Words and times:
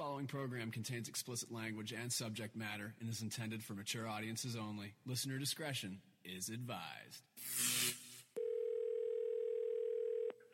following 0.00 0.26
program 0.26 0.70
contains 0.70 1.10
explicit 1.10 1.52
language 1.52 1.92
and 1.92 2.10
subject 2.10 2.56
matter 2.56 2.94
and 3.00 3.10
is 3.10 3.20
intended 3.20 3.62
for 3.62 3.74
mature 3.74 4.08
audiences 4.08 4.56
only. 4.56 4.94
Listener 5.04 5.36
discretion 5.36 5.98
is 6.24 6.48
advised. 6.48 7.22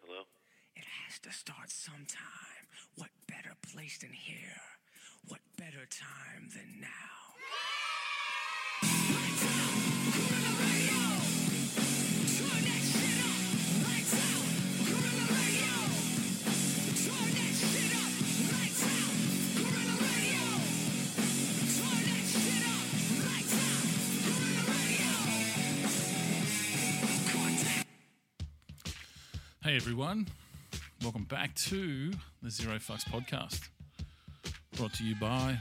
Hello? 0.05 0.23
It 0.75 0.83
has 1.05 1.21
to 1.21 1.31
start 1.31 1.71
sometime. 1.71 2.67
What 2.97 3.11
better 3.29 3.55
place 3.73 3.99
than 3.99 4.11
here? 4.11 4.61
What 5.29 5.43
better 5.57 5.87
time 5.89 6.49
than 6.53 6.81
now? 6.81 7.26
Hey 29.67 29.75
everyone, 29.75 30.29
welcome 31.03 31.25
back 31.25 31.53
to 31.57 32.13
the 32.41 32.51
Zero 32.51 32.77
Fucks 32.77 33.03
podcast, 33.03 33.69
brought 34.77 34.95
to 34.95 35.03
you 35.03 35.17
by 35.17 35.61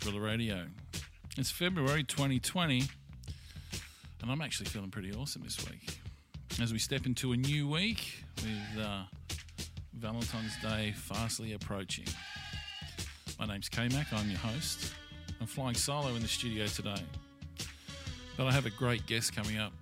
Gorilla 0.00 0.20
Radio. 0.20 0.64
It's 1.36 1.50
February 1.50 2.02
2020, 2.02 2.84
and 4.22 4.30
I'm 4.30 4.40
actually 4.40 4.70
feeling 4.70 4.88
pretty 4.88 5.12
awesome 5.12 5.42
this 5.42 5.58
week. 5.68 5.98
As 6.62 6.72
we 6.72 6.78
step 6.78 7.04
into 7.04 7.32
a 7.32 7.36
new 7.36 7.68
week 7.68 8.24
with 8.36 8.82
uh, 8.82 9.02
Valentine's 9.92 10.56
Day 10.62 10.94
fastly 10.96 11.52
approaching. 11.52 12.06
My 13.38 13.44
name's 13.44 13.68
K-Mac, 13.68 14.14
I'm 14.14 14.30
your 14.30 14.38
host. 14.38 14.94
I'm 15.42 15.46
flying 15.46 15.74
solo 15.74 16.08
in 16.14 16.22
the 16.22 16.28
studio 16.28 16.64
today, 16.68 17.02
but 18.38 18.46
I 18.46 18.52
have 18.52 18.64
a 18.64 18.70
great 18.70 19.04
guest 19.04 19.36
coming 19.36 19.58
up 19.58 19.74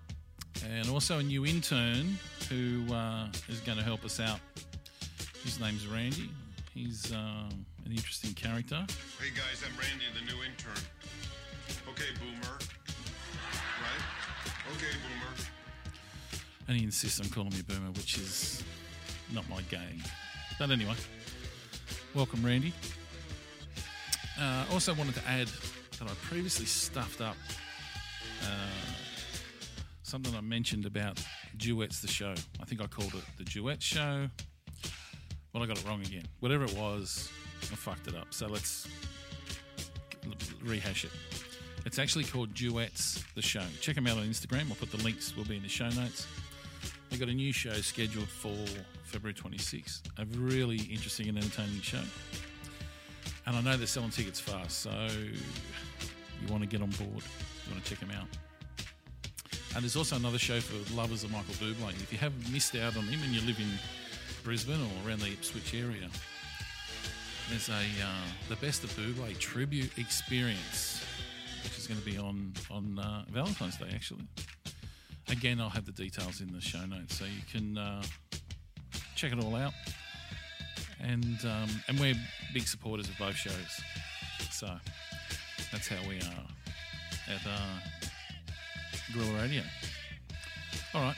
and 0.68 0.88
also 0.90 1.20
a 1.20 1.22
new 1.22 1.46
intern 1.46 2.18
who 2.48 2.92
uh, 2.92 3.26
is 3.48 3.60
going 3.60 3.78
to 3.78 3.84
help 3.84 4.04
us 4.04 4.20
out. 4.20 4.40
His 5.42 5.60
name's 5.60 5.86
Randy. 5.86 6.30
He's 6.72 7.12
um, 7.12 7.64
an 7.84 7.92
interesting 7.92 8.32
character. 8.34 8.84
Hey 9.20 9.30
guys, 9.30 9.62
I'm 9.64 9.76
Randy, 9.78 10.04
the 10.14 10.24
new 10.24 10.42
intern. 10.42 10.82
Okay, 11.88 12.10
boomer. 12.18 12.58
Right? 13.80 14.54
Okay, 14.76 14.96
boomer. 15.02 15.34
And 16.68 16.76
he 16.76 16.84
insists 16.84 17.20
on 17.20 17.28
calling 17.28 17.50
me 17.50 17.62
Boomer, 17.62 17.90
which 17.92 18.16
is 18.16 18.62
not 19.32 19.48
my 19.48 19.60
game. 19.62 20.02
But 20.58 20.70
anyway, 20.70 20.94
welcome, 22.14 22.44
Randy. 22.44 22.72
Uh, 24.40 24.64
also 24.72 24.94
wanted 24.94 25.14
to 25.14 25.28
add 25.28 25.48
that 25.98 26.08
I 26.08 26.14
previously 26.22 26.66
stuffed 26.66 27.20
up 27.20 27.36
uh, 28.42 28.46
something 30.02 30.34
I 30.34 30.40
mentioned 30.40 30.86
about 30.86 31.20
Duets 31.56 32.00
the 32.00 32.08
Show. 32.08 32.34
I 32.60 32.64
think 32.64 32.80
I 32.80 32.86
called 32.86 33.14
it 33.14 33.24
the 33.38 33.44
Duet 33.44 33.82
Show. 33.82 34.28
Well, 35.52 35.62
I 35.62 35.66
got 35.66 35.78
it 35.78 35.86
wrong 35.86 36.00
again. 36.00 36.24
Whatever 36.40 36.64
it 36.64 36.76
was, 36.76 37.30
I 37.62 37.76
fucked 37.76 38.08
it 38.08 38.16
up. 38.16 38.34
So 38.34 38.46
let's 38.46 38.88
rehash 40.62 41.04
it. 41.04 41.10
It's 41.86 41.98
actually 41.98 42.24
called 42.24 42.54
Duets 42.54 43.22
the 43.34 43.42
Show. 43.42 43.62
Check 43.80 43.94
them 43.94 44.06
out 44.06 44.18
on 44.18 44.24
Instagram. 44.24 44.68
I'll 44.70 44.76
put 44.76 44.90
the 44.90 45.02
links, 45.04 45.36
will 45.36 45.44
be 45.44 45.56
in 45.56 45.62
the 45.62 45.68
show 45.68 45.88
notes. 45.90 46.26
They've 47.10 47.20
got 47.20 47.28
a 47.28 47.34
new 47.34 47.52
show 47.52 47.74
scheduled 47.74 48.28
for 48.28 48.56
February 49.04 49.34
26th. 49.34 50.00
A 50.18 50.24
really 50.38 50.78
interesting 50.78 51.28
and 51.28 51.38
entertaining 51.38 51.80
show. 51.82 52.02
And 53.46 53.54
I 53.54 53.60
know 53.60 53.76
they're 53.76 53.86
selling 53.86 54.10
tickets 54.10 54.40
fast, 54.40 54.80
so 54.80 54.90
you 54.90 56.50
want 56.50 56.62
to 56.62 56.68
get 56.68 56.80
on 56.82 56.88
board. 56.90 57.22
You 57.22 57.72
want 57.72 57.84
to 57.84 57.90
check 57.90 58.00
them 58.00 58.10
out. 58.10 58.26
And 59.74 59.82
there's 59.82 59.96
also 59.96 60.14
another 60.14 60.38
show 60.38 60.60
for 60.60 60.94
lovers 60.94 61.24
of 61.24 61.32
Michael 61.32 61.54
Bublé. 61.54 61.90
If 61.94 62.12
you 62.12 62.18
haven't 62.18 62.52
missed 62.52 62.76
out 62.76 62.96
on 62.96 63.04
him 63.04 63.20
and 63.24 63.32
you 63.32 63.40
live 63.40 63.58
in 63.58 63.68
Brisbane 64.44 64.80
or 64.80 65.08
around 65.08 65.20
the 65.20 65.26
Ipswich 65.26 65.74
area, 65.74 66.08
there's 67.50 67.68
a 67.68 67.72
uh, 67.72 68.26
the 68.48 68.54
best 68.56 68.84
of 68.84 68.90
Bublé 68.90 69.36
tribute 69.38 69.90
experience, 69.98 71.04
which 71.64 71.76
is 71.76 71.88
going 71.88 71.98
to 71.98 72.06
be 72.06 72.16
on 72.16 72.52
on 72.70 73.00
uh, 73.00 73.24
Valentine's 73.30 73.76
Day. 73.76 73.90
Actually, 73.92 74.28
again, 75.28 75.60
I'll 75.60 75.70
have 75.70 75.86
the 75.86 75.92
details 75.92 76.40
in 76.40 76.52
the 76.52 76.60
show 76.60 76.86
notes, 76.86 77.18
so 77.18 77.24
you 77.24 77.42
can 77.50 77.76
uh, 77.76 78.02
check 79.16 79.32
it 79.32 79.42
all 79.42 79.56
out. 79.56 79.72
And 81.00 81.44
um, 81.44 81.68
and 81.88 81.98
we're 81.98 82.14
big 82.52 82.68
supporters 82.68 83.08
of 83.08 83.18
both 83.18 83.34
shows, 83.34 83.80
so 84.52 84.68
that's 85.72 85.88
how 85.88 86.08
we 86.08 86.18
are 86.18 86.46
at. 87.28 88.13
Gorilla 89.14 89.42
Radio. 89.42 89.62
All 90.94 91.02
right. 91.02 91.16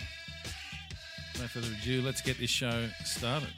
No 1.38 1.46
further 1.46 1.68
ado, 1.82 2.02
let's 2.02 2.20
get 2.20 2.38
this 2.38 2.50
show 2.50 2.88
started. 3.04 3.48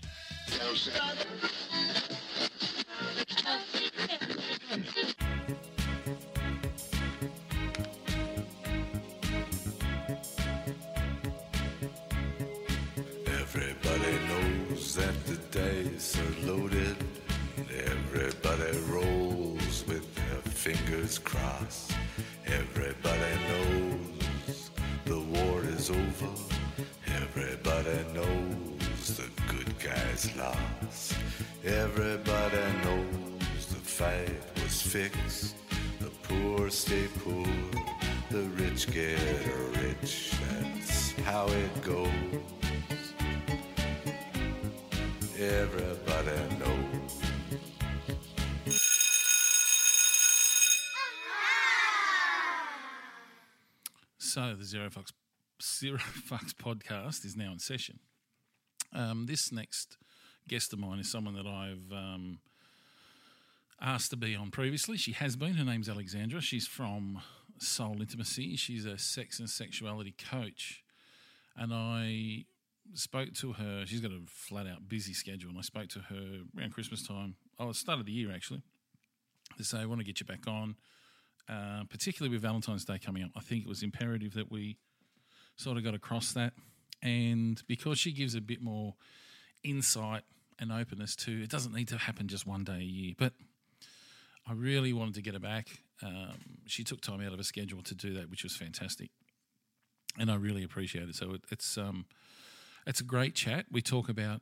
Everybody 13.26 14.18
knows 14.28 14.94
that 14.94 15.26
the 15.26 15.36
dice 15.50 16.16
are 16.18 16.46
loaded. 16.46 16.96
Everybody 17.72 18.78
rolls 18.88 19.84
with 19.88 20.14
their 20.14 20.42
fingers 20.52 21.18
crossed. 21.18 21.92
Over. 25.90 26.28
Everybody 27.06 28.04
knows 28.14 29.16
the 29.16 29.28
good 29.46 29.78
guys 29.78 30.30
lost. 30.36 31.14
Everybody 31.64 32.62
knows 32.84 33.66
the 33.66 33.80
fight 33.80 34.40
was 34.62 34.82
fixed. 34.82 35.56
The 36.00 36.10
poor 36.22 36.70
stay 36.70 37.08
poor, 37.24 37.46
the 38.30 38.42
rich 38.60 38.90
get 38.92 39.18
rich. 39.82 40.32
That's 40.50 41.12
how 41.20 41.46
it 41.48 41.82
goes. 41.82 42.08
Everybody 45.38 46.36
knows. 46.58 47.22
So 54.18 54.54
the 54.54 54.64
Zero 54.64 54.90
Fox 54.90 55.12
Zero 55.78 55.98
Fucks 56.28 56.52
podcast 56.52 57.24
is 57.24 57.36
now 57.36 57.52
in 57.52 57.60
session. 57.60 58.00
Um, 58.92 59.26
this 59.26 59.52
next 59.52 59.96
guest 60.48 60.72
of 60.72 60.80
mine 60.80 60.98
is 60.98 61.10
someone 61.10 61.34
that 61.34 61.46
I've 61.46 61.92
um, 61.92 62.40
asked 63.80 64.10
to 64.10 64.16
be 64.16 64.34
on 64.34 64.50
previously. 64.50 64.96
She 64.96 65.12
has 65.12 65.36
been. 65.36 65.54
Her 65.54 65.64
name's 65.64 65.88
Alexandra. 65.88 66.40
She's 66.40 66.66
from 66.66 67.20
Soul 67.58 68.00
Intimacy. 68.00 68.56
She's 68.56 68.86
a 68.86 68.98
sex 68.98 69.38
and 69.38 69.48
sexuality 69.48 70.14
coach, 70.30 70.82
and 71.56 71.72
I 71.72 72.44
spoke 72.94 73.34
to 73.34 73.52
her. 73.52 73.84
She's 73.86 74.00
got 74.00 74.10
a 74.10 74.20
flat 74.26 74.66
out 74.66 74.88
busy 74.88 75.12
schedule, 75.12 75.50
and 75.50 75.58
I 75.58 75.62
spoke 75.62 75.88
to 75.90 76.00
her 76.00 76.40
around 76.58 76.72
Christmas 76.72 77.06
time. 77.06 77.36
Oh, 77.58 77.70
it 77.70 77.76
started 77.76 78.06
the 78.06 78.12
year 78.12 78.32
actually. 78.32 78.62
To 79.56 79.64
say 79.64 79.78
I 79.78 79.86
want 79.86 80.00
to 80.00 80.04
get 80.04 80.18
you 80.18 80.26
back 80.26 80.46
on 80.48 80.76
uh, 81.48 81.84
particularly 81.88 82.34
with 82.34 82.42
Valentine's 82.42 82.84
Day 82.84 82.98
coming 82.98 83.22
up, 83.22 83.30
I 83.36 83.40
think 83.40 83.64
it 83.64 83.68
was 83.68 83.82
imperative 83.82 84.34
that 84.34 84.50
we 84.50 84.76
sort 85.58 85.76
of 85.76 85.84
got 85.84 85.94
across 85.94 86.32
that. 86.32 86.54
And 87.02 87.62
because 87.66 87.98
she 87.98 88.12
gives 88.12 88.34
a 88.34 88.40
bit 88.40 88.62
more 88.62 88.94
insight 89.62 90.22
and 90.58 90.72
openness 90.72 91.14
to 91.16 91.42
it, 91.42 91.50
doesn't 91.50 91.74
need 91.74 91.88
to 91.88 91.98
happen 91.98 92.28
just 92.28 92.46
one 92.46 92.64
day 92.64 92.78
a 92.78 92.82
year. 92.82 93.14
But 93.18 93.34
I 94.48 94.52
really 94.54 94.92
wanted 94.92 95.14
to 95.14 95.22
get 95.22 95.34
her 95.34 95.40
back. 95.40 95.68
Um, 96.02 96.38
she 96.66 96.84
took 96.84 97.00
time 97.00 97.20
out 97.20 97.32
of 97.32 97.38
her 97.38 97.44
schedule 97.44 97.82
to 97.82 97.94
do 97.94 98.14
that, 98.14 98.30
which 98.30 98.44
was 98.44 98.56
fantastic, 98.56 99.10
and 100.18 100.30
I 100.30 100.36
really 100.36 100.62
appreciate 100.62 101.08
it. 101.08 101.16
So 101.16 101.34
it, 101.34 101.42
it's 101.50 101.76
um, 101.76 102.06
it's 102.86 103.00
a 103.00 103.04
great 103.04 103.34
chat. 103.34 103.66
We 103.70 103.82
talk 103.82 104.08
about 104.08 104.40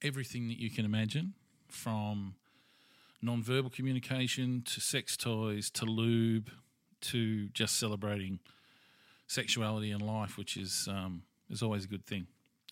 everything 0.00 0.48
that 0.48 0.58
you 0.58 0.70
can 0.70 0.84
imagine, 0.84 1.34
from 1.68 2.36
non-verbal 3.20 3.70
communication 3.70 4.62
to 4.66 4.80
sex 4.80 5.16
toys 5.16 5.70
to 5.70 5.84
lube 5.84 6.50
to 7.00 7.48
just 7.48 7.78
celebrating 7.78 8.38
sexuality 9.32 9.90
and 9.90 10.02
life, 10.02 10.36
which 10.36 10.56
is 10.56 10.88
um, 10.90 11.22
is 11.48 11.62
always 11.62 11.84
a 11.84 11.88
good 11.88 12.04
thing. 12.06 12.26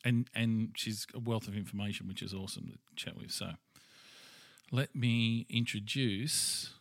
And 0.04 0.28
and 0.34 0.70
she's 0.76 1.06
a 1.14 1.18
wealth 1.18 1.48
of 1.48 1.56
information, 1.56 2.06
which 2.06 2.22
is 2.22 2.34
awesome 2.34 2.70
to 2.70 2.78
chat 2.96 3.16
with. 3.16 3.30
So 3.30 3.52
let 4.70 4.94
me 4.94 5.46
introduce 5.48 6.74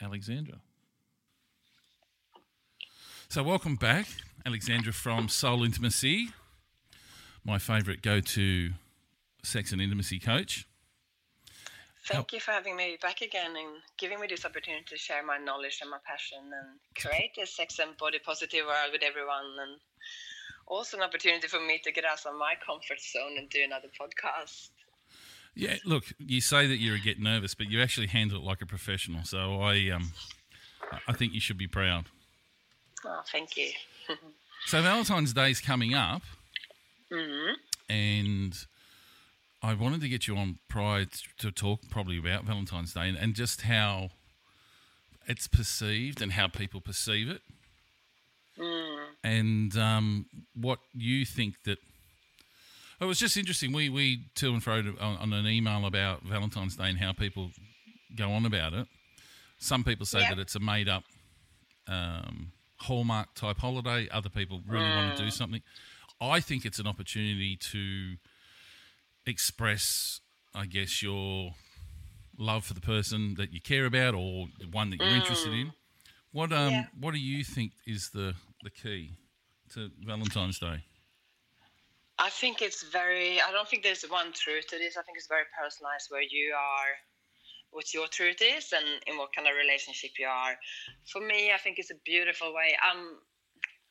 Alexandra. 0.00 0.60
So 3.30 3.42
welcome 3.42 3.76
back, 3.76 4.06
Alexandra 4.46 4.92
from 4.92 5.28
Soul 5.28 5.64
Intimacy, 5.64 6.30
my 7.44 7.58
favourite 7.58 8.00
go-to 8.00 8.70
sex 9.42 9.72
and 9.72 9.82
intimacy 9.82 10.18
coach. 10.18 10.67
Thank 12.08 12.32
you 12.32 12.40
for 12.40 12.52
having 12.52 12.74
me 12.74 12.96
back 13.02 13.20
again 13.20 13.54
and 13.54 13.82
giving 13.98 14.18
me 14.18 14.26
this 14.28 14.46
opportunity 14.46 14.84
to 14.88 14.96
share 14.96 15.22
my 15.24 15.36
knowledge 15.36 15.80
and 15.82 15.90
my 15.90 15.98
passion 16.06 16.38
and 16.38 16.80
create 16.96 17.36
a 17.42 17.46
sex 17.46 17.78
and 17.78 17.94
body 17.98 18.18
positive 18.24 18.64
world 18.64 18.92
with 18.92 19.02
everyone. 19.02 19.44
And 19.60 19.78
also 20.66 20.96
an 20.96 21.02
opportunity 21.02 21.48
for 21.48 21.60
me 21.60 21.80
to 21.84 21.92
get 21.92 22.06
out 22.06 22.24
of 22.24 22.34
my 22.38 22.54
comfort 22.64 22.98
zone 23.00 23.36
and 23.36 23.50
do 23.50 23.62
another 23.62 23.88
podcast. 24.00 24.70
Yeah, 25.54 25.76
look, 25.84 26.04
you 26.18 26.40
say 26.40 26.66
that 26.66 26.78
you 26.78 26.98
get 26.98 27.20
nervous, 27.20 27.54
but 27.54 27.68
you 27.68 27.82
actually 27.82 28.06
handle 28.06 28.38
it 28.38 28.44
like 28.44 28.62
a 28.62 28.66
professional. 28.66 29.24
So 29.24 29.60
I, 29.60 29.90
um, 29.90 30.12
I 31.06 31.12
think 31.12 31.34
you 31.34 31.40
should 31.40 31.58
be 31.58 31.68
proud. 31.68 32.06
Oh, 33.04 33.20
thank 33.30 33.56
you. 33.56 33.70
So 34.66 34.82
Valentine's 34.82 35.32
Day's 35.32 35.60
coming 35.60 35.94
up, 35.94 36.20
hmm 37.10 37.52
and 37.88 38.52
I 39.62 39.74
wanted 39.74 40.00
to 40.02 40.08
get 40.08 40.26
you 40.28 40.36
on 40.36 40.58
prior 40.68 41.06
to 41.38 41.50
talk 41.50 41.80
probably 41.90 42.18
about 42.18 42.44
Valentine's 42.44 42.92
Day 42.94 43.08
and, 43.08 43.16
and 43.18 43.34
just 43.34 43.62
how 43.62 44.10
it's 45.26 45.48
perceived 45.48 46.22
and 46.22 46.32
how 46.32 46.46
people 46.48 46.80
perceive 46.80 47.28
it, 47.28 47.42
and 49.24 49.76
um, 49.76 50.26
what 50.54 50.78
you 50.92 51.24
think 51.24 51.62
that. 51.64 51.78
It 53.00 53.04
was 53.04 53.18
just 53.20 53.36
interesting. 53.36 53.72
We 53.72 53.88
we 53.88 54.24
to 54.36 54.52
and 54.52 54.62
fro 54.62 54.78
on, 55.00 55.16
on 55.18 55.32
an 55.32 55.46
email 55.46 55.86
about 55.86 56.22
Valentine's 56.24 56.74
Day 56.76 56.88
and 56.88 56.98
how 56.98 57.12
people 57.12 57.50
go 58.16 58.32
on 58.32 58.44
about 58.44 58.72
it. 58.72 58.88
Some 59.58 59.84
people 59.84 60.04
say 60.06 60.20
Yeah. 60.20 60.30
that 60.30 60.40
it's 60.40 60.56
a 60.56 60.60
made 60.60 60.88
up 60.88 61.04
um, 61.86 62.50
hallmark 62.78 63.34
type 63.34 63.58
holiday. 63.58 64.08
Other 64.10 64.28
people 64.28 64.62
really 64.66 64.84
want 64.88 65.16
to 65.16 65.22
do 65.24 65.30
something. 65.30 65.62
I 66.20 66.40
think 66.40 66.64
it's 66.64 66.80
an 66.80 66.88
opportunity 66.88 67.56
to 67.56 68.16
express, 69.28 70.20
I 70.54 70.66
guess, 70.66 71.02
your 71.02 71.52
love 72.38 72.64
for 72.64 72.74
the 72.74 72.80
person 72.80 73.34
that 73.36 73.52
you 73.52 73.60
care 73.60 73.86
about 73.86 74.14
or 74.14 74.46
the 74.60 74.66
one 74.66 74.90
that 74.90 75.00
you're 75.00 75.16
interested 75.16 75.52
in. 75.52 75.72
What 76.32 76.52
um 76.52 76.72
Yeah. 76.72 76.84
what 77.00 77.12
do 77.12 77.20
you 77.20 77.44
think 77.44 77.72
is 77.86 78.10
the 78.10 78.34
the 78.62 78.70
key 78.70 79.12
to 79.74 79.90
Valentine's 80.04 80.58
Day? 80.58 80.84
I 82.18 82.30
think 82.30 82.62
it's 82.62 82.82
very, 82.82 83.40
I 83.40 83.52
don't 83.52 83.68
think 83.68 83.84
there's 83.84 84.02
one 84.02 84.32
truth 84.32 84.66
to 84.68 84.78
this. 84.78 84.96
I 84.96 85.02
think 85.02 85.16
it's 85.18 85.28
very 85.28 85.44
personalized 85.54 86.06
where 86.10 86.22
you 86.22 86.52
are, 86.52 86.90
what 87.70 87.94
your 87.94 88.08
truth 88.08 88.42
is, 88.42 88.72
and 88.72 88.84
in 89.06 89.16
what 89.16 89.30
kind 89.34 89.46
of 89.46 89.54
relationship 89.54 90.10
you 90.18 90.26
are. 90.26 90.58
For 91.12 91.20
me, 91.20 91.52
I 91.54 91.58
think 91.58 91.78
it's 91.78 91.92
a 91.92 92.00
beautiful 92.04 92.52
way. 92.52 92.76
Um, 92.82 93.20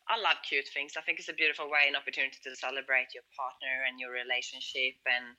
I 0.07 0.15
love 0.19 0.39
cute 0.48 0.68
things. 0.71 0.95
I 0.95 1.01
think 1.01 1.19
it's 1.19 1.30
a 1.30 1.36
beautiful 1.36 1.68
way, 1.69 1.88
and 1.88 1.95
opportunity 1.95 2.39
to 2.44 2.56
celebrate 2.56 3.12
your 3.12 3.27
partner 3.36 3.83
and 3.88 4.00
your 4.00 4.12
relationship, 4.12 4.95
and 5.04 5.36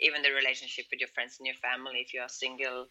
even 0.00 0.22
the 0.22 0.34
relationship 0.34 0.86
with 0.90 1.00
your 1.00 1.12
friends 1.14 1.38
and 1.38 1.46
your 1.46 1.58
family 1.62 2.02
if 2.02 2.14
you 2.14 2.20
are 2.20 2.28
single. 2.28 2.90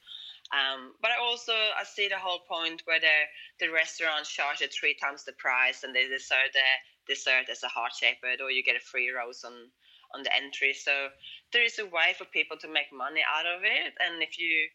Um, 0.55 0.95
but 1.01 1.11
I 1.11 1.19
also 1.19 1.51
I 1.51 1.83
see 1.83 2.07
the 2.07 2.17
whole 2.19 2.39
point 2.47 2.83
where 2.85 2.99
the 2.99 3.17
the 3.59 3.71
restaurant 3.71 4.25
charges 4.25 4.71
three 4.71 4.95
times 4.95 5.23
the 5.23 5.33
price 5.33 5.83
and 5.83 5.93
they 5.93 6.07
serve 6.17 6.51
the 6.55 6.69
dessert 7.07 7.51
as 7.51 7.63
a 7.63 7.67
heart 7.67 7.91
shaped 7.95 8.23
or 8.23 8.51
you 8.51 8.63
get 8.63 8.75
a 8.79 8.83
free 8.83 9.11
rose 9.11 9.43
on 9.43 9.71
on 10.15 10.23
the 10.23 10.33
entry. 10.33 10.73
So 10.73 11.09
there 11.51 11.63
is 11.63 11.79
a 11.79 11.85
way 11.85 12.15
for 12.17 12.25
people 12.25 12.55
to 12.63 12.71
make 12.71 12.91
money 12.95 13.21
out 13.27 13.45
of 13.45 13.63
it, 13.63 13.93
and 13.99 14.23
if 14.23 14.39
you 14.39 14.69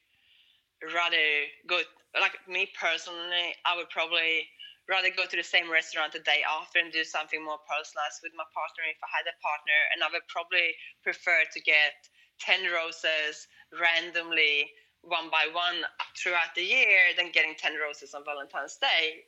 rather 0.94 1.24
go 1.66 1.80
like 2.20 2.36
me 2.48 2.68
personally, 2.78 3.56
I 3.64 3.76
would 3.76 3.88
probably 3.88 4.48
rather 4.88 5.10
go 5.10 5.26
to 5.26 5.36
the 5.36 5.46
same 5.46 5.70
restaurant 5.70 6.12
the 6.12 6.24
day 6.26 6.42
after 6.42 6.78
and 6.78 6.92
do 6.92 7.04
something 7.04 7.42
more 7.42 7.60
personalized 7.66 8.20
with 8.22 8.34
my 8.34 8.46
partner 8.50 8.84
if 8.90 8.98
I 9.02 9.10
had 9.10 9.26
a 9.30 9.36
partner, 9.38 9.78
and 9.94 10.02
I 10.02 10.10
would 10.10 10.26
probably 10.26 10.74
prefer 11.02 11.46
to 11.46 11.60
get 11.60 11.94
ten 12.38 12.66
roses 12.70 13.46
randomly 13.70 14.70
one 15.02 15.30
by 15.30 15.50
one 15.52 15.82
throughout 16.16 16.54
the 16.54 16.62
year 16.62 17.10
than 17.16 17.30
getting 17.32 17.54
10 17.58 17.74
roses 17.78 18.14
on 18.14 18.24
Valentine's 18.24 18.76
Day. 18.78 19.26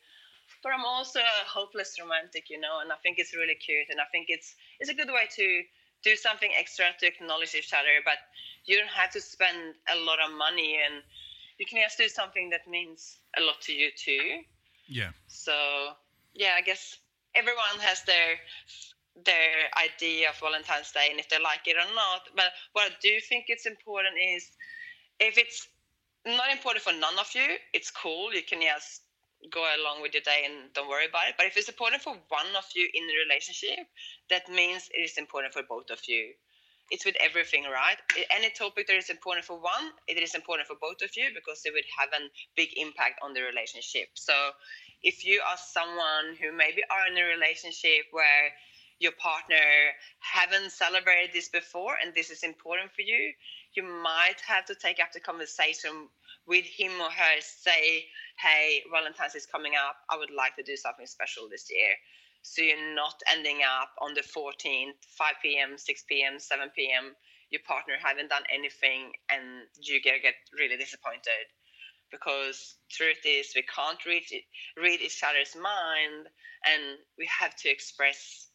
But 0.62 0.73
I'm 0.73 0.85
also 0.85 1.19
a 1.21 1.49
hopeless 1.49 1.99
romantic, 2.00 2.49
you 2.49 2.61
know, 2.61 2.81
and 2.81 2.93
I 2.93 2.97
think 3.03 3.19
it's 3.19 3.35
really 3.35 3.57
cute 3.57 3.91
and 3.91 4.00
I 4.00 4.05
think 4.12 4.27
it's 4.29 4.55
it's 4.79 4.91
a 4.91 4.95
good 4.95 5.09
way 5.09 5.27
to 5.37 5.62
do 6.03 6.17
something 6.17 6.50
extra 6.57 6.87
to 7.00 7.07
acknowledge 7.07 7.55
each 7.55 7.73
other, 7.73 8.00
but 8.05 8.19
you 8.67 8.79
don't 8.79 8.93
have 8.93 9.11
to 9.12 9.21
spend 9.21 9.75
a 9.93 9.97
lot 10.05 10.21
of 10.21 10.37
money 10.37 10.79
and 10.85 11.03
you 11.59 11.67
can 11.67 11.83
just 11.83 11.99
do 11.99 12.09
something 12.09 12.50
that 12.50 12.69
means 12.69 13.19
a 13.37 13.43
lot 13.43 13.61
to 13.62 13.73
you 13.73 13.91
too. 13.97 14.43
Yeah. 14.87 15.11
So 15.27 15.53
yeah, 16.35 16.55
I 16.57 16.63
guess 16.63 16.99
everyone 17.35 17.79
has 17.81 18.03
their 18.03 18.39
their 19.25 19.71
idea 19.79 20.31
of 20.31 20.39
Valentine's 20.41 20.91
Day 20.91 21.09
and 21.11 21.21
if 21.21 21.29
they 21.29 21.39
like 21.39 21.67
it 21.67 21.77
or 21.77 21.95
not. 21.95 22.29
But 22.35 22.51
what 22.73 22.91
I 22.91 22.95
do 23.01 23.21
think 23.21 23.47
it's 23.49 23.67
important 23.67 24.15
is 24.19 24.51
if 25.21 25.39
it's 25.39 25.69
not 26.27 26.51
important 26.51 26.83
for 26.83 26.93
none 26.93 27.19
of 27.19 27.31
you, 27.35 27.47
it's 27.73 27.91
cool. 27.91 28.35
You 28.35 28.43
can 28.43 28.61
just 28.63 29.03
go 29.51 29.61
along 29.61 30.03
with 30.03 30.15
your 30.15 30.23
day 30.23 30.43
and 30.47 30.73
don't 30.73 30.89
worry 30.89 31.07
about 31.07 31.29
it. 31.29 31.35
But 31.37 31.47
if 31.47 31.57
it's 31.57 31.69
important 31.69 32.03
for 32.03 32.17
one 32.29 32.51
of 32.57 32.65
you 32.75 32.89
in 32.93 33.07
the 33.07 33.15
relationship, 33.29 33.87
that 34.31 34.49
means 34.49 34.89
it 34.93 35.03
is 35.03 35.19
important 35.19 35.53
for 35.53 35.63
both 35.69 35.91
of 35.91 36.01
you. 36.09 36.33
It's 36.91 37.05
with 37.05 37.17
everything, 37.21 37.65
right? 37.65 37.97
Any 38.31 38.51
topic 38.51 38.87
that 38.89 38.97
is 38.97 39.09
important 39.09 39.47
for 39.47 39.59
one, 39.59 39.91
it 40.07 40.21
is 40.21 40.35
important 40.35 40.69
for 40.69 40.77
both 40.81 41.01
of 41.03 41.17
you 41.17 41.31
because 41.35 41.63
it 41.65 41.73
would 41.73 41.89
have 41.99 42.11
a 42.13 42.29
big 42.57 42.71
impact 42.77 43.21
on 43.23 43.33
the 43.33 43.43
relationship. 43.43 44.09
So 44.15 44.35
if 45.03 45.25
you 45.25 45.41
are 45.49 45.57
someone 45.57 46.37
who 46.41 46.53
maybe 46.53 46.83
are 46.91 47.07
in 47.11 47.17
a 47.17 47.25
relationship 47.25 48.09
where 48.13 48.53
your 49.01 49.13
partner 49.13 49.57
haven't 50.21 50.71
celebrated 50.71 51.31
this 51.33 51.49
before 51.49 51.97
and 52.03 52.15
this 52.15 52.31
is 52.31 52.43
important 52.43 52.93
for 52.93 53.03
you, 53.03 53.33
you 53.75 53.83
might 53.83 54.41
have 54.47 54.65
to 54.67 54.75
take 54.75 55.01
up 55.01 55.13
the 55.13 55.21
conversation 55.21 56.09
with 56.47 56.65
him 56.65 56.93
or 57.01 57.11
her, 57.11 57.41
say, 57.41 58.05
hey, 58.39 58.83
Valentine's 58.93 59.35
is 59.35 59.47
coming 59.47 59.73
up. 59.75 59.97
I 60.11 60.17
would 60.17 60.31
like 60.31 60.57
to 60.57 60.63
do 60.63 60.77
something 60.77 61.07
special 61.07 61.49
this 61.49 61.67
year. 61.71 61.97
So 62.44 62.61
you're 62.61 62.94
not 62.94 63.20
ending 63.32 63.61
up 63.64 63.88
on 64.02 64.12
the 64.12 64.20
14th, 64.20 65.00
5 65.17 65.32
p.m., 65.43 65.79
6 65.79 66.05
p.m., 66.08 66.38
7 66.38 66.70
p.m. 66.76 67.17
Your 67.49 67.62
partner 67.67 67.94
haven't 67.99 68.29
done 68.29 68.44
anything 68.52 69.12
and 69.32 69.64
you 69.81 70.00
get, 70.02 70.20
get 70.20 70.35
really 70.52 70.76
disappointed. 70.76 71.49
Because 72.11 72.76
truth 72.91 73.25
is, 73.25 73.52
we 73.56 73.62
can't 73.62 73.99
read, 74.05 74.25
read 74.76 75.00
each 75.00 75.23
other's 75.26 75.56
mind 75.56 76.29
and 76.69 76.99
we 77.19 77.26
have 77.41 77.56
to 77.56 77.70
express 77.70 78.49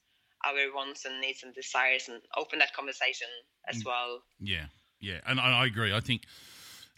our 0.45 0.53
wants 0.73 1.05
and 1.05 1.19
needs 1.19 1.41
and 1.43 1.53
desires 1.55 2.07
and 2.07 2.21
open 2.37 2.59
that 2.59 2.73
conversation 2.75 3.27
as 3.67 3.83
well. 3.83 4.21
Yeah, 4.39 4.65
yeah, 5.01 5.19
and 5.25 5.39
I, 5.39 5.63
I 5.63 5.65
agree. 5.65 5.93
I 5.93 5.99
think 5.99 6.23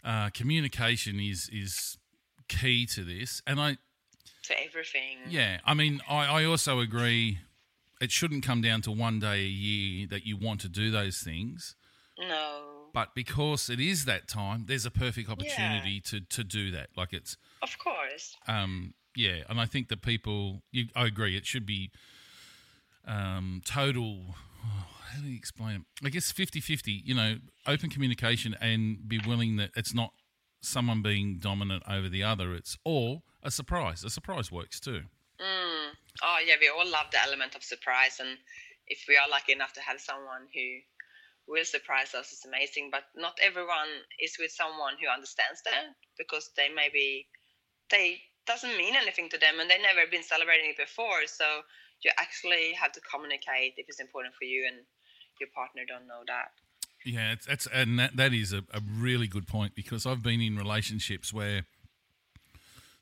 uh, 0.04 0.30
communication 0.30 1.18
is 1.18 1.48
is 1.52 1.98
key 2.48 2.86
to 2.86 3.02
this, 3.02 3.42
and 3.46 3.60
I 3.60 3.78
To 4.44 4.60
everything. 4.64 5.18
yeah, 5.28 5.58
I 5.64 5.74
mean, 5.74 6.00
I, 6.08 6.40
I 6.42 6.44
also 6.44 6.80
agree. 6.80 7.38
It 8.00 8.10
shouldn't 8.10 8.44
come 8.44 8.60
down 8.60 8.82
to 8.82 8.90
one 8.90 9.20
day 9.20 9.42
a 9.42 9.48
year 9.48 10.06
that 10.10 10.26
you 10.26 10.36
want 10.36 10.60
to 10.62 10.68
do 10.68 10.90
those 10.90 11.18
things, 11.18 11.76
No. 12.18 12.88
but 12.92 13.14
because 13.14 13.70
it 13.70 13.78
is 13.78 14.04
that 14.06 14.26
time, 14.26 14.64
there's 14.66 14.84
a 14.84 14.90
perfect 14.90 15.30
opportunity 15.30 16.00
to 16.00 16.20
to 16.20 16.42
do 16.42 16.72
that. 16.72 16.88
Like 16.96 17.12
it's 17.12 17.36
Of 17.62 17.78
course. 17.78 18.36
um, 18.48 18.94
yeah, 19.14 19.44
and 19.48 19.60
I 19.60 19.66
think 19.66 19.88
that 19.90 20.02
people, 20.02 20.62
you, 20.72 20.86
I 20.96 21.06
agree, 21.06 21.36
it 21.36 21.46
should 21.46 21.66
be 21.66 21.90
um, 23.06 23.62
total. 23.64 24.34
How 25.12 25.20
do 25.20 25.28
you 25.28 25.36
explain 25.36 25.76
it? 25.76 26.06
I 26.06 26.08
guess 26.08 26.32
50 26.32 26.60
50, 26.60 27.02
you 27.04 27.14
know, 27.14 27.36
open 27.66 27.90
communication 27.90 28.56
and 28.60 29.06
be 29.06 29.20
willing 29.26 29.56
that 29.56 29.70
it's 29.76 29.92
not 29.94 30.12
someone 30.62 31.02
being 31.02 31.38
dominant 31.38 31.82
over 31.88 32.08
the 32.08 32.22
other. 32.22 32.54
It's 32.54 32.78
or 32.84 33.22
a 33.42 33.50
surprise. 33.50 34.04
A 34.04 34.10
surprise 34.10 34.50
works 34.50 34.80
too. 34.80 35.02
Mm. 35.40 35.90
Oh, 36.22 36.38
yeah, 36.46 36.54
we 36.60 36.70
all 36.70 36.88
love 36.88 37.10
the 37.10 37.20
element 37.20 37.54
of 37.54 37.62
surprise. 37.62 38.18
And 38.20 38.38
if 38.86 39.04
we 39.08 39.16
are 39.16 39.28
lucky 39.28 39.52
enough 39.52 39.72
to 39.74 39.80
have 39.80 40.00
someone 40.00 40.46
who 40.54 40.80
will 41.48 41.64
surprise 41.64 42.14
us, 42.14 42.32
it's 42.32 42.46
amazing. 42.46 42.88
But 42.90 43.04
not 43.16 43.38
everyone 43.42 44.06
is 44.22 44.36
with 44.38 44.52
someone 44.52 44.94
who 45.00 45.10
understands 45.10 45.62
that 45.64 45.98
because 46.16 46.50
they 46.56 46.68
maybe, 46.68 47.26
they 47.90 48.22
doesn't 48.46 48.78
mean 48.78 48.94
anything 48.96 49.28
to 49.30 49.38
them 49.38 49.60
and 49.60 49.68
they 49.68 49.78
never 49.78 50.06
been 50.10 50.22
celebrating 50.22 50.70
it 50.70 50.78
before. 50.78 51.26
So 51.26 51.62
you 52.02 52.10
actually 52.18 52.72
have 52.74 52.92
to 52.92 53.00
communicate 53.02 53.74
if 53.76 53.86
it's 53.88 54.00
important 54.00 54.34
for 54.34 54.44
you 54.44 54.66
and 54.66 54.86
your 55.40 55.50
partner 55.54 55.82
don't 55.86 56.06
know 56.06 56.22
that. 56.26 56.54
Yeah, 57.04 57.32
it's, 57.32 57.46
it's 57.46 57.66
and 57.72 57.98
that, 57.98 58.16
that 58.16 58.32
is 58.32 58.52
a, 58.52 58.58
a 58.72 58.80
really 58.80 59.26
good 59.26 59.46
point 59.46 59.74
because 59.74 60.06
I've 60.06 60.22
been 60.22 60.40
in 60.40 60.56
relationships 60.56 61.32
where 61.32 61.64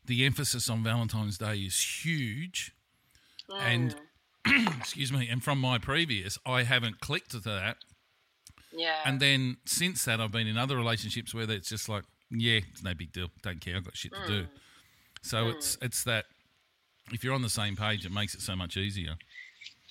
the 0.06 0.24
emphasis 0.24 0.68
on 0.70 0.82
Valentine's 0.82 1.38
Day 1.38 1.58
is 1.58 2.02
huge, 2.04 2.72
and 3.58 3.94
mm. 4.46 4.76
excuse 4.78 5.12
me, 5.12 5.28
and 5.28 5.42
from 5.42 5.60
my 5.60 5.78
previous, 5.78 6.38
I 6.46 6.62
haven't 6.62 7.00
clicked 7.00 7.32
to 7.32 7.40
that, 7.40 7.76
Yeah. 8.72 8.96
and 9.04 9.20
then 9.20 9.58
since 9.66 10.04
that, 10.06 10.20
I've 10.20 10.32
been 10.32 10.46
in 10.46 10.56
other 10.56 10.76
relationships 10.76 11.34
where 11.34 11.50
it's 11.50 11.68
just 11.68 11.88
like, 11.88 12.04
yeah, 12.30 12.60
it's 12.70 12.82
no 12.82 12.94
big 12.94 13.12
deal, 13.12 13.28
don't 13.42 13.60
care, 13.60 13.76
I've 13.76 13.84
got 13.84 13.96
shit 13.96 14.12
to 14.12 14.26
do. 14.26 14.42
Mm. 14.44 14.48
So 15.22 15.44
mm. 15.44 15.54
it's 15.54 15.76
it's 15.82 16.04
that 16.04 16.24
if 17.12 17.24
you're 17.24 17.34
on 17.34 17.42
the 17.42 17.50
same 17.50 17.76
page, 17.76 18.06
it 18.06 18.12
makes 18.12 18.34
it 18.34 18.40
so 18.40 18.56
much 18.56 18.76
easier. 18.76 19.16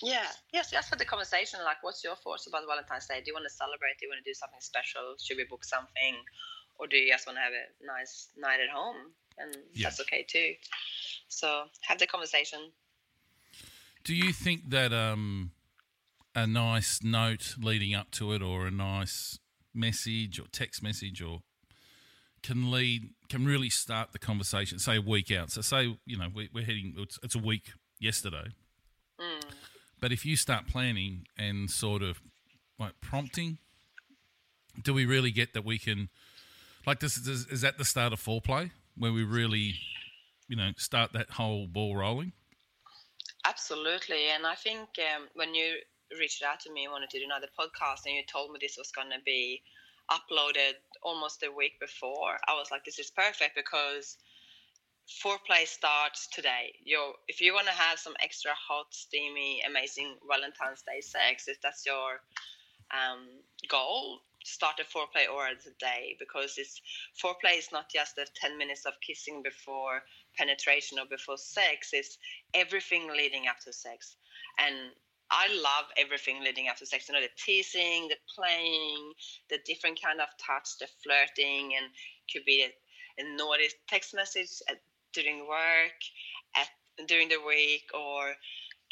Yeah, 0.01 0.27
yes, 0.53 0.71
just 0.71 0.89
for 0.89 0.95
the 0.95 1.05
conversation. 1.05 1.59
Like, 1.63 1.83
what's 1.83 2.03
your 2.03 2.15
thoughts 2.15 2.47
about 2.47 2.63
Valentine's 2.65 3.05
Day? 3.07 3.21
Do 3.23 3.31
you 3.31 3.33
want 3.33 3.45
to 3.45 3.53
celebrate? 3.53 3.99
Do 3.99 4.05
you 4.05 4.09
want 4.11 4.23
to 4.23 4.29
do 4.29 4.33
something 4.33 4.61
special? 4.61 5.15
Should 5.19 5.37
we 5.37 5.43
book 5.43 5.65
something? 5.65 6.15
or 6.79 6.87
do 6.87 6.97
you 6.97 7.11
just 7.11 7.27
want 7.27 7.37
to 7.37 7.41
have 7.41 7.51
a 7.51 7.85
nice 7.85 8.29
night 8.37 8.59
at 8.61 8.69
home? 8.69 9.11
And 9.37 9.55
Yeah. 9.73 9.87
that's 9.87 9.99
okay 10.01 10.23
too. 10.23 10.55
So 11.27 11.65
have 11.81 11.99
the 11.99 12.07
conversation. 12.07 12.71
Do 14.03 14.15
you 14.15 14.33
think 14.33 14.69
that 14.69 14.93
um, 14.93 15.51
a 16.33 16.47
nice 16.47 17.03
note 17.03 17.55
leading 17.59 17.93
up 17.93 18.11
to 18.11 18.31
it, 18.33 18.41
or 18.41 18.65
a 18.65 18.71
nice 18.71 19.39
message, 19.73 20.39
or 20.39 20.47
text 20.51 20.81
message, 20.81 21.21
or 21.21 21.41
can 22.41 22.71
lead 22.71 23.13
can 23.27 23.45
really 23.45 23.69
start 23.69 24.13
the 24.13 24.19
conversation? 24.19 24.79
Say 24.79 24.97
a 24.97 25.01
week 25.01 25.31
out. 25.31 25.51
So 25.51 25.61
say 25.61 25.97
you 26.05 26.17
know 26.17 26.29
we, 26.33 26.49
we're 26.53 26.65
heading. 26.65 26.95
It's, 26.97 27.19
it's 27.21 27.35
a 27.35 27.39
week 27.39 27.73
yesterday. 27.99 28.47
But 29.99 30.11
if 30.11 30.25
you 30.25 30.35
start 30.35 30.67
planning 30.67 31.25
and 31.37 31.69
sort 31.69 32.01
of 32.01 32.21
like 32.77 32.99
prompting, 33.01 33.57
do 34.81 34.93
we 34.93 35.05
really 35.05 35.31
get 35.31 35.53
that 35.53 35.65
we 35.65 35.77
can 35.77 36.09
like 36.85 36.99
this? 36.99 37.17
Is, 37.17 37.47
is 37.47 37.61
that 37.61 37.77
the 37.77 37.85
start 37.85 38.13
of 38.13 38.21
foreplay 38.21 38.71
where 38.97 39.11
we 39.11 39.23
really, 39.23 39.75
you 40.47 40.55
know, 40.55 40.71
start 40.77 41.13
that 41.13 41.31
whole 41.31 41.67
ball 41.67 41.95
rolling? 41.95 42.33
Absolutely, 43.45 44.29
and 44.33 44.45
I 44.45 44.55
think 44.55 44.89
um, 44.99 45.27
when 45.33 45.55
you 45.55 45.75
reached 46.19 46.43
out 46.43 46.59
to 46.61 46.71
me 46.71 46.85
and 46.85 46.91
wanted 46.91 47.09
to 47.11 47.19
do 47.19 47.25
another 47.25 47.47
podcast, 47.57 48.05
and 48.05 48.15
you 48.15 48.23
told 48.31 48.51
me 48.51 48.59
this 48.61 48.77
was 48.77 48.91
going 48.91 49.09
to 49.09 49.23
be 49.25 49.61
uploaded 50.11 50.73
almost 51.03 51.43
a 51.43 51.51
week 51.51 51.79
before, 51.79 52.37
I 52.47 52.53
was 52.53 52.69
like, 52.71 52.83
"This 52.83 52.99
is 52.99 53.11
perfect 53.11 53.55
because 53.55 54.17
foreplay 55.09 55.65
starts 55.65 56.27
today. 56.27 56.73
You, 56.83 57.13
if 57.27 57.41
you 57.41 57.53
want 57.53 57.67
to 57.67 57.73
have 57.73 57.99
some 57.99 58.13
extra 58.21 58.51
hot, 58.53 58.87
steamy, 58.91 59.61
amazing 59.67 60.15
Valentine's 60.27 60.83
Day 60.83 61.01
sex, 61.01 61.47
if 61.47 61.59
that's 61.61 61.85
your 61.85 62.21
um, 62.91 63.27
goal, 63.67 64.19
start 64.43 64.79
a 64.79 64.83
foreplay 64.83 65.27
already 65.29 65.57
today 65.61 66.15
because 66.19 66.55
it's 66.57 66.81
foreplay 67.21 67.57
is 67.57 67.69
not 67.71 67.89
just 67.89 68.15
the 68.15 68.25
10 68.35 68.57
minutes 68.57 68.85
of 68.85 68.93
kissing 69.05 69.41
before 69.43 70.01
penetration 70.37 70.97
or 70.97 71.05
before 71.09 71.37
sex 71.37 71.89
it's 71.93 72.17
everything 72.53 73.09
leading 73.11 73.47
up 73.47 73.59
to 73.59 73.73
sex 73.73 74.15
and 74.57 74.75
i 75.29 75.47
love 75.53 75.85
everything 75.97 76.41
leading 76.43 76.69
up 76.69 76.77
to 76.77 76.85
sex 76.85 77.09
you 77.09 77.13
know 77.13 77.21
the 77.21 77.27
teasing 77.37 78.07
the 78.07 78.15
playing 78.33 79.11
the 79.49 79.59
different 79.65 79.99
kind 80.01 80.21
of 80.21 80.27
touch 80.39 80.77
the 80.79 80.87
flirting 81.03 81.73
and 81.75 81.91
could 82.31 82.45
be 82.45 82.63
a, 82.63 83.21
a 83.21 83.35
naughty 83.35 83.67
text 83.89 84.15
message 84.15 84.61
at, 84.69 84.77
during 85.13 85.47
work 85.47 85.97
at 86.55 86.67
during 87.07 87.29
the 87.29 87.39
week 87.45 87.83
or 87.93 88.33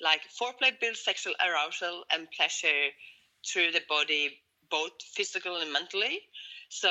like 0.02 0.22
foreplay 0.40 0.72
builds 0.80 1.04
sexual 1.04 1.34
arousal 1.46 2.04
and 2.12 2.28
pleasure 2.36 2.90
through 3.46 3.72
the 3.72 3.82
body 3.90 4.40
both 4.70 4.92
physical 5.16 5.58
and 5.58 5.72
mentally 5.72 6.20
so 6.70 6.90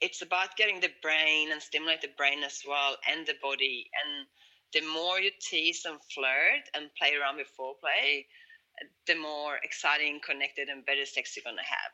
it's 0.00 0.22
about 0.22 0.56
getting 0.56 0.80
the 0.80 0.90
brain 1.02 1.52
and 1.52 1.62
stimulate 1.62 2.00
the 2.00 2.14
brain 2.16 2.42
as 2.44 2.62
well 2.66 2.96
and 3.10 3.26
the 3.26 3.34
body 3.42 3.90
and 4.04 4.26
the 4.74 4.92
more 4.92 5.20
you 5.20 5.30
tease 5.40 5.84
and 5.84 5.98
flirt 6.12 6.64
and 6.74 6.90
play 6.98 7.12
around 7.14 7.36
with 7.36 7.48
foreplay 7.58 8.24
the 9.06 9.14
more 9.14 9.58
exciting 9.62 10.20
connected 10.24 10.68
and 10.68 10.84
better 10.84 11.06
sex 11.06 11.36
you're 11.36 11.44
to 11.52 11.58
have 11.58 11.92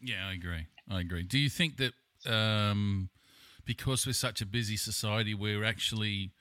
Yeah, 0.00 0.28
I 0.28 0.32
agree. 0.32 0.66
I 0.90 1.00
agree. 1.00 1.22
Do 1.22 1.38
you 1.38 1.48
think 1.48 1.76
that 1.76 1.92
um, 2.26 3.10
because 3.70 4.04
we're 4.04 4.12
such 4.12 4.40
a 4.40 4.46
busy 4.46 4.76
society, 4.76 5.32
we're 5.32 5.62
actually 5.62 6.32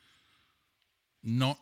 not 1.24 1.60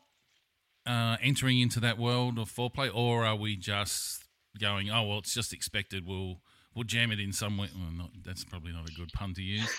uh, 0.85 1.17
entering 1.21 1.59
into 1.59 1.81
that 1.81 1.97
world 1.97 2.39
of 2.39 2.49
foreplay, 2.49 2.89
or 2.93 3.25
are 3.25 3.35
we 3.35 3.57
just 3.57 4.23
going, 4.57 4.89
"Oh 4.89 5.03
well, 5.03 5.17
it's 5.17 5.33
just 5.33 5.51
expected. 5.51 6.07
We'll 6.07 6.39
we'll 6.73 6.85
jam 6.85 7.11
it 7.11 7.19
in 7.19 7.33
somewhere." 7.33 7.67
Well, 7.75 7.91
not, 7.91 8.11
that's 8.23 8.45
probably 8.45 8.71
not 8.71 8.89
a 8.89 8.93
good 8.93 9.11
pun 9.11 9.33
to 9.33 9.41
use, 9.41 9.69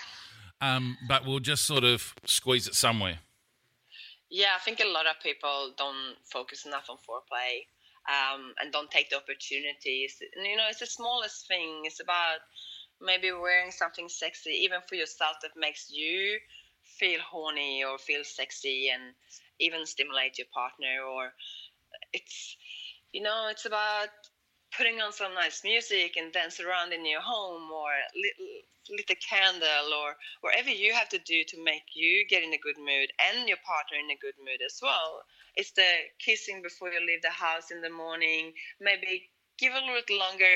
um, 0.61 0.95
but 1.07 1.25
we'll 1.25 1.39
just 1.39 1.65
sort 1.65 1.83
of 1.83 2.13
squeeze 2.23 2.67
it 2.67 2.75
somewhere. 2.75 3.17
Yeah, 4.29 4.49
I 4.55 4.59
think 4.59 4.79
a 4.79 4.87
lot 4.87 5.07
of 5.07 5.15
people 5.23 5.73
don't 5.75 6.17
focus 6.23 6.67
enough 6.67 6.87
on 6.87 6.97
foreplay 6.97 7.65
um, 8.05 8.53
and 8.61 8.71
don't 8.71 8.91
take 8.91 9.09
the 9.09 9.17
opportunities. 9.17 10.21
And, 10.35 10.45
you 10.45 10.55
know, 10.55 10.67
it's 10.69 10.81
the 10.81 10.85
smallest 10.85 11.47
thing. 11.47 11.81
It's 11.85 11.99
about 11.99 12.45
maybe 13.01 13.31
wearing 13.31 13.71
something 13.71 14.09
sexy, 14.09 14.51
even 14.63 14.79
for 14.87 14.95
yourself, 14.95 15.37
that 15.41 15.51
makes 15.57 15.91
you 15.91 16.37
feel 16.83 17.19
horny 17.21 17.83
or 17.83 17.97
feel 17.97 18.23
sexy 18.23 18.89
and 18.89 19.13
even 19.59 19.85
stimulate 19.85 20.37
your 20.37 20.47
partner. 20.53 21.03
Or 21.07 21.31
it's, 22.13 22.57
you 23.11 23.21
know, 23.21 23.47
it's 23.49 23.65
about 23.65 24.09
putting 24.75 25.01
on 25.01 25.11
some 25.11 25.33
nice 25.33 25.63
music 25.63 26.15
and 26.17 26.31
dance 26.31 26.59
around 26.59 26.93
in 26.93 27.05
your 27.05 27.21
home 27.21 27.71
or 27.71 27.89
lit, 28.15 28.65
lit 28.89 29.09
a 29.09 29.15
candle 29.15 29.93
or 29.93 30.15
whatever 30.41 30.69
you 30.69 30.93
have 30.93 31.09
to 31.09 31.19
do 31.19 31.43
to 31.47 31.63
make 31.63 31.83
you 31.93 32.25
get 32.29 32.43
in 32.43 32.53
a 32.53 32.57
good 32.57 32.77
mood 32.77 33.09
and 33.29 33.47
your 33.47 33.57
partner 33.65 33.97
in 33.97 34.11
a 34.11 34.21
good 34.21 34.37
mood 34.39 34.61
as 34.65 34.79
well. 34.81 35.21
It's 35.55 35.71
the 35.71 35.89
kissing 36.19 36.61
before 36.61 36.89
you 36.91 36.99
leave 37.05 37.21
the 37.21 37.29
house 37.29 37.71
in 37.71 37.81
the 37.81 37.89
morning. 37.89 38.53
Maybe 38.79 39.29
give 39.57 39.73
a 39.73 39.91
little 39.93 40.17
longer 40.17 40.55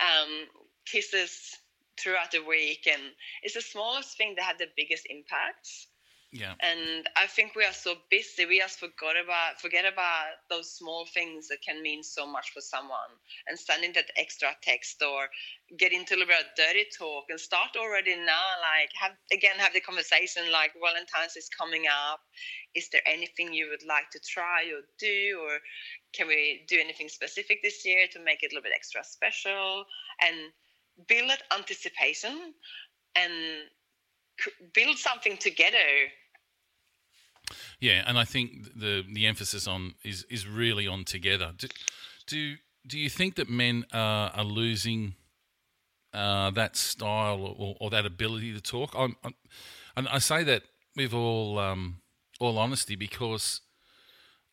um, 0.00 0.59
kisses 0.86 1.56
throughout 1.98 2.30
the 2.32 2.44
week. 2.44 2.86
And 2.86 3.02
it's 3.42 3.54
the 3.54 3.60
smallest 3.62 4.16
thing 4.16 4.34
that 4.36 4.44
had 4.44 4.58
the 4.58 4.68
biggest 4.76 5.06
impacts. 5.10 5.88
Yeah, 6.32 6.54
And 6.60 7.08
I 7.16 7.26
think 7.26 7.56
we 7.56 7.64
are 7.64 7.72
so 7.72 7.96
busy, 8.08 8.46
we 8.46 8.60
just 8.60 8.78
forgot 8.78 9.16
about 9.18 9.60
forget 9.60 9.84
about 9.84 10.38
those 10.48 10.70
small 10.70 11.06
things 11.12 11.48
that 11.48 11.60
can 11.60 11.82
mean 11.82 12.04
so 12.04 12.24
much 12.24 12.50
for 12.52 12.60
someone. 12.60 13.10
And 13.48 13.58
sending 13.58 13.92
that 13.94 14.10
extra 14.16 14.54
text 14.62 15.02
or 15.02 15.28
get 15.76 15.92
into 15.92 16.14
a 16.14 16.18
little 16.18 16.28
bit 16.28 16.46
of 16.46 16.54
dirty 16.56 16.86
talk 16.96 17.24
and 17.30 17.40
start 17.40 17.76
already 17.76 18.14
now. 18.14 18.46
Like 18.62 18.90
have 18.94 19.16
again 19.32 19.56
have 19.58 19.72
the 19.72 19.80
conversation 19.80 20.52
like 20.52 20.72
Valentine's 20.78 21.36
is 21.36 21.48
coming 21.48 21.86
up. 21.90 22.20
Is 22.74 22.88
there 22.90 23.02
anything 23.06 23.52
you 23.52 23.68
would 23.70 23.86
like 23.86 24.10
to 24.10 24.20
try 24.20 24.64
or 24.70 24.82
do, 24.98 25.40
or 25.42 25.58
can 26.12 26.28
we 26.28 26.64
do 26.68 26.78
anything 26.78 27.08
specific 27.08 27.58
this 27.62 27.84
year 27.84 28.06
to 28.12 28.20
make 28.22 28.42
it 28.44 28.52
a 28.52 28.54
little 28.54 28.62
bit 28.70 28.72
extra 28.74 29.02
special? 29.02 29.84
And 30.22 30.52
build 31.08 31.30
anticipation 31.56 32.54
and 33.16 33.32
build 34.72 34.96
something 34.96 35.36
together 35.36 36.08
yeah, 37.80 38.04
and 38.06 38.18
I 38.18 38.24
think 38.24 38.78
the 38.78 39.04
the 39.12 39.26
emphasis 39.26 39.66
on 39.66 39.94
is 40.04 40.24
is 40.30 40.46
really 40.46 40.86
on 40.86 41.04
together. 41.04 41.52
Do 41.56 41.68
do, 42.26 42.56
do 42.86 42.98
you 42.98 43.10
think 43.10 43.34
that 43.36 43.48
men 43.48 43.84
are, 43.92 44.30
are 44.30 44.44
losing 44.44 45.14
uh, 46.12 46.50
that 46.50 46.76
style 46.76 47.40
or, 47.58 47.76
or 47.80 47.90
that 47.90 48.06
ability 48.06 48.52
to 48.52 48.60
talk? 48.60 48.94
I'm, 48.96 49.16
I'm, 49.24 49.34
and 49.96 50.08
I 50.08 50.18
say 50.18 50.44
that 50.44 50.62
with 50.96 51.12
all 51.12 51.58
um, 51.58 52.02
all 52.38 52.58
honesty 52.58 52.96
because 52.96 53.62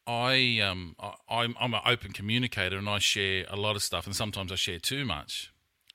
I 0.06 0.60
um 0.64 0.96
I, 1.00 1.14
I'm 1.30 1.56
I'm 1.60 1.74
an 1.74 1.82
open 1.86 2.14
communicator 2.14 2.78
and 2.78 2.90
I 2.90 3.00
share 3.00 3.46
a 3.50 3.56
lot 3.56 3.76
of 3.76 3.84
stuff 3.84 4.06
and 4.06 4.16
sometimes 4.16 4.52
I 4.52 4.56
share 4.56 4.80
too 4.80 5.06
much, 5.06 5.52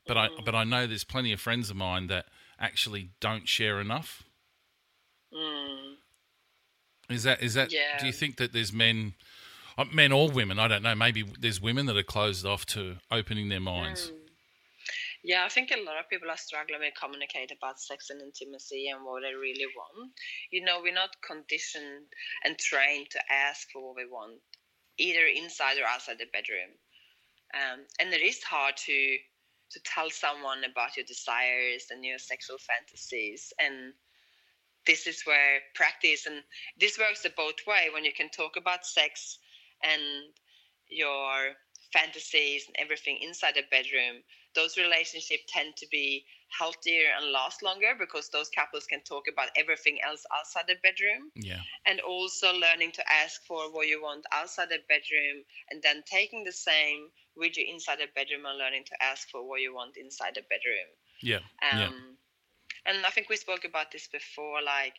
but 0.06 0.16
I 0.16 0.28
but 0.44 0.54
I 0.54 0.64
know 0.64 0.86
there's 0.86 1.04
plenty 1.04 1.32
of 1.32 1.40
friends 1.40 1.70
of 1.70 1.76
mine 1.76 2.06
that 2.08 2.26
actually 2.58 3.10
don't 3.20 3.48
share 3.48 3.80
enough. 3.80 4.24
Is 7.12 7.24
that 7.24 7.42
is 7.42 7.54
that? 7.54 7.70
Do 7.98 8.06
you 8.06 8.12
think 8.12 8.36
that 8.36 8.52
there's 8.52 8.72
men, 8.72 9.14
uh, 9.76 9.84
men 9.92 10.12
or 10.12 10.30
women? 10.30 10.58
I 10.58 10.68
don't 10.68 10.82
know. 10.82 10.94
Maybe 10.94 11.24
there's 11.38 11.60
women 11.60 11.86
that 11.86 11.96
are 11.96 12.02
closed 12.02 12.46
off 12.46 12.64
to 12.66 12.96
opening 13.10 13.48
their 13.48 13.60
minds. 13.60 14.10
Yeah, 15.24 15.44
I 15.44 15.48
think 15.48 15.70
a 15.70 15.80
lot 15.84 16.00
of 16.00 16.10
people 16.10 16.30
are 16.30 16.36
struggling 16.36 16.80
with 16.80 16.94
communicate 17.00 17.52
about 17.56 17.78
sex 17.78 18.10
and 18.10 18.20
intimacy 18.20 18.88
and 18.88 19.04
what 19.04 19.22
they 19.22 19.34
really 19.34 19.66
want. 19.76 20.10
You 20.50 20.64
know, 20.64 20.80
we're 20.82 20.92
not 20.92 21.10
conditioned 21.24 22.06
and 22.44 22.58
trained 22.58 23.10
to 23.10 23.20
ask 23.30 23.68
for 23.72 23.86
what 23.86 23.96
we 23.96 24.06
want, 24.06 24.40
either 24.98 25.24
inside 25.26 25.78
or 25.78 25.86
outside 25.86 26.18
the 26.18 26.26
bedroom. 26.32 26.74
Um, 27.54 27.86
and 28.00 28.12
it 28.12 28.22
is 28.22 28.42
hard 28.42 28.76
to 28.78 29.16
to 29.72 29.80
tell 29.80 30.10
someone 30.10 30.64
about 30.64 30.96
your 30.96 31.06
desires 31.06 31.86
and 31.90 32.04
your 32.04 32.18
sexual 32.18 32.58
fantasies. 32.58 33.52
And 33.58 33.92
this 34.86 35.06
is 35.06 35.22
where 35.24 35.60
practice 35.74 36.26
and 36.26 36.42
this 36.78 36.98
works 36.98 37.22
the 37.22 37.30
both 37.36 37.66
way 37.66 37.88
when 37.92 38.04
you 38.04 38.12
can 38.12 38.28
talk 38.30 38.56
about 38.56 38.84
sex 38.86 39.38
and 39.82 40.02
your 40.88 41.54
fantasies 41.92 42.64
and 42.66 42.76
everything 42.78 43.18
inside 43.22 43.54
the 43.54 43.62
bedroom. 43.70 44.22
Those 44.54 44.76
relationships 44.76 45.44
tend 45.48 45.76
to 45.76 45.86
be 45.90 46.24
healthier 46.58 47.08
and 47.16 47.32
last 47.32 47.62
longer 47.62 47.94
because 47.98 48.28
those 48.28 48.50
couples 48.50 48.86
can 48.86 49.00
talk 49.02 49.24
about 49.32 49.48
everything 49.56 49.98
else 50.04 50.24
outside 50.36 50.64
the 50.68 50.76
bedroom. 50.82 51.30
Yeah, 51.34 51.60
and 51.86 52.00
also 52.00 52.52
learning 52.52 52.92
to 52.92 53.12
ask 53.12 53.44
for 53.46 53.72
what 53.72 53.88
you 53.88 54.02
want 54.02 54.26
outside 54.32 54.68
the 54.68 54.78
bedroom 54.88 55.44
and 55.70 55.82
then 55.82 56.02
taking 56.06 56.44
the 56.44 56.52
same 56.52 57.08
with 57.36 57.56
you 57.56 57.66
inside 57.68 57.98
the 57.98 58.08
bedroom 58.14 58.46
and 58.46 58.58
learning 58.58 58.84
to 58.84 59.02
ask 59.02 59.28
for 59.30 59.46
what 59.46 59.60
you 59.60 59.74
want 59.74 59.96
inside 59.96 60.34
the 60.34 60.42
bedroom 60.48 60.88
yeah, 61.20 61.38
um, 61.62 61.78
yeah, 61.78 61.88
and 62.86 63.06
I 63.06 63.10
think 63.10 63.28
we 63.28 63.36
spoke 63.36 63.64
about 63.64 63.92
this 63.92 64.08
before. 64.08 64.62
Like, 64.62 64.94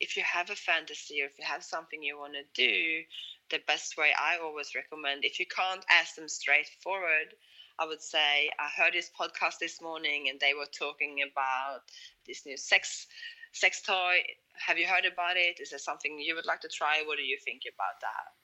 if 0.00 0.16
you 0.16 0.22
have 0.24 0.50
a 0.50 0.56
fantasy 0.56 1.22
or 1.22 1.26
if 1.26 1.38
you 1.38 1.44
have 1.44 1.62
something 1.62 2.02
you 2.02 2.18
want 2.18 2.34
to 2.34 2.44
do, 2.54 3.02
the 3.50 3.60
best 3.66 3.96
way 3.96 4.10
I 4.18 4.38
always 4.38 4.74
recommend, 4.74 5.24
if 5.24 5.38
you 5.38 5.46
can't 5.46 5.84
ask 5.90 6.16
them 6.16 6.28
straightforward, 6.28 7.34
I 7.78 7.86
would 7.86 8.02
say 8.02 8.50
I 8.58 8.68
heard 8.76 8.94
this 8.94 9.10
podcast 9.18 9.58
this 9.60 9.80
morning 9.80 10.28
and 10.28 10.40
they 10.40 10.54
were 10.54 10.66
talking 10.66 11.20
about 11.22 11.82
this 12.26 12.44
new 12.44 12.56
sex 12.56 13.06
sex 13.52 13.82
toy. 13.82 14.22
Have 14.66 14.78
you 14.78 14.86
heard 14.86 15.06
about 15.06 15.36
it? 15.36 15.60
Is 15.60 15.70
there 15.70 15.78
something 15.78 16.18
you 16.18 16.34
would 16.34 16.46
like 16.46 16.60
to 16.62 16.68
try? 16.68 17.02
What 17.06 17.18
do 17.18 17.22
you 17.24 17.38
think 17.44 17.62
about 17.72 18.00
that? 18.02 18.37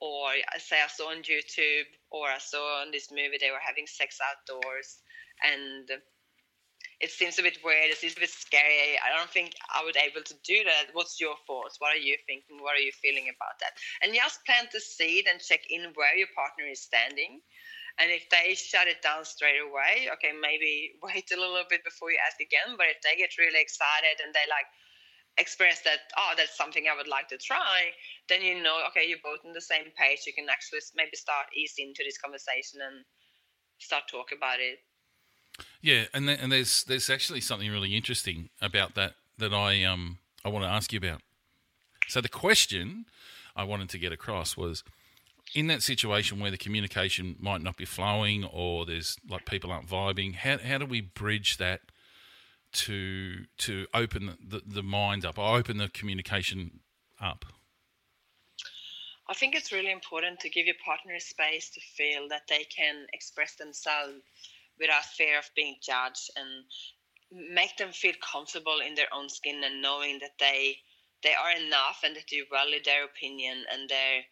Or 0.00 0.28
say 0.58 0.76
I 0.82 0.88
saw 0.88 1.10
on 1.10 1.22
YouTube 1.22 1.88
or 2.10 2.28
I 2.28 2.38
saw 2.38 2.82
on 2.82 2.90
this 2.90 3.10
movie 3.10 3.38
they 3.40 3.50
were 3.50 3.64
having 3.64 3.86
sex 3.86 4.18
outdoors 4.20 5.00
and 5.42 5.88
it 7.00 7.10
seems 7.10 7.38
a 7.38 7.42
bit 7.42 7.58
weird. 7.64 7.92
It 7.92 7.98
seems 7.98 8.16
a 8.16 8.20
bit 8.20 8.32
scary. 8.32 8.96
I 8.96 9.12
don't 9.12 9.28
think 9.28 9.52
I 9.68 9.84
would 9.84 9.96
able 9.96 10.24
to 10.24 10.34
do 10.44 10.64
that. 10.64 10.96
What's 10.96 11.20
your 11.20 11.36
thoughts? 11.46 11.76
What 11.78 11.92
are 11.92 12.00
you 12.00 12.16
thinking? 12.26 12.56
What 12.60 12.76
are 12.76 12.80
you 12.80 12.92
feeling 12.92 13.28
about 13.28 13.60
that? 13.60 13.76
And 14.00 14.16
just 14.16 14.44
plant 14.48 14.72
the 14.72 14.80
seed 14.80 15.28
and 15.28 15.40
check 15.40 15.68
in 15.68 15.92
where 15.92 16.16
your 16.16 16.32
partner 16.32 16.64
is 16.64 16.80
standing. 16.80 17.40
And 17.98 18.12
if 18.12 18.28
they 18.28 18.56
shut 18.56 18.88
it 18.88 19.00
down 19.00 19.24
straight 19.24 19.60
away, 19.60 20.08
okay, 20.16 20.32
maybe 20.32 20.96
wait 21.04 21.28
a 21.32 21.40
little 21.40 21.64
bit 21.68 21.84
before 21.84 22.12
you 22.12 22.20
ask 22.24 22.40
again. 22.40 22.76
But 22.80 22.92
if 22.92 23.00
they 23.04 23.16
get 23.16 23.36
really 23.36 23.60
excited 23.60 24.20
and 24.24 24.32
they 24.32 24.44
like 24.48 24.68
express 25.38 25.82
that, 25.82 25.98
oh, 26.16 26.32
that's 26.36 26.56
something 26.56 26.84
I 26.90 26.96
would 26.96 27.08
like 27.08 27.28
to 27.28 27.38
try, 27.38 27.90
then 28.28 28.42
you 28.42 28.62
know, 28.62 28.78
okay, 28.88 29.06
you're 29.08 29.18
both 29.22 29.40
on 29.44 29.52
the 29.52 29.60
same 29.60 29.86
page. 29.96 30.20
You 30.26 30.32
can 30.32 30.46
actually 30.50 30.80
maybe 30.96 31.16
start 31.16 31.46
easing 31.56 31.88
into 31.88 32.02
this 32.04 32.18
conversation 32.18 32.80
and 32.80 33.04
start 33.78 34.04
talk 34.10 34.32
about 34.36 34.60
it. 34.60 34.78
Yeah, 35.80 36.04
and 36.12 36.26
th- 36.26 36.38
and 36.40 36.52
there's 36.52 36.84
there's 36.84 37.10
actually 37.10 37.40
something 37.40 37.70
really 37.70 37.96
interesting 37.96 38.50
about 38.60 38.94
that 38.94 39.14
that 39.38 39.54
I 39.54 39.84
um 39.84 40.18
I 40.44 40.48
want 40.48 40.64
to 40.64 40.70
ask 40.70 40.92
you 40.92 40.98
about. 40.98 41.22
So 42.08 42.20
the 42.20 42.28
question 42.28 43.06
I 43.54 43.64
wanted 43.64 43.88
to 43.90 43.98
get 43.98 44.12
across 44.12 44.56
was 44.56 44.84
in 45.54 45.66
that 45.68 45.82
situation 45.82 46.40
where 46.40 46.50
the 46.50 46.58
communication 46.58 47.36
might 47.38 47.62
not 47.62 47.76
be 47.76 47.84
flowing 47.84 48.44
or 48.44 48.84
there's 48.84 49.16
like 49.28 49.46
people 49.46 49.70
aren't 49.70 49.88
vibing, 49.88 50.34
how 50.34 50.58
how 50.58 50.78
do 50.78 50.86
we 50.86 51.00
bridge 51.00 51.56
that 51.58 51.80
to 52.76 53.44
to 53.58 53.86
open 53.94 54.36
the, 54.46 54.62
the 54.66 54.82
mind 54.82 55.24
up 55.24 55.38
or 55.38 55.56
open 55.56 55.78
the 55.78 55.88
communication 55.88 56.80
up? 57.20 57.44
I 59.28 59.34
think 59.34 59.54
it's 59.54 59.72
really 59.72 59.90
important 59.90 60.38
to 60.40 60.50
give 60.50 60.66
your 60.66 60.76
partner 60.84 61.18
space 61.18 61.70
to 61.70 61.80
feel 61.80 62.28
that 62.28 62.42
they 62.48 62.64
can 62.64 63.06
express 63.12 63.56
themselves 63.56 64.22
without 64.78 65.04
fear 65.04 65.38
of 65.38 65.50
being 65.56 65.76
judged 65.82 66.30
and 66.36 66.64
make 67.54 67.76
them 67.76 67.90
feel 67.90 68.14
comfortable 68.22 68.78
in 68.86 68.94
their 68.94 69.12
own 69.12 69.28
skin 69.28 69.62
and 69.64 69.82
knowing 69.82 70.18
that 70.20 70.38
they 70.38 70.76
they 71.22 71.34
are 71.34 71.50
enough 71.56 72.00
and 72.04 72.14
that 72.14 72.30
you 72.30 72.44
value 72.52 72.78
their 72.84 73.04
opinion 73.04 73.64
and 73.72 73.88
their 73.88 74.22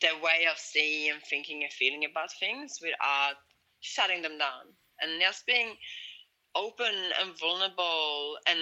their 0.00 0.16
way 0.16 0.46
of 0.50 0.58
seeing 0.58 1.10
and 1.10 1.22
thinking 1.22 1.62
and 1.62 1.72
feeling 1.72 2.04
about 2.04 2.30
things 2.40 2.78
without 2.82 3.36
shutting 3.80 4.22
them 4.22 4.38
down 4.38 4.66
and 5.00 5.20
just 5.20 5.46
being 5.46 5.76
open 6.54 6.94
and 7.20 7.38
vulnerable 7.38 8.36
and 8.46 8.60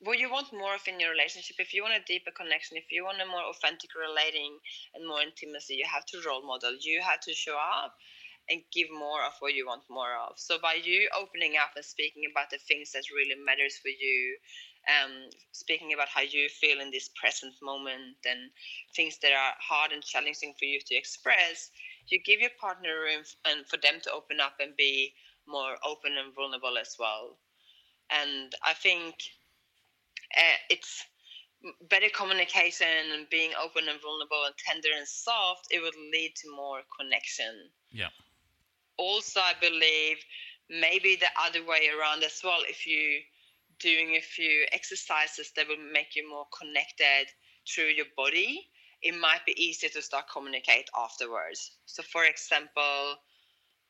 what 0.00 0.18
you 0.18 0.30
want 0.30 0.52
more 0.52 0.74
of 0.74 0.86
in 0.86 0.98
your 0.98 1.10
relationship 1.10 1.56
if 1.58 1.74
you 1.74 1.82
want 1.82 1.94
a 1.94 2.04
deeper 2.06 2.30
connection 2.30 2.76
if 2.76 2.90
you 2.90 3.04
want 3.04 3.20
a 3.20 3.26
more 3.26 3.42
authentic 3.50 3.90
relating 3.94 4.56
and 4.94 5.06
more 5.06 5.20
intimacy 5.20 5.74
you 5.74 5.84
have 5.84 6.06
to 6.06 6.22
role 6.26 6.46
model 6.46 6.72
you 6.80 7.00
have 7.00 7.20
to 7.20 7.34
show 7.34 7.56
up 7.56 7.94
and 8.50 8.60
give 8.72 8.88
more 8.90 9.22
of 9.22 9.32
what 9.38 9.54
you 9.54 9.66
want 9.66 9.82
more 9.88 10.18
of. 10.26 10.34
So 10.36 10.58
by 10.60 10.74
you 10.82 11.08
opening 11.16 11.54
up 11.54 11.70
and 11.76 11.84
speaking 11.84 12.24
about 12.30 12.50
the 12.50 12.58
things 12.58 12.92
that 12.92 13.04
really 13.14 13.38
matters 13.38 13.78
for 13.78 13.88
you, 13.88 14.36
um, 14.90 15.30
speaking 15.52 15.92
about 15.92 16.08
how 16.08 16.22
you 16.22 16.48
feel 16.48 16.80
in 16.80 16.90
this 16.90 17.10
present 17.14 17.54
moment 17.62 18.18
and 18.26 18.50
things 18.96 19.18
that 19.22 19.30
are 19.32 19.54
hard 19.60 19.92
and 19.92 20.02
challenging 20.02 20.54
for 20.58 20.64
you 20.64 20.80
to 20.84 20.94
express, 20.94 21.70
you 22.08 22.18
give 22.24 22.40
your 22.40 22.50
partner 22.60 23.00
room 23.00 23.22
and 23.46 23.66
for 23.66 23.76
them 23.76 24.00
to 24.02 24.12
open 24.12 24.40
up 24.40 24.54
and 24.58 24.74
be 24.76 25.14
more 25.50 25.76
open 25.84 26.12
and 26.16 26.34
vulnerable 26.34 26.78
as 26.78 26.96
well. 26.98 27.38
And 28.10 28.54
I 28.64 28.74
think 28.74 29.14
uh, 30.36 30.58
it's 30.68 31.04
better 31.88 32.08
communication 32.14 33.12
and 33.12 33.28
being 33.30 33.52
open 33.62 33.88
and 33.88 34.00
vulnerable 34.00 34.44
and 34.46 34.54
tender 34.56 34.88
and 34.96 35.06
soft. 35.06 35.66
It 35.70 35.80
would 35.80 35.96
lead 36.12 36.32
to 36.36 36.50
more 36.54 36.80
connection. 36.98 37.70
Yeah 37.92 38.08
also 39.00 39.40
I 39.40 39.54
believe 39.60 40.18
maybe 40.68 41.16
the 41.16 41.32
other 41.40 41.64
way 41.64 41.88
around 41.88 42.22
as 42.22 42.40
well. 42.44 42.60
If 42.68 42.86
you 42.86 43.20
doing 43.80 44.16
a 44.16 44.20
few 44.20 44.66
exercises 44.72 45.50
that 45.56 45.66
will 45.66 45.82
make 45.92 46.14
you 46.14 46.28
more 46.28 46.46
connected 46.56 47.32
through 47.66 47.96
your 47.96 48.06
body, 48.16 48.68
it 49.02 49.18
might 49.18 49.44
be 49.46 49.56
easier 49.56 49.88
to 49.90 50.02
start 50.02 50.26
communicate 50.30 50.88
afterwards. 50.96 51.78
So, 51.86 52.02
for 52.02 52.24
example, 52.24 53.16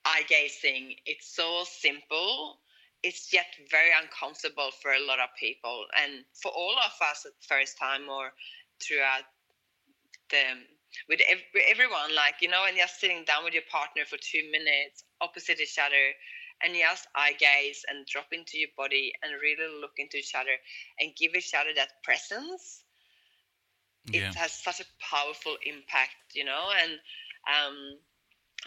eye 0.05 0.25
gazing. 0.29 0.95
It's 1.07 1.35
so 1.35 1.65
simple. 1.65 2.59
It's 3.03 3.33
yet 3.33 3.47
very 3.71 3.91
uncomfortable 4.03 4.71
for 4.83 4.93
a 4.93 5.07
lot 5.07 5.21
of 5.21 5.31
people, 5.39 5.87
and 6.03 6.25
for 6.35 6.53
all 6.53 6.77
of 6.77 6.93
us 7.01 7.25
at 7.25 7.33
first 7.49 7.79
time 7.79 8.09
or 8.11 8.33
throughout 8.83 9.25
the 10.31 10.43
with 11.09 11.21
everyone, 11.71 12.15
like 12.15 12.35
you 12.43 12.49
know, 12.49 12.65
and 12.67 12.77
just 12.77 13.01
sitting 13.01 13.25
down 13.25 13.45
with 13.45 13.55
your 13.55 13.65
partner 13.71 14.05
for 14.05 14.19
two 14.19 14.43
minutes 14.51 15.05
opposite 15.21 15.61
each 15.61 15.79
other, 15.79 16.13
and 16.63 16.75
just 16.75 17.07
eye 17.15 17.33
gaze 17.39 17.85
and 17.89 18.07
drop 18.07 18.27
into 18.33 18.59
your 18.59 18.69
body 18.77 19.13
and 19.23 19.33
really 19.41 19.81
look 19.81 19.97
into 19.97 20.19
each 20.19 20.35
other 20.35 20.57
and 20.99 21.17
give 21.17 21.35
each 21.35 21.55
other 21.55 21.71
that 21.75 22.03
presence. 22.03 22.85
Yeah. 24.13 24.29
It 24.29 24.35
has 24.35 24.53
such 24.53 24.81
a 24.81 24.85
powerful 25.01 25.57
impact, 25.65 26.35
you 26.35 26.45
know, 26.45 26.69
and 26.83 26.93
um, 27.49 27.99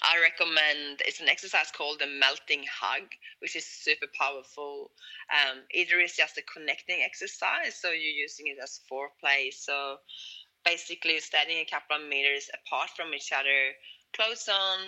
I 0.01 0.19
recommend 0.19 1.01
it's 1.05 1.21
an 1.21 1.29
exercise 1.29 1.71
called 1.71 1.99
the 1.99 2.07
melting 2.07 2.65
hug, 2.65 3.03
which 3.39 3.55
is 3.55 3.65
super 3.65 4.07
powerful. 4.19 4.91
Um, 5.31 5.59
either 5.71 5.99
it's 5.99 6.17
just 6.17 6.37
a 6.37 6.41
connecting 6.41 7.01
exercise, 7.01 7.75
so 7.75 7.89
you're 7.89 8.21
using 8.25 8.47
it 8.47 8.57
as 8.61 8.81
foreplay. 8.91 9.53
So 9.53 9.97
basically 10.65 11.19
standing 11.19 11.57
a 11.57 11.69
couple 11.69 11.97
of 11.97 12.09
meters 12.09 12.49
apart 12.53 12.89
from 12.95 13.13
each 13.13 13.31
other, 13.31 13.75
clothes 14.15 14.49
on, 14.49 14.79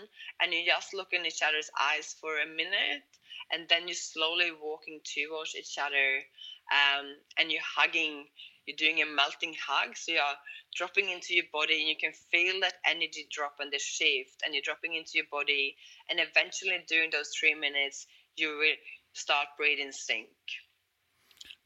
and 0.41 0.54
you 0.54 0.65
just 0.65 0.94
look 0.94 1.13
in 1.13 1.26
each 1.26 1.41
other's 1.46 1.70
eyes 1.80 2.15
for 2.20 2.39
a 2.39 2.48
minute, 2.48 3.04
and 3.52 3.68
then 3.70 3.88
you're 3.88 3.96
slowly 3.96 4.52
walking 4.52 5.02
towards 5.04 5.56
each 5.56 5.78
other, 5.78 6.24
um, 6.72 7.06
and 7.38 7.52
you're 7.52 7.62
hugging. 7.62 8.26
You're 8.65 8.78
doing 8.78 9.01
a 9.01 9.06
melting 9.06 9.56
hug, 9.67 9.95
so 9.95 10.12
you're 10.13 10.39
dropping 10.75 11.10
into 11.10 11.34
your 11.36 11.45
body, 11.54 11.80
and 11.80 11.89
you 11.89 11.95
can 11.97 12.13
feel 12.32 12.60
that 12.62 12.75
energy 12.86 13.28
drop 13.32 13.56
and 13.60 13.71
the 13.71 13.80
shift, 13.80 14.41
and 14.43 14.54
you're 14.54 14.65
dropping 14.65 14.95
into 14.95 15.12
your 15.15 15.30
body, 15.32 15.75
and 16.10 16.19
eventually 16.19 16.84
during 16.88 17.12
those 17.12 17.30
three 17.39 17.54
minutes, 17.56 18.08
you 18.36 18.49
will 18.58 18.75
start 19.13 19.47
breathing 19.58 19.91
sync. 19.91 20.28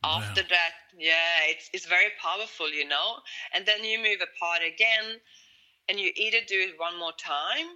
After 0.04 0.44
that 0.44 0.74
yeah 0.98 1.44
it's 1.50 1.70
it's 1.74 1.86
very 1.86 2.12
powerful 2.22 2.72
you 2.72 2.88
know? 2.88 3.18
And 3.54 3.66
then 3.66 3.84
you 3.84 3.98
move 3.98 4.22
apart 4.22 4.62
again 4.64 5.20
and 5.90 6.00
you 6.00 6.12
either 6.16 6.40
do 6.48 6.60
it 6.60 6.80
one 6.80 6.98
more 6.98 7.12
time 7.18 7.68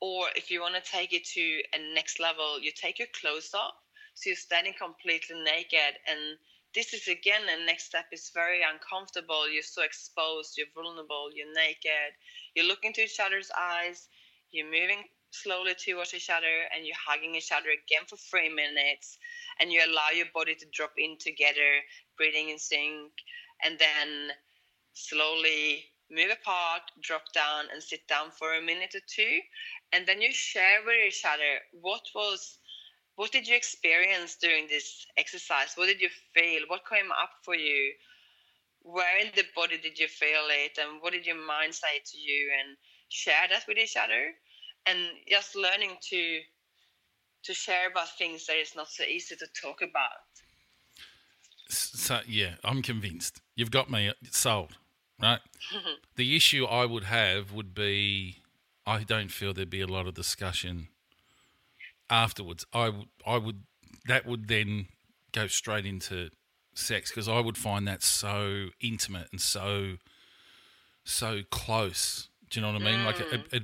or 0.00 0.26
if 0.34 0.50
you 0.50 0.60
want 0.60 0.74
to 0.74 0.90
take 0.90 1.12
it 1.12 1.24
to 1.34 1.62
a 1.74 1.94
next 1.94 2.18
level 2.18 2.60
you 2.60 2.72
take 2.74 2.98
your 2.98 3.08
clothes 3.20 3.54
off 3.54 3.74
so 4.14 4.30
you're 4.30 4.36
standing 4.36 4.74
completely 4.78 5.36
naked 5.44 5.94
and 6.08 6.38
this 6.74 6.92
is 6.94 7.08
again 7.08 7.42
the 7.46 7.64
next 7.64 7.86
step. 7.86 8.06
Is 8.12 8.30
very 8.34 8.60
uncomfortable. 8.62 9.48
You're 9.50 9.62
so 9.62 9.82
exposed. 9.82 10.56
You're 10.56 10.72
vulnerable. 10.74 11.30
You're 11.34 11.52
naked. 11.54 12.12
You 12.54 12.64
look 12.64 12.84
into 12.84 13.02
each 13.02 13.20
other's 13.20 13.50
eyes. 13.56 14.08
You're 14.50 14.70
moving 14.70 15.04
slowly 15.30 15.74
towards 15.74 16.14
each 16.14 16.30
other 16.30 16.64
and 16.74 16.86
you're 16.86 16.96
hugging 17.06 17.34
each 17.34 17.52
other 17.52 17.68
again 17.68 18.06
for 18.08 18.16
three 18.16 18.48
minutes 18.48 19.18
and 19.60 19.70
you 19.70 19.80
allow 19.84 20.08
your 20.14 20.26
body 20.34 20.54
to 20.54 20.66
drop 20.72 20.92
in 20.96 21.16
together, 21.18 21.84
breathing 22.16 22.48
in 22.48 22.58
sync, 22.58 23.12
and 23.62 23.78
then 23.78 24.30
slowly 24.94 25.84
move 26.10 26.30
apart, 26.30 26.82
drop 27.02 27.22
down, 27.34 27.66
and 27.72 27.82
sit 27.82 28.06
down 28.08 28.30
for 28.30 28.54
a 28.54 28.62
minute 28.62 28.94
or 28.94 29.04
two, 29.06 29.40
and 29.92 30.06
then 30.06 30.22
you 30.22 30.32
share 30.32 30.78
with 30.84 30.96
each 31.06 31.22
other 31.24 31.60
what 31.72 32.02
was. 32.14 32.58
What 33.18 33.32
did 33.32 33.48
you 33.48 33.56
experience 33.56 34.36
during 34.40 34.68
this 34.68 35.04
exercise? 35.16 35.72
What 35.74 35.86
did 35.86 36.00
you 36.00 36.08
feel? 36.32 36.60
What 36.68 36.88
came 36.88 37.10
up 37.10 37.30
for 37.42 37.56
you? 37.56 37.94
Where 38.82 39.18
in 39.18 39.32
the 39.34 39.42
body 39.56 39.76
did 39.76 39.98
you 39.98 40.06
feel 40.06 40.46
it? 40.46 40.78
And 40.80 41.02
what 41.02 41.14
did 41.14 41.26
your 41.26 41.44
mind 41.44 41.74
say 41.74 41.98
to 42.12 42.16
you? 42.16 42.52
And 42.60 42.76
share 43.08 43.48
that 43.50 43.64
with 43.66 43.76
each 43.76 43.96
other. 43.96 44.34
And 44.86 45.00
just 45.28 45.56
learning 45.56 45.96
to 46.10 46.38
to 47.42 47.54
share 47.54 47.90
about 47.90 48.16
things 48.16 48.46
that 48.46 48.56
is 48.56 48.76
not 48.76 48.86
so 48.88 49.02
easy 49.02 49.34
to 49.34 49.46
talk 49.60 49.82
about. 49.82 50.22
So 51.68 52.20
yeah, 52.24 52.54
I'm 52.62 52.82
convinced. 52.82 53.40
You've 53.56 53.72
got 53.72 53.90
me 53.90 54.12
sold, 54.30 54.76
right? 55.20 55.40
the 56.14 56.36
issue 56.36 56.66
I 56.66 56.86
would 56.86 57.04
have 57.04 57.50
would 57.50 57.74
be 57.74 58.42
I 58.86 59.02
don't 59.02 59.32
feel 59.32 59.52
there'd 59.52 59.68
be 59.68 59.80
a 59.80 59.88
lot 59.88 60.06
of 60.06 60.14
discussion 60.14 60.90
afterwards. 62.10 62.64
I 62.72 62.88
would 62.88 63.08
I 63.26 63.36
would 63.38 63.62
that 64.06 64.26
would 64.26 64.48
then 64.48 64.86
go 65.32 65.46
straight 65.46 65.86
into 65.86 66.30
sex 66.74 67.10
because 67.10 67.28
I 67.28 67.40
would 67.40 67.56
find 67.58 67.86
that 67.88 68.02
so 68.02 68.68
intimate 68.80 69.28
and 69.32 69.40
so 69.40 69.94
so 71.04 71.40
close. 71.50 72.28
Do 72.50 72.60
you 72.60 72.66
know 72.66 72.72
what 72.72 72.82
I 72.82 72.84
mean? 72.84 73.00
Mm. 73.00 73.04
Like 73.06 73.20
it, 73.20 73.40
it, 73.52 73.62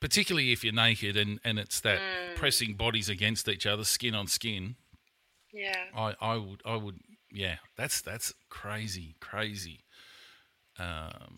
particularly 0.00 0.52
if 0.52 0.62
you're 0.64 0.72
naked 0.72 1.16
and, 1.16 1.40
and 1.44 1.58
it's 1.58 1.80
that 1.80 1.98
Mm. 2.00 2.36
pressing 2.36 2.74
bodies 2.74 3.08
against 3.08 3.48
each 3.48 3.66
other, 3.66 3.84
skin 3.84 4.14
on 4.14 4.26
skin. 4.26 4.76
Yeah. 5.52 5.84
I, 5.94 6.14
I 6.20 6.36
would 6.36 6.62
I 6.64 6.76
would 6.76 7.00
yeah, 7.30 7.56
that's 7.76 8.00
that's 8.00 8.32
crazy, 8.48 9.16
crazy. 9.20 9.84
Um, 10.78 11.36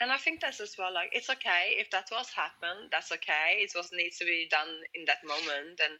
And 0.00 0.12
I 0.12 0.16
think 0.16 0.40
that's 0.40 0.60
as 0.60 0.76
well 0.78 0.94
like 0.94 1.10
it's 1.12 1.28
okay 1.28 1.74
if 1.74 1.90
that 1.90 2.06
was 2.12 2.30
happened, 2.30 2.90
that's 2.90 3.10
okay. 3.10 3.58
It 3.58 3.72
was 3.74 3.90
needs 3.92 4.18
to 4.18 4.24
be 4.24 4.46
done 4.50 4.70
in 4.94 5.04
that 5.06 5.24
moment 5.26 5.80
and 5.82 5.98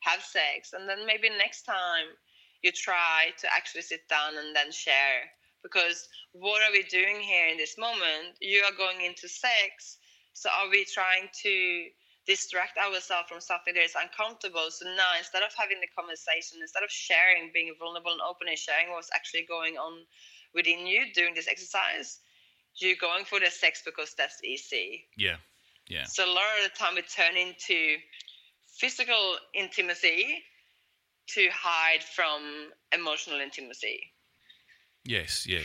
have 0.00 0.22
sex. 0.22 0.72
And 0.72 0.88
then 0.88 1.04
maybe 1.04 1.28
next 1.30 1.62
time 1.62 2.14
you 2.62 2.70
try 2.72 3.32
to 3.38 3.46
actually 3.52 3.82
sit 3.82 4.08
down 4.08 4.38
and 4.38 4.54
then 4.54 4.70
share. 4.70 5.26
Because 5.62 6.08
what 6.32 6.62
are 6.62 6.72
we 6.72 6.84
doing 6.84 7.20
here 7.20 7.48
in 7.48 7.58
this 7.58 7.76
moment? 7.76 8.38
You 8.40 8.62
are 8.64 8.76
going 8.76 9.04
into 9.04 9.28
sex. 9.28 9.98
So 10.32 10.48
are 10.48 10.70
we 10.70 10.86
trying 10.86 11.28
to 11.42 11.54
distract 12.26 12.78
ourselves 12.78 13.28
from 13.28 13.40
something 13.40 13.74
that 13.74 13.84
is 13.84 13.98
uncomfortable? 13.98 14.70
So 14.70 14.86
now 14.94 15.18
instead 15.18 15.42
of 15.42 15.52
having 15.58 15.80
the 15.80 15.90
conversation, 15.92 16.62
instead 16.62 16.84
of 16.84 16.90
sharing, 16.90 17.50
being 17.52 17.74
vulnerable 17.78 18.12
and 18.12 18.24
open 18.24 18.48
and 18.48 18.56
sharing 18.56 18.88
what's 18.90 19.10
actually 19.12 19.44
going 19.44 19.76
on 19.76 20.06
within 20.54 20.86
you 20.86 21.12
during 21.12 21.34
this 21.34 21.48
exercise, 21.48 22.20
you're 22.76 22.96
going 23.00 23.24
for 23.24 23.40
the 23.40 23.50
sex 23.50 23.82
because 23.84 24.14
that's 24.16 24.42
easy. 24.44 25.04
yeah, 25.16 25.36
yeah, 25.88 26.04
So 26.04 26.24
a 26.24 26.32
lot 26.32 26.44
of 26.64 26.70
the 26.70 26.78
time 26.78 26.96
it 26.98 27.08
turn 27.08 27.36
into 27.36 27.96
physical 28.78 29.36
intimacy 29.54 30.42
to 31.34 31.48
hide 31.52 32.02
from 32.02 32.70
emotional 32.92 33.40
intimacy. 33.40 34.00
yes, 35.04 35.46
yeah. 35.46 35.60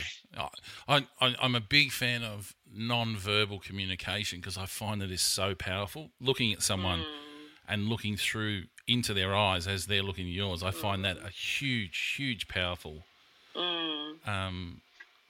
I, 0.88 1.06
I 1.20 1.34
I'm 1.40 1.54
a 1.54 1.60
big 1.60 1.92
fan 1.92 2.22
of 2.22 2.54
non-verbal 2.72 3.60
communication 3.60 4.40
because 4.40 4.58
I 4.58 4.66
find 4.66 5.00
that 5.00 5.10
it's 5.10 5.22
so 5.22 5.54
powerful. 5.54 6.10
Looking 6.20 6.52
at 6.52 6.62
someone 6.62 7.00
hmm. 7.00 7.46
and 7.68 7.88
looking 7.88 8.16
through 8.16 8.64
into 8.86 9.14
their 9.14 9.34
eyes 9.34 9.66
as 9.66 9.86
they're 9.86 10.02
looking 10.02 10.26
at 10.26 10.32
yours, 10.32 10.62
I 10.62 10.70
find 10.70 11.04
that 11.04 11.16
a 11.18 11.20
hmm. 11.20 11.26
huge, 11.28 12.14
huge, 12.16 12.48
powerful. 12.48 13.04
Hmm. 13.54 14.28
Um, 14.28 14.80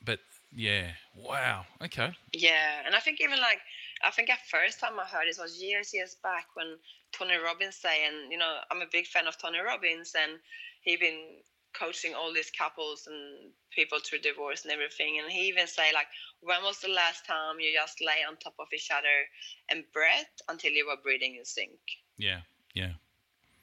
but 0.05 0.21
yeah, 0.53 0.93
wow. 1.15 1.65
Okay. 1.83 2.13
Yeah, 2.33 2.83
and 2.85 2.95
I 2.95 3.01
think 3.01 3.21
even 3.21 3.39
like 3.41 3.61
I 4.05 4.11
think 4.11 4.31
at 4.31 4.47
first 4.47 4.81
time 4.81 4.99
I 5.01 5.05
heard 5.05 5.27
this 5.29 5.39
was 5.39 5.63
years 5.63 5.93
years 5.95 6.17
back 6.23 6.47
when 6.55 6.77
Tony 7.13 7.37
Robbins 7.37 7.77
saying, 7.77 8.31
you 8.31 8.39
know 8.39 8.57
I'm 8.71 8.83
a 8.83 8.91
big 8.91 9.07
fan 9.07 9.27
of 9.27 9.39
Tony 9.39 9.59
Robbins, 9.59 10.13
and 10.19 10.39
he 10.83 10.97
been 10.97 11.43
coaching 11.79 12.15
all 12.15 12.33
these 12.33 12.51
couples 12.51 13.07
and 13.07 13.53
people 13.71 13.99
through 14.01 14.21
divorce 14.21 14.65
and 14.65 14.73
everything, 14.73 15.19
and 15.19 15.31
he 15.31 15.49
even 15.49 15.67
say 15.67 15.93
like, 15.93 16.07
when 16.41 16.63
was 16.63 16.81
the 16.81 16.89
last 16.89 17.27
time 17.27 17.61
you 17.61 17.73
just 17.75 18.01
lay 18.01 18.25
on 18.27 18.37
top 18.37 18.55
of 18.59 18.69
each 18.75 18.91
other 18.91 19.29
and 19.71 19.85
breathed 19.93 20.41
until 20.49 20.73
you 20.73 20.87
were 20.87 21.03
breathing 21.03 21.37
in 21.37 21.45
sync? 21.45 21.79
Yeah, 22.17 22.41
yeah, 22.75 22.93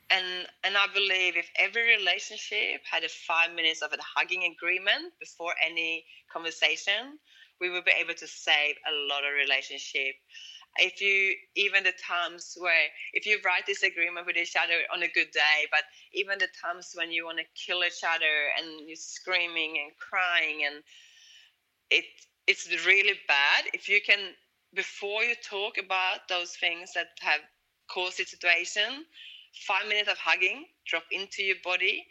and 0.09 0.47
and 0.63 0.77
I 0.77 0.87
believe 0.93 1.37
if 1.37 1.49
every 1.57 1.97
relationship 1.97 2.81
had 2.89 3.03
a 3.03 3.09
five 3.09 3.53
minutes 3.55 3.81
of 3.81 3.93
a 3.93 3.97
hugging 4.01 4.43
agreement 4.43 5.13
before 5.19 5.53
any 5.65 6.05
conversation, 6.31 7.19
we 7.59 7.69
would 7.69 7.85
be 7.85 7.91
able 7.99 8.13
to 8.15 8.27
save 8.27 8.75
a 8.87 8.93
lot 9.09 9.23
of 9.23 9.33
relationship. 9.33 10.15
If 10.77 11.01
you 11.01 11.35
even 11.55 11.83
the 11.83 11.93
times 12.01 12.55
where 12.59 12.87
if 13.13 13.25
you 13.25 13.37
write 13.45 13.65
this 13.67 13.83
agreement 13.83 14.25
with 14.25 14.37
each 14.37 14.55
other 14.55 14.81
on 14.93 15.03
a 15.03 15.07
good 15.07 15.31
day, 15.31 15.67
but 15.71 15.83
even 16.13 16.39
the 16.39 16.49
times 16.61 16.93
when 16.95 17.11
you 17.11 17.25
want 17.25 17.37
to 17.37 17.45
kill 17.55 17.83
each 17.83 18.03
other 18.03 18.35
and 18.57 18.87
you're 18.87 18.95
screaming 18.95 19.77
and 19.83 19.91
crying 19.97 20.65
and 20.65 20.83
it 21.89 22.05
it's 22.47 22.67
really 22.85 23.13
bad 23.27 23.65
if 23.73 23.87
you 23.87 23.99
can 24.05 24.19
before 24.73 25.23
you 25.23 25.35
talk 25.47 25.77
about 25.77 26.27
those 26.27 26.55
things 26.57 26.91
that 26.95 27.07
have 27.21 27.41
caused 27.87 28.17
the 28.17 28.25
situation 28.25 29.05
five 29.53 29.87
minutes 29.87 30.09
of 30.09 30.17
hugging, 30.17 30.65
drop 30.85 31.03
into 31.11 31.43
your 31.43 31.57
body, 31.63 32.05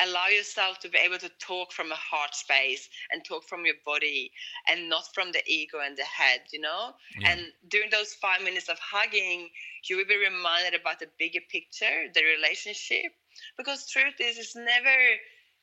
allow 0.00 0.26
yourself 0.28 0.78
to 0.80 0.88
be 0.88 0.98
able 0.98 1.18
to 1.18 1.30
talk 1.40 1.72
from 1.72 1.90
a 1.90 1.94
heart 1.96 2.34
space 2.34 2.88
and 3.10 3.24
talk 3.24 3.44
from 3.48 3.64
your 3.64 3.76
body 3.84 4.30
and 4.68 4.88
not 4.88 5.04
from 5.14 5.32
the 5.32 5.42
ego 5.46 5.78
and 5.84 5.96
the 5.96 6.04
head, 6.04 6.40
you 6.52 6.60
know? 6.60 6.92
Yeah. 7.18 7.32
And 7.32 7.40
during 7.68 7.90
those 7.90 8.14
five 8.14 8.42
minutes 8.42 8.68
of 8.68 8.78
hugging, 8.78 9.48
you 9.88 9.96
will 9.96 10.06
be 10.06 10.16
reminded 10.16 10.78
about 10.78 11.00
the 11.00 11.08
bigger 11.18 11.40
picture, 11.50 12.08
the 12.14 12.22
relationship. 12.24 13.12
Because 13.56 13.88
truth 13.90 14.14
is, 14.20 14.38
it's 14.38 14.56
never 14.56 14.96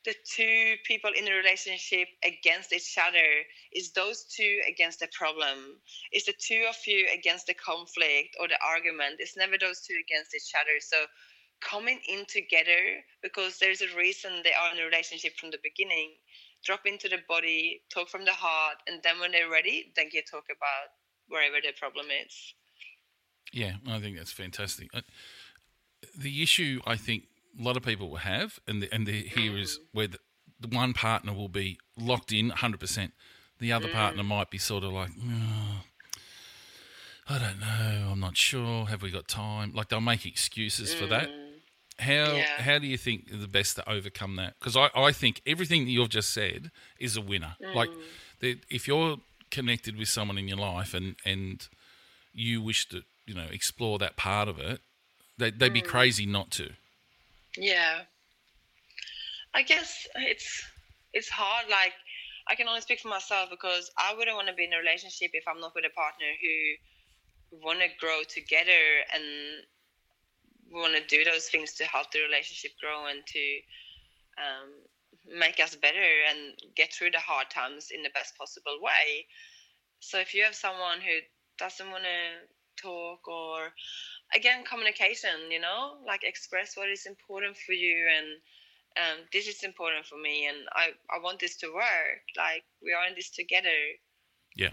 the 0.05 0.15
two 0.25 0.75
people 0.85 1.11
in 1.17 1.27
a 1.27 1.35
relationship 1.35 2.07
against 2.23 2.73
each 2.73 2.97
other 2.97 3.43
is 3.71 3.91
those 3.91 4.23
two 4.25 4.59
against 4.67 4.99
the 4.99 5.07
problem 5.17 5.79
it's 6.11 6.25
the 6.25 6.33
two 6.39 6.65
of 6.69 6.75
you 6.85 7.07
against 7.13 7.47
the 7.47 7.53
conflict 7.53 8.35
or 8.39 8.47
the 8.47 8.59
argument 8.65 9.15
it's 9.19 9.37
never 9.37 9.57
those 9.59 9.81
two 9.81 9.95
against 10.05 10.35
each 10.35 10.51
other 10.59 10.79
so 10.79 11.05
coming 11.61 11.99
in 12.09 12.25
together 12.27 12.99
because 13.21 13.57
there's 13.59 13.81
a 13.81 13.97
reason 13.97 14.31
they 14.43 14.53
are 14.53 14.73
in 14.73 14.81
a 14.81 14.85
relationship 14.85 15.33
from 15.37 15.51
the 15.51 15.59
beginning 15.63 16.11
drop 16.65 16.81
into 16.85 17.07
the 17.07 17.19
body 17.27 17.81
talk 17.93 18.09
from 18.09 18.25
the 18.25 18.31
heart 18.31 18.77
and 18.87 19.01
then 19.03 19.19
when 19.19 19.31
they're 19.31 19.49
ready 19.49 19.91
then 19.95 20.07
you 20.11 20.21
talk 20.29 20.45
about 20.51 20.91
wherever 21.29 21.57
the 21.63 21.71
problem 21.79 22.07
is 22.25 22.53
yeah. 23.53 23.73
I 23.87 23.99
think 23.99 24.17
that's 24.17 24.31
fantastic. 24.31 24.89
Uh, 24.93 25.01
The 26.17 26.43
issue 26.43 26.81
I 26.85 26.97
think 26.97 27.23
a 27.59 27.63
lot 27.63 27.77
of 27.77 27.83
people 27.83 28.09
will 28.09 28.17
have, 28.17 28.59
and 28.67 28.81
the, 28.81 28.93
and 28.93 29.05
the, 29.05 29.21
here 29.21 29.57
is 29.57 29.79
where 29.91 30.07
the, 30.07 30.19
the 30.59 30.67
one 30.67 30.93
partner 30.93 31.33
will 31.33 31.49
be 31.49 31.77
locked 31.97 32.31
in 32.31 32.51
100%. 32.51 33.11
The 33.59 33.71
other 33.71 33.87
mm. 33.87 33.93
partner 33.93 34.23
might 34.23 34.49
be 34.49 34.57
sort 34.57 34.83
of 34.83 34.91
like, 34.91 35.11
"Oh, 35.23 35.81
I 37.29 37.39
don't 37.39 37.59
know, 37.59 38.09
I'm 38.11 38.19
not 38.19 38.35
sure. 38.35 38.85
Have 38.87 39.01
we 39.01 39.11
got 39.11 39.27
time? 39.27 39.71
Like 39.73 39.89
they'll 39.89 40.01
make 40.01 40.25
excuses 40.25 40.93
for 40.93 41.05
that. 41.07 41.29
Mm. 41.29 41.49
How 41.99 42.35
Yeah. 42.35 42.61
how 42.61 42.79
do 42.79 42.87
you 42.87 42.97
think 42.97 43.29
the 43.29 43.47
best 43.47 43.75
to 43.75 43.89
overcome 43.89 44.35
that? 44.37 44.55
Because 44.59 44.75
I, 44.75 44.89
I 44.95 45.11
think 45.11 45.41
everything 45.45 45.85
that 45.85 45.91
you've 45.91 46.09
just 46.09 46.31
said 46.31 46.71
is 46.99 47.15
a 47.15 47.21
winner. 47.21 47.55
Like 47.73 47.89
mm. 47.89 48.01
the, 48.39 48.59
if 48.69 48.87
you're 48.87 49.17
connected 49.51 49.95
with 49.95 50.09
someone 50.09 50.37
in 50.37 50.47
your 50.47 50.57
life 50.57 50.93
and 50.93 51.15
and 51.23 51.67
you 52.33 52.61
wish 52.61 52.89
to 52.89 53.03
you 53.25 53.35
know 53.35 53.47
explore 53.51 53.99
that 53.99 54.17
part 54.17 54.47
of 54.49 54.59
it, 54.59 54.81
they, 55.37 55.51
they'd 55.51 55.73
be 55.73 55.81
crazy 55.81 56.25
not 56.25 56.51
to. 56.51 56.71
Yeah. 57.57 58.01
I 59.53 59.61
guess 59.61 60.07
it's 60.15 60.65
it's 61.13 61.29
hard. 61.29 61.65
Like 61.69 61.93
I 62.47 62.55
can 62.55 62.67
only 62.67 62.81
speak 62.81 62.99
for 62.99 63.07
myself 63.07 63.49
because 63.49 63.91
I 63.97 64.13
wouldn't 64.15 64.35
want 64.35 64.47
to 64.47 64.53
be 64.53 64.65
in 64.65 64.73
a 64.73 64.77
relationship 64.77 65.31
if 65.33 65.47
I'm 65.47 65.59
not 65.59 65.75
with 65.75 65.85
a 65.85 65.93
partner 65.93 66.25
who 66.41 67.61
want 67.63 67.79
to 67.79 67.87
grow 67.99 68.23
together 68.27 69.05
and 69.13 69.23
want 70.71 70.95
to 70.95 71.05
do 71.05 71.23
those 71.23 71.47
things 71.49 71.73
to 71.73 71.85
help 71.85 72.11
the 72.11 72.21
relationship 72.21 72.71
grow 72.81 73.05
and 73.05 73.21
to 73.27 73.45
um, 74.41 74.69
make 75.29 75.59
us 75.59 75.75
better 75.75 76.09
and 76.29 76.57
get 76.75 76.91
through 76.91 77.11
the 77.11 77.19
hard 77.19 77.49
times 77.51 77.89
in 77.93 78.01
the 78.01 78.09
best 78.15 78.35
possible 78.37 78.79
way. 78.81 79.27
So 79.99 80.17
if 80.17 80.33
you 80.33 80.43
have 80.43 80.55
someone 80.55 80.99
who 80.99 81.21
doesn't 81.59 81.91
want 81.91 82.03
to 82.03 82.49
talk 82.81 83.27
or 83.27 83.73
again 84.35 84.63
communication 84.63 85.51
you 85.51 85.59
know 85.59 85.97
like 86.05 86.23
express 86.23 86.75
what 86.77 86.89
is 86.89 87.05
important 87.05 87.55
for 87.57 87.73
you 87.73 88.07
and 88.17 88.27
um, 88.95 89.25
this 89.31 89.47
is 89.47 89.63
important 89.63 90.05
for 90.05 90.17
me 90.19 90.47
and 90.47 90.57
I, 90.73 90.89
I 91.09 91.19
want 91.21 91.39
this 91.39 91.55
to 91.57 91.67
work 91.73 92.21
like 92.37 92.63
we 92.83 92.93
are 92.93 93.07
in 93.07 93.15
this 93.15 93.29
together 93.31 93.69
Yeah. 94.55 94.69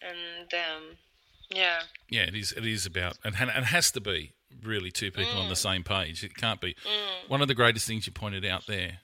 and 0.00 0.52
um, 0.54 0.96
yeah 1.50 1.80
Yeah, 2.10 2.22
it 2.22 2.34
is. 2.34 2.52
It 2.52 2.66
is 2.66 2.86
about, 2.86 3.18
and 3.24 3.34
ha- 3.36 3.44
it 3.56 3.64
has 3.64 3.90
to 3.92 4.00
be 4.00 4.32
really 4.62 4.90
two 4.90 5.10
people 5.10 5.38
on 5.38 5.48
the 5.48 5.56
same 5.56 5.82
page. 5.82 6.22
It 6.24 6.36
can't 6.36 6.60
be. 6.60 6.76
One 7.28 7.42
of 7.42 7.48
the 7.48 7.54
greatest 7.54 7.86
things 7.86 8.06
you 8.06 8.12
pointed 8.12 8.44
out 8.44 8.66
there 8.66 8.98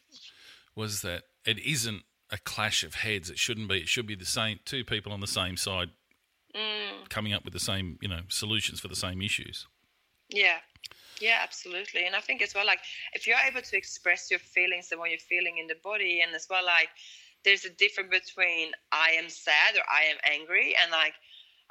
was 0.74 1.02
that 1.02 1.24
it 1.44 1.58
isn't 1.58 2.02
a 2.30 2.38
clash 2.38 2.82
of 2.84 2.94
heads. 2.96 3.30
It 3.30 3.38
shouldn't 3.38 3.68
be. 3.68 3.78
It 3.78 3.88
should 3.88 4.06
be 4.06 4.14
the 4.14 4.24
same 4.26 4.60
two 4.64 4.84
people 4.84 5.12
on 5.12 5.20
the 5.20 5.26
same 5.26 5.56
side 5.56 5.88
coming 7.08 7.32
up 7.32 7.44
with 7.44 7.52
the 7.52 7.60
same, 7.60 7.98
you 8.00 8.08
know, 8.08 8.20
solutions 8.28 8.80
for 8.80 8.88
the 8.88 8.96
same 8.96 9.22
issues. 9.22 9.66
yeah. 10.28 10.58
Yeah 11.20 11.40
absolutely. 11.42 12.06
And 12.06 12.14
i 12.14 12.20
think 12.20 12.42
as 12.42 12.54
well 12.54 12.66
like 12.66 12.80
if 13.12 13.26
you're 13.26 13.38
able 13.46 13.62
to 13.62 13.76
express 13.76 14.30
your 14.30 14.40
feelings 14.40 14.88
and 14.90 15.00
what 15.00 15.10
you're 15.10 15.18
feeling 15.18 15.58
in 15.58 15.66
the 15.66 15.76
body 15.82 16.20
and 16.24 16.34
as 16.34 16.46
well 16.48 16.64
like 16.64 16.88
there's 17.44 17.64
a 17.64 17.70
difference 17.70 18.10
between 18.10 18.72
i 18.92 19.10
am 19.10 19.28
sad 19.28 19.74
or 19.76 19.82
i 19.90 20.02
am 20.04 20.16
angry 20.30 20.74
and 20.82 20.90
like 20.92 21.14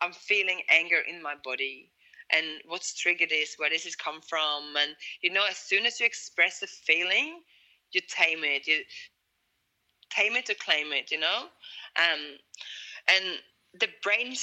i'm 0.02 0.12
feeling 0.12 0.62
anger 0.70 1.00
in 1.08 1.22
my 1.22 1.36
body 1.44 1.92
and 2.32 2.46
what's 2.66 2.94
triggered 2.94 3.30
this 3.30 3.56
where 3.58 3.70
this 3.70 3.86
has 3.86 3.96
come 3.96 4.22
from. 4.22 4.76
And 4.78 4.96
you 5.22 5.32
know 5.32 5.46
as 5.50 5.58
soon 5.58 5.86
as 5.86 6.00
you 6.00 6.06
express 6.06 6.62
a 6.62 6.68
feeling 6.68 7.42
you 7.92 8.02
tame 8.02 8.44
it. 8.44 8.68
You 8.68 8.80
tame 10.10 10.36
it 10.36 10.46
to 10.48 10.56
claim 10.56 10.92
it 10.92 11.12
you 11.12 11.20
know? 11.20 11.46
Um 11.96 12.20
and 13.08 13.26
the 13.74 13.88
brain 14.02 14.34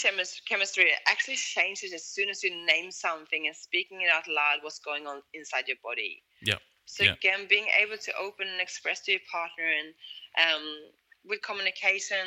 chemistry 0.47 0.91
actually 1.07 1.37
changes 1.37 1.93
as 1.93 2.05
soon 2.05 2.29
as 2.29 2.43
you 2.43 2.51
name 2.67 2.91
something 2.91 3.47
and 3.47 3.57
speaking 3.57 4.03
it 4.03 4.11
out 4.13 4.29
loud 4.29 4.59
what's 4.63 4.79
going 4.79 5.07
on 5.07 5.23
inside 5.33 5.67
your 5.67 5.79
body 5.83 6.23
Yeah. 6.43 6.59
so 6.87 7.05
Yeah. 7.05 7.13
again 7.13 7.47
being 7.49 7.69
able 7.81 7.99
to 7.99 8.17
open 8.17 8.49
and 8.49 8.61
express 8.61 9.01
to 9.03 9.13
your 9.13 9.21
partner 9.31 9.65
and 9.65 9.95
um, 10.39 10.65
with 11.25 11.43
communication 11.43 12.27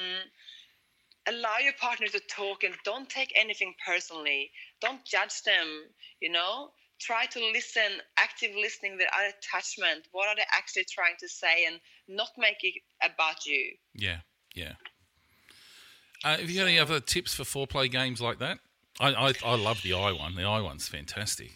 allow 1.28 1.58
your 1.58 1.74
partner 1.74 2.08
to 2.08 2.20
talk 2.30 2.64
and 2.64 2.74
don't 2.84 3.10
take 3.10 3.34
anything 3.36 3.76
personally. 3.86 4.52
Don't 4.82 5.04
judge 5.06 5.44
them, 5.44 5.68
you 6.22 6.32
know? 6.32 6.72
Try 7.00 7.26
to 7.28 7.40
listen, 7.54 8.02
active 8.18 8.56
listening 8.56 8.94
without 8.94 9.30
attachment. 9.38 10.08
What 10.12 10.30
are 10.30 10.36
they 10.36 10.46
actually 10.52 10.86
trying 10.90 11.16
to 11.20 11.28
say 11.30 11.66
and 11.66 11.80
not 12.08 12.30
make 12.38 12.64
it 12.64 12.82
about 13.04 13.46
you? 13.46 13.76
Yeah, 13.94 14.22
yeah. 14.56 14.74
Uh, 16.24 16.38
have 16.38 16.50
you 16.50 16.60
got 16.60 16.68
any 16.68 16.80
other 16.80 17.00
tips 17.00 17.34
for 17.34 17.44
foreplay 17.44 17.90
games 17.90 18.22
like 18.22 18.40
that? 18.40 18.60
I, 19.00 19.14
I, 19.14 19.34
I 19.46 19.56
love 19.56 19.82
the 19.84 19.94
eye 19.94 20.12
one. 20.12 20.36
The 20.36 20.44
eye 20.44 20.62
one's 20.62 20.88
fantastic. 20.88 21.52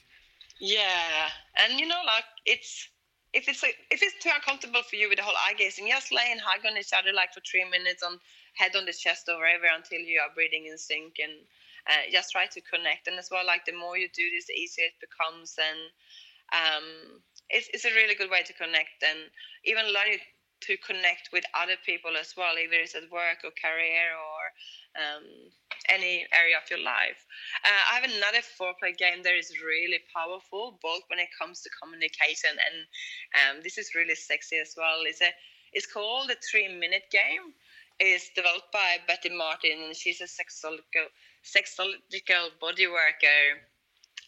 Yeah, 0.59 1.29
and 1.57 1.79
you 1.79 1.87
know, 1.87 2.01
like 2.05 2.25
it's 2.45 2.87
if 3.33 3.47
it's 3.47 3.63
like, 3.63 3.77
if 3.89 4.03
it's 4.03 4.21
too 4.21 4.29
uncomfortable 4.33 4.83
for 4.83 4.95
you 4.95 5.07
with 5.07 5.17
the 5.17 5.23
whole 5.23 5.37
eye 5.37 5.55
gazing, 5.57 5.87
just 5.87 6.11
lay 6.11 6.29
and 6.31 6.41
hug 6.41 6.65
on 6.67 6.77
each 6.77 6.91
other 6.91 7.13
like 7.15 7.33
for 7.33 7.39
three 7.41 7.63
minutes 7.63 8.03
on 8.03 8.19
head 8.53 8.75
on 8.75 8.85
the 8.85 8.93
chest 8.93 9.29
or 9.29 9.39
wherever 9.39 9.71
until 9.73 9.99
you 9.99 10.19
are 10.19 10.35
breathing 10.35 10.67
in 10.67 10.77
sync 10.77 11.15
and 11.23 11.31
uh, 11.87 12.11
just 12.11 12.31
try 12.31 12.45
to 12.45 12.61
connect. 12.61 13.07
And 13.07 13.17
as 13.17 13.31
well, 13.31 13.47
like 13.47 13.63
the 13.63 13.71
more 13.71 13.97
you 13.97 14.09
do 14.11 14.27
this, 14.29 14.47
the 14.47 14.59
easier 14.59 14.91
it 14.91 14.99
becomes. 14.99 15.55
And 15.55 15.79
um, 16.51 17.23
it's, 17.49 17.71
it's 17.73 17.87
a 17.87 17.95
really 17.95 18.15
good 18.15 18.29
way 18.29 18.43
to 18.43 18.53
connect 18.53 18.99
and 18.99 19.31
even 19.63 19.87
learning 19.87 20.19
to 20.67 20.77
connect 20.77 21.29
with 21.33 21.43
other 21.53 21.75
people 21.85 22.17
as 22.19 22.33
well, 22.37 22.57
either 22.57 22.77
it's 22.77 22.95
at 22.95 23.09
work 23.11 23.41
or 23.43 23.51
career 23.57 24.13
or 24.13 24.41
um, 24.97 25.25
any 25.89 26.27
area 26.35 26.57
of 26.57 26.69
your 26.69 26.83
life. 26.83 27.25
Uh, 27.65 27.83
I 27.91 27.99
have 27.99 28.09
another 28.09 28.43
foreplay 28.43 28.95
game 28.97 29.23
that 29.23 29.33
is 29.33 29.51
really 29.63 29.99
powerful, 30.13 30.77
both 30.81 31.03
when 31.09 31.19
it 31.19 31.29
comes 31.39 31.61
to 31.61 31.69
communication 31.81 32.51
and 32.51 32.77
um, 33.39 33.63
this 33.63 33.77
is 33.77 33.95
really 33.95 34.15
sexy 34.15 34.57
as 34.57 34.75
well. 34.77 35.03
It's 35.03 35.21
a 35.21 35.31
it's 35.73 35.87
called 35.87 36.29
the 36.29 36.35
three 36.43 36.67
minute 36.67 37.07
game. 37.11 37.55
It's 37.99 38.29
developed 38.35 38.71
by 38.73 38.97
Betty 39.07 39.29
Martin, 39.29 39.83
and 39.85 39.95
she's 39.95 40.21
a 40.21 40.25
sexological 40.25 41.07
sexological 41.45 42.49
body 42.59 42.87
worker. 42.87 43.61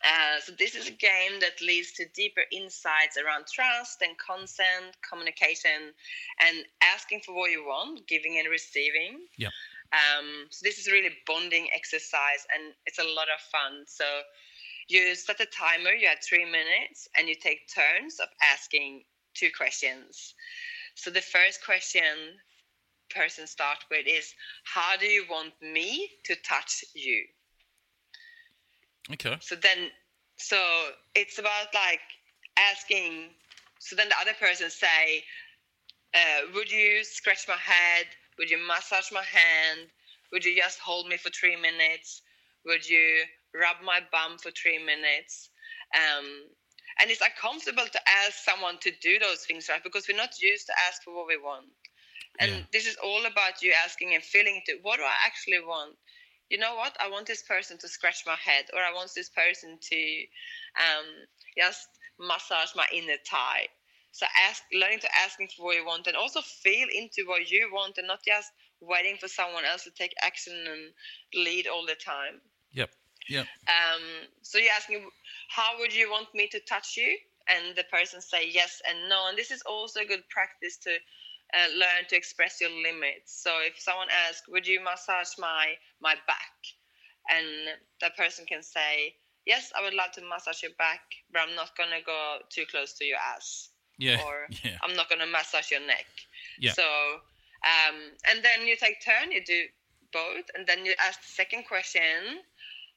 Uh, 0.03 0.39
so 0.43 0.51
this 0.59 0.75
is 0.75 0.87
a 0.87 0.91
game 0.91 1.39
that 1.39 1.61
leads 1.61 1.93
to 1.93 2.05
deeper 2.13 2.41
insights 2.51 3.17
around 3.17 3.45
trust 3.47 4.01
and 4.01 4.17
consent, 4.17 4.97
communication, 5.07 5.93
and 6.41 6.65
asking 6.81 7.21
for 7.21 7.33
what 7.33 7.51
you 7.51 7.63
want, 7.63 8.05
giving 8.07 8.37
and 8.37 8.49
receiving. 8.49 9.21
Yeah. 9.37 9.49
Um, 9.93 10.47
so 10.49 10.63
this 10.63 10.77
is 10.77 10.91
really 10.91 11.11
bonding 11.25 11.69
exercise, 11.73 12.45
and 12.53 12.73
it's 12.85 12.99
a 12.99 13.03
lot 13.03 13.27
of 13.33 13.39
fun. 13.51 13.85
So 13.85 14.03
you 14.89 15.15
set 15.15 15.39
a 15.39 15.45
timer. 15.45 15.91
You 15.91 16.09
have 16.09 16.19
three 16.21 16.45
minutes, 16.45 17.07
and 17.17 17.29
you 17.29 17.35
take 17.35 17.73
turns 17.73 18.19
of 18.19 18.27
asking 18.41 19.03
two 19.33 19.49
questions. 19.55 20.35
So 20.95 21.11
the 21.11 21.21
first 21.21 21.63
question 21.63 22.41
person 23.09 23.47
start 23.47 23.85
with 23.89 24.07
is, 24.07 24.33
"How 24.63 24.97
do 24.97 25.05
you 25.05 25.25
want 25.29 25.53
me 25.61 26.11
to 26.25 26.35
touch 26.35 26.83
you?" 26.93 27.27
Okay. 29.11 29.39
So 29.39 29.55
then, 29.55 29.91
so 30.37 30.57
it's 31.15 31.37
about 31.39 31.73
like 31.73 32.01
asking. 32.57 33.35
So 33.79 33.95
then 33.95 34.09
the 34.09 34.17
other 34.19 34.33
person 34.33 34.69
say, 34.69 35.23
uh, 36.13 36.41
"Would 36.53 36.71
you 36.71 37.03
scratch 37.03 37.47
my 37.47 37.57
head? 37.57 38.07
Would 38.37 38.49
you 38.49 38.57
massage 38.67 39.11
my 39.11 39.23
hand? 39.23 39.91
Would 40.31 40.45
you 40.45 40.55
just 40.55 40.79
hold 40.79 41.07
me 41.07 41.17
for 41.17 41.29
three 41.29 41.55
minutes? 41.55 42.21
Would 42.65 42.87
you 42.89 43.25
rub 43.53 43.81
my 43.83 44.01
bum 44.11 44.37
for 44.39 44.51
three 44.51 44.79
minutes?" 44.83 45.49
Um, 45.95 46.49
and 46.99 47.11
it's 47.11 47.21
uncomfortable 47.21 47.87
to 47.87 48.09
ask 48.09 48.43
someone 48.43 48.79
to 48.79 48.91
do 49.01 49.19
those 49.19 49.45
things, 49.45 49.69
right? 49.69 49.83
Because 49.83 50.07
we're 50.07 50.17
not 50.17 50.41
used 50.41 50.67
to 50.67 50.73
ask 50.87 51.03
for 51.03 51.13
what 51.15 51.27
we 51.27 51.37
want. 51.37 51.67
And 52.39 52.51
Yeah. 52.51 52.65
this 52.71 52.85
is 52.87 52.95
all 52.97 53.25
about 53.25 53.61
you 53.63 53.73
asking 53.73 54.13
and 54.15 54.23
feeling 54.23 54.61
to 54.67 54.77
what 54.83 54.97
do 54.97 55.03
I 55.03 55.15
actually 55.25 55.59
want? 55.61 55.97
You 56.49 56.57
know 56.59 56.75
what? 56.75 56.95
I 56.99 57.09
want 57.09 57.25
this 57.25 57.43
person 57.43 57.77
to 57.79 57.87
scratch 57.87 58.23
my 58.25 58.35
head, 58.35 58.65
or 58.73 58.79
I 58.79 58.93
want 58.93 59.11
this 59.15 59.29
person 59.29 59.77
to 59.81 60.01
um, 60.77 61.05
just 61.57 61.87
massage 62.19 62.75
my 62.75 62.85
inner 62.93 63.17
thigh. 63.29 63.67
So 64.11 64.27
ask, 64.47 64.61
learning 64.71 64.99
to 64.99 65.09
asking 65.25 65.47
for 65.55 65.65
what 65.65 65.75
you 65.75 65.85
want, 65.85 66.07
and 66.07 66.15
also 66.15 66.41
feel 66.41 66.87
into 66.93 67.27
what 67.27 67.49
you 67.49 67.69
want, 67.73 67.97
and 67.97 68.07
not 68.07 68.23
just 68.25 68.51
waiting 68.81 69.17
for 69.19 69.27
someone 69.27 69.65
else 69.65 69.83
to 69.85 69.91
take 69.91 70.13
action 70.21 70.53
and 70.69 70.93
lead 71.43 71.67
all 71.67 71.85
the 71.85 71.95
time. 71.95 72.41
Yep. 72.73 72.89
Yep. 73.29 73.47
Um, 73.67 74.01
so 74.41 74.57
you're 74.57 74.75
asking, 74.75 75.09
how 75.49 75.79
would 75.79 75.95
you 75.95 76.11
want 76.11 76.27
me 76.35 76.47
to 76.47 76.59
touch 76.67 76.97
you? 76.97 77.17
And 77.47 77.75
the 77.75 77.83
person 77.85 78.21
say 78.21 78.49
yes 78.49 78.81
and 78.87 79.09
no. 79.09 79.27
And 79.27 79.37
this 79.37 79.51
is 79.51 79.61
also 79.63 80.01
a 80.01 80.05
good 80.05 80.23
practice 80.29 80.77
to 80.83 80.91
uh, 81.53 81.67
learn 81.77 82.05
to 82.09 82.15
express 82.15 82.59
your 82.61 82.71
limits. 82.71 83.41
So 83.43 83.59
if 83.61 83.79
someone 83.79 84.07
asks, 84.27 84.47
would 84.49 84.67
you 84.67 84.81
massage 84.83 85.37
my 85.37 85.75
my 86.01 86.15
back? 86.27 86.55
And 87.29 87.77
that 88.01 88.17
person 88.17 88.45
can 88.45 88.63
say, 88.63 89.15
yes, 89.45 89.71
I 89.77 89.81
would 89.83 89.93
love 89.93 90.11
to 90.13 90.21
massage 90.21 90.61
your 90.63 90.73
back, 90.77 91.01
but 91.31 91.41
I'm 91.41 91.55
not 91.55 91.75
gonna 91.77 92.01
go 92.05 92.39
too 92.49 92.65
close 92.69 92.93
to 92.97 93.05
your 93.05 93.17
ass, 93.17 93.69
Yeah. 93.97 94.21
or 94.23 94.47
yeah. 94.63 94.77
I'm 94.81 94.95
not 94.95 95.09
gonna 95.09 95.27
massage 95.27 95.71
your 95.71 95.81
neck. 95.85 96.05
Yeah. 96.59 96.71
So, 96.73 96.83
um, 96.83 97.95
and 98.29 98.43
then 98.43 98.67
you 98.67 98.75
take 98.75 99.01
turn, 99.03 99.31
you 99.31 99.43
do 99.43 99.63
both, 100.11 100.45
and 100.55 100.67
then 100.67 100.85
you 100.85 100.93
ask 100.99 101.21
the 101.21 101.27
second 101.27 101.65
question: 101.67 102.41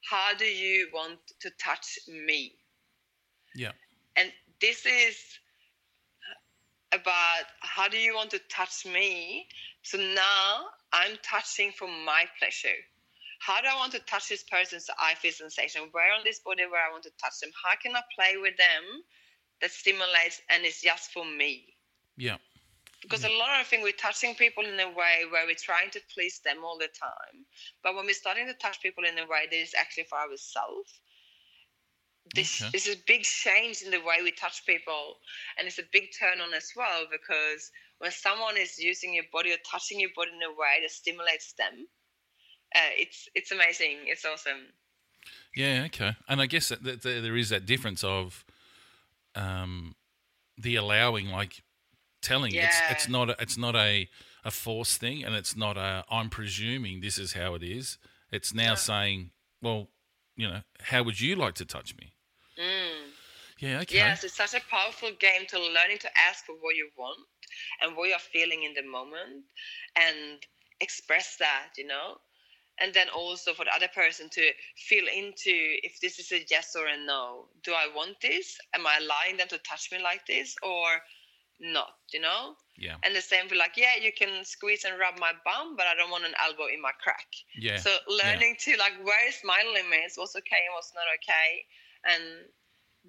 How 0.09 0.33
do 0.35 0.45
you 0.45 0.89
want 0.93 1.19
to 1.41 1.49
touch 1.51 1.99
me? 2.07 2.55
Yeah. 3.55 3.71
And 4.15 4.31
this 4.61 4.85
is 4.85 5.17
about 6.93 7.45
how 7.59 7.87
do 7.87 7.97
you 7.97 8.15
want 8.15 8.31
to 8.31 8.39
touch 8.49 8.85
me? 8.85 9.47
So 9.83 9.97
now 9.97 10.65
I'm 10.93 11.17
touching 11.23 11.71
for 11.71 11.87
my 11.87 12.25
pleasure. 12.39 12.77
How 13.39 13.61
do 13.61 13.67
I 13.71 13.75
want 13.75 13.91
to 13.93 13.99
touch 13.99 14.29
this 14.29 14.43
person 14.43 14.79
so 14.79 14.93
I 14.99 15.15
feel 15.15 15.31
sensation? 15.31 15.83
Where 15.91 16.13
on 16.13 16.21
this 16.23 16.39
body 16.39 16.63
where 16.65 16.87
I 16.87 16.91
want 16.91 17.03
to 17.03 17.11
touch 17.21 17.39
them? 17.41 17.51
How 17.63 17.75
can 17.81 17.95
I 17.95 18.01
play 18.15 18.37
with 18.41 18.57
them 18.57 19.03
that 19.61 19.71
stimulates 19.71 20.41
and 20.49 20.65
is 20.65 20.81
just 20.81 21.11
for 21.11 21.25
me? 21.25 21.65
Yeah. 22.17 22.37
because 23.01 23.23
a 23.23 23.29
lot 23.29 23.61
of 23.61 23.67
things 23.67 23.83
we're 23.83 23.91
touching 23.93 24.35
people 24.35 24.63
in 24.65 24.79
a 24.79 24.87
way 24.89 25.23
where 25.29 25.45
we're 25.45 25.55
trying 25.55 25.89
to 25.91 26.01
please 26.13 26.39
them 26.43 26.63
all 26.63 26.77
the 26.77 26.89
time 26.99 27.45
but 27.83 27.95
when 27.95 28.05
we're 28.05 28.13
starting 28.13 28.47
to 28.47 28.53
touch 28.55 28.81
people 28.81 29.03
in 29.05 29.17
a 29.19 29.27
way 29.27 29.45
that 29.49 29.57
is 29.57 29.73
actually 29.77 30.03
for 30.03 30.17
ourselves 30.17 30.99
this 32.35 32.61
Okay. 32.61 32.71
this 32.71 32.87
is 32.87 32.95
a 32.95 33.03
big 33.07 33.23
change 33.23 33.81
in 33.81 33.91
the 33.91 33.99
way 33.99 34.17
we 34.23 34.31
touch 34.31 34.65
people 34.65 35.15
and 35.57 35.67
it's 35.67 35.79
a 35.79 35.83
big 35.91 36.05
turn 36.17 36.41
on 36.41 36.53
as 36.53 36.71
well 36.75 37.05
because 37.11 37.71
when 37.99 38.11
someone 38.11 38.57
is 38.57 38.77
using 38.77 39.13
your 39.13 39.25
body 39.31 39.51
or 39.51 39.57
touching 39.69 39.99
your 39.99 40.09
body 40.15 40.31
in 40.31 40.41
a 40.43 40.51
way 40.51 40.79
that 40.81 40.91
stimulates 40.91 41.53
them 41.53 41.87
uh, 42.75 42.93
it's 42.97 43.29
it's 43.35 43.51
amazing 43.51 43.97
it's 44.05 44.25
awesome 44.25 44.67
Yeah, 45.55 45.83
okay. 45.87 46.15
And 46.27 46.41
I 46.41 46.45
guess 46.45 46.69
that, 46.69 46.83
that 46.83 47.01
there 47.01 47.21
there 47.21 47.35
is 47.37 47.49
that 47.49 47.65
difference 47.65 48.03
of 48.03 48.45
um, 49.35 49.95
the 50.57 50.75
allowing, 50.75 51.29
like 51.29 51.63
telling. 52.21 52.53
It's 52.53 52.81
Yeah. 52.81 52.91
it's 52.91 53.07
not 53.07 53.29
a, 53.29 53.35
it's 53.39 53.57
not 53.57 53.75
a 53.75 54.09
a 54.43 54.51
force 54.51 54.97
thing, 54.97 55.23
and 55.23 55.35
it's 55.35 55.55
not 55.55 55.77
a 55.77 56.03
I'm 56.09 56.29
presuming 56.29 57.01
this 57.01 57.17
is 57.17 57.33
how 57.33 57.55
it 57.55 57.63
is. 57.63 57.97
It's 58.31 58.53
now 58.53 58.75
saying, 58.75 59.31
well, 59.61 59.87
you 60.35 60.47
know, 60.47 60.61
how 60.81 61.03
would 61.03 61.19
you 61.19 61.35
like 61.35 61.55
to 61.55 61.65
touch 61.65 61.95
me? 61.97 62.13
Mm. 62.57 63.13
Yeah, 63.59 63.79
okay. 63.81 64.13
Yes, 64.13 64.23
it's 64.23 64.35
such 64.35 64.53
a 64.53 64.61
powerful 64.69 65.11
game 65.13 65.45
to 65.47 65.59
learning 65.59 65.99
to 65.99 66.09
ask 66.17 66.45
for 66.45 66.53
what 66.55 66.75
you 66.75 66.91
want 66.97 67.27
and 67.81 67.95
what 67.95 68.09
you're 68.09 68.19
feeling 68.19 68.63
in 68.63 68.73
the 68.73 68.83
moment 68.83 69.45
and 69.95 70.45
express 70.81 71.37
that, 71.37 71.69
you 71.77 71.85
know. 71.87 72.17
And 72.79 72.93
then 72.93 73.09
also 73.09 73.53
for 73.53 73.65
the 73.65 73.73
other 73.73 73.87
person 73.89 74.29
to 74.31 74.51
feel 74.77 75.05
into 75.07 75.51
if 75.83 75.99
this 76.01 76.19
is 76.19 76.31
a 76.31 76.45
yes 76.49 76.75
or 76.75 76.87
a 76.87 76.97
no. 76.97 77.49
Do 77.63 77.73
I 77.73 77.87
want 77.93 78.21
this? 78.21 78.57
Am 78.73 78.85
I 78.87 78.97
allowing 79.01 79.37
them 79.37 79.47
to 79.49 79.57
touch 79.59 79.91
me 79.91 79.99
like 79.99 80.25
this 80.27 80.55
or 80.63 81.01
not, 81.59 81.93
you 82.13 82.19
know? 82.21 82.55
Yeah, 82.77 82.97
And 83.03 83.15
the 83.15 83.21
same 83.21 83.47
for 83.47 83.55
like, 83.55 83.77
yeah, 83.77 83.95
you 84.01 84.11
can 84.11 84.43
squeeze 84.45 84.83
and 84.85 84.99
rub 84.99 85.19
my 85.19 85.33
bum, 85.45 85.75
but 85.77 85.87
I 85.87 85.95
don't 85.95 86.09
want 86.11 86.25
an 86.25 86.33
elbow 86.43 86.67
in 86.67 86.81
my 86.81 86.91
crack. 87.01 87.27
yeah. 87.55 87.83
So 87.83 87.95
learning 88.07 88.55
to 88.61 88.77
like 88.77 88.93
where 89.03 89.27
is 89.27 89.39
my 89.43 89.63
limits, 89.73 90.17
what's 90.17 90.35
okay 90.35 90.63
and 90.65 90.73
what's 90.73 90.93
not 90.95 91.05
okay, 91.21 91.65
and 92.05 92.23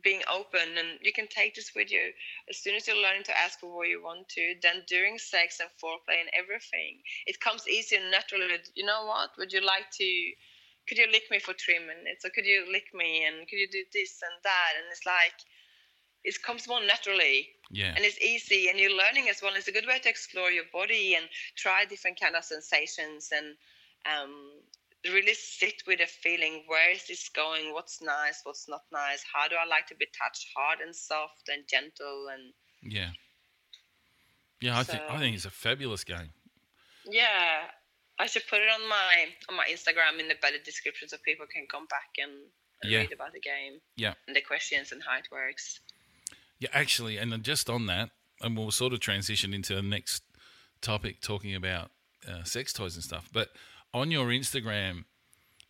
being 0.02 0.22
open 0.32 0.78
and 0.78 0.98
you 1.02 1.12
can 1.12 1.26
take 1.26 1.56
this 1.56 1.72
with 1.74 1.90
you 1.90 2.12
as 2.48 2.56
soon 2.56 2.76
as 2.76 2.86
you're 2.86 3.02
learning 3.02 3.24
to 3.24 3.36
ask 3.36 3.58
for 3.58 3.74
what 3.74 3.88
you 3.88 4.00
want 4.00 4.28
to 4.28 4.54
then 4.62 4.82
during 4.86 5.18
sex 5.18 5.58
and 5.58 5.68
foreplay 5.82 6.20
and 6.20 6.30
everything 6.38 7.02
it 7.26 7.40
comes 7.40 7.66
easy 7.66 7.96
and 7.96 8.08
naturally 8.10 8.46
you 8.74 8.86
know 8.86 9.06
what? 9.06 9.30
Would 9.38 9.52
you 9.52 9.60
like 9.60 9.90
to 9.98 10.32
could 10.88 10.98
you 10.98 11.06
lick 11.12 11.24
me 11.30 11.38
for 11.38 11.52
three 11.52 11.78
minutes? 11.78 12.24
Or 12.24 12.30
could 12.30 12.46
you 12.46 12.64
lick 12.72 12.86
me 12.94 13.24
and 13.26 13.46
could 13.46 13.58
you 13.58 13.68
do 13.70 13.84
this 13.92 14.20
and 14.22 14.32
that? 14.42 14.72
And 14.78 14.86
it's 14.90 15.04
like 15.04 15.36
it 16.24 16.42
comes 16.42 16.66
more 16.66 16.80
naturally. 16.80 17.48
Yeah, 17.70 17.92
and 17.94 18.04
it's 18.04 18.18
easy 18.22 18.70
and 18.70 18.78
you're 18.78 18.96
learning 18.96 19.28
as 19.28 19.42
well. 19.42 19.52
It's 19.54 19.68
a 19.68 19.72
good 19.72 19.86
way 19.86 19.98
to 19.98 20.08
explore 20.08 20.50
your 20.50 20.64
body 20.72 21.14
and 21.14 21.28
try 21.54 21.84
different 21.84 22.18
kind 22.18 22.34
of 22.34 22.44
sensations 22.44 23.28
and 23.30 23.54
um, 24.08 24.32
really 25.12 25.34
sit 25.34 25.82
with 25.86 26.00
a 26.00 26.06
feeling 26.06 26.62
where 26.66 26.90
is 26.90 27.06
this 27.06 27.28
going 27.28 27.72
what's 27.72 28.00
nice 28.02 28.40
what's 28.44 28.68
not 28.68 28.82
nice 28.92 29.22
how 29.32 29.46
do 29.48 29.54
i 29.62 29.66
like 29.66 29.86
to 29.86 29.94
be 29.96 30.06
touched 30.22 30.46
hard 30.56 30.78
and 30.84 30.94
soft 30.94 31.48
and 31.48 31.62
gentle 31.68 32.26
and 32.32 32.52
yeah. 32.92 33.10
Yeah, 34.60 34.78
I 34.78 34.82
think 34.82 35.02
I 35.08 35.18
think 35.18 35.36
it's 35.36 35.44
a 35.44 35.50
fabulous 35.50 36.04
game. 36.04 36.30
yeah 37.04 37.66
I 38.18 38.26
should 38.26 38.42
put 38.50 38.58
it 38.60 38.68
on 38.68 38.88
my 38.88 39.26
on 39.48 39.56
my 39.56 39.64
Instagram 39.70 40.18
in 40.18 40.26
the 40.28 40.34
better 40.42 40.58
description 40.64 41.08
so 41.08 41.16
people 41.24 41.46
can 41.46 41.66
come 41.70 41.86
back 41.86 42.10
and, 42.20 42.32
and 42.82 42.90
Yeah. 42.90 42.98
read 43.00 43.12
about 43.12 43.32
the 43.32 43.40
game 43.40 43.80
Yeah. 43.96 44.14
and 44.26 44.34
the 44.34 44.40
questions 44.40 44.90
and 44.92 45.02
how 45.04 45.16
it 45.18 45.28
works. 45.30 45.80
Yeah, 46.58 46.70
actually, 46.72 47.18
and 47.18 47.30
then 47.30 47.42
just 47.42 47.70
on 47.70 47.86
that, 47.86 48.10
and 48.40 48.56
we'll 48.56 48.72
sort 48.72 48.92
of 48.92 48.98
transition 48.98 49.54
into 49.54 49.76
the 49.76 49.82
next 49.82 50.24
topic, 50.80 51.20
talking 51.20 51.54
about 51.54 51.92
uh, 52.28 52.42
sex 52.42 52.72
toys 52.72 52.96
and 52.96 53.04
stuff. 53.04 53.28
But 53.32 53.50
on 53.98 54.10
your 54.10 54.26
Instagram, 54.28 55.04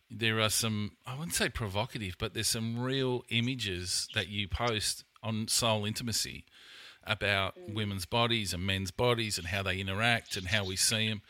there 0.09 0.39
are 0.39 0.49
some, 0.49 0.93
I 1.05 1.15
wouldn't 1.15 1.35
say 1.35 1.49
provocative, 1.49 2.15
but 2.17 2.33
there's 2.33 2.47
some 2.47 2.79
real 2.79 3.23
images 3.29 4.07
that 4.15 4.27
you 4.27 4.47
post 4.47 5.03
on 5.21 5.47
soul 5.47 5.85
intimacy 5.85 6.45
about 7.03 7.55
women's 7.67 8.05
bodies 8.05 8.53
and 8.53 8.65
men's 8.65 8.91
bodies 8.91 9.37
and 9.37 9.47
how 9.47 9.63
they 9.63 9.79
interact 9.79 10.35
and 10.35 10.47
how 10.47 10.63
we 10.63 10.75
see 10.75 11.09
them. 11.09 11.21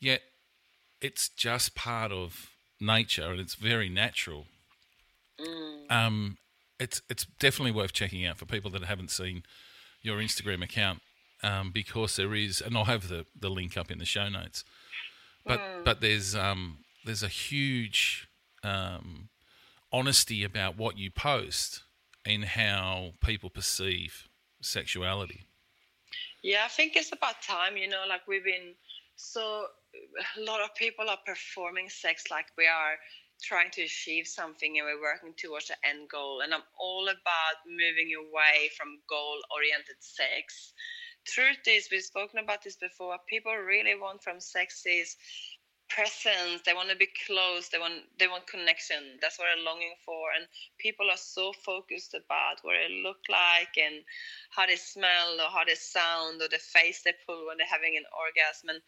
Yet 0.00 0.22
it's 1.00 1.28
just 1.28 1.74
part 1.74 2.12
of 2.12 2.50
nature 2.80 3.30
and 3.30 3.40
it's 3.40 3.54
very 3.54 3.88
natural. 3.88 4.46
Um, 5.90 6.38
it's 6.80 7.02
it's 7.08 7.26
definitely 7.38 7.72
worth 7.72 7.92
checking 7.92 8.24
out 8.26 8.38
for 8.38 8.44
people 8.44 8.70
that 8.72 8.84
haven't 8.84 9.10
seen 9.10 9.42
your 10.02 10.18
Instagram 10.18 10.62
account 10.62 11.00
um, 11.42 11.70
because 11.70 12.16
there 12.16 12.34
is, 12.34 12.60
and 12.60 12.76
I'll 12.76 12.84
have 12.84 13.08
the, 13.08 13.26
the 13.38 13.50
link 13.50 13.76
up 13.76 13.90
in 13.90 13.98
the 13.98 14.04
show 14.04 14.28
notes. 14.28 14.64
But 15.48 15.84
but 15.84 16.00
there's 16.00 16.34
um, 16.34 16.78
there's 17.04 17.22
a 17.22 17.28
huge 17.28 18.28
um, 18.62 19.28
honesty 19.92 20.44
about 20.44 20.76
what 20.76 20.98
you 20.98 21.10
post 21.10 21.82
and 22.24 22.44
how 22.44 23.12
people 23.24 23.50
perceive 23.50 24.28
sexuality. 24.60 25.46
Yeah, 26.42 26.62
I 26.64 26.68
think 26.68 26.94
it's 26.96 27.12
about 27.12 27.42
time, 27.42 27.76
you 27.76 27.88
know, 27.88 28.04
like 28.08 28.28
we've 28.28 28.44
been 28.44 28.74
so 29.16 29.66
a 30.36 30.40
lot 30.40 30.60
of 30.60 30.74
people 30.74 31.08
are 31.08 31.18
performing 31.26 31.88
sex 31.88 32.24
like 32.30 32.46
we 32.56 32.66
are 32.66 32.96
trying 33.42 33.70
to 33.70 33.82
achieve 33.82 34.26
something 34.26 34.78
and 34.78 34.86
we're 34.86 35.00
working 35.00 35.34
towards 35.36 35.68
the 35.68 35.76
end 35.86 36.08
goal. 36.08 36.40
And 36.42 36.52
I'm 36.52 36.66
all 36.78 37.04
about 37.04 37.56
moving 37.66 38.10
away 38.18 38.70
from 38.76 38.98
goal 39.08 39.38
oriented 39.54 39.98
sex. 40.00 40.72
Truth 41.32 41.66
is, 41.66 41.88
we've 41.90 42.02
spoken 42.02 42.38
about 42.38 42.62
this 42.64 42.76
before, 42.76 43.16
people 43.28 43.52
really 43.52 43.94
want 43.94 44.22
from 44.22 44.40
sex 44.40 44.84
is 44.86 45.16
presence. 45.88 46.62
They 46.64 46.74
want 46.74 46.90
to 46.90 46.96
be 46.96 47.08
close. 47.26 47.68
They 47.68 47.78
want 47.78 48.04
they 48.18 48.28
want 48.28 48.46
connection. 48.46 49.18
That's 49.20 49.38
what 49.38 49.46
they're 49.48 49.64
longing 49.64 49.96
for. 50.04 50.28
And 50.36 50.46
people 50.78 51.10
are 51.10 51.20
so 51.20 51.52
focused 51.64 52.14
about 52.14 52.60
what 52.62 52.76
they 52.76 53.02
look 53.02 53.20
like 53.28 53.72
and 53.76 54.04
how 54.50 54.66
they 54.66 54.76
smell 54.76 55.40
or 55.40 55.50
how 55.50 55.64
they 55.66 55.74
sound 55.74 56.40
or 56.42 56.48
the 56.48 56.58
face 56.60 57.02
they 57.02 57.14
pull 57.26 57.46
when 57.46 57.56
they're 57.56 57.66
having 57.66 57.96
an 57.96 58.04
orgasm. 58.12 58.68
And 58.68 58.80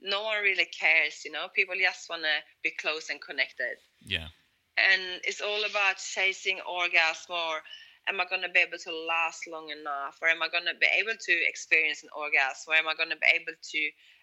no 0.00 0.22
one 0.22 0.42
really 0.42 0.66
cares 0.66 1.22
you 1.24 1.32
know? 1.32 1.46
People 1.54 1.74
just 1.80 2.08
want 2.08 2.22
to 2.22 2.36
be 2.62 2.70
close 2.78 3.10
and 3.10 3.20
connected. 3.20 3.78
Yeah, 4.00 4.28
and 4.76 5.20
it's 5.24 5.40
all 5.40 5.64
about 5.64 5.98
chasing 5.98 6.58
orgasm 6.60 7.34
or 7.34 7.62
am 8.08 8.20
I 8.20 8.26
going 8.28 8.42
to 8.42 8.48
be 8.48 8.60
able 8.60 8.78
to 8.78 8.92
last 9.08 9.48
long 9.48 9.70
enough? 9.70 10.18
Or 10.20 10.28
am 10.28 10.42
I 10.42 10.48
going 10.48 10.64
to 10.64 10.78
be 10.78 10.88
able 10.98 11.16
to 11.18 11.32
experience 11.48 12.02
an 12.02 12.10
orgasm? 12.16 12.72
Or 12.72 12.74
am 12.74 12.88
I 12.88 12.94
going 12.94 13.10
to 13.10 13.16
be 13.16 13.32
able 13.34 13.52
to 13.56 13.80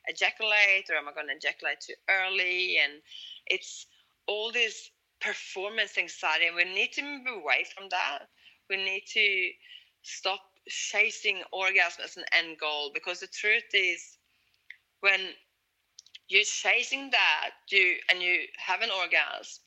ejaculate? 0.08 0.90
Or 0.90 0.96
am 0.96 1.10
I 1.10 1.14
going 1.14 1.28
to 1.28 1.36
ejaculate 1.36 1.82
too 1.82 1.98
early? 2.10 2.78
And 2.78 3.02
it's 3.48 3.88
all 4.28 4.52
this 4.52 4.92
performance 5.20 5.98
anxiety 5.98 6.48
and 6.48 6.56
we 6.56 6.66
need 6.66 6.92
to 6.94 7.04
move 7.04 7.28
away 7.28 7.66
from 7.76 7.90
that. 7.90 8.28
We 8.70 8.78
need 8.78 9.04
to 9.14 9.50
stop 10.04 10.40
chasing 10.68 11.42
orgasm 11.52 12.04
as 12.04 12.18
an 12.18 12.26
end 12.34 12.58
goal 12.60 12.92
because 12.94 13.20
the 13.20 13.28
truth 13.28 13.70
is 13.74 14.18
when 15.02 15.20
you're 16.28 16.44
chasing 16.44 17.10
that 17.12 17.50
you 17.70 17.96
and 18.10 18.22
you 18.22 18.42
have 18.58 18.82
an 18.82 18.90
orgasm 18.90 19.62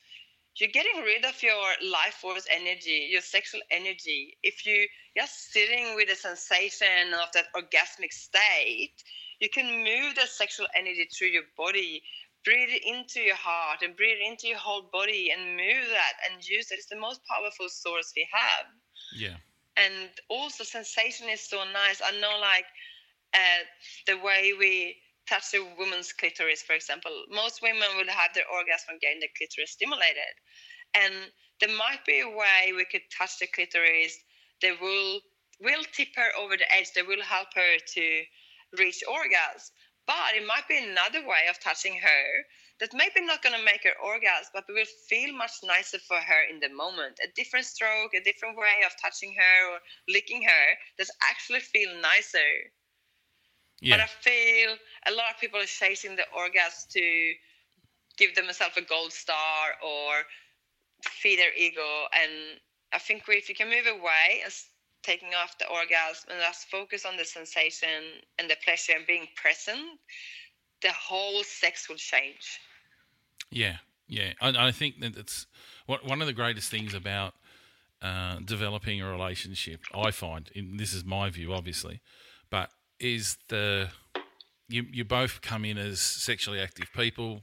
you're 0.59 0.69
getting 0.71 1.01
rid 1.03 1.25
of 1.25 1.41
your 1.43 1.63
life 1.83 2.15
force 2.21 2.47
energy, 2.49 3.09
your 3.11 3.21
sexual 3.21 3.61
energy. 3.71 4.37
If 4.43 4.65
you 4.65 4.87
just 5.17 5.51
sitting 5.51 5.95
with 5.95 6.09
the 6.09 6.15
sensation 6.15 7.13
of 7.13 7.31
that 7.33 7.45
orgasmic 7.55 8.11
state, 8.13 8.95
you 9.39 9.49
can 9.49 9.83
move 9.83 10.15
that 10.15 10.29
sexual 10.29 10.67
energy 10.75 11.07
through 11.11 11.29
your 11.29 11.43
body, 11.57 12.03
breathe 12.45 12.69
it 12.69 12.83
into 12.85 13.19
your 13.21 13.35
heart 13.35 13.81
and 13.81 13.95
breathe 13.95 14.17
it 14.21 14.27
into 14.31 14.47
your 14.47 14.57
whole 14.59 14.89
body 14.91 15.29
and 15.31 15.55
move 15.57 15.87
that 15.89 16.13
and 16.31 16.47
use 16.47 16.71
it. 16.71 16.75
It's 16.75 16.87
the 16.87 16.99
most 16.99 17.21
powerful 17.29 17.69
source 17.69 18.13
we 18.15 18.27
have. 18.31 18.65
yeah, 19.11 19.37
And 19.77 20.09
also 20.29 20.63
sensation 20.63 21.29
is 21.29 21.41
so 21.49 21.63
nice. 21.71 22.01
I 22.01 22.11
know 22.19 22.37
like 22.39 22.65
uh, 23.33 23.63
the 24.07 24.17
way 24.17 24.53
we 24.57 24.97
touch 25.27 25.53
a 25.53 25.63
woman's 25.77 26.13
clitoris, 26.13 26.61
for 26.61 26.73
example. 26.73 27.11
Most 27.29 27.61
women 27.61 27.89
will 27.97 28.07
have 28.07 28.33
their 28.33 28.47
orgasm 28.51 28.85
from 28.87 28.99
getting 28.99 29.19
the 29.19 29.29
clitoris 29.37 29.71
stimulated. 29.71 30.33
And 30.93 31.13
there 31.59 31.75
might 31.75 32.05
be 32.05 32.21
a 32.21 32.29
way 32.29 32.73
we 32.75 32.85
could 32.85 33.03
touch 33.15 33.39
the 33.39 33.47
clitoris 33.47 34.17
that 34.61 34.79
will 34.81 35.19
will 35.61 35.83
tip 35.93 36.09
her 36.15 36.35
over 36.37 36.57
the 36.57 36.67
edge, 36.73 36.91
that 36.93 37.07
will 37.07 37.23
help 37.23 37.47
her 37.55 37.77
to 37.79 38.23
reach 38.77 39.03
orgasm. 39.07 39.71
But 40.05 40.35
it 40.35 40.45
might 40.45 40.67
be 40.67 40.77
another 40.77 41.25
way 41.25 41.47
of 41.49 41.59
touching 41.59 41.97
her 41.97 42.25
that 42.79 42.93
maybe 42.93 43.25
not 43.25 43.41
going 43.41 43.55
to 43.57 43.63
make 43.63 43.83
her 43.83 43.97
orgasm, 44.03 44.51
but 44.53 44.65
will 44.67 44.85
feel 45.07 45.33
much 45.33 45.63
nicer 45.63 45.97
for 45.99 46.17
her 46.17 46.43
in 46.51 46.59
the 46.59 46.69
moment. 46.69 47.19
A 47.23 47.31
different 47.35 47.65
stroke, 47.65 48.13
a 48.13 48.21
different 48.21 48.57
way 48.57 48.83
of 48.85 48.91
touching 49.01 49.33
her 49.33 49.73
or 49.73 49.79
licking 50.09 50.43
her 50.43 50.65
that 50.97 51.07
actually 51.23 51.61
feel 51.61 51.89
nicer. 52.01 52.71
But 53.91 54.01
I 54.01 54.07
feel 54.07 54.75
a 55.07 55.11
lot 55.11 55.33
of 55.33 55.39
people 55.39 55.59
are 55.59 55.65
chasing 55.65 56.15
the 56.15 56.23
orgasm 56.35 56.89
to 56.93 57.33
give 58.17 58.35
themselves 58.35 58.77
a 58.77 58.81
gold 58.81 59.11
star 59.11 59.75
or 59.83 60.23
feed 61.03 61.37
their 61.37 61.53
ego. 61.55 61.81
And 62.13 62.59
I 62.93 62.99
think 62.99 63.27
we, 63.27 63.35
if 63.35 63.49
you 63.49 63.55
can 63.55 63.69
move 63.69 63.85
away 63.87 64.41
and 64.43 64.53
taking 65.03 65.29
off 65.35 65.57
the 65.57 65.67
orgasm 65.67 66.29
and 66.31 66.39
just 66.41 66.67
focus 66.69 67.05
on 67.05 67.17
the 67.17 67.25
sensation 67.25 68.03
and 68.39 68.49
the 68.49 68.55
pleasure 68.63 68.93
and 68.95 69.05
being 69.05 69.27
present, 69.35 69.99
the 70.81 70.91
whole 70.91 71.43
sex 71.43 71.87
will 71.87 71.95
change. 71.95 72.59
yeah, 73.51 73.77
yeah. 74.07 74.33
I, 74.41 74.67
I 74.67 74.71
think 74.71 74.99
that 75.01 75.15
it's 75.15 75.47
what 75.85 76.05
one 76.05 76.21
of 76.21 76.27
the 76.27 76.33
greatest 76.33 76.69
things 76.71 76.93
about 76.93 77.35
uh, 78.01 78.37
developing 78.43 79.01
a 79.01 79.09
relationship. 79.09 79.81
I 79.93 80.11
find, 80.11 80.49
and 80.55 80.79
this 80.79 80.93
is 80.93 81.05
my 81.05 81.29
view, 81.29 81.53
obviously, 81.53 82.01
is 82.99 83.37
the 83.49 83.89
you 84.67 84.85
you 84.91 85.03
both 85.05 85.41
come 85.41 85.65
in 85.65 85.77
as 85.77 85.99
sexually 85.99 86.59
active 86.59 86.87
people, 86.95 87.41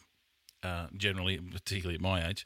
uh, 0.63 0.87
generally, 0.97 1.39
particularly 1.39 1.95
at 1.97 2.01
my 2.01 2.27
age, 2.29 2.45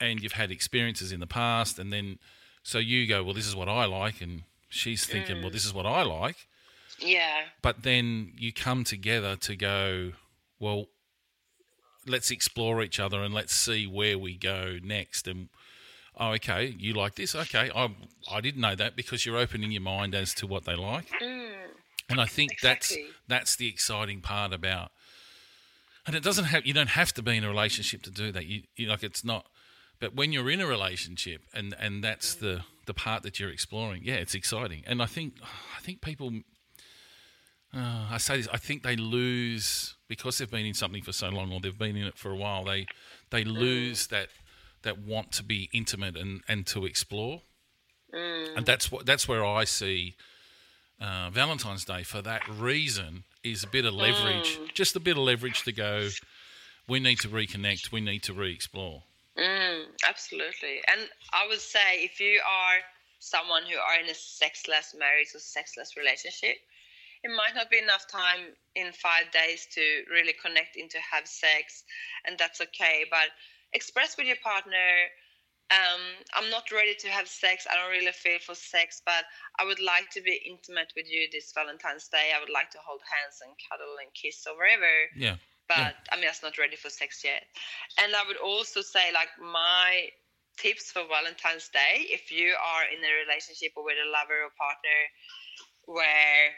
and 0.00 0.22
you've 0.22 0.32
had 0.32 0.50
experiences 0.50 1.12
in 1.12 1.20
the 1.20 1.26
past, 1.26 1.78
and 1.78 1.92
then 1.92 2.18
so 2.62 2.78
you 2.78 3.06
go, 3.06 3.24
well, 3.24 3.34
this 3.34 3.46
is 3.46 3.56
what 3.56 3.68
I 3.68 3.86
like, 3.86 4.20
and 4.20 4.42
she's 4.68 5.04
thinking, 5.04 5.40
well, 5.42 5.50
this 5.50 5.64
is 5.64 5.74
what 5.74 5.84
I 5.86 6.02
like, 6.02 6.46
Yeah. 7.00 7.42
but 7.60 7.82
then 7.82 8.32
you 8.36 8.52
come 8.52 8.84
together 8.84 9.34
to 9.36 9.56
go, 9.56 10.12
well, 10.60 10.86
let's 12.06 12.30
explore 12.30 12.82
each 12.82 13.00
other 13.00 13.22
and 13.22 13.34
let's 13.34 13.54
see 13.54 13.86
where 13.86 14.16
we 14.18 14.36
go 14.36 14.78
next. 14.82 15.26
And 15.26 15.48
oh, 16.16 16.32
okay, 16.32 16.74
you 16.78 16.92
like 16.94 17.14
this? 17.16 17.34
Okay, 17.34 17.70
I 17.74 17.94
I 18.30 18.40
didn't 18.40 18.60
know 18.60 18.74
that 18.76 18.94
because 18.96 19.24
you're 19.26 19.38
opening 19.38 19.72
your 19.72 19.82
mind 19.82 20.14
as 20.14 20.32
to 20.34 20.46
what 20.46 20.64
they 20.64 20.74
like. 20.76 21.06
And 22.08 22.20
I 22.20 22.26
think 22.26 22.52
Exactly. 22.52 23.04
that's 23.04 23.12
that's 23.28 23.56
the 23.56 23.68
exciting 23.68 24.20
part 24.20 24.52
about. 24.52 24.92
And 26.06 26.16
it 26.16 26.22
doesn't 26.22 26.46
have 26.46 26.66
you 26.66 26.72
don't 26.72 26.90
have 26.90 27.12
to 27.14 27.22
be 27.22 27.36
in 27.36 27.44
a 27.44 27.48
relationship 27.48 28.02
to 28.02 28.10
do 28.10 28.32
that. 28.32 28.46
You, 28.46 28.62
you 28.76 28.88
like 28.88 29.02
it's 29.02 29.24
not. 29.24 29.46
But 30.00 30.16
when 30.16 30.32
you're 30.32 30.50
in 30.50 30.60
a 30.60 30.66
relationship 30.66 31.42
and 31.54 31.74
and 31.78 32.02
that's 32.02 32.34
mm. 32.36 32.40
the 32.40 32.64
the 32.86 32.94
part 32.94 33.22
that 33.22 33.38
you're 33.38 33.50
exploring, 33.50 34.02
yeah, 34.04 34.14
it's 34.14 34.34
exciting. 34.34 34.82
And 34.86 35.00
I 35.00 35.06
think 35.06 35.34
I 35.42 35.80
think 35.80 36.00
people 36.00 36.32
uh, 37.74 38.06
I 38.10 38.18
say 38.18 38.36
this. 38.36 38.48
I 38.52 38.58
think 38.58 38.82
they 38.82 38.96
lose 38.96 39.96
because 40.08 40.38
they've 40.38 40.50
been 40.50 40.66
in 40.66 40.74
something 40.74 41.02
for 41.02 41.12
so 41.12 41.28
long, 41.28 41.52
or 41.52 41.60
they've 41.60 41.78
been 41.78 41.96
in 41.96 42.06
it 42.06 42.18
for 42.18 42.30
a 42.30 42.36
while. 42.36 42.64
They 42.64 42.86
they 43.30 43.44
mm. 43.44 43.52
lose 43.52 44.08
that 44.08 44.28
that 44.82 44.98
want 44.98 45.32
to 45.32 45.44
be 45.44 45.70
intimate 45.72 46.16
and, 46.16 46.42
and 46.48 46.66
to 46.66 46.84
explore, 46.84 47.42
and 48.12 48.56
mm. 48.56 48.64
that's 48.66 48.92
what 48.92 49.06
that's 49.06 49.26
where 49.26 49.44
I 49.44 49.64
see 49.64 50.16
uh, 51.02 51.30
Valentine's 51.30 51.84
Day 51.84 52.02
for 52.04 52.22
that 52.22 52.48
reason 52.48 53.24
is 53.42 53.64
a 53.64 53.66
bit 53.66 53.84
of 53.84 53.94
leverage, 53.94 54.58
just 54.72 54.94
a 54.94 55.00
bit 55.00 55.16
of 55.16 55.24
leverage 55.24 55.62
to 55.64 55.72
go. 55.72 56.08
We 56.88 57.00
need 57.00 57.18
to 57.20 57.28
reconnect. 57.28 57.90
We 57.90 58.00
need 58.00 58.22
to 58.24 58.32
re-explore. 58.32 59.02
Mm, 59.36 59.84
absolutely. 60.06 60.80
And 60.88 61.08
I 61.32 61.46
would 61.48 61.60
say 61.60 62.04
if 62.04 62.20
you 62.20 62.40
are 62.46 62.78
someone 63.18 63.62
who 63.62 63.78
are 63.78 64.00
in 64.02 64.08
a 64.10 64.14
sexless 64.14 64.94
marriage 64.98 65.34
or 65.34 65.38
sexless 65.38 65.96
relationship, 65.96 66.56
it 67.24 67.30
might 67.30 67.54
not 67.54 67.70
be 67.70 67.78
enough 67.78 68.06
time 68.08 68.54
in 68.74 68.92
five 68.92 69.30
days 69.32 69.66
to 69.74 69.80
really 70.10 70.34
connect 70.42 70.76
into 70.76 70.98
have 70.98 71.26
sex, 71.26 71.84
and 72.26 72.36
that's 72.38 72.60
okay. 72.60 73.04
But 73.10 73.30
express 73.72 74.16
with 74.16 74.26
your 74.26 74.42
partner. 74.42 75.08
Um, 75.70 76.02
I'm 76.34 76.50
not 76.50 76.70
ready 76.70 76.94
to 77.00 77.08
have 77.08 77.28
sex. 77.28 77.66
I 77.70 77.76
don't 77.76 77.90
really 77.90 78.12
feel 78.12 78.38
for 78.40 78.54
sex, 78.54 79.00
but 79.04 79.24
I 79.58 79.64
would 79.64 79.80
like 79.80 80.10
to 80.12 80.20
be 80.20 80.42
intimate 80.44 80.92
with 80.96 81.06
you 81.10 81.28
this 81.32 81.52
Valentine's 81.54 82.08
Day. 82.08 82.32
I 82.36 82.40
would 82.40 82.52
like 82.52 82.70
to 82.70 82.78
hold 82.84 83.00
hands 83.08 83.40
and 83.40 83.52
cuddle 83.68 83.96
and 84.02 84.12
kiss 84.12 84.44
or 84.46 84.56
whatever 84.56 84.92
Yeah, 85.16 85.36
but 85.68 85.96
I'm 86.12 86.20
just 86.22 86.42
not 86.42 86.58
ready 86.58 86.76
for 86.76 86.90
sex 86.90 87.24
yet. 87.24 87.44
And 87.98 88.14
I 88.14 88.24
would 88.26 88.36
also 88.36 88.82
say, 88.82 89.12
like, 89.12 89.30
my 89.40 90.08
tips 90.58 90.92
for 90.92 91.04
Valentine's 91.08 91.68
Day, 91.68 92.04
if 92.10 92.30
you 92.30 92.54
are 92.54 92.84
in 92.84 93.02
a 93.04 93.12
relationship 93.24 93.72
or 93.76 93.84
with 93.84 93.96
a 93.96 94.10
lover 94.10 94.44
or 94.44 94.52
partner 94.58 95.00
where 95.86 96.52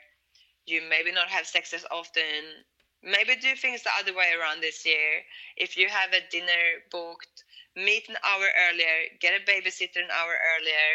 you 0.67 0.83
maybe 0.89 1.13
not 1.13 1.29
have 1.29 1.47
sex 1.47 1.73
as 1.75 1.85
often, 1.91 2.65
maybe 3.03 3.37
do 3.37 3.55
things 3.57 3.83
the 3.83 3.91
other 4.01 4.15
way 4.15 4.33
around 4.39 4.61
this 4.61 4.85
year. 4.87 5.23
If 5.57 5.77
you 5.77 5.89
have 5.89 6.13
a 6.13 6.27
dinner 6.31 6.83
booked, 6.91 7.45
meet 7.77 8.09
an 8.09 8.17
hour 8.25 8.47
earlier, 8.69 9.09
get 9.21 9.35
a 9.35 9.45
babysitter 9.45 10.03
an 10.03 10.11
hour 10.11 10.35
earlier, 10.57 10.91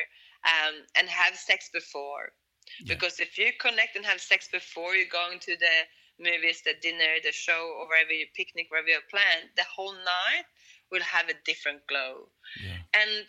um, 0.45 0.75
and 0.97 1.07
have 1.09 1.35
sex 1.35 1.69
before. 1.73 2.31
Yeah. 2.79 2.93
Because 2.93 3.19
if 3.19 3.37
you 3.37 3.51
connect 3.59 3.95
and 3.95 4.05
have 4.05 4.21
sex 4.21 4.47
before 4.51 4.95
you're 4.95 5.11
going 5.11 5.39
to 5.39 5.57
the 5.57 6.23
movies, 6.23 6.61
the 6.63 6.75
dinner, 6.81 7.19
the 7.23 7.31
show, 7.31 7.75
or 7.79 7.87
wherever 7.87 8.11
you 8.11 8.25
picnic, 8.35 8.67
wherever 8.69 8.87
you 8.87 8.99
plan, 9.09 9.49
the 9.55 9.63
whole 9.63 9.93
night 9.93 10.45
will 10.91 11.01
have 11.01 11.29
a 11.29 11.33
different 11.45 11.85
glow. 11.87 12.29
Yeah. 12.63 12.77
And 13.01 13.25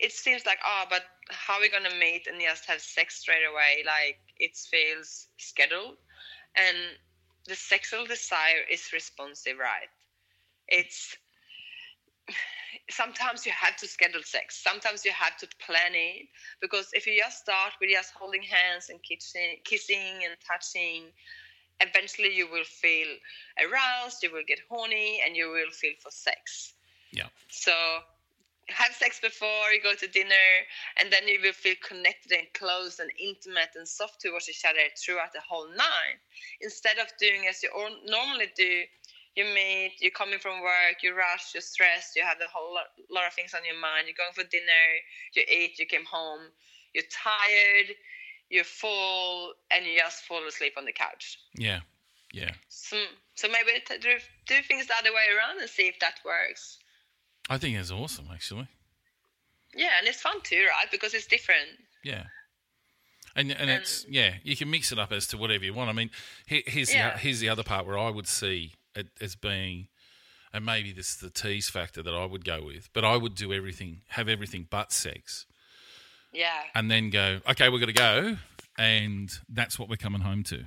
it 0.00 0.12
seems 0.12 0.44
like, 0.46 0.58
oh, 0.64 0.84
but 0.90 1.02
how 1.30 1.54
are 1.54 1.60
we 1.60 1.70
going 1.70 1.84
to 1.84 1.98
meet 1.98 2.26
and 2.26 2.40
just 2.40 2.66
have 2.66 2.80
sex 2.80 3.20
straight 3.20 3.44
away? 3.44 3.84
Like 3.84 4.18
it 4.38 4.56
feels 4.56 5.28
scheduled. 5.38 5.96
And 6.54 6.76
the 7.46 7.54
sexual 7.54 8.06
desire 8.06 8.64
is 8.70 8.92
responsive, 8.92 9.58
right? 9.58 9.88
It's 10.68 11.16
sometimes 12.90 13.44
you 13.44 13.52
have 13.52 13.76
to 13.76 13.86
schedule 13.86 14.22
sex. 14.22 14.62
Sometimes 14.62 15.04
you 15.04 15.12
have 15.12 15.36
to 15.38 15.48
plan 15.64 15.92
it 15.94 16.28
because 16.60 16.88
if 16.92 17.06
you 17.06 17.18
just 17.18 17.40
start 17.40 17.72
with 17.80 17.90
just 17.90 18.12
holding 18.14 18.42
hands 18.42 18.88
and 18.90 19.02
kissing, 19.02 19.56
kissing 19.64 20.22
and 20.24 20.36
touching, 20.46 21.04
eventually 21.80 22.34
you 22.34 22.48
will 22.50 22.64
feel 22.64 23.08
aroused, 23.58 24.22
you 24.22 24.32
will 24.32 24.44
get 24.46 24.60
horny, 24.70 25.20
and 25.26 25.36
you 25.36 25.50
will 25.50 25.70
feel 25.72 25.92
for 26.00 26.10
sex. 26.10 26.74
Yeah. 27.12 27.28
So 27.48 27.72
have 28.68 28.92
sex 28.92 29.20
before 29.20 29.70
you 29.72 29.80
go 29.82 29.94
to 29.94 30.06
dinner, 30.08 30.48
and 30.98 31.12
then 31.12 31.28
you 31.28 31.38
will 31.42 31.52
feel 31.52 31.74
connected 31.86 32.32
and 32.32 32.46
close 32.54 32.98
and 32.98 33.10
intimate 33.18 33.70
and 33.76 33.86
soft 33.86 34.20
towards 34.20 34.48
each 34.48 34.64
other 34.68 34.80
throughout 34.96 35.32
the 35.32 35.40
whole 35.40 35.68
night. 35.68 36.18
Instead 36.60 36.98
of 36.98 37.06
doing 37.20 37.46
as 37.48 37.62
you 37.62 37.70
normally 38.06 38.50
do, 38.56 38.82
you 39.36 39.44
meet, 39.44 39.92
you're 40.00 40.10
coming 40.10 40.38
from 40.38 40.62
work, 40.62 41.02
you 41.02 41.14
rush, 41.14 41.52
you're 41.54 41.60
stressed, 41.60 42.16
you 42.16 42.22
have 42.24 42.38
a 42.40 42.50
whole 42.52 42.74
lot, 42.74 42.86
lot 43.10 43.26
of 43.26 43.34
things 43.34 43.54
on 43.54 43.60
your 43.64 43.78
mind. 43.78 44.06
You're 44.06 44.16
going 44.16 44.32
for 44.34 44.48
dinner, 44.50 44.84
you 45.34 45.42
eat, 45.48 45.78
you 45.78 45.86
came 45.86 46.04
home, 46.06 46.40
you're 46.94 47.04
tired, 47.10 47.94
you're 48.48 48.64
full, 48.64 49.52
and 49.70 49.84
you 49.84 49.98
just 49.98 50.22
fall 50.22 50.46
asleep 50.46 50.74
on 50.78 50.84
the 50.86 50.92
couch. 50.92 51.38
Yeah. 51.54 51.80
Yeah. 52.32 52.50
So, 52.68 52.96
so 53.34 53.48
maybe 53.48 53.78
t- 53.86 53.98
do, 53.98 54.14
do 54.46 54.62
things 54.62 54.86
the 54.86 54.94
other 54.98 55.10
way 55.12 55.26
around 55.36 55.60
and 55.60 55.68
see 55.68 55.86
if 55.88 55.98
that 56.00 56.14
works. 56.24 56.78
I 57.48 57.58
think 57.58 57.76
it's 57.76 57.90
awesome, 57.92 58.28
actually. 58.32 58.68
Yeah, 59.74 59.90
and 59.98 60.08
it's 60.08 60.20
fun 60.22 60.40
too, 60.42 60.66
right? 60.68 60.90
Because 60.90 61.12
it's 61.14 61.26
different. 61.26 61.68
Yeah. 62.02 62.24
And 63.34 63.52
and 63.52 63.68
it's 63.68 64.06
yeah, 64.08 64.34
you 64.42 64.56
can 64.56 64.70
mix 64.70 64.90
it 64.92 64.98
up 64.98 65.12
as 65.12 65.26
to 65.28 65.36
whatever 65.36 65.62
you 65.62 65.74
want. 65.74 65.90
I 65.90 65.92
mean, 65.92 66.10
here, 66.46 66.62
here's 66.66 66.92
Yeah. 66.94 67.12
the 67.12 67.18
here's 67.18 67.40
the 67.40 67.50
other 67.50 67.62
part 67.62 67.86
where 67.86 67.98
I 67.98 68.08
would 68.08 68.26
see 68.26 68.72
as 69.20 69.34
being, 69.36 69.88
and 70.52 70.64
maybe 70.64 70.92
this 70.92 71.10
is 71.10 71.16
the 71.16 71.30
tease 71.30 71.68
factor 71.68 72.02
that 72.02 72.14
I 72.14 72.24
would 72.24 72.44
go 72.44 72.62
with, 72.64 72.88
but 72.92 73.04
I 73.04 73.16
would 73.16 73.34
do 73.34 73.52
everything, 73.52 74.02
have 74.08 74.28
everything 74.28 74.66
but 74.70 74.92
sex, 74.92 75.46
Yeah. 76.32 76.62
and 76.74 76.90
then 76.90 77.10
go, 77.10 77.40
okay, 77.48 77.68
we're 77.68 77.78
gonna 77.80 77.92
go, 77.92 78.36
and 78.78 79.30
that's 79.48 79.78
what 79.78 79.88
we're 79.88 79.96
coming 79.96 80.20
home 80.22 80.42
to. 80.44 80.66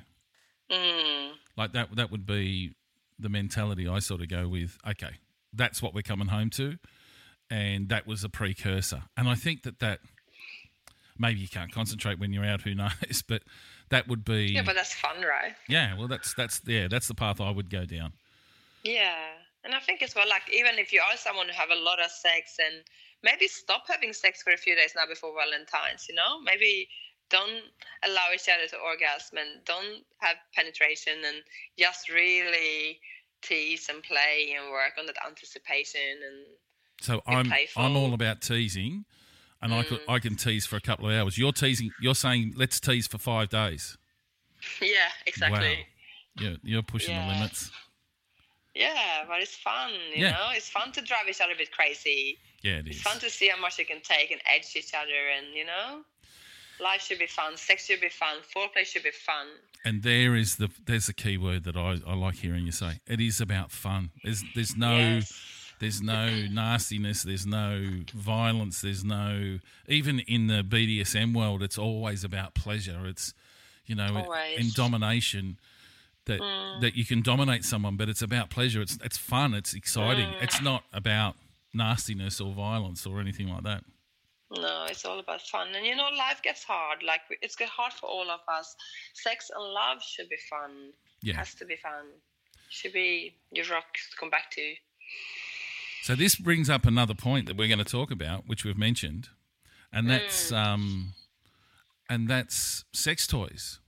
Mm. 0.71 1.31
Like 1.57 1.73
that 1.73 1.95
that 1.95 2.11
would 2.11 2.25
be 2.25 2.75
the 3.17 3.29
mentality 3.29 3.87
I 3.87 3.99
sort 3.99 4.21
of 4.21 4.29
go 4.29 4.47
with. 4.47 4.77
Okay, 4.87 5.11
that's 5.53 5.81
what 5.81 5.93
we're 5.93 6.01
coming 6.03 6.27
home 6.27 6.49
to, 6.51 6.77
and 7.49 7.89
that 7.89 8.05
was 8.07 8.23
a 8.23 8.29
precursor. 8.29 9.03
And 9.17 9.27
I 9.27 9.35
think 9.35 9.63
that 9.63 9.79
that 9.79 9.99
maybe 11.17 11.39
you 11.39 11.47
can't 11.47 11.71
concentrate 11.71 12.19
when 12.19 12.31
you're 12.31 12.45
out. 12.45 12.61
Who 12.61 12.75
knows? 12.75 13.23
But 13.27 13.41
that 13.89 14.07
would 14.07 14.23
be 14.23 14.51
Yeah, 14.53 14.61
but 14.61 14.75
that's 14.75 14.93
fun, 14.93 15.21
right? 15.21 15.53
yeah. 15.67 15.97
Well, 15.97 16.07
that's 16.07 16.33
that's 16.35 16.61
yeah. 16.65 16.87
That's 16.87 17.07
the 17.07 17.15
path 17.15 17.41
I 17.41 17.49
would 17.49 17.69
go 17.71 17.85
down. 17.85 18.13
Yeah. 18.83 19.15
And 19.63 19.75
I 19.75 19.79
think 19.79 20.01
as 20.01 20.15
well, 20.15 20.27
like, 20.29 20.43
even 20.53 20.79
if 20.79 20.93
you 20.93 21.01
are 21.01 21.17
someone 21.17 21.47
who 21.47 21.53
have 21.53 21.69
a 21.69 21.75
lot 21.75 21.99
of 21.99 22.11
sex 22.11 22.55
and 22.59 22.83
maybe 23.23 23.47
stop 23.47 23.83
having 23.87 24.13
sex 24.13 24.41
for 24.41 24.53
a 24.53 24.57
few 24.57 24.75
days 24.75 24.93
now 24.95 25.05
before 25.07 25.33
Valentine's, 25.35 26.07
you 26.07 26.15
know? 26.15 26.39
Maybe 26.41 26.87
don't 27.29 27.63
allow 28.03 28.27
each 28.33 28.49
other 28.49 28.67
to 28.69 28.77
orgasm 28.77 29.37
and 29.37 29.63
don't 29.65 30.03
have 30.19 30.37
penetration 30.55 31.13
and 31.25 31.37
just 31.77 32.09
really 32.09 32.99
tease 33.41 33.87
and 33.89 34.03
play 34.03 34.55
and 34.57 34.71
work 34.71 34.93
on 34.97 35.05
that 35.05 35.15
anticipation 35.25 36.01
and 36.25 36.45
So 37.01 37.21
I'm 37.27 37.45
playful. 37.45 37.83
I'm 37.83 37.95
all 37.95 38.13
about 38.13 38.41
teasing, 38.41 39.05
and 39.61 39.73
I 39.73 39.83
could 39.83 39.99
mm. 39.99 40.13
I 40.13 40.19
can 40.19 40.35
tease 40.35 40.65
for 40.65 40.75
a 40.75 40.81
couple 40.81 41.09
of 41.09 41.15
hours. 41.15 41.37
You're 41.37 41.51
teasing. 41.51 41.91
You're 42.01 42.15
saying 42.15 42.53
let's 42.57 42.79
tease 42.79 43.07
for 43.07 43.17
five 43.17 43.49
days. 43.49 43.97
yeah, 44.81 45.09
exactly. 45.25 45.59
Wow. 45.59 46.43
You're 46.43 46.57
you're 46.63 46.83
pushing 46.83 47.15
the 47.15 47.25
limits. 47.25 47.71
Yeah, 48.79 49.25
but 49.27 49.41
it's 49.41 49.55
fun, 49.55 49.91
you 50.15 50.23
Yeah. 50.25 50.31
know? 50.31 50.49
It's 50.51 50.69
fun 50.69 50.91
to 50.93 51.01
drive 51.01 51.27
each 51.29 51.41
other 51.41 51.53
a 51.53 51.57
bit 51.57 51.71
crazy. 51.71 52.37
Yeah, 52.61 52.79
it 52.79 52.87
It's 52.87 52.97
is. 52.97 53.01
fun 53.01 53.19
to 53.19 53.29
see 53.29 53.47
how 53.49 53.59
much 53.59 53.77
you 53.79 53.85
can 53.85 54.01
take 54.01 54.31
and 54.31 54.41
edge 54.45 54.75
each 54.75 54.93
other 54.93 55.19
and, 55.37 55.53
you 55.53 55.65
know? 55.65 56.03
Life 56.79 57.01
should 57.05 57.19
be 57.19 57.27
fun, 57.27 57.57
sex 57.57 57.85
should 57.87 57.99
be 57.99 58.07
fun, 58.09 58.37
foreplay 58.55 58.85
should 58.85 59.03
be 59.03 59.11
fun. 59.11 59.47
And 59.83 60.01
there 60.03 60.33
is 60.35 60.55
the 60.55 60.69
there's 60.85 61.07
the 61.07 61.13
key 61.13 61.37
word 61.37 61.65
that 61.65 61.75
I, 61.75 61.99
I 62.07 62.13
like 62.15 62.35
hearing 62.35 62.65
you 62.65 62.71
say. 62.71 62.99
It 63.05 63.19
is 63.19 63.41
about 63.41 63.69
fun. 63.71 64.11
There's 64.23 64.43
there's 64.55 64.75
no 64.77 64.97
Yes. 64.97 65.33
there's 65.79 66.01
no 66.01 66.29
nastiness. 66.51 67.23
There's 67.23 67.45
no 67.45 68.03
violence. 68.13 68.79
There's 68.81 69.03
no 69.03 69.59
even 69.89 70.19
in 70.19 70.47
the 70.47 70.63
BDSM 70.63 71.33
world. 71.33 71.61
It's 71.63 71.77
always 71.77 72.23
about 72.23 72.53
pleasure. 72.55 73.05
It's 73.05 73.33
you 73.85 73.95
know 73.95 74.15
Always. 74.15 74.57
in 74.59 74.69
domination 74.73 75.57
that 76.29 76.39
that 76.81 76.95
you 76.95 77.05
can 77.05 77.21
dominate 77.21 77.63
someone, 77.65 77.97
but 77.97 78.07
it's 78.09 78.21
about 78.21 78.49
pleasure. 78.49 78.81
It's 78.81 78.97
it's 79.03 79.17
fun. 79.17 79.53
It's 79.53 79.73
exciting. 79.73 80.29
It's 80.41 80.61
not 80.61 80.83
about 80.93 81.35
nastiness 81.73 82.39
or 82.41 82.53
violence 82.53 83.05
or 83.05 83.19
anything 83.19 83.49
like 83.49 83.63
that. 83.63 83.83
No, 84.51 84.85
it's 84.89 85.05
all 85.05 85.19
about 85.19 85.41
fun. 85.41 85.67
And, 85.75 85.85
you 85.85 85.95
know, 85.95 86.09
life 86.17 86.41
gets 86.41 86.63
hard. 86.63 87.03
Like, 87.05 87.21
it's 87.43 87.55
get 87.55 87.69
hard 87.69 87.93
for 87.93 88.07
all 88.07 88.31
of 88.31 88.39
us. 88.51 88.75
Sex 89.13 89.51
and 89.55 89.63
love 89.63 90.01
should 90.01 90.27
be 90.27 90.37
fun. 90.49 90.71
Yeah. 91.21 91.35
Has 91.35 91.53
to 91.55 91.65
be 91.65 91.75
fun. 91.75 92.05
Should 92.69 92.93
be 92.93 93.35
your 93.51 93.65
rock 93.67 93.93
to 93.93 94.17
come 94.19 94.31
back 94.31 94.49
to. 94.57 94.73
So 96.01 96.15
this 96.15 96.35
brings 96.35 96.67
up 96.67 96.85
another 96.87 97.13
point 97.13 97.45
that 97.45 97.57
we're 97.57 97.67
going 97.67 97.77
to 97.85 97.91
talk 97.99 98.09
about, 98.09 98.47
which 98.47 98.65
we've 98.65 98.77
mentioned, 98.77 99.29
and 99.93 100.07
Mm. 100.07 100.09
that's 100.09 100.51
um, 100.51 101.13
and 102.09 102.27
that's 102.27 102.85
sex 102.91 103.27
toys, 103.27 103.79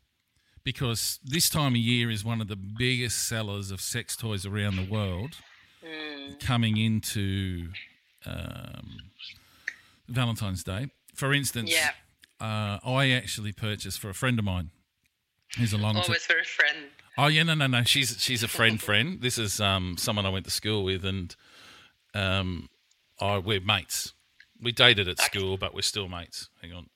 because 0.63 1.19
this 1.23 1.49
time 1.49 1.73
of 1.73 1.77
year 1.77 2.09
is 2.11 2.23
one 2.23 2.41
of 2.41 2.47
the 2.47 2.55
biggest 2.55 3.27
sellers 3.27 3.71
of 3.71 3.81
sex 3.81 4.15
toys 4.15 4.45
around 4.45 4.75
the 4.77 4.85
world, 4.85 5.37
Mm. 5.83 6.39
coming 6.39 6.77
into 6.77 7.69
um, 8.25 8.99
Valentine's 10.07 10.63
Day. 10.63 10.89
For 11.15 11.33
instance, 11.33 11.71
Yeah. 11.71 11.91
uh, 12.39 12.79
I 12.83 13.09
actually 13.11 13.51
purchased 13.51 13.99
for 13.99 14.09
a 14.09 14.13
friend 14.13 14.37
of 14.39 14.45
mine. 14.45 14.69
Who's 15.57 15.73
a 15.73 15.77
long 15.77 15.95
time. 15.95 16.03
Always 16.03 16.23
for 16.25 16.37
a 16.39 16.45
friend. 16.45 16.91
Oh 17.17 17.27
yeah, 17.27 17.43
no, 17.43 17.55
no, 17.55 17.67
no. 17.67 17.83
She's 17.83 18.21
she's 18.21 18.41
a 18.43 18.47
friend. 18.47 18.79
Friend. 18.89 19.19
This 19.21 19.37
is 19.37 19.59
um 19.59 19.97
someone 19.97 20.25
I 20.25 20.29
went 20.29 20.45
to 20.45 20.51
school 20.51 20.83
with, 20.85 21.03
and 21.03 21.35
um, 22.13 22.69
I 23.19 23.37
we're 23.39 23.59
mates. 23.59 24.13
We 24.61 24.71
dated 24.71 25.07
at 25.09 25.19
school, 25.19 25.57
but 25.57 25.73
we're 25.73 25.81
still 25.81 26.07
mates. 26.07 26.49
Hang 26.61 26.71
on. 26.73 26.89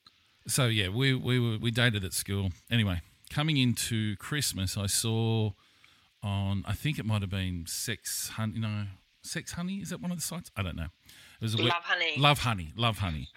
So 0.46 0.66
yeah, 0.68 0.88
we 0.88 1.12
we 1.12 1.38
were 1.38 1.58
we 1.58 1.70
dated 1.70 2.02
at 2.04 2.14
school. 2.14 2.52
Anyway, 2.70 3.02
coming 3.30 3.56
into 3.56 4.16
Christmas, 4.16 4.76
I 4.76 4.86
saw 4.86 5.52
on 6.22 6.64
I 6.66 6.72
think 6.72 6.98
it 6.98 7.04
might 7.06 7.22
have 7.22 7.30
been 7.30 7.64
Sex 7.66 8.30
Honey. 8.30 8.58
No, 8.58 8.84
Sex 9.22 9.52
Honey 9.52 9.76
is 9.76 9.90
that 9.90 10.00
one 10.00 10.10
of 10.10 10.16
the 10.18 10.22
sites? 10.22 10.50
I 10.56 10.62
don't 10.62 10.76
know. 10.76 10.88
It 11.40 11.42
was 11.42 11.54
a 11.54 11.58
Love 11.58 11.72
Honey. 11.84 12.14
Love 12.16 12.38
Honey. 12.40 12.72
Love 12.76 12.98
Honey, 12.98 13.28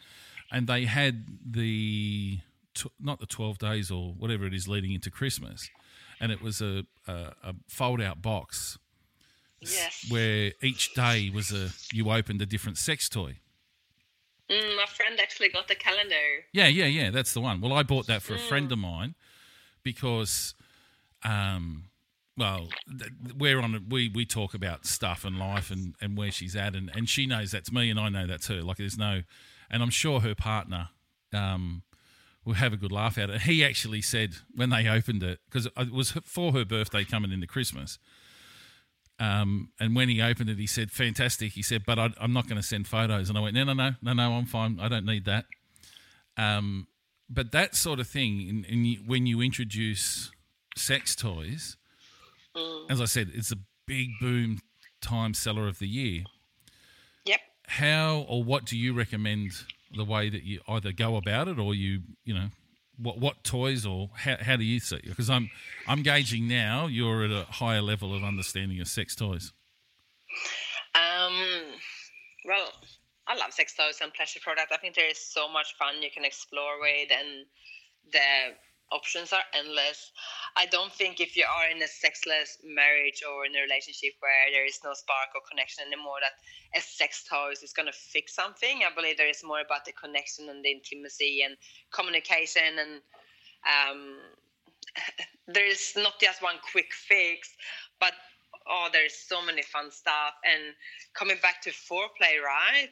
and 0.51 0.67
they 0.67 0.85
had 0.85 1.25
the 1.45 2.39
tw- 2.73 2.87
not 2.99 3.19
the 3.19 3.25
twelve 3.25 3.57
days 3.57 3.91
or 3.91 4.13
whatever 4.13 4.45
it 4.45 4.53
is 4.53 4.67
leading 4.67 4.91
into 4.93 5.11
Christmas, 5.11 5.69
and 6.19 6.31
it 6.31 6.41
was 6.41 6.61
a 6.61 6.85
a, 7.07 7.33
a 7.43 7.55
fold 7.67 8.01
out 8.01 8.21
box 8.21 8.77
Yes. 9.61 10.05
where 10.09 10.53
each 10.61 10.93
day 10.93 11.29
was 11.29 11.51
a 11.51 11.71
you 11.91 12.09
opened 12.09 12.41
a 12.41 12.45
different 12.45 12.77
sex 12.77 13.09
toy. 13.09 13.35
Mm, 14.49 14.77
my 14.77 14.85
friend 14.85 15.19
actually 15.21 15.49
got 15.49 15.67
the 15.67 15.75
calendar. 15.75 16.15
Yeah, 16.53 16.67
yeah, 16.67 16.85
yeah. 16.85 17.11
That's 17.11 17.33
the 17.33 17.41
one. 17.41 17.59
Well, 17.61 17.73
I 17.73 17.83
bought 17.83 18.07
that 18.07 18.21
for 18.23 18.33
a 18.33 18.39
friend 18.39 18.71
of 18.71 18.79
mine 18.79 19.13
because, 19.83 20.53
um, 21.23 21.85
well, 22.37 22.69
we're 23.37 23.59
on. 23.59 23.85
We 23.89 24.09
we 24.09 24.25
talk 24.25 24.53
about 24.53 24.85
stuff 24.85 25.25
and 25.25 25.37
life 25.37 25.71
and, 25.71 25.95
and 26.01 26.17
where 26.17 26.31
she's 26.31 26.55
at, 26.55 26.75
and, 26.75 26.89
and 26.95 27.09
she 27.09 27.25
knows 27.25 27.51
that's 27.51 27.71
me, 27.71 27.89
and 27.89 27.99
I 27.99 28.09
know 28.09 28.27
that's 28.27 28.47
her. 28.47 28.61
Like, 28.61 28.77
there's 28.77 28.97
no, 28.97 29.23
and 29.69 29.83
I'm 29.83 29.89
sure 29.89 30.21
her 30.21 30.35
partner, 30.35 30.89
um, 31.33 31.83
will 32.45 32.53
have 32.55 32.73
a 32.73 32.77
good 32.77 32.91
laugh 32.91 33.17
at 33.17 33.29
it. 33.29 33.41
He 33.41 33.63
actually 33.63 34.01
said 34.01 34.35
when 34.55 34.69
they 34.69 34.87
opened 34.87 35.23
it 35.23 35.39
because 35.49 35.67
it 35.77 35.91
was 35.91 36.11
for 36.23 36.51
her 36.53 36.65
birthday 36.65 37.03
coming 37.03 37.31
into 37.31 37.47
Christmas. 37.47 37.99
Um, 39.19 39.71
and 39.79 39.95
when 39.95 40.07
he 40.07 40.21
opened 40.21 40.49
it, 40.49 40.57
he 40.57 40.67
said, 40.67 40.91
"Fantastic." 40.91 41.51
He 41.53 41.61
said, 41.61 41.83
"But 41.85 41.99
I, 41.99 42.09
I'm 42.21 42.31
not 42.31 42.47
going 42.47 42.59
to 42.59 42.65
send 42.65 42.87
photos." 42.87 43.27
And 43.29 43.37
I 43.37 43.41
went, 43.41 43.55
"No, 43.55 43.65
no, 43.65 43.73
no, 43.73 43.91
no, 44.01 44.13
no. 44.13 44.31
I'm 44.33 44.45
fine. 44.45 44.79
I 44.79 44.87
don't 44.87 45.05
need 45.05 45.25
that." 45.25 45.45
Um, 46.37 46.87
but 47.29 47.51
that 47.51 47.75
sort 47.75 47.99
of 47.99 48.07
thing, 48.07 48.47
in, 48.47 48.65
in 48.65 48.85
you, 48.85 48.97
when 49.05 49.25
you 49.25 49.41
introduce 49.41 50.31
sex 50.75 51.15
toys, 51.15 51.77
as 52.89 52.99
I 52.99 53.05
said, 53.05 53.31
it's 53.33 53.51
a 53.51 53.57
big 53.85 54.09
boom 54.19 54.59
time 55.01 55.33
seller 55.33 55.67
of 55.67 55.79
the 55.79 55.87
year. 55.87 56.23
Yep. 57.25 57.39
How 57.67 58.25
or 58.27 58.43
what 58.43 58.65
do 58.65 58.77
you 58.77 58.93
recommend 58.93 59.51
the 59.95 60.03
way 60.03 60.29
that 60.29 60.43
you 60.43 60.59
either 60.67 60.91
go 60.91 61.15
about 61.15 61.47
it, 61.47 61.59
or 61.59 61.73
you, 61.73 62.01
you 62.25 62.33
know, 62.33 62.49
what 62.97 63.17
what 63.17 63.43
toys 63.43 63.85
or 63.85 64.09
how, 64.15 64.37
how 64.41 64.55
do 64.55 64.63
you 64.63 64.79
see 64.79 64.97
it? 64.97 65.05
Because 65.05 65.29
I'm 65.29 65.49
I'm 65.87 66.03
gauging 66.03 66.47
now 66.47 66.87
you're 66.87 67.23
at 67.23 67.31
a 67.31 67.45
higher 67.45 67.81
level 67.81 68.13
of 68.13 68.23
understanding 68.23 68.81
of 68.81 68.87
sex 68.87 69.15
toys. 69.15 69.53
Um, 70.95 71.33
well, 72.45 72.71
I 73.29 73.35
love 73.37 73.53
sex 73.53 73.75
toys 73.75 74.01
and 74.01 74.11
pleasure 74.11 74.39
products. 74.41 74.71
I 74.73 74.77
think 74.77 74.95
there 74.95 75.07
is 75.07 75.21
so 75.21 75.47
much 75.47 75.77
fun 75.77 76.01
you 76.01 76.09
can 76.09 76.25
explore 76.25 76.81
with, 76.81 77.13
and 77.13 77.45
the 78.11 78.57
options 78.91 79.31
are 79.31 79.45
endless. 79.53 80.11
I 80.57 80.65
don't 80.65 80.91
think 80.91 81.21
if 81.21 81.37
you 81.37 81.45
are 81.45 81.69
in 81.69 81.77
a 81.83 81.87
sexless 81.87 82.57
marriage 82.65 83.21
or 83.21 83.45
in 83.45 83.55
a 83.55 83.61
relationship 83.61 84.17
where 84.19 84.49
there 84.51 84.65
is 84.65 84.79
no 84.83 84.93
spark 84.97 85.29
or 85.35 85.41
connection 85.45 85.85
anymore, 85.85 86.17
that 86.25 86.41
a 86.73 86.81
sex 86.81 87.23
toy 87.29 87.53
is 87.53 87.71
going 87.71 87.85
to 87.85 87.93
fix 87.93 88.33
something. 88.33 88.81
I 88.81 88.89
believe 88.95 89.17
there 89.17 89.29
is 89.29 89.43
more 89.45 89.61
about 89.61 89.85
the 89.85 89.93
connection 89.93 90.49
and 90.49 90.65
the 90.65 90.71
intimacy 90.71 91.45
and 91.45 91.53
communication, 91.93 92.81
and 92.81 92.93
um, 93.69 94.17
there 95.53 95.69
is 95.69 95.93
not 95.95 96.19
just 96.19 96.41
one 96.41 96.57
quick 96.71 96.89
fix, 96.97 97.53
but 97.99 98.13
oh, 98.67 98.89
there's 98.91 99.13
so 99.13 99.45
many 99.45 99.61
fun 99.61 99.91
stuff. 99.91 100.33
And 100.45 100.73
coming 101.13 101.37
back 101.41 101.61
to 101.63 101.69
foreplay, 101.69 102.41
right? 102.43 102.89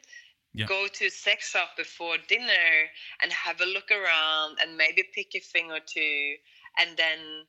Yeah. 0.57 0.65
Go 0.65 0.87
to 0.87 1.09
sex 1.11 1.51
shop 1.51 1.77
before 1.77 2.17
dinner 2.27 2.89
and 3.21 3.31
have 3.31 3.61
a 3.61 3.65
look 3.65 3.91
around 3.91 4.57
and 4.59 4.75
maybe 4.75 5.03
pick 5.13 5.35
a 5.35 5.39
thing 5.39 5.71
or 5.71 5.79
two 5.85 6.33
and 6.79 6.97
then 6.97 7.45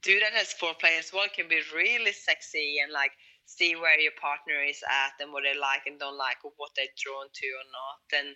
do 0.00 0.18
that 0.20 0.32
as 0.32 0.54
foreplay 0.56 0.98
as 0.98 1.12
well 1.12 1.26
can 1.28 1.48
be 1.48 1.60
really 1.74 2.12
sexy 2.12 2.78
and 2.82 2.90
like 2.90 3.12
see 3.44 3.76
where 3.76 4.00
your 4.00 4.16
partner 4.16 4.64
is 4.64 4.80
at 4.88 5.12
and 5.20 5.32
what 5.32 5.44
they 5.44 5.58
like 5.58 5.84
and 5.84 5.98
don't 5.98 6.16
like 6.16 6.40
or 6.42 6.52
what 6.56 6.70
they're 6.74 6.96
drawn 6.96 7.28
to 7.34 7.46
or 7.52 7.66
not 7.68 8.00
and 8.16 8.32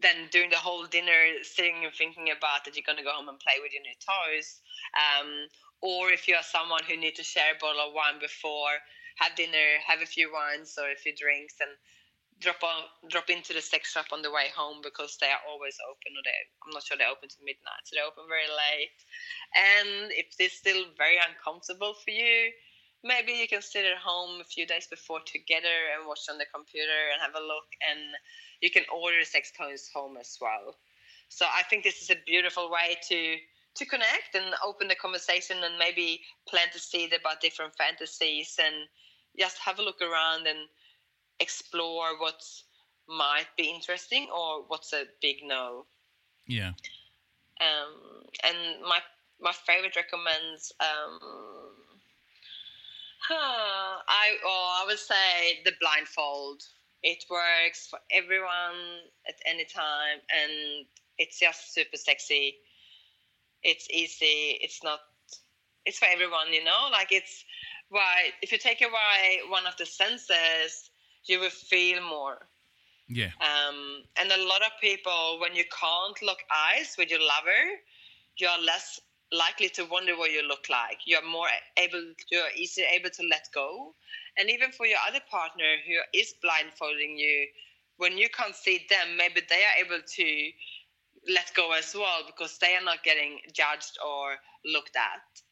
then 0.00 0.26
during 0.30 0.50
the 0.50 0.58
whole 0.58 0.86
dinner 0.86 1.38
sitting 1.42 1.84
and 1.84 1.94
thinking 1.94 2.34
about 2.34 2.64
that 2.64 2.74
you're 2.74 2.86
going 2.86 2.98
to 2.98 3.06
go 3.06 3.14
home 3.14 3.28
and 3.28 3.38
play 3.38 3.62
with 3.62 3.70
your 3.70 3.82
new 3.86 3.98
toys 4.02 4.58
um, 4.98 5.46
or 5.82 6.10
if 6.10 6.26
you 6.26 6.34
are 6.34 6.42
someone 6.42 6.82
who 6.88 6.96
need 6.96 7.14
to 7.14 7.22
share 7.22 7.54
a 7.54 7.60
bottle 7.60 7.86
of 7.86 7.94
wine 7.94 8.18
before 8.18 8.82
have 9.22 9.36
dinner 9.36 9.78
have 9.86 10.02
a 10.02 10.08
few 10.08 10.32
wines 10.32 10.74
or 10.74 10.90
a 10.90 10.98
few 10.98 11.14
drinks 11.14 11.54
and 11.60 11.70
drop 12.40 12.62
on 12.62 12.86
drop 13.10 13.30
into 13.30 13.52
the 13.52 13.60
sex 13.60 13.92
shop 13.92 14.06
on 14.12 14.22
the 14.22 14.30
way 14.30 14.46
home 14.54 14.78
because 14.82 15.18
they 15.20 15.26
are 15.26 15.42
always 15.50 15.76
open 15.90 16.14
or 16.14 16.22
they 16.22 16.38
I'm 16.62 16.72
not 16.72 16.86
sure 16.86 16.96
they're 16.96 17.10
open 17.10 17.28
to 17.28 17.40
midnight 17.42 17.82
so 17.84 17.98
they 17.98 18.04
open 18.06 18.30
very 18.30 18.46
late. 18.46 18.98
And 19.56 20.12
if 20.14 20.30
it's 20.38 20.58
still 20.58 20.86
very 20.96 21.18
uncomfortable 21.18 21.94
for 21.98 22.10
you 22.10 22.52
maybe 23.04 23.32
you 23.32 23.46
can 23.46 23.62
sit 23.62 23.84
at 23.84 23.98
home 23.98 24.40
a 24.40 24.44
few 24.44 24.66
days 24.66 24.86
before 24.86 25.20
together 25.24 25.76
and 25.94 26.06
watch 26.06 26.26
on 26.30 26.38
the 26.38 26.46
computer 26.52 27.10
and 27.12 27.22
have 27.22 27.34
a 27.40 27.46
look 27.46 27.68
and 27.88 28.00
you 28.60 28.70
can 28.70 28.82
order 28.90 29.22
sex 29.24 29.52
toys 29.56 29.88
home 29.94 30.16
as 30.18 30.36
well. 30.40 30.74
So 31.28 31.46
I 31.46 31.62
think 31.68 31.84
this 31.84 32.02
is 32.02 32.10
a 32.10 32.22
beautiful 32.26 32.70
way 32.70 32.96
to 33.08 33.36
to 33.76 33.86
connect 33.86 34.34
and 34.34 34.54
open 34.66 34.88
the 34.88 34.96
conversation 34.96 35.56
and 35.62 35.78
maybe 35.78 36.20
plant 36.48 36.74
a 36.74 36.80
seed 36.80 37.12
about 37.12 37.40
different 37.40 37.76
fantasies 37.76 38.58
and 38.58 38.74
just 39.38 39.58
have 39.58 39.78
a 39.78 39.82
look 39.82 40.02
around 40.02 40.48
and 40.48 40.58
explore 41.40 42.18
what 42.18 42.42
might 43.08 43.48
be 43.56 43.64
interesting 43.64 44.28
or 44.34 44.64
what's 44.68 44.92
a 44.92 45.04
big 45.22 45.38
no. 45.44 45.86
Yeah. 46.46 46.72
Um, 47.60 48.24
and 48.44 48.82
my 48.82 49.00
my 49.40 49.52
favorite 49.52 49.96
recommends. 49.96 50.72
Um, 50.80 51.18
huh, 53.20 54.02
I 54.08 54.36
oh, 54.44 54.82
I 54.82 54.86
would 54.86 54.98
say 54.98 55.62
the 55.64 55.72
blindfold. 55.80 56.62
It 57.02 57.24
works 57.30 57.86
for 57.88 58.00
everyone 58.10 59.06
at 59.28 59.36
any 59.46 59.64
time, 59.64 60.18
and 60.34 60.86
it's 61.16 61.38
just 61.38 61.72
super 61.72 61.96
sexy. 61.96 62.56
It's 63.62 63.88
easy. 63.90 64.58
It's 64.60 64.82
not. 64.82 65.00
It's 65.86 65.98
for 65.98 66.06
everyone, 66.06 66.52
you 66.52 66.64
know. 66.64 66.88
Like 66.90 67.12
it's 67.12 67.44
why 67.88 68.30
if 68.42 68.52
you 68.52 68.58
take 68.58 68.82
away 68.82 69.40
one 69.48 69.66
of 69.66 69.76
the 69.76 69.86
senses, 69.86 70.90
you 71.28 71.40
will 71.40 71.50
feel 71.50 72.02
more. 72.02 72.38
Yeah. 73.08 73.30
Um, 73.40 74.02
and 74.20 74.30
a 74.30 74.48
lot 74.48 74.62
of 74.62 74.72
people, 74.80 75.38
when 75.40 75.54
you 75.54 75.64
can't 75.64 76.22
lock 76.22 76.38
eyes 76.54 76.94
with 76.98 77.10
your 77.10 77.20
lover, 77.20 77.80
you 78.36 78.48
are 78.48 78.60
less 78.60 79.00
likely 79.32 79.68
to 79.70 79.84
wonder 79.84 80.16
what 80.16 80.32
you 80.32 80.46
look 80.46 80.68
like. 80.70 80.98
You're 81.06 81.26
more 81.26 81.48
able, 81.76 82.12
you're 82.30 82.50
easier 82.56 82.86
able 82.92 83.10
to 83.10 83.22
let 83.30 83.48
go. 83.54 83.94
And 84.38 84.50
even 84.50 84.72
for 84.72 84.86
your 84.86 84.98
other 85.06 85.20
partner 85.30 85.76
who 85.86 86.18
is 86.18 86.34
blindfolding 86.42 87.18
you, 87.18 87.46
when 87.96 88.16
you 88.16 88.28
can't 88.28 88.54
see 88.54 88.86
them, 88.88 89.16
maybe 89.16 89.42
they 89.48 89.64
are 89.64 89.84
able 89.84 90.02
to 90.06 90.50
let 91.32 91.52
go 91.54 91.72
as 91.72 91.94
well 91.94 92.22
because 92.26 92.58
they 92.58 92.76
are 92.76 92.84
not 92.84 93.02
getting 93.02 93.38
judged 93.52 93.98
or 94.06 94.36
looked 94.64 94.96
at. 94.96 95.42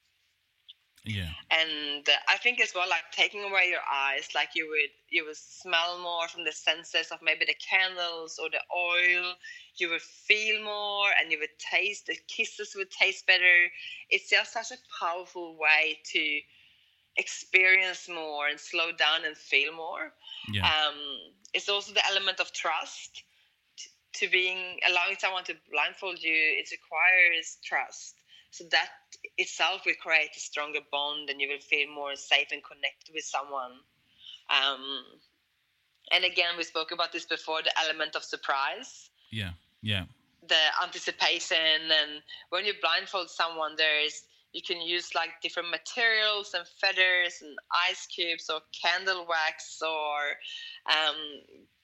Yeah. 1.06 1.30
And 1.50 2.08
uh, 2.08 2.12
I 2.28 2.36
think 2.38 2.60
as 2.60 2.72
well, 2.74 2.88
like 2.88 3.12
taking 3.12 3.44
away 3.44 3.68
your 3.70 3.80
eyes, 3.90 4.28
like 4.34 4.50
you 4.54 4.68
would 4.68 4.90
you 5.10 5.24
would 5.26 5.36
smell 5.36 5.98
more 6.00 6.28
from 6.28 6.44
the 6.44 6.52
senses 6.52 7.10
of 7.12 7.20
maybe 7.22 7.44
the 7.46 7.54
candles 7.54 8.38
or 8.42 8.50
the 8.50 8.62
oil. 8.76 9.34
You 9.76 9.90
would 9.90 10.02
feel 10.02 10.62
more, 10.64 11.08
and 11.20 11.30
you 11.30 11.38
would 11.38 11.56
taste. 11.58 12.06
The 12.06 12.16
kisses 12.28 12.74
would 12.76 12.90
taste 12.90 13.26
better. 13.26 13.70
It's 14.10 14.30
just 14.30 14.52
such 14.52 14.72
a 14.72 14.82
powerful 15.00 15.56
way 15.58 16.00
to 16.12 16.40
experience 17.16 18.08
more 18.08 18.48
and 18.48 18.60
slow 18.60 18.92
down 18.92 19.24
and 19.24 19.36
feel 19.36 19.72
more. 19.74 20.12
Yeah. 20.52 20.64
Um, 20.66 20.96
it's 21.54 21.68
also 21.68 21.92
the 21.92 22.06
element 22.06 22.40
of 22.40 22.52
trust. 22.52 23.24
To 24.14 24.28
being 24.28 24.80
allowing 24.88 25.16
someone 25.18 25.44
to 25.44 25.54
blindfold 25.70 26.22
you, 26.22 26.32
it 26.34 26.70
requires 26.72 27.58
trust. 27.62 28.14
So 28.50 28.64
that 28.70 28.88
itself 29.38 29.82
will 29.86 29.94
create 30.00 30.30
a 30.36 30.40
stronger 30.40 30.80
bond, 30.90 31.30
and 31.30 31.40
you 31.40 31.48
will 31.48 31.60
feel 31.60 31.88
more 31.92 32.14
safe 32.16 32.48
and 32.52 32.62
connected 32.64 33.14
with 33.14 33.24
someone. 33.24 33.72
Um, 34.50 35.04
and 36.12 36.24
again, 36.24 36.56
we 36.56 36.64
spoke 36.64 36.92
about 36.92 37.12
this 37.12 37.24
before 37.24 37.62
the 37.62 37.72
element 37.78 38.14
of 38.16 38.24
surprise, 38.24 39.10
Yeah. 39.30 39.52
Yeah. 39.82 40.04
the 40.48 40.82
anticipation, 40.82 41.90
and 41.90 42.22
when 42.50 42.64
you 42.64 42.74
blindfold 42.80 43.30
someone, 43.30 43.74
there's 43.76 44.22
you 44.52 44.62
can 44.62 44.80
use 44.80 45.14
like 45.14 45.28
different 45.42 45.68
materials 45.70 46.54
and 46.54 46.66
feathers 46.80 47.42
and 47.42 47.54
ice 47.90 48.06
cubes 48.06 48.48
or 48.48 48.60
candle 48.72 49.26
wax 49.28 49.82
or 49.82 50.16
um, 50.88 51.16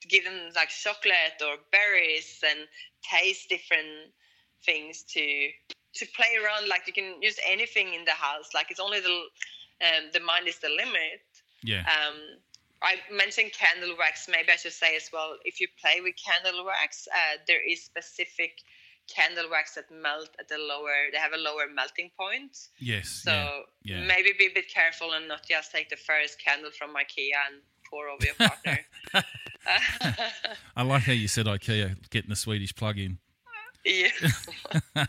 give 0.09 0.25
them 0.25 0.49
like 0.57 0.71
chocolate 0.71 1.37
or 1.43 1.57
berries 1.71 2.41
and 2.49 2.61
taste 3.03 3.51
different 3.51 4.15
things 4.65 5.03
to 5.03 5.21
to 5.95 6.07
play 6.17 6.33
around 6.43 6.69
like 6.69 6.83
you 6.87 6.93
can 6.93 7.21
use 7.23 7.39
anything 7.49 7.93
in 7.95 8.05
the 8.05 8.13
house 8.13 8.49
like 8.55 8.71
it's 8.71 8.81
only 8.81 9.01
the 9.01 9.17
um, 9.87 10.05
the 10.13 10.21
mind 10.21 10.47
is 10.49 10.59
the 10.59 10.69
limit 10.69 11.23
Yeah. 11.63 11.81
um, 11.81 12.17
I 12.85 12.97
mentioned 13.15 13.53
candle 13.53 13.95
wax. 13.97 14.27
Maybe 14.29 14.51
I 14.53 14.57
should 14.57 14.73
say 14.73 14.97
as 14.97 15.09
well. 15.13 15.37
If 15.45 15.61
you 15.61 15.69
play 15.81 16.01
with 16.01 16.15
candle 16.19 16.65
wax, 16.65 17.07
uh, 17.15 17.37
there 17.47 17.63
is 17.73 17.85
specific 17.85 18.59
candle 19.07 19.49
wax 19.49 19.75
that 19.77 19.85
melt 19.93 20.31
at 20.41 20.49
the 20.49 20.59
lower. 20.59 20.97
They 21.13 21.19
have 21.19 21.33
a 21.33 21.37
lower 21.39 21.67
melting 21.73 22.11
point. 22.19 22.57
yes. 22.81 23.09
So 23.25 23.31
yeah. 23.31 23.99
Yeah. 24.01 24.05
maybe 24.07 24.33
be 24.37 24.47
a 24.47 24.55
bit 24.55 24.69
careful 24.69 25.13
and 25.13 25.29
not 25.29 25.47
just 25.49 25.71
take 25.71 25.91
the 25.91 25.97
first 25.97 26.41
candle 26.45 26.73
from 26.77 26.91
IKEA 26.95 27.31
and 27.47 27.63
pour 27.89 28.09
over 28.09 28.25
your 28.25 28.35
partner. 28.35 28.79
I 30.77 30.83
like 30.83 31.03
how 31.05 31.13
you 31.13 31.29
said 31.29 31.47
IKEA 31.47 31.97
getting 32.11 32.31
the 32.31 32.37
Swedish 32.37 32.75
plug 32.75 32.99
in. 32.99 33.19
Yeah. 33.85 34.09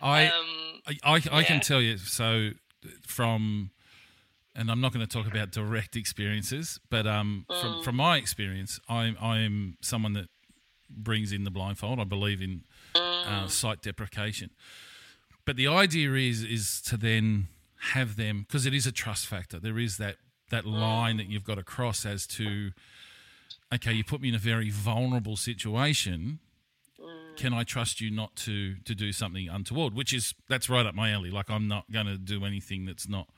I 0.00 0.26
Um, 0.26 0.80
I, 0.86 1.14
I, 1.14 1.22
I 1.32 1.42
can 1.44 1.60
tell 1.60 1.80
you 1.80 1.96
so 1.98 2.50
from 3.06 3.70
and 4.54 4.70
I'm 4.70 4.80
not 4.82 4.92
going 4.92 5.06
to 5.06 5.10
talk 5.10 5.26
about 5.26 5.50
direct 5.50 5.96
experiences, 5.96 6.78
but 6.90 7.06
um, 7.06 7.46
Mm. 7.48 7.60
from 7.60 7.82
from 7.82 7.96
my 7.96 8.16
experience, 8.16 8.80
I'm 8.88 9.16
I'm 9.20 9.76
someone 9.80 10.12
that 10.14 10.28
brings 10.90 11.32
in 11.32 11.44
the 11.44 11.50
blindfold. 11.50 11.98
I 12.00 12.04
believe 12.04 12.42
in 12.42 12.64
Mm. 12.94 13.26
uh, 13.26 13.48
sight 13.48 13.80
deprecation, 13.82 14.50
but 15.46 15.56
the 15.56 15.66
idea 15.68 16.12
is 16.14 16.42
is 16.42 16.80
to 16.82 16.96
then 16.96 17.48
have 17.94 18.16
them 18.16 18.42
because 18.46 18.66
it 18.66 18.74
is 18.74 18.86
a 18.86 18.92
trust 18.92 19.26
factor. 19.26 19.58
There 19.58 19.78
is 19.78 19.96
that 19.98 20.16
that 20.50 20.66
line 20.66 21.16
that 21.16 21.28
you've 21.28 21.44
got 21.44 21.54
to 21.54 21.62
cross 21.62 22.04
as 22.04 22.26
to 22.26 22.72
okay, 23.72 23.92
you 23.94 24.04
put 24.04 24.20
me 24.20 24.28
in 24.28 24.34
a 24.34 24.38
very 24.38 24.68
vulnerable 24.70 25.36
situation. 25.36 26.40
Can 27.36 27.54
I 27.54 27.64
trust 27.64 28.00
you 28.00 28.10
not 28.10 28.36
to 28.36 28.76
to 28.84 28.94
do 28.94 29.12
something 29.12 29.48
untoward? 29.48 29.94
Which 29.94 30.12
is 30.12 30.34
that's 30.48 30.68
right 30.68 30.86
up 30.86 30.94
my 30.94 31.10
alley. 31.12 31.30
Like 31.30 31.50
I'm 31.50 31.68
not 31.68 31.90
going 31.90 32.06
to 32.06 32.18
do 32.18 32.44
anything 32.44 32.84
that's 32.86 33.08
not 33.08 33.28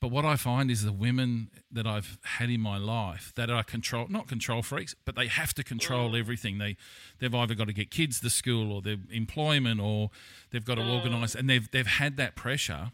But 0.00 0.10
what 0.10 0.24
I 0.24 0.34
find 0.34 0.68
is 0.68 0.82
the 0.82 0.92
women 0.92 1.48
that 1.70 1.86
I've 1.86 2.18
had 2.24 2.50
in 2.50 2.60
my 2.60 2.76
life 2.76 3.32
that 3.36 3.50
are 3.50 3.62
control 3.62 4.08
not 4.08 4.26
control 4.26 4.60
freaks, 4.60 4.96
but 5.04 5.14
they 5.14 5.28
have 5.28 5.54
to 5.54 5.62
control 5.62 6.16
everything. 6.16 6.58
They 6.58 6.76
they've 7.20 7.32
either 7.32 7.54
got 7.54 7.68
to 7.68 7.72
get 7.72 7.92
kids 7.92 8.18
to 8.20 8.30
school 8.30 8.72
or 8.72 8.82
their 8.82 8.96
employment 9.12 9.80
or 9.80 10.10
they've 10.50 10.64
got 10.64 10.74
to 10.74 10.82
organise 10.82 11.36
and 11.36 11.48
they've 11.48 11.70
they've 11.70 11.86
had 11.86 12.16
that 12.16 12.34
pressure. 12.34 12.90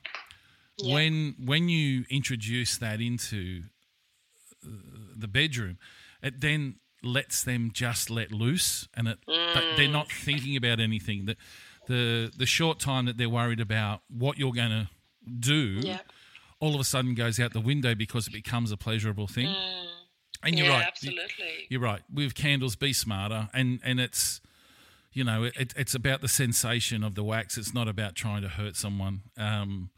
When 0.85 1.35
when 1.43 1.71
you 1.71 2.05
introduce 2.11 2.77
that 2.79 3.01
into 3.01 3.62
uh, 4.64 4.69
the 5.16 5.29
bedroom, 5.29 5.79
it 6.23 6.43
then 6.43 6.77
lets 7.03 7.42
them 7.44 7.70
just 7.72 8.11
let 8.11 8.32
loose 8.32 8.88
and 8.94 9.09
it 9.09 9.18
but 9.26 9.62
they're 9.76 9.88
not 9.88 10.11
thinking 10.11 10.57
about 10.57 10.80
anything. 10.80 11.26
The 11.26 11.36
the 11.86 12.32
the 12.36 12.46
short 12.46 12.78
time 12.80 13.07
that 13.07 13.16
they're 13.16 13.28
worried 13.30 13.61
about 13.61 14.03
what 14.09 14.38
you're 14.38 14.53
going 14.53 14.70
to 14.70 14.88
do 15.38 15.80
Yeah. 15.82 15.99
all 16.61 16.74
of 16.74 16.80
a 16.80 16.84
sudden 16.84 17.14
goes 17.14 17.38
out 17.40 17.53
the 17.53 17.61
window 17.61 17.94
because 17.94 18.26
it 18.26 18.32
becomes 18.32 18.72
a 18.72 18.76
pleasurable 18.76 19.26
thing. 19.26 19.55
And 20.42 20.57
you're 20.57 20.66
yeah, 20.68 20.78
right. 20.78 20.86
absolutely. 20.86 21.66
You're 21.68 21.80
right. 21.80 22.03
With 22.12 22.34
candles, 22.34 22.76
be 22.76 22.92
smarter, 22.92 23.49
and 23.53 23.80
and 23.82 23.99
it's 24.01 24.40
you 25.12 25.24
know 25.24 25.44
it, 25.44 25.72
it's 25.76 25.94
about 25.94 26.20
the 26.20 26.28
sensation 26.28 27.03
of 27.03 27.14
the 27.16 27.24
wax. 27.24 27.59
It's 27.59 27.74
not 27.74 27.88
about 27.88 28.14
trying 28.14 28.42
to 28.42 28.49
hurt 28.49 28.76
someone. 28.76 29.22
Um, 29.36 29.90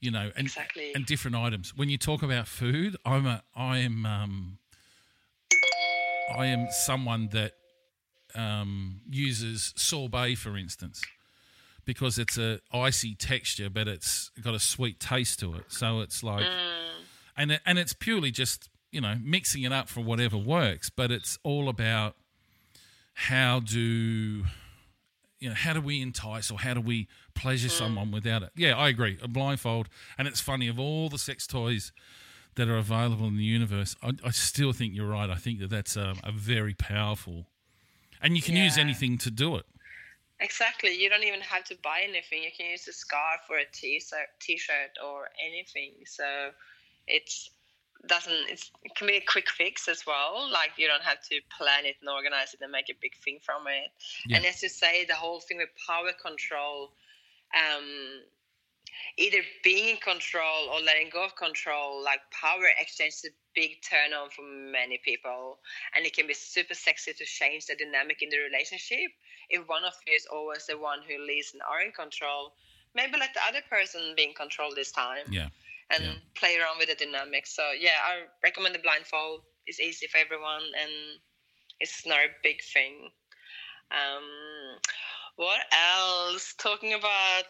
you 0.00 0.10
know, 0.10 0.30
and 0.36 0.46
Exactly. 0.46 0.92
and 0.94 1.06
different 1.06 1.36
items. 1.36 1.74
When 1.76 1.88
you 1.88 1.96
talk 1.98 2.22
about 2.22 2.46
food, 2.46 2.96
I'm 3.04 3.26
a 3.26 3.42
I 3.56 3.78
am 3.78 4.04
um, 4.06 4.58
I 6.36 6.46
am 6.46 6.68
someone 6.70 7.28
that 7.32 7.52
um, 8.34 9.00
uses 9.08 9.72
sorbet, 9.76 10.36
for 10.36 10.56
instance, 10.56 11.02
because 11.84 12.18
it's 12.18 12.38
a 12.38 12.60
icy 12.72 13.14
texture, 13.14 13.70
but 13.70 13.88
it's 13.88 14.30
got 14.42 14.54
a 14.54 14.60
sweet 14.60 15.00
taste 15.00 15.40
to 15.40 15.54
it. 15.54 15.64
So 15.68 16.00
it's 16.00 16.22
like, 16.22 16.46
and 17.36 17.52
it, 17.52 17.60
and 17.64 17.78
it's 17.78 17.92
purely 17.92 18.30
just 18.30 18.68
you 18.90 19.00
know 19.00 19.16
mixing 19.22 19.62
it 19.62 19.72
up 19.72 19.88
for 19.88 20.00
whatever 20.00 20.36
works. 20.36 20.90
But 20.90 21.10
it's 21.10 21.38
all 21.42 21.68
about 21.68 22.16
how 23.14 23.60
do 23.60 24.44
you 25.40 25.48
know 25.48 25.54
how 25.54 25.72
do 25.72 25.80
we 25.80 26.02
entice 26.02 26.50
or 26.50 26.58
how 26.58 26.74
do 26.74 26.80
we 26.80 27.08
pleasure 27.34 27.68
someone 27.68 28.10
without 28.10 28.42
it? 28.42 28.50
Yeah, 28.56 28.76
I 28.76 28.88
agree. 28.88 29.18
A 29.22 29.28
blindfold, 29.28 29.88
and 30.16 30.28
it's 30.28 30.40
funny 30.40 30.68
of 30.68 30.78
all 30.78 31.08
the 31.08 31.18
sex 31.18 31.46
toys 31.46 31.92
that 32.58 32.68
are 32.68 32.76
available 32.76 33.26
in 33.26 33.36
the 33.36 33.44
universe. 33.44 33.96
I, 34.02 34.12
I 34.24 34.30
still 34.30 34.72
think 34.72 34.94
you're 34.94 35.08
right. 35.08 35.30
I 35.30 35.36
think 35.36 35.60
that 35.60 35.70
that's 35.70 35.96
a, 35.96 36.14
a 36.22 36.32
very 36.32 36.74
powerful, 36.74 37.46
and 38.20 38.36
you 38.36 38.42
can 38.42 38.56
use 38.56 38.76
anything 38.76 39.16
to 39.18 39.30
do 39.30 39.56
it. 39.56 39.64
Exactly. 40.40 40.94
You 40.94 41.08
don't 41.08 41.24
even 41.24 41.40
have 41.40 41.64
to 41.64 41.76
buy 41.82 42.00
anything. 42.02 42.42
You 42.42 42.50
can 42.56 42.70
use 42.70 42.86
a 42.86 42.92
scarf 42.92 43.40
or 43.50 43.58
a 43.58 43.64
t-shirt, 43.72 44.28
t-shirt 44.40 44.92
or 45.04 45.28
anything. 45.44 45.94
So 46.06 46.50
it's 47.06 47.50
doesn't 48.06 48.46
it's, 48.48 48.70
it 48.84 48.94
can 48.94 49.08
be 49.08 49.16
a 49.16 49.24
quick 49.26 49.50
fix 49.50 49.88
as 49.88 50.06
well. 50.06 50.48
Like 50.52 50.70
you 50.76 50.86
don't 50.86 51.02
have 51.02 51.20
to 51.30 51.40
plan 51.56 51.86
it 51.86 51.96
and 52.00 52.08
organize 52.08 52.54
it 52.54 52.60
and 52.62 52.70
make 52.70 52.88
a 52.88 52.94
big 53.00 53.12
thing 53.24 53.38
from 53.42 53.66
it. 53.66 53.90
Yeah. 54.28 54.36
And 54.36 54.46
as 54.46 54.62
you 54.62 54.68
say, 54.68 55.04
the 55.04 55.14
whole 55.14 55.40
thing 55.40 55.58
with 55.58 55.70
power 55.86 56.12
control, 56.24 56.92
um, 57.54 58.22
either 59.18 59.38
being 59.64 59.88
in 59.90 59.96
control 59.96 60.68
or 60.72 60.80
letting 60.80 61.10
go 61.10 61.24
of 61.24 61.36
control, 61.36 62.02
like 62.02 62.20
power 62.30 62.66
exchange 62.80 63.14
is 63.14 63.26
a 63.26 63.34
big 63.54 63.82
turn 63.82 64.12
on 64.12 64.30
for 64.30 64.42
many 64.42 64.98
people. 65.04 65.58
And 65.94 66.06
it 66.06 66.14
can 66.14 66.26
be 66.26 66.34
super 66.34 66.74
sexy 66.74 67.12
to 67.12 67.24
change 67.24 67.66
the 67.66 67.76
dynamic 67.76 68.22
in 68.22 68.30
the 68.30 68.38
relationship. 68.38 69.10
If 69.50 69.66
one 69.68 69.84
of 69.84 69.94
you 70.06 70.14
is 70.14 70.26
always 70.26 70.66
the 70.66 70.78
one 70.78 71.00
who 71.06 71.18
leads 71.18 71.52
and 71.52 71.62
are 71.62 71.80
in 71.82 71.92
control, 71.92 72.52
maybe 72.94 73.18
let 73.18 73.34
the 73.34 73.40
other 73.48 73.62
person 73.68 74.14
be 74.16 74.24
in 74.24 74.34
control 74.34 74.74
this 74.74 74.92
time 74.92 75.26
Yeah, 75.30 75.48
and 75.90 76.02
Yeah. 76.04 76.14
play 76.34 76.56
around 76.58 76.78
with 76.78 76.88
the 76.88 76.94
dynamics. 76.96 77.54
So 77.54 77.70
yeah, 77.72 77.98
I 78.04 78.26
recommend 78.42 78.74
the 78.74 78.80
blindfold. 78.80 79.42
It's 79.66 79.80
easy 79.80 80.06
for 80.06 80.18
everyone 80.18 80.64
and 80.80 81.20
it's 81.80 82.06
not 82.06 82.18
a 82.20 82.28
big 82.42 82.62
thing. 82.62 83.10
Um, 83.90 84.78
what 85.36 85.60
else? 85.72 86.54
Talking 86.58 86.94
about. 86.94 87.44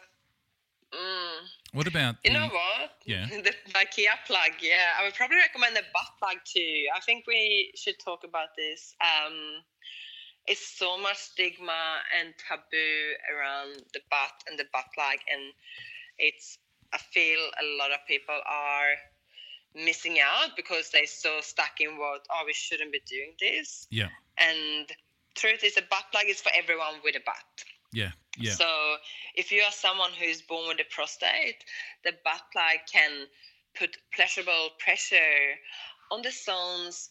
What 1.72 1.86
about 1.86 2.16
you 2.24 2.32
the, 2.32 2.38
know 2.38 2.48
what? 2.48 2.90
Yeah. 3.04 3.26
the 3.30 3.52
IKEA 3.72 4.14
plug. 4.26 4.52
Yeah, 4.60 4.96
I 4.98 5.04
would 5.04 5.14
probably 5.14 5.36
recommend 5.36 5.76
the 5.76 5.82
butt 5.92 6.08
plug 6.18 6.38
too. 6.44 6.86
I 6.94 7.00
think 7.00 7.26
we 7.26 7.72
should 7.76 7.98
talk 7.98 8.24
about 8.24 8.56
this. 8.56 8.94
Um, 9.00 9.62
it's 10.46 10.66
so 10.66 10.96
much 10.96 11.18
stigma 11.18 12.00
and 12.18 12.32
taboo 12.48 13.14
around 13.34 13.82
the 13.92 14.00
butt 14.10 14.32
and 14.48 14.58
the 14.58 14.64
butt 14.72 14.86
plug, 14.94 15.18
and 15.32 15.52
it's. 16.18 16.58
I 16.90 16.98
feel 17.12 17.38
a 17.38 17.66
lot 17.78 17.92
of 17.92 17.98
people 18.08 18.40
are 18.48 18.96
missing 19.74 20.18
out 20.20 20.56
because 20.56 20.88
they're 20.90 21.06
so 21.06 21.40
stuck 21.42 21.80
in 21.80 21.98
what 21.98 22.26
oh 22.30 22.42
we 22.46 22.54
shouldn't 22.54 22.92
be 22.92 23.00
doing 23.06 23.34
this. 23.38 23.86
Yeah, 23.90 24.08
And 24.38 24.86
truth 25.34 25.62
is, 25.64 25.76
a 25.76 25.82
butt 25.82 26.04
plug 26.12 26.24
is 26.28 26.40
for 26.40 26.50
everyone 26.56 26.94
with 27.04 27.14
a 27.16 27.20
butt. 27.24 27.64
yeah, 27.92 28.12
yeah, 28.38 28.52
So 28.52 28.96
if 29.34 29.52
you 29.52 29.62
are 29.62 29.72
someone 29.72 30.10
who 30.18 30.24
is 30.24 30.42
born 30.42 30.68
with 30.68 30.80
a 30.80 30.94
prostate, 30.94 31.64
the 32.04 32.12
butt 32.24 32.42
plug 32.52 32.78
can 32.92 33.26
put 33.78 33.96
pleasurable 34.14 34.70
pressure 34.78 35.56
on 36.10 36.22
the 36.22 36.30
zones 36.30 37.10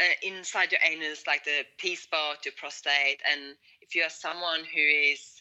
uh, 0.00 0.04
inside 0.22 0.72
your 0.72 0.80
anus, 0.84 1.26
like 1.26 1.44
the 1.44 1.64
P 1.78 1.94
spot, 1.94 2.44
your 2.44 2.54
prostate. 2.56 3.20
And 3.30 3.54
if 3.80 3.94
you 3.94 4.02
are 4.02 4.10
someone 4.10 4.60
who 4.60 4.80
is 4.80 5.40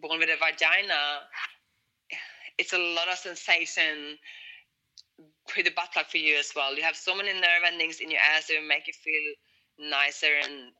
born 0.00 0.20
with 0.20 0.28
a 0.30 0.36
vagina, 0.36 1.20
it's 2.58 2.72
a 2.72 2.78
lot 2.78 3.08
of 3.10 3.18
sensation 3.18 4.18
with 5.56 5.64
the 5.64 5.72
butt 5.72 5.92
plug 5.92 6.06
for 6.06 6.18
you 6.18 6.36
as 6.38 6.52
well. 6.54 6.74
You 6.76 6.82
have 6.82 6.96
so 6.96 7.16
many 7.16 7.32
nerve 7.32 7.64
endings 7.66 8.00
in 8.00 8.10
your 8.10 8.20
ass 8.20 8.46
that 8.46 8.60
will 8.60 8.68
make 8.68 8.86
you 8.86 8.92
feel 8.92 9.90
nicer 9.90 10.32
and 10.44 10.72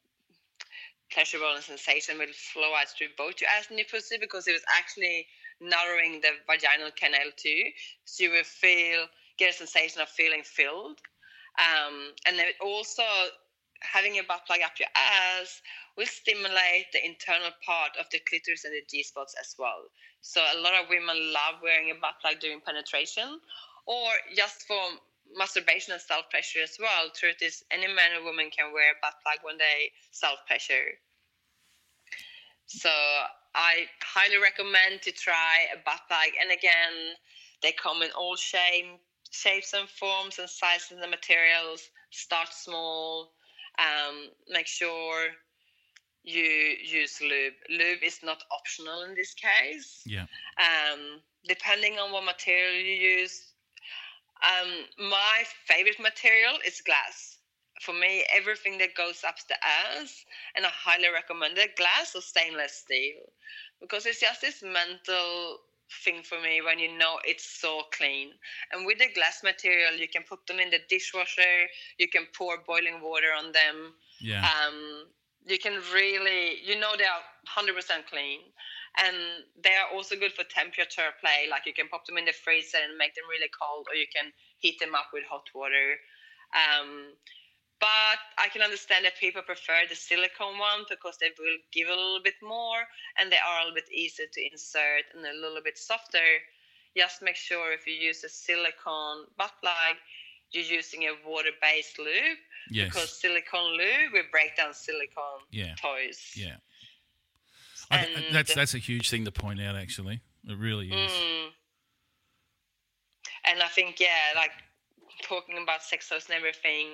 pleasurable 1.12 1.54
and 1.54 1.64
sensation 1.64 2.18
will 2.18 2.32
flow 2.32 2.72
out 2.74 2.88
through 2.96 3.08
both 3.16 3.40
your 3.40 3.50
ass 3.50 3.66
and 3.68 3.78
your 3.78 3.86
pussy 3.90 4.16
because 4.18 4.46
it 4.46 4.52
was 4.52 4.64
actually 4.76 5.26
narrowing 5.60 6.20
the 6.20 6.30
vaginal 6.46 6.90
canal 6.96 7.30
too. 7.36 7.64
So 8.04 8.24
you 8.24 8.30
will 8.30 8.44
feel 8.44 9.06
get 9.38 9.50
a 9.50 9.52
sensation 9.52 10.00
of 10.00 10.08
feeling 10.08 10.42
filled. 10.44 11.00
Um, 11.58 12.12
and 12.26 12.38
then 12.38 12.46
also 12.60 13.02
having 13.80 14.18
a 14.18 14.22
butt 14.22 14.46
plug 14.46 14.60
up 14.64 14.78
your 14.78 14.88
ass 14.94 15.60
will 15.96 16.06
stimulate 16.06 16.92
the 16.92 17.04
internal 17.04 17.50
part 17.64 17.96
of 17.98 18.06
the 18.12 18.20
clitoris 18.28 18.64
and 18.64 18.74
the 18.74 18.82
G 18.88 19.02
spots 19.02 19.34
as 19.40 19.54
well. 19.58 19.88
So 20.20 20.40
a 20.40 20.60
lot 20.60 20.74
of 20.74 20.88
women 20.88 21.32
love 21.32 21.60
wearing 21.62 21.90
a 21.90 21.94
butt 21.94 22.20
plug 22.20 22.40
during 22.40 22.60
penetration 22.60 23.40
or 23.86 24.06
just 24.36 24.66
for 24.68 24.80
masturbation 25.36 25.92
and 25.92 26.02
self 26.02 26.30
pleasure 26.30 26.62
as 26.62 26.76
well. 26.78 27.10
Truth 27.14 27.42
is, 27.42 27.64
any 27.70 27.86
man 27.86 28.16
or 28.18 28.24
woman 28.24 28.50
can 28.50 28.72
wear 28.72 28.92
a 28.92 29.00
butt 29.02 29.14
plug 29.22 29.38
when 29.42 29.58
they 29.58 29.90
self 30.10 30.38
pleasure. 30.46 30.98
So 32.66 32.90
I 33.54 33.86
highly 34.02 34.38
recommend 34.38 35.02
to 35.02 35.12
try 35.12 35.66
a 35.74 35.78
butt 35.84 36.00
plug. 36.08 36.30
And 36.40 36.50
again, 36.52 37.16
they 37.62 37.72
come 37.72 38.02
in 38.02 38.10
all 38.12 38.36
shape, 38.36 38.86
shapes 39.30 39.72
and 39.72 39.88
forms 39.88 40.38
and 40.38 40.48
sizes 40.48 40.98
and 41.00 41.10
materials. 41.10 41.90
Start 42.10 42.48
small. 42.52 43.32
Um, 43.78 44.28
make 44.48 44.66
sure 44.66 45.30
you 46.22 46.42
use 46.42 47.20
lube. 47.20 47.54
Lube 47.70 48.02
is 48.04 48.20
not 48.22 48.42
optional 48.52 49.02
in 49.02 49.14
this 49.14 49.34
case 49.34 50.02
yeah, 50.06 50.26
um, 50.58 51.20
depending 51.46 51.98
on 51.98 52.12
what 52.12 52.24
material 52.24 52.74
you 52.74 53.20
use. 53.20 53.49
Um, 54.42 54.86
my 54.98 55.44
favorite 55.66 56.00
material 56.00 56.58
is 56.66 56.80
glass. 56.80 57.38
For 57.80 57.92
me, 57.94 58.24
everything 58.34 58.78
that 58.78 58.94
goes 58.94 59.24
up 59.24 59.36
the 59.48 59.56
ass, 59.64 60.24
and 60.54 60.66
I 60.66 60.70
highly 60.70 61.08
recommend 61.08 61.58
it, 61.58 61.76
glass 61.76 62.14
or 62.14 62.20
stainless 62.20 62.74
steel, 62.74 63.32
because 63.80 64.06
it's 64.06 64.20
just 64.20 64.42
this 64.42 64.62
mental 64.62 65.58
thing 66.04 66.22
for 66.22 66.40
me 66.40 66.60
when 66.62 66.78
you 66.78 66.96
know 66.96 67.18
it's 67.24 67.44
so 67.44 67.82
clean. 67.92 68.32
And 68.72 68.86
with 68.86 68.98
the 68.98 69.12
glass 69.14 69.42
material, 69.42 69.94
you 69.96 70.08
can 70.08 70.22
put 70.24 70.46
them 70.46 70.60
in 70.60 70.70
the 70.70 70.80
dishwasher, 70.88 71.68
you 71.98 72.08
can 72.08 72.26
pour 72.36 72.58
boiling 72.66 73.00
water 73.00 73.32
on 73.36 73.52
them 73.52 73.94
yeah, 74.20 74.42
um, 74.42 75.06
you 75.46 75.58
can 75.58 75.80
really 75.92 76.60
you 76.64 76.78
know 76.78 76.92
they 76.96 77.04
are 77.04 77.24
100% 77.48 77.72
clean 78.10 78.40
and 78.98 79.16
they 79.62 79.74
are 79.76 79.94
also 79.94 80.16
good 80.16 80.32
for 80.32 80.44
temperature 80.44 81.14
play 81.20 81.46
like 81.50 81.64
you 81.66 81.72
can 81.72 81.88
pop 81.88 82.04
them 82.06 82.18
in 82.18 82.24
the 82.24 82.32
freezer 82.32 82.78
and 82.82 82.98
make 82.98 83.14
them 83.14 83.24
really 83.30 83.50
cold 83.54 83.86
or 83.88 83.94
you 83.94 84.06
can 84.14 84.32
heat 84.58 84.78
them 84.80 84.94
up 84.94 85.08
with 85.12 85.24
hot 85.24 85.46
water. 85.54 85.96
Um, 86.50 87.14
but 87.78 88.20
i 88.36 88.48
can 88.52 88.60
understand 88.60 89.06
that 89.06 89.16
people 89.16 89.40
prefer 89.40 89.88
the 89.88 89.94
silicone 89.94 90.58
one 90.58 90.84
because 90.90 91.16
they 91.16 91.32
will 91.38 91.56
give 91.72 91.88
a 91.88 91.96
little 91.96 92.20
bit 92.22 92.36
more 92.42 92.84
and 93.16 93.32
they 93.32 93.40
are 93.40 93.60
a 93.60 93.64
little 93.64 93.78
bit 93.80 93.88
easier 93.88 94.26
to 94.26 94.40
insert 94.52 95.08
and 95.14 95.24
a 95.24 95.40
little 95.40 95.62
bit 95.62 95.78
softer. 95.78 96.42
Just 96.96 97.22
make 97.22 97.36
sure 97.36 97.72
if 97.72 97.86
you 97.86 97.94
use 97.94 98.24
a 98.24 98.28
silicone 98.28 99.30
butt 99.38 99.54
plug 99.62 99.96
you're 100.52 100.64
using 100.64 101.04
a 101.04 101.12
water-based 101.28 101.98
lube 101.98 102.38
yes, 102.70 102.88
because 102.92 103.20
silicone 103.20 103.72
lube 103.76 104.12
will 104.12 104.22
break 104.32 104.56
down 104.56 104.74
silicone 104.74 105.40
Yeah. 105.50 105.74
toys. 105.80 106.32
yeah. 106.34 106.56
I, 107.90 107.98
and- 108.06 108.34
that's 108.34 108.54
that's 108.54 108.74
a 108.74 108.78
huge 108.78 109.10
thing 109.10 109.24
to 109.24 109.32
point 109.32 109.60
out. 109.60 109.74
Actually, 109.76 110.20
it 110.46 110.56
really 110.58 110.88
is. 110.90 111.10
Mm. 111.10 111.48
And 113.46 113.62
I 113.62 113.68
think 113.68 113.98
yeah, 114.00 114.34
like 114.36 114.50
talking 115.22 115.58
about 115.62 115.82
sex 115.82 116.08
toys 116.08 116.26
and 116.28 116.36
everything. 116.36 116.86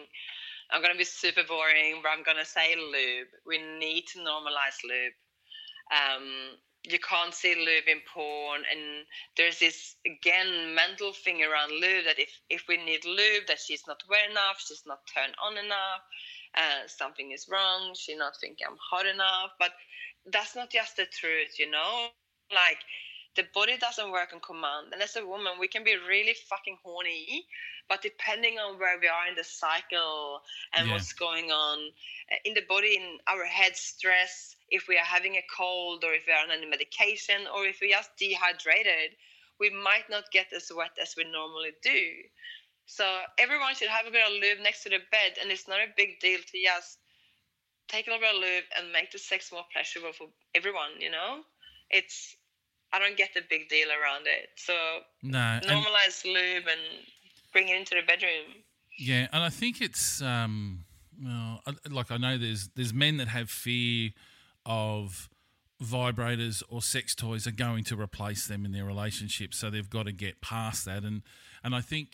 I'm 0.71 0.83
gonna 0.83 0.97
be 0.97 1.05
super 1.05 1.43
boring, 1.47 2.01
but 2.03 2.11
I'm 2.17 2.25
gonna 2.25 2.45
say 2.45 2.75
lube. 2.77 3.29
We 3.47 3.59
need 3.79 4.05
to 4.15 4.19
normalize 4.21 4.79
lube. 4.85 5.13
Um, 5.93 6.57
you 6.87 6.99
can't 6.99 7.35
see 7.35 7.55
lube 7.55 7.89
in 7.89 8.01
porn, 8.15 8.63
and 8.71 9.07
there's 9.37 9.59
this 9.61 9.97
again 10.07 10.75
mental 10.75 11.13
thing 11.13 11.43
around 11.45 11.73
lube 11.73 12.05
that 12.07 12.19
if 12.19 12.31
if 12.51 12.65
we 12.69 12.77
need 12.79 13.05
lube, 13.05 13.47
that 13.49 13.61
she's 13.61 13.87
not 13.87 14.03
wet 14.09 14.31
enough, 14.31 14.61
she's 14.67 14.85
not 14.87 15.01
turned 15.15 15.35
on 15.45 15.57
enough, 15.59 16.03
uh, 16.55 16.87
something 16.87 17.33
is 17.33 17.49
wrong, 17.51 17.95
she 17.95 18.17
not 18.17 18.35
think 18.41 18.59
I'm 18.67 18.77
hot 18.91 19.07
enough. 19.07 19.53
But 19.59 19.73
that's 20.27 20.57
not 20.57 20.71
just 20.71 20.97
the 20.97 21.07
truth, 21.07 21.59
you 21.59 21.71
know. 21.71 22.09
Like 22.53 22.79
the 23.37 23.45
body 23.55 23.77
doesn't 23.79 24.13
work 24.13 24.33
on 24.33 24.41
command, 24.41 24.93
and 24.93 25.03
as 25.03 25.17
a 25.17 25.27
woman, 25.27 25.59
we 25.61 25.69
can 25.69 25.85
be 25.85 25.97
really 26.09 26.35
fucking 26.49 26.79
horny 26.85 27.47
but 27.89 28.03
depending 28.03 28.59
on 28.59 28.79
where 28.79 28.99
we 29.01 29.07
are 29.09 29.29
in 29.29 29.35
the 29.37 29.45
cycle 29.45 30.43
and 30.75 30.89
Yeah. 30.89 30.91
what's 30.91 31.13
going 31.13 31.51
on 31.53 31.79
uh, 32.33 32.37
in 32.45 32.55
the 32.55 32.63
body, 32.69 32.97
in 32.97 33.19
our 33.29 33.45
head, 33.45 33.77
stress, 33.77 34.56
if 34.69 34.87
we 34.89 34.97
are 34.97 35.05
having 35.05 35.37
a 35.37 35.45
cold 35.57 36.05
or 36.05 36.13
if 36.13 36.25
we 36.27 36.33
are 36.33 36.43
on 36.45 36.51
any 36.51 36.67
medication 36.67 37.47
or 37.55 37.65
if 37.67 37.79
we're 37.81 37.91
just 37.97 38.11
dehydrated, 38.19 39.17
we 39.61 39.71
might 39.71 40.09
not 40.11 40.25
get 40.33 40.47
as 40.55 40.71
wet 40.75 40.91
as 41.01 41.15
we 41.17 41.25
normally 41.25 41.71
do. 41.83 42.01
So 42.87 43.05
everyone 43.39 43.75
should 43.75 43.89
have 43.89 44.07
a 44.07 44.11
bit 44.11 44.27
of 44.27 44.33
lube 44.33 44.63
next 44.63 44.83
to 44.85 44.91
the 44.91 44.99
bed, 45.11 45.39
and 45.41 45.51
it's 45.51 45.67
not 45.67 45.79
a 45.79 45.87
big 45.97 46.21
deal 46.21 46.39
to 46.39 46.59
just 46.63 46.99
take 47.89 48.07
a 48.07 48.11
little 48.11 48.21
bit 48.27 48.35
of 48.35 48.41
lube 48.41 48.65
and 48.79 48.93
make 48.93 49.11
the 49.11 49.19
sex 49.19 49.51
more 49.53 49.65
pleasurable 49.73 50.13
for 50.13 50.29
everyone. 50.55 50.91
You 51.01 51.11
know, 51.11 51.41
it's 51.91 52.37
I 52.93 52.99
don't 52.99 53.17
get 53.17 53.31
the 53.35 53.43
big 53.49 53.69
deal 53.69 53.89
around 53.89 54.27
it. 54.27 54.51
So 54.57 54.75
No, 55.23 55.39
and- 55.39 55.65
normalize 55.65 56.25
lube 56.25 56.65
and 56.69 56.81
bring 57.53 57.69
it 57.69 57.77
into 57.77 57.95
the 57.97 58.03
bedroom. 58.07 58.63
Yeah, 58.99 59.29
and 59.33 59.43
I 59.43 59.51
think 59.51 59.81
it's 59.81 60.23
um, 60.23 60.85
well, 61.23 61.63
like 61.91 62.11
I 62.11 62.17
know 62.19 62.39
there's 62.39 62.69
there's 62.77 62.95
men 62.95 63.17
that 63.19 63.29
have 63.29 63.51
fear 63.51 64.11
of 64.67 65.29
vibrators 65.83 66.63
or 66.69 66.83
sex 66.83 67.15
toys 67.15 67.47
are 67.47 67.53
going 67.53 67.85
to 67.85 68.01
replace 68.01 68.47
them 68.47 68.65
in 68.65 68.73
their 68.73 68.85
relationship, 68.85 69.55
so 69.55 69.71
they've 69.71 69.91
got 69.91 70.07
to 70.07 70.13
get 70.13 70.41
past 70.41 70.85
that. 70.85 71.03
And 71.03 71.23
and 71.65 71.75
I 71.75 71.81
think 71.81 72.09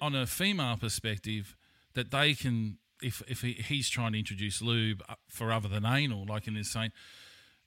on 0.00 0.14
a 0.14 0.26
female 0.26 0.76
perspective, 0.76 1.56
that 1.94 2.10
they 2.10 2.34
can 2.34 2.78
if 3.02 3.22
if 3.28 3.42
he, 3.42 3.52
he's 3.52 3.88
trying 3.88 4.12
to 4.12 4.18
introduce 4.18 4.62
lube 4.62 5.02
uh, 5.08 5.14
for 5.28 5.52
other 5.52 5.68
than 5.68 5.84
anal, 5.84 6.24
like 6.26 6.46
in 6.46 6.54
this 6.54 6.70
saying. 6.70 6.92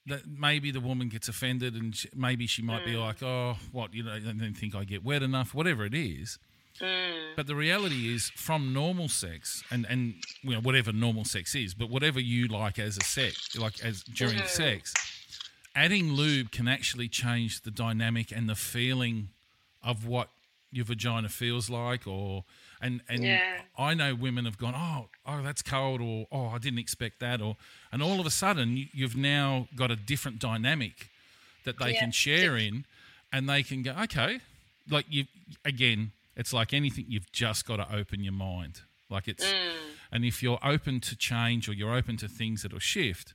That 0.06 0.26
maybe 0.26 0.72
the 0.72 0.80
woman 0.80 1.10
gets 1.10 1.28
offended, 1.28 1.76
and 1.76 1.94
she, 1.94 2.08
maybe 2.16 2.48
she 2.48 2.62
might 2.62 2.86
be 2.86 2.96
like, 2.96 3.22
"Oh, 3.22 3.58
what? 3.74 3.94
You 3.94 4.04
know, 4.04 4.14
I 4.14 4.20
don't 4.20 4.54
think 4.56 4.74
I 4.74 4.86
get 4.86 5.04
wet 5.04 5.22
enough." 5.22 5.54
Whatever 5.54 5.84
it 5.84 5.94
is, 5.94 6.40
Mm. 6.82 7.36
but 7.36 7.48
the 7.48 7.56
reality 7.56 8.14
is, 8.14 8.30
from 8.36 8.74
normal 8.74 9.10
sex, 9.10 9.64
and 9.72 9.86
and 9.90 10.16
you 10.42 10.52
know 10.52 10.62
whatever 10.62 10.92
normal 10.92 11.26
sex 11.26 11.56
is, 11.56 11.74
but 11.74 11.90
whatever 11.90 12.20
you 12.20 12.48
like 12.48 12.78
as 12.80 12.98
a 12.98 13.04
sex, 13.04 13.58
like 13.58 13.84
as 13.84 14.04
during 14.04 14.36
mm-hmm. 14.38 14.48
sex, 14.48 14.94
adding 15.76 16.14
lube 16.14 16.52
can 16.52 16.68
actually 16.68 17.08
change 17.08 17.62
the 17.62 17.72
dynamic 17.72 18.32
and 18.32 18.48
the 18.48 18.56
feeling 18.56 19.30
of 19.84 20.06
what 20.06 20.30
your 20.72 20.86
vagina 20.86 21.30
feels 21.30 21.70
like, 21.70 22.06
or 22.06 22.44
and 22.82 23.02
and 23.10 23.24
Yeah. 23.24 23.62
I 23.78 23.94
know 23.94 24.14
women 24.14 24.46
have 24.46 24.58
gone, 24.58 24.76
oh, 24.76 25.08
oh, 25.26 25.42
that's 25.42 25.62
cold, 25.62 26.02
or 26.02 26.28
oh, 26.32 26.48
I 26.48 26.58
didn't 26.58 26.80
expect 26.80 27.20
that, 27.20 27.42
or 27.42 27.56
and 27.92 28.04
all 28.04 28.20
of 28.20 28.26
a 28.26 28.32
sudden 28.32 28.78
you, 28.78 28.86
you've 28.94 29.16
now 29.16 29.68
got 29.76 29.92
a 29.92 29.96
different 29.96 30.40
dynamic 30.40 31.10
that 31.64 31.80
they 31.80 31.94
Yeah. 31.94 32.02
can 32.02 32.12
share 32.12 32.58
in, 32.58 32.86
and 33.32 33.50
they 33.50 33.64
can 33.64 33.84
go, 33.84 33.96
okay, 34.04 34.42
like 34.90 35.06
you 35.10 35.26
again, 35.66 36.12
it's 36.38 36.54
like 36.54 36.74
anything, 36.74 37.06
you've 37.10 37.32
just 37.34 37.68
got 37.68 37.78
to 37.78 37.94
open 37.94 38.24
your 38.24 38.34
mind, 38.34 38.84
like 39.10 39.28
it's, 39.28 39.44
and 40.12 40.24
if 40.24 40.42
you're 40.42 40.60
open 40.64 41.02
to 41.02 41.18
change 41.18 41.68
or 41.68 41.74
you're 41.74 41.94
open 41.94 42.16
to 42.18 42.30
things 42.30 42.62
that'll 42.64 42.80
shift, 42.80 43.34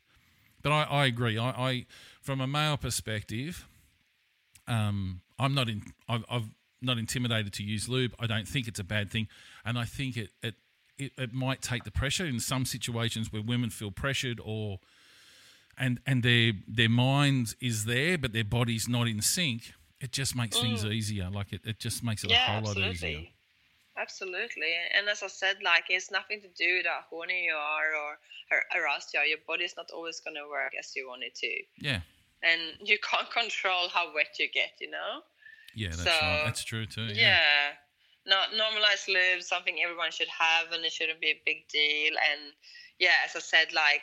but 0.63 0.73
I, 0.73 0.85
I 0.85 1.07
agree, 1.07 1.37
I, 1.37 1.51
I 1.51 1.87
from 2.23 2.41
a 2.41 2.47
male 2.47 2.79
perspective, 2.79 3.67
um, 4.67 5.21
I'm 5.39 5.55
not 5.55 5.69
in. 5.69 5.83
I've, 6.09 6.25
I've 6.31 6.49
not 6.81 6.99
intimidated 6.99 7.53
to 7.55 7.63
use 7.65 7.89
lube. 7.89 8.15
I 8.19 8.27
don't 8.27 8.47
think 8.47 8.69
it's 8.69 8.81
a 8.81 8.85
bad 8.85 9.11
thing, 9.11 9.29
and 9.65 9.79
I 9.79 9.85
think 9.85 10.17
it 10.17 10.31
it, 10.43 10.55
it 10.99 11.13
it 11.19 11.33
might 11.33 11.63
take 11.63 11.85
the 11.85 11.91
pressure 11.91 12.25
in 12.27 12.39
some 12.41 12.65
situations 12.65 13.33
where 13.33 13.43
women 13.43 13.71
feel 13.71 13.91
pressured 13.91 14.41
or 14.43 14.79
and 15.77 16.01
and 16.07 16.23
their 16.23 16.53
their 16.69 16.89
mind 16.89 17.55
is 17.61 17.85
there, 17.87 18.17
but 18.17 18.33
their 18.33 18.45
body's 18.45 18.89
not 18.89 19.09
in 19.09 19.21
sync. 19.21 19.73
It 20.03 20.13
just 20.13 20.37
makes 20.37 20.59
things 20.59 20.85
easier. 20.85 21.31
Like 21.31 21.53
it, 21.53 21.63
it 21.65 21.79
just 21.79 22.03
makes 22.03 22.25
it 22.25 22.29
Mm. 22.29 22.31
yeah, 22.31 22.49
a 22.49 22.51
whole 22.51 22.63
lot 22.63 22.79
easier. 22.79 23.25
absolutely. 23.25 23.35
Absolutely. 23.97 24.75
And 24.97 25.09
as 25.09 25.23
I 25.23 25.29
said, 25.29 25.63
like 25.63 25.85
it's 25.91 26.11
nothing 26.11 26.41
to 26.43 26.49
do 26.49 26.79
with 26.79 26.87
how 26.87 27.03
horny 27.09 27.45
you 27.47 27.55
are 27.55 27.95
or 27.95 28.19
how 28.51 28.81
aroused 28.81 29.15
you 29.15 29.21
are. 29.21 29.27
Your 29.27 29.39
body's 29.47 29.77
not 29.77 29.91
always 29.91 30.21
gonna 30.21 30.49
work 30.49 30.73
as 30.79 30.97
you 30.97 31.09
want 31.09 31.23
it 31.25 31.35
to. 31.37 31.63
Yeah, 31.79 32.01
And 32.43 32.61
you 32.81 32.99
can't 32.99 33.31
control 33.31 33.89
how 33.89 34.15
wet 34.15 34.39
you 34.39 34.49
get, 34.51 34.73
you 34.81 34.91
know? 34.91 35.23
yeah, 35.75 35.89
that's 35.97 36.05
So, 36.05 36.11
right. 36.11 36.41
That's 36.45 36.65
true 36.65 36.87
too. 36.87 37.03
Yeah. 37.03 37.15
Yeah, 37.15 37.73
Not 38.27 38.55
normalized 38.57 39.09
lube, 39.09 39.43
something 39.43 39.81
everyone 39.83 40.11
should 40.13 40.29
have 40.29 40.73
and 40.73 40.85
it 40.85 40.93
shouldn't 40.93 41.21
be 41.21 41.31
a 41.31 41.43
big 41.47 41.69
deal. 41.69 42.15
And 42.31 42.53
yeah, 42.99 43.25
as 43.25 43.37
I 43.37 43.41
said, 43.41 43.73
like 43.73 44.03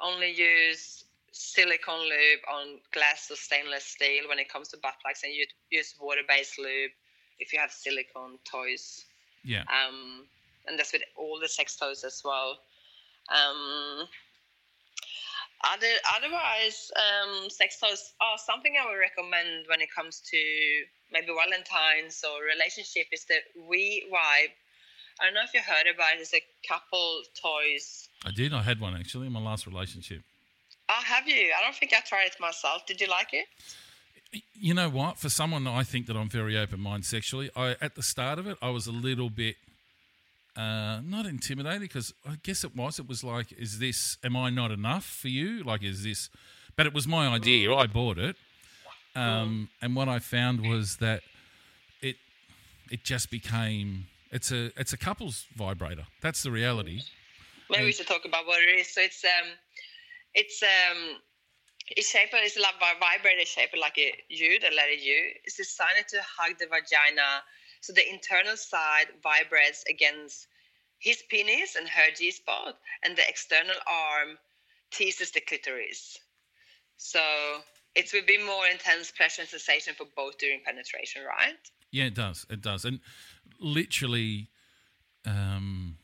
only 0.00 0.30
use 0.32 1.04
silicone 1.32 2.02
lube 2.02 2.40
on 2.52 2.78
glass 2.92 3.30
or 3.30 3.36
stainless 3.36 3.84
steel 3.84 4.28
when 4.28 4.38
it 4.38 4.48
comes 4.48 4.68
to 4.68 4.76
butt 4.78 4.94
plugs 5.02 5.20
and 5.24 5.32
you 5.32 5.46
use 5.70 5.94
water 6.00 6.22
based 6.28 6.58
lube 6.58 6.90
if 7.38 7.52
you 7.52 7.58
have 7.58 7.70
silicone 7.70 8.38
toys. 8.44 9.04
yeah. 9.44 9.62
Um, 9.62 10.26
and 10.66 10.78
that's 10.78 10.92
with 10.92 11.02
all 11.16 11.38
the 11.40 11.48
sex 11.48 11.76
toys 11.76 12.04
as 12.04 12.20
well. 12.24 12.58
Um, 13.28 14.06
other, 15.64 15.92
otherwise, 16.16 16.90
um, 16.96 17.48
sex 17.50 17.78
toys 17.78 18.12
are 18.20 18.38
something 18.38 18.74
I 18.80 18.88
would 18.88 18.98
recommend 18.98 19.66
when 19.68 19.80
it 19.80 19.88
comes 19.94 20.20
to 20.30 20.38
maybe 21.12 21.28
Valentine's 21.28 22.24
or 22.24 22.44
relationship 22.44 23.06
is 23.12 23.24
the 23.24 23.36
We 23.68 24.06
Vibe. 24.12 24.52
I 25.20 25.24
don't 25.24 25.34
know 25.34 25.42
if 25.44 25.52
you 25.52 25.60
heard 25.60 25.86
about 25.92 26.14
it. 26.16 26.20
It's 26.20 26.34
a 26.34 26.42
couple 26.66 27.22
toys. 27.40 28.08
I 28.24 28.30
did. 28.30 28.54
I 28.54 28.62
had 28.62 28.80
one 28.80 28.96
actually 28.96 29.26
in 29.26 29.32
my 29.32 29.40
last 29.40 29.66
relationship. 29.66 30.22
Oh, 30.90 31.02
have 31.04 31.28
you? 31.28 31.52
I 31.56 31.62
don't 31.62 31.74
think 31.76 31.92
I 31.96 32.00
tried 32.00 32.26
it 32.26 32.36
myself. 32.40 32.84
Did 32.86 33.00
you 33.00 33.06
like 33.06 33.32
it? 33.32 33.46
You 34.54 34.74
know 34.74 34.88
what? 34.88 35.18
For 35.18 35.28
someone 35.28 35.66
I 35.66 35.84
think 35.84 36.06
that 36.06 36.16
I'm 36.16 36.28
very 36.28 36.58
open 36.58 36.80
minded 36.80 37.06
sexually, 37.06 37.50
I 37.54 37.76
at 37.80 37.94
the 37.94 38.02
start 38.02 38.38
of 38.38 38.46
it 38.46 38.58
I 38.60 38.70
was 38.70 38.86
a 38.86 38.92
little 38.92 39.30
bit 39.30 39.56
uh, 40.56 41.00
not 41.04 41.26
intimidated 41.26 41.82
because 41.82 42.12
I 42.28 42.36
guess 42.42 42.64
it 42.64 42.74
was. 42.76 42.98
It 42.98 43.08
was 43.08 43.22
like, 43.22 43.52
is 43.52 43.78
this? 43.78 44.18
Am 44.24 44.36
I 44.36 44.50
not 44.50 44.70
enough 44.70 45.04
for 45.04 45.28
you? 45.28 45.62
Like, 45.62 45.82
is 45.82 46.02
this? 46.02 46.28
But 46.76 46.86
it 46.86 46.94
was 46.94 47.06
my 47.06 47.28
idea. 47.28 47.72
I 47.72 47.86
bought 47.86 48.18
it, 48.18 48.36
um, 49.14 49.68
and 49.80 49.94
what 49.94 50.08
I 50.08 50.18
found 50.18 50.68
was 50.68 50.96
that 50.96 51.22
it 52.00 52.16
it 52.90 53.04
just 53.04 53.30
became 53.30 54.06
it's 54.32 54.50
a 54.50 54.72
it's 54.78 54.92
a 54.92 54.96
couples 54.96 55.46
vibrator. 55.56 56.06
That's 56.20 56.42
the 56.42 56.50
reality. 56.50 57.02
Maybe 57.70 57.84
we 57.84 57.92
should 57.92 58.08
talk 58.08 58.24
about 58.24 58.46
what 58.46 58.60
it 58.62 58.80
is. 58.80 58.92
So 58.92 59.00
it's 59.00 59.24
um, 59.24 59.50
it's 60.34 60.62
um, 60.62 61.16
it's 61.88 62.10
shaped. 62.10 62.34
It's 62.34 62.56
like 62.56 62.74
vibrator 63.00 63.44
shaped 63.44 63.76
like 63.78 63.98
a 63.98 64.12
U, 64.28 64.58
the 64.60 64.74
letter 64.74 64.92
U. 64.92 65.18
It's 65.44 65.56
designed 65.56 66.06
to 66.08 66.20
hug 66.22 66.58
the 66.58 66.66
vagina, 66.66 67.42
so 67.80 67.92
the 67.92 68.08
internal 68.08 68.56
side 68.56 69.08
vibrates 69.22 69.84
against 69.88 70.46
his 70.98 71.22
penis 71.28 71.76
and 71.76 71.88
her 71.88 72.12
G 72.16 72.30
spot, 72.30 72.78
and 73.02 73.16
the 73.16 73.26
external 73.28 73.76
arm 73.86 74.38
teases 74.90 75.30
the 75.30 75.40
clitoris. 75.40 76.18
So 76.96 77.20
it 77.94 78.10
will 78.12 78.26
be 78.26 78.38
more 78.38 78.66
intense 78.70 79.10
pleasure 79.10 79.42
and 79.42 79.48
sensation 79.48 79.94
for 79.96 80.06
both 80.14 80.38
during 80.38 80.60
penetration, 80.64 81.22
right? 81.24 81.56
Yeah, 81.90 82.04
it 82.04 82.14
does. 82.14 82.46
It 82.50 82.60
does. 82.60 82.84
And 82.84 83.00
literally, 83.58 84.50
um, 85.26 85.96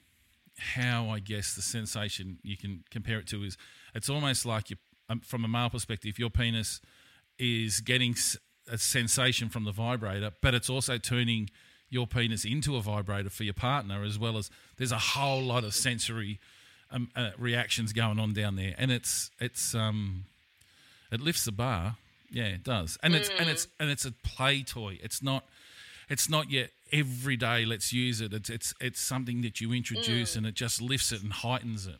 how 0.58 1.10
I 1.10 1.20
guess 1.20 1.54
the 1.54 1.62
sensation 1.62 2.38
you 2.42 2.56
can 2.56 2.84
compare 2.90 3.18
it 3.18 3.26
to 3.28 3.44
is 3.44 3.56
it's 3.96 4.10
almost 4.10 4.46
like 4.46 4.70
you, 4.70 4.76
um, 5.08 5.20
from 5.20 5.44
a 5.44 5.48
male 5.48 5.70
perspective, 5.70 6.18
your 6.18 6.30
penis 6.30 6.80
is 7.38 7.80
getting 7.80 8.14
a 8.70 8.78
sensation 8.78 9.48
from 9.48 9.64
the 9.64 9.72
vibrator, 9.72 10.32
but 10.42 10.54
it's 10.54 10.70
also 10.70 10.98
turning 10.98 11.50
your 11.88 12.06
penis 12.06 12.44
into 12.44 12.76
a 12.76 12.80
vibrator 12.80 13.30
for 13.30 13.44
your 13.44 13.54
partner 13.54 14.02
as 14.04 14.18
well 14.18 14.36
as 14.36 14.50
there's 14.76 14.92
a 14.92 14.98
whole 14.98 15.42
lot 15.42 15.64
of 15.64 15.74
sensory 15.74 16.38
um, 16.90 17.08
uh, 17.16 17.30
reactions 17.38 17.92
going 17.92 18.18
on 18.18 18.32
down 18.32 18.56
there, 18.56 18.74
and 18.78 18.90
it's 18.90 19.30
it's 19.40 19.74
um, 19.74 20.24
it 21.10 21.20
lifts 21.20 21.44
the 21.44 21.52
bar. 21.52 21.96
Yeah, 22.30 22.46
it 22.46 22.64
does, 22.64 22.98
and 23.02 23.14
it's 23.14 23.30
and 23.38 23.48
it's 23.48 23.66
and 23.80 23.90
it's 23.90 24.04
a 24.04 24.12
play 24.12 24.62
toy. 24.62 24.98
It's 25.02 25.22
not 25.22 25.44
it's 26.08 26.28
not 26.28 26.50
yet 26.50 26.70
every 26.92 27.36
day. 27.36 27.64
Let's 27.64 27.92
use 27.92 28.20
it. 28.20 28.32
It's 28.32 28.50
it's 28.50 28.74
it's 28.80 29.00
something 29.00 29.42
that 29.42 29.60
you 29.60 29.72
introduce, 29.72 30.36
and 30.36 30.46
it 30.46 30.54
just 30.54 30.80
lifts 30.80 31.12
it 31.12 31.22
and 31.22 31.32
heightens 31.32 31.86
it. 31.86 31.98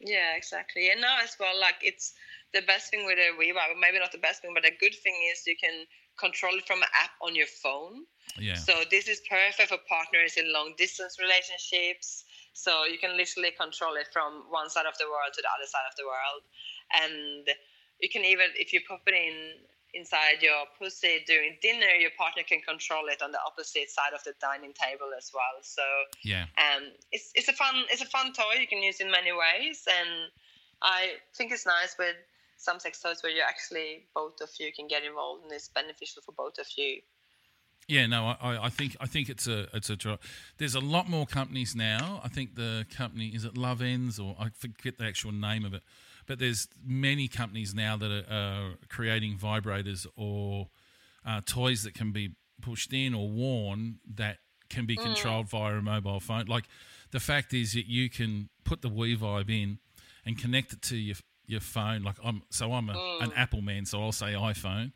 Yeah, 0.00 0.36
exactly. 0.36 0.90
And 0.90 1.00
now 1.00 1.18
as 1.22 1.36
well, 1.40 1.58
like 1.58 1.76
it's 1.82 2.12
the 2.52 2.62
best 2.62 2.90
thing 2.90 3.06
with 3.06 3.18
a 3.18 3.32
WeVibe, 3.40 3.80
maybe 3.80 3.98
not 3.98 4.12
the 4.12 4.18
best 4.18 4.42
thing, 4.42 4.52
but 4.54 4.64
a 4.64 4.72
good 4.78 4.94
thing 4.94 5.14
is 5.32 5.46
you 5.46 5.56
can 5.56 5.86
control 6.18 6.56
it 6.56 6.66
from 6.66 6.80
an 6.82 6.88
app 7.02 7.12
on 7.22 7.34
your 7.34 7.46
phone. 7.46 8.04
Yeah. 8.38 8.54
So 8.54 8.84
this 8.90 9.08
is 9.08 9.20
perfect 9.28 9.68
for 9.68 9.78
partners 9.88 10.36
in 10.36 10.52
long 10.52 10.74
distance 10.76 11.16
relationships. 11.20 12.24
So 12.52 12.84
you 12.84 12.98
can 12.98 13.16
literally 13.16 13.52
control 13.52 13.96
it 13.96 14.08
from 14.12 14.48
one 14.48 14.70
side 14.70 14.86
of 14.86 14.96
the 14.98 15.04
world 15.04 15.32
to 15.34 15.42
the 15.42 15.48
other 15.52 15.68
side 15.68 15.84
of 15.88 15.96
the 15.96 16.08
world, 16.08 16.42
and 17.04 17.44
you 18.00 18.08
can 18.08 18.24
even 18.24 18.48
if 18.56 18.72
you 18.72 18.80
pop 18.88 19.02
it 19.06 19.12
in 19.12 19.60
inside 19.96 20.42
your 20.42 20.64
pussy 20.78 21.24
during 21.26 21.56
dinner, 21.62 21.88
your 21.98 22.10
partner 22.16 22.42
can 22.42 22.60
control 22.60 23.06
it 23.08 23.22
on 23.22 23.32
the 23.32 23.38
opposite 23.46 23.90
side 23.90 24.12
of 24.14 24.22
the 24.24 24.34
dining 24.40 24.72
table 24.72 25.10
as 25.16 25.30
well. 25.34 25.62
So 25.62 25.82
yeah. 26.22 26.44
um, 26.58 26.92
it's 27.12 27.32
it's 27.34 27.48
a 27.48 27.52
fun 27.52 27.84
it's 27.90 28.02
a 28.02 28.06
fun 28.06 28.32
toy. 28.32 28.60
You 28.60 28.66
can 28.66 28.82
use 28.82 29.00
in 29.00 29.10
many 29.10 29.32
ways, 29.32 29.86
and 29.88 30.30
I 30.82 31.14
think 31.34 31.52
it's 31.52 31.66
nice 31.66 31.96
with 31.98 32.16
some 32.56 32.80
sex 32.80 33.00
toys 33.00 33.22
where 33.22 33.32
you 33.32 33.42
actually 33.46 34.04
both 34.14 34.40
of 34.40 34.50
you 34.58 34.72
can 34.72 34.86
get 34.88 35.04
involved, 35.04 35.44
and 35.44 35.52
it's 35.52 35.68
beneficial 35.68 36.22
for 36.22 36.32
both 36.32 36.58
of 36.58 36.66
you. 36.76 37.00
Yeah, 37.88 38.06
no, 38.06 38.34
I, 38.40 38.64
I 38.64 38.68
think 38.68 38.96
I 39.00 39.06
think 39.06 39.28
it's 39.28 39.46
a 39.46 39.68
it's 39.72 39.90
a 39.90 39.96
draw. 39.96 40.16
There's 40.58 40.74
a 40.74 40.80
lot 40.80 41.08
more 41.08 41.24
companies 41.24 41.76
now. 41.76 42.20
I 42.24 42.28
think 42.28 42.56
the 42.56 42.84
company 42.96 43.28
is 43.28 43.44
it 43.44 43.54
Lovense 43.54 44.18
or 44.18 44.34
I 44.40 44.48
forget 44.48 44.98
the 44.98 45.04
actual 45.04 45.30
name 45.30 45.64
of 45.64 45.72
it, 45.72 45.82
but 46.26 46.38
there's 46.38 46.68
many 46.84 47.28
companies 47.28 47.74
now 47.74 47.96
that 47.96 48.10
are, 48.10 48.32
are 48.32 48.70
creating 48.88 49.38
vibrators 49.38 50.06
or 50.16 50.68
uh, 51.26 51.40
toys 51.44 51.82
that 51.84 51.94
can 51.94 52.12
be 52.12 52.32
pushed 52.60 52.92
in 52.92 53.14
or 53.14 53.28
worn 53.28 53.98
that 54.14 54.38
can 54.68 54.86
be 54.86 54.96
mm. 54.96 55.02
controlled 55.02 55.48
via 55.48 55.76
a 55.76 55.82
mobile 55.82 56.20
phone. 56.20 56.46
Like 56.46 56.64
the 57.10 57.20
fact 57.20 57.52
is 57.52 57.72
that 57.74 57.86
you 57.86 58.10
can 58.10 58.48
put 58.64 58.82
the 58.82 58.88
We-Vibe 58.88 59.50
in 59.50 59.78
and 60.24 60.38
connect 60.38 60.72
it 60.72 60.82
to 60.82 60.96
your 60.96 61.16
your 61.46 61.60
phone. 61.60 62.02
Like 62.02 62.16
I'm 62.24 62.42
so 62.50 62.72
I'm 62.72 62.88
a, 62.90 62.94
mm. 62.94 63.22
an 63.22 63.32
Apple 63.36 63.62
man, 63.62 63.86
so 63.86 64.02
I'll 64.02 64.12
say 64.12 64.32
iPhone 64.32 64.92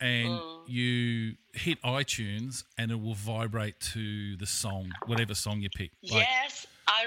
and 0.00 0.28
mm. 0.28 0.60
you 0.66 1.34
hit 1.54 1.80
iTunes 1.82 2.64
and 2.76 2.90
it 2.90 3.00
will 3.00 3.14
vibrate 3.14 3.80
to 3.80 4.36
the 4.36 4.46
song, 4.46 4.92
whatever 5.06 5.34
song 5.34 5.60
you 5.60 5.70
pick. 5.70 5.92
Like, 6.02 6.12
yes, 6.12 6.28
I 6.44 6.45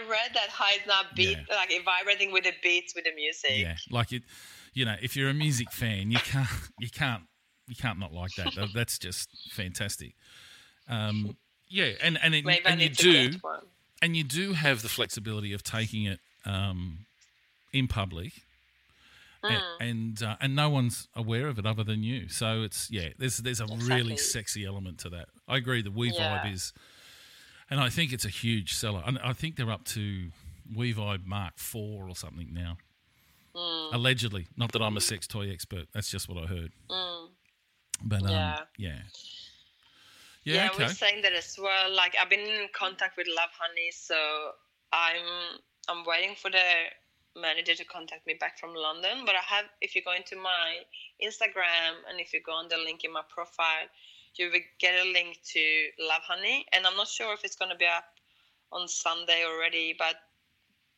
read 0.09 0.31
that 0.33 0.49
how 0.49 0.65
it's 0.69 0.85
not 0.87 1.15
beat 1.15 1.37
Yeah. 1.37 1.55
like 1.55 1.71
it 1.71 1.83
vibrating 1.85 2.31
with 2.31 2.43
the 2.43 2.53
beats 2.63 2.93
with 2.95 3.03
the 3.05 3.13
music. 3.15 3.51
yeah, 3.57 3.75
like 3.89 4.11
it. 4.11 4.23
You 4.73 4.85
know, 4.85 4.95
if 5.01 5.15
you're 5.15 5.29
a 5.29 5.33
music 5.33 5.71
fan, 5.71 6.11
you 6.11 6.19
can't, 6.19 6.47
you 6.79 6.89
can't, 6.89 7.23
you 7.67 7.75
can't 7.75 7.97
not 7.99 8.13
like 8.13 8.31
that. 8.35 8.53
That- 8.55 8.69
That's 8.73 8.99
just 8.99 9.29
fantastic. 9.51 10.13
Um, 10.87 11.37
yeah, 11.67 11.91
and 12.01 12.17
and 12.21 12.33
it, 12.35 12.45
and 12.65 12.79
you 12.81 12.89
do, 12.89 13.31
and 14.01 14.15
you 14.17 14.23
do 14.23 14.53
have 14.53 14.81
the 14.81 14.89
flexibility 14.89 15.53
of 15.53 15.63
taking 15.63 16.05
it 16.05 16.19
um, 16.45 17.05
in 17.73 17.87
public, 17.87 18.33
Mm. 19.43 19.55
a- 19.55 19.83
and 19.83 20.21
uh, 20.23 20.35
and 20.41 20.53
no 20.55 20.69
one's 20.69 21.07
aware 21.15 21.47
of 21.47 21.57
it 21.57 21.65
other 21.65 21.83
than 21.83 22.03
you. 22.03 22.27
So 22.27 22.61
it's 22.63 22.89
yeah, 22.91 23.09
there's 23.17 23.37
there's 23.37 23.61
a 23.61 23.67
really 23.67 24.17
sexy 24.17 24.65
element 24.65 24.99
to 24.99 25.09
that. 25.11 25.29
I 25.47 25.55
agree. 25.57 25.81
The 25.81 25.91
We 25.91 26.11
Yeah. 26.11 26.43
Vibe 26.43 26.53
is, 26.53 26.73
and 27.69 27.79
I 27.79 27.89
think 27.89 28.11
it's 28.13 28.25
a 28.25 28.29
huge 28.29 28.73
seller. 28.73 29.03
And 29.05 29.19
I 29.23 29.33
think 29.33 29.55
they're 29.55 29.71
up 29.71 29.85
to 29.85 30.29
We 30.75 30.93
Vibe 30.93 31.25
Mark 31.25 31.53
Four 31.57 32.07
or 32.07 32.15
something 32.15 32.49
now. 32.53 32.77
Mm. 33.55 33.93
Allegedly, 33.93 34.47
not 34.57 34.71
that 34.73 34.81
I'm 34.81 34.97
a 34.97 35.01
sex 35.01 35.27
toy 35.27 35.49
expert. 35.51 35.87
That's 35.93 36.09
just 36.09 36.29
what 36.29 36.37
I 36.43 36.47
heard. 36.47 36.71
But 38.03 38.23
um, 38.23 38.29
Yeah. 38.29 38.59
yeah, 38.77 38.99
Yeah, 40.43 40.53
yeah, 40.53 40.69
okay. 40.71 40.83
was 40.85 40.97
saying 40.97 41.21
that 41.23 41.33
as 41.33 41.57
well. 41.61 41.93
Like 41.93 42.15
I've 42.19 42.29
been 42.29 42.39
in 42.41 42.67
contact 42.73 43.17
with 43.17 43.27
Love 43.27 43.49
Honey, 43.59 43.91
so 43.91 44.15
I'm 44.93 45.59
I'm 45.89 46.05
waiting 46.05 46.35
for 46.35 46.49
the 46.51 46.63
manager 47.35 47.75
to 47.75 47.85
contact 47.85 48.25
me 48.27 48.35
back 48.39 48.57
from 48.59 48.73
London. 48.73 49.23
But 49.25 49.35
I 49.35 49.43
have, 49.55 49.65
if 49.81 49.95
you 49.95 50.03
go 50.03 50.13
into 50.13 50.35
my 50.35 50.81
Instagram 51.23 52.03
and 52.09 52.19
if 52.19 52.33
you 52.33 52.41
go 52.45 52.53
on 52.53 52.67
the 52.69 52.77
link 52.77 53.03
in 53.03 53.11
my 53.13 53.21
profile, 53.27 53.87
you 54.37 54.49
will 54.51 54.59
get 54.79 54.93
a 54.95 55.11
link 55.11 55.39
to 55.53 55.87
Love 55.99 56.21
Honey, 56.23 56.65
and 56.73 56.85
I'm 56.85 56.95
not 56.95 57.07
sure 57.07 57.33
if 57.33 57.43
it's 57.43 57.55
going 57.55 57.71
to 57.71 57.77
be 57.77 57.85
up 57.85 58.05
on 58.71 58.87
Sunday 58.87 59.43
already, 59.45 59.95
but 59.97 60.15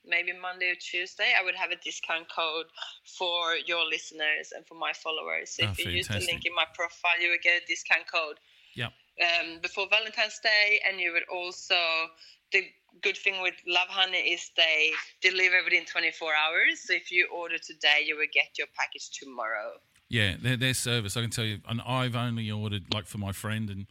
maybe 0.06 0.34
Monday 0.34 0.72
or 0.72 0.76
Tuesday, 0.76 1.34
I 1.40 1.44
would 1.44 1.56
have 1.56 1.72
a 1.72 1.76
discount 1.76 2.28
code 2.30 2.66
for 3.06 3.56
your 3.66 3.86
listeners 3.86 4.52
and 4.56 4.66
for 4.66 4.76
my 4.76 4.94
followers. 4.94 5.52
So 5.52 5.64
Oh, 5.64 5.72
if 5.72 5.80
you 5.80 5.92
use 5.92 6.08
the 6.08 6.20
link 6.20 6.46
in 6.46 6.56
my 6.56 6.66
profile, 6.74 7.22
you 7.22 7.30
will 7.30 7.44
get 7.44 7.62
a 7.62 7.66
discount 7.68 8.12
code 8.12 8.38
yeah, 8.76 8.90
um, 9.22 9.60
before 9.62 9.88
Valentine's 9.90 10.40
Day, 10.40 10.82
and 10.88 11.00
you 11.00 11.14
would 11.14 11.28
also 11.32 11.76
the 12.52 12.68
good 13.02 13.18
thing 13.18 13.42
with 13.42 13.56
Love 13.66 13.88
Honey 13.88 14.18
is 14.18 14.52
they 14.58 14.92
deliver 15.22 15.64
within 15.64 15.86
24 15.86 16.32
hours. 16.36 16.82
So 16.86 16.94
if 16.94 17.12
you 17.12 17.28
order 17.34 17.58
today, 17.58 18.04
you 18.06 18.18
will 18.18 18.32
get 18.34 18.58
your 18.58 18.68
package 18.76 19.10
tomorrow. 19.12 19.80
Yeah. 20.12 20.36
Their 20.42 20.58
their 20.58 20.74
service, 20.74 21.16
I 21.18 21.22
can 21.22 21.30
tell 21.30 21.46
you. 21.46 21.60
And 21.68 21.82
I've 21.86 22.16
only 22.16 22.50
ordered 22.52 22.94
like 22.94 23.06
for 23.08 23.18
my 23.18 23.32
friend, 23.32 23.70
and 23.70 23.86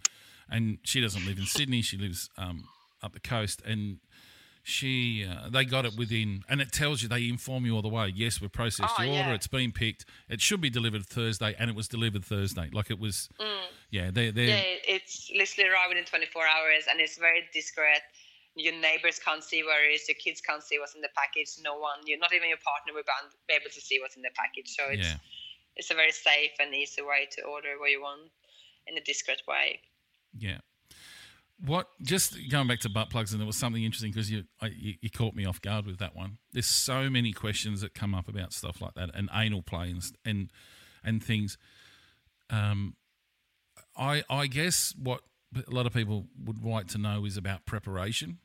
and 0.48 0.78
she 0.82 1.00
doesn't 1.00 1.24
live 1.26 1.38
in 1.38 1.46
Sydney. 1.46 1.82
She 1.82 1.96
lives 1.96 2.28
um, 2.36 2.64
up 3.02 3.12
the 3.12 3.20
coast, 3.20 3.62
and 3.64 3.98
she 4.62 5.24
uh, 5.26 5.48
they 5.48 5.64
got 5.64 5.84
it 5.86 5.96
within, 5.96 6.44
and 6.48 6.60
it 6.60 6.70
tells 6.72 7.02
you 7.02 7.08
they 7.08 7.28
inform 7.28 7.64
you 7.64 7.74
all 7.74 7.82
the 7.82 7.88
way. 7.88 8.12
Yes, 8.14 8.40
we've 8.40 8.52
processed 8.52 8.94
Oh, 8.98 9.02
your 9.02 9.12
order. 9.14 9.28
yeah. 9.30 9.34
It's 9.34 9.46
been 9.46 9.72
picked. 9.72 10.04
It 10.28 10.40
should 10.40 10.60
be 10.60 10.70
delivered 10.70 11.06
Thursday, 11.06 11.54
and 11.58 11.70
it 11.70 11.76
was 11.76 11.88
delivered 11.88 12.24
Thursday. 12.24 12.68
Like 12.72 12.90
it 12.90 12.98
was. 13.00 13.28
Yeah, 13.90 14.10
they 14.12 14.30
they 14.30 14.46
Mm. 14.46 14.48
Yeah, 14.48 14.94
it's 14.94 15.30
literally 15.34 15.70
arrived 15.70 15.88
within 15.90 16.04
24 16.04 16.42
hours, 16.46 16.84
and 16.90 17.00
it's 17.00 17.18
very 17.18 17.42
discreet. 17.52 18.02
Your 18.54 18.74
neighbors 18.74 19.18
can't 19.18 19.42
see 19.42 19.62
where 19.62 19.88
it 19.88 19.94
is. 19.94 20.08
Your 20.08 20.16
kids 20.16 20.40
can't 20.40 20.62
see 20.62 20.78
what's 20.78 20.94
in 20.94 21.00
the 21.00 21.08
package. 21.16 21.48
No 21.64 21.78
one, 21.78 21.98
you're 22.04 22.18
not 22.18 22.32
even 22.34 22.48
your 22.48 22.58
partner 22.58 22.92
will 22.92 23.02
be- 23.02 23.36
be 23.48 23.54
able 23.54 23.70
to 23.70 23.80
see 23.80 23.98
what's 24.00 24.16
in 24.16 24.22
the 24.22 24.30
package. 24.34 24.68
So 24.68 24.84
it's 24.90 25.08
yeah. 25.08 25.16
It's 25.80 25.90
a 25.90 25.94
very 25.94 26.12
safe 26.12 26.50
and 26.60 26.74
easy 26.74 27.00
way 27.00 27.26
to 27.32 27.42
order 27.42 27.70
what 27.78 27.90
you 27.90 28.02
want 28.02 28.30
in 28.86 28.98
a 28.98 29.00
discreet 29.00 29.40
way. 29.48 29.80
Yeah. 30.38 30.58
What? 31.64 31.88
Just 32.02 32.36
going 32.50 32.68
back 32.68 32.80
to 32.80 32.90
butt 32.90 33.08
plugs, 33.08 33.32
and 33.32 33.40
there 33.40 33.46
was 33.46 33.56
something 33.56 33.82
interesting 33.82 34.12
because 34.12 34.30
you, 34.30 34.44
you 34.62 34.94
you 35.00 35.10
caught 35.10 35.34
me 35.34 35.46
off 35.46 35.60
guard 35.62 35.86
with 35.86 35.98
that 35.98 36.14
one. 36.14 36.36
There's 36.52 36.66
so 36.66 37.08
many 37.08 37.32
questions 37.32 37.80
that 37.80 37.94
come 37.94 38.14
up 38.14 38.28
about 38.28 38.52
stuff 38.52 38.82
like 38.82 38.92
that 38.94 39.10
and 39.14 39.30
anal 39.34 39.62
play 39.62 39.90
and 39.90 40.02
and, 40.24 40.50
and 41.02 41.24
things. 41.24 41.56
Um, 42.50 42.96
I 43.96 44.22
I 44.28 44.46
guess 44.48 44.94
what 45.02 45.22
a 45.66 45.70
lot 45.70 45.86
of 45.86 45.94
people 45.94 46.26
would 46.44 46.62
like 46.62 46.88
to 46.88 46.98
know 46.98 47.24
is 47.24 47.38
about 47.38 47.64
preparation, 47.64 48.38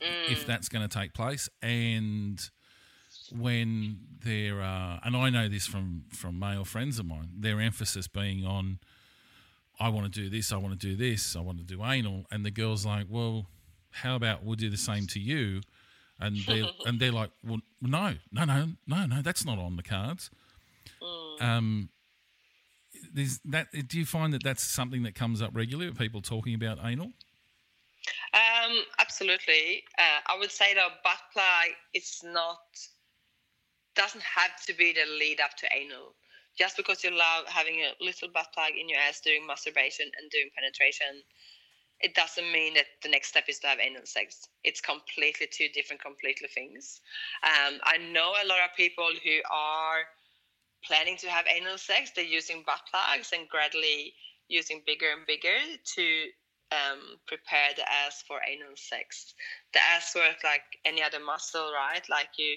if 0.00 0.46
that's 0.46 0.68
going 0.68 0.86
to 0.86 0.98
take 0.98 1.14
place, 1.14 1.48
and 1.62 2.50
when 3.36 3.98
there 4.24 4.60
are, 4.60 5.00
and 5.04 5.16
I 5.16 5.30
know 5.30 5.48
this 5.48 5.66
from 5.66 6.04
from 6.10 6.38
male 6.38 6.64
friends 6.64 6.98
of 6.98 7.06
mine, 7.06 7.30
their 7.38 7.60
emphasis 7.60 8.08
being 8.08 8.44
on 8.44 8.78
I 9.80 9.88
want 9.88 10.12
to 10.12 10.20
do 10.20 10.28
this, 10.28 10.52
I 10.52 10.56
want 10.58 10.78
to 10.78 10.86
do 10.86 10.96
this, 10.96 11.34
I 11.34 11.40
want 11.40 11.58
to 11.58 11.64
do 11.64 11.84
anal, 11.84 12.26
and 12.30 12.44
the 12.44 12.50
girl's 12.50 12.86
like, 12.86 13.06
well, 13.08 13.46
how 13.90 14.16
about 14.16 14.44
we'll 14.44 14.54
do 14.54 14.70
the 14.70 14.76
same 14.76 15.06
to 15.08 15.20
you, 15.20 15.60
and 16.20 16.36
they 16.46 16.68
and 16.86 17.00
they're 17.00 17.12
like, 17.12 17.30
well, 17.44 17.60
no, 17.80 18.14
no, 18.30 18.44
no, 18.44 18.68
no, 18.86 19.06
no, 19.06 19.22
that's 19.22 19.44
not 19.44 19.58
on 19.58 19.76
the 19.76 19.82
cards. 19.82 20.30
Um, 21.40 21.88
there's 23.12 23.40
that. 23.46 23.68
Do 23.88 23.98
you 23.98 24.06
find 24.06 24.32
that 24.32 24.44
that's 24.44 24.62
something 24.62 25.02
that 25.02 25.14
comes 25.14 25.42
up 25.42 25.50
regularly? 25.52 25.88
With 25.90 25.98
people 25.98 26.22
talking 26.22 26.54
about 26.54 26.78
anal? 26.84 27.12
Um, 28.34 28.84
absolutely. 28.98 29.84
Uh, 29.98 30.20
I 30.32 30.38
would 30.38 30.50
say 30.50 30.74
that 30.74 31.02
butt 31.02 31.18
plug 31.32 31.74
is 31.94 32.20
not 32.24 32.58
doesn't 33.94 34.22
have 34.22 34.56
to 34.66 34.74
be 34.74 34.92
the 34.92 35.06
lead 35.18 35.40
up 35.40 35.56
to 35.58 35.68
anal. 35.74 36.14
Just 36.58 36.76
because 36.76 37.02
you 37.02 37.10
love 37.10 37.46
having 37.46 37.80
a 37.80 37.92
little 38.00 38.28
butt 38.28 38.48
plug 38.52 38.72
in 38.78 38.88
your 38.88 38.98
ass 38.98 39.20
during 39.20 39.46
masturbation 39.46 40.10
and 40.20 40.30
doing 40.30 40.50
penetration, 40.54 41.22
it 42.00 42.14
doesn't 42.14 42.52
mean 42.52 42.74
that 42.74 42.86
the 43.02 43.08
next 43.08 43.28
step 43.28 43.44
is 43.48 43.58
to 43.60 43.68
have 43.68 43.78
anal 43.80 44.04
sex. 44.04 44.48
It's 44.64 44.80
completely 44.80 45.48
two 45.50 45.68
different, 45.72 46.02
completely 46.02 46.48
things. 46.48 47.00
Um, 47.42 47.78
I 47.84 47.98
know 47.98 48.32
a 48.32 48.46
lot 48.46 48.58
of 48.64 48.76
people 48.76 49.08
who 49.24 49.38
are 49.50 50.02
planning 50.84 51.16
to 51.18 51.30
have 51.30 51.46
anal 51.46 51.78
sex. 51.78 52.10
They're 52.14 52.24
using 52.24 52.64
butt 52.66 52.80
plugs 52.90 53.30
and 53.32 53.48
gradually 53.48 54.14
using 54.48 54.82
bigger 54.84 55.06
and 55.16 55.26
bigger 55.26 55.56
to 55.94 56.04
um, 56.72 57.18
prepare 57.26 57.70
the 57.76 57.88
ass 57.88 58.24
for 58.26 58.40
anal 58.46 58.76
sex. 58.76 59.34
The 59.72 59.80
ass 59.94 60.14
works 60.14 60.42
like 60.42 60.62
any 60.84 61.02
other 61.02 61.20
muscle, 61.20 61.70
right? 61.72 62.02
Like 62.10 62.28
you, 62.36 62.56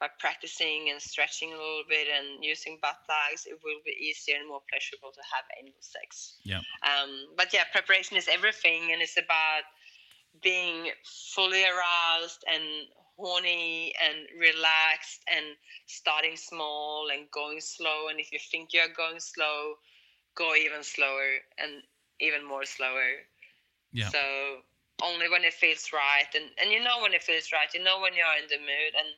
by 0.00 0.08
practicing 0.18 0.90
and 0.90 1.02
stretching 1.02 1.52
a 1.52 1.56
little 1.56 1.82
bit 1.88 2.06
and 2.06 2.44
using 2.44 2.78
butt 2.80 2.96
plugs, 3.04 3.46
it 3.46 3.58
will 3.64 3.80
be 3.84 3.90
easier 3.98 4.36
and 4.38 4.48
more 4.48 4.62
pleasurable 4.70 5.10
to 5.12 5.20
have 5.34 5.44
anal 5.58 5.74
sex. 5.80 6.36
Yeah. 6.44 6.62
Um, 6.86 7.34
but 7.36 7.52
yeah, 7.52 7.64
preparation 7.72 8.16
is 8.16 8.28
everything, 8.28 8.92
and 8.92 9.02
it's 9.02 9.16
about 9.16 9.66
being 10.42 10.90
fully 11.34 11.64
aroused 11.64 12.44
and 12.52 12.86
horny 13.16 13.92
and 13.98 14.28
relaxed 14.38 15.22
and 15.34 15.44
starting 15.86 16.36
small 16.36 17.08
and 17.12 17.28
going 17.32 17.60
slow. 17.60 18.06
And 18.08 18.20
if 18.20 18.30
you 18.32 18.38
think 18.38 18.72
you're 18.72 18.94
going 18.96 19.18
slow, 19.18 19.74
go 20.36 20.54
even 20.54 20.84
slower 20.84 21.42
and 21.58 21.82
even 22.20 22.46
more 22.46 22.64
slower. 22.64 23.26
Yeah. 23.92 24.08
So 24.10 24.20
only 25.02 25.28
when 25.28 25.44
it 25.44 25.54
feels 25.54 25.90
right, 25.92 26.30
and 26.34 26.50
and 26.62 26.70
you 26.70 26.82
know 26.82 27.02
when 27.02 27.14
it 27.14 27.22
feels 27.22 27.50
right, 27.52 27.72
you 27.74 27.82
know 27.82 28.00
when 28.00 28.14
you're 28.14 28.38
in 28.38 28.48
the 28.48 28.58
mood. 28.58 28.94
And 28.96 29.08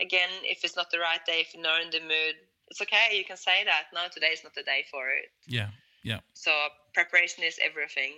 again, 0.00 0.30
if 0.44 0.64
it's 0.64 0.76
not 0.76 0.90
the 0.90 0.98
right 0.98 1.24
day, 1.26 1.40
if 1.40 1.54
you're 1.54 1.62
not 1.62 1.82
in 1.82 1.90
the 1.90 2.00
mood, 2.00 2.34
it's 2.68 2.80
okay. 2.80 3.16
You 3.16 3.24
can 3.24 3.36
say 3.36 3.64
that. 3.64 3.84
No, 3.94 4.00
today 4.12 4.28
is 4.28 4.42
not 4.44 4.54
the 4.54 4.62
day 4.62 4.84
for 4.90 5.08
it. 5.10 5.30
Yeah. 5.46 5.68
Yeah. 6.02 6.20
So 6.34 6.50
preparation 6.94 7.44
is 7.44 7.58
everything. 7.62 8.12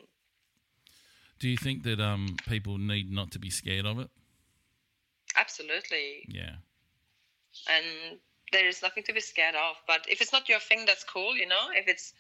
Do 1.39 1.49
you 1.49 1.57
think 1.57 1.83
that 1.85 2.01
um 2.01 2.37
people 2.49 2.79
need 2.79 3.11
not 3.11 3.31
to 3.33 3.39
be 3.39 3.51
scared 3.51 3.87
of 3.87 3.99
it? 3.99 4.11
Absolutely. 5.37 6.25
Yeah. 6.29 6.57
and 7.69 8.19
there 8.53 8.69
is 8.69 8.83
nothing 8.83 9.03
to 9.05 9.13
be 9.13 9.21
scared 9.21 9.55
of. 9.55 9.77
But 9.87 10.05
if 10.09 10.21
it's 10.21 10.33
not 10.33 10.49
your 10.49 10.61
thing, 10.61 10.85
that's 10.87 11.05
cool, 11.05 11.37
you 11.37 11.47
know. 11.47 11.71
If 11.75 11.89
it's 11.89 12.13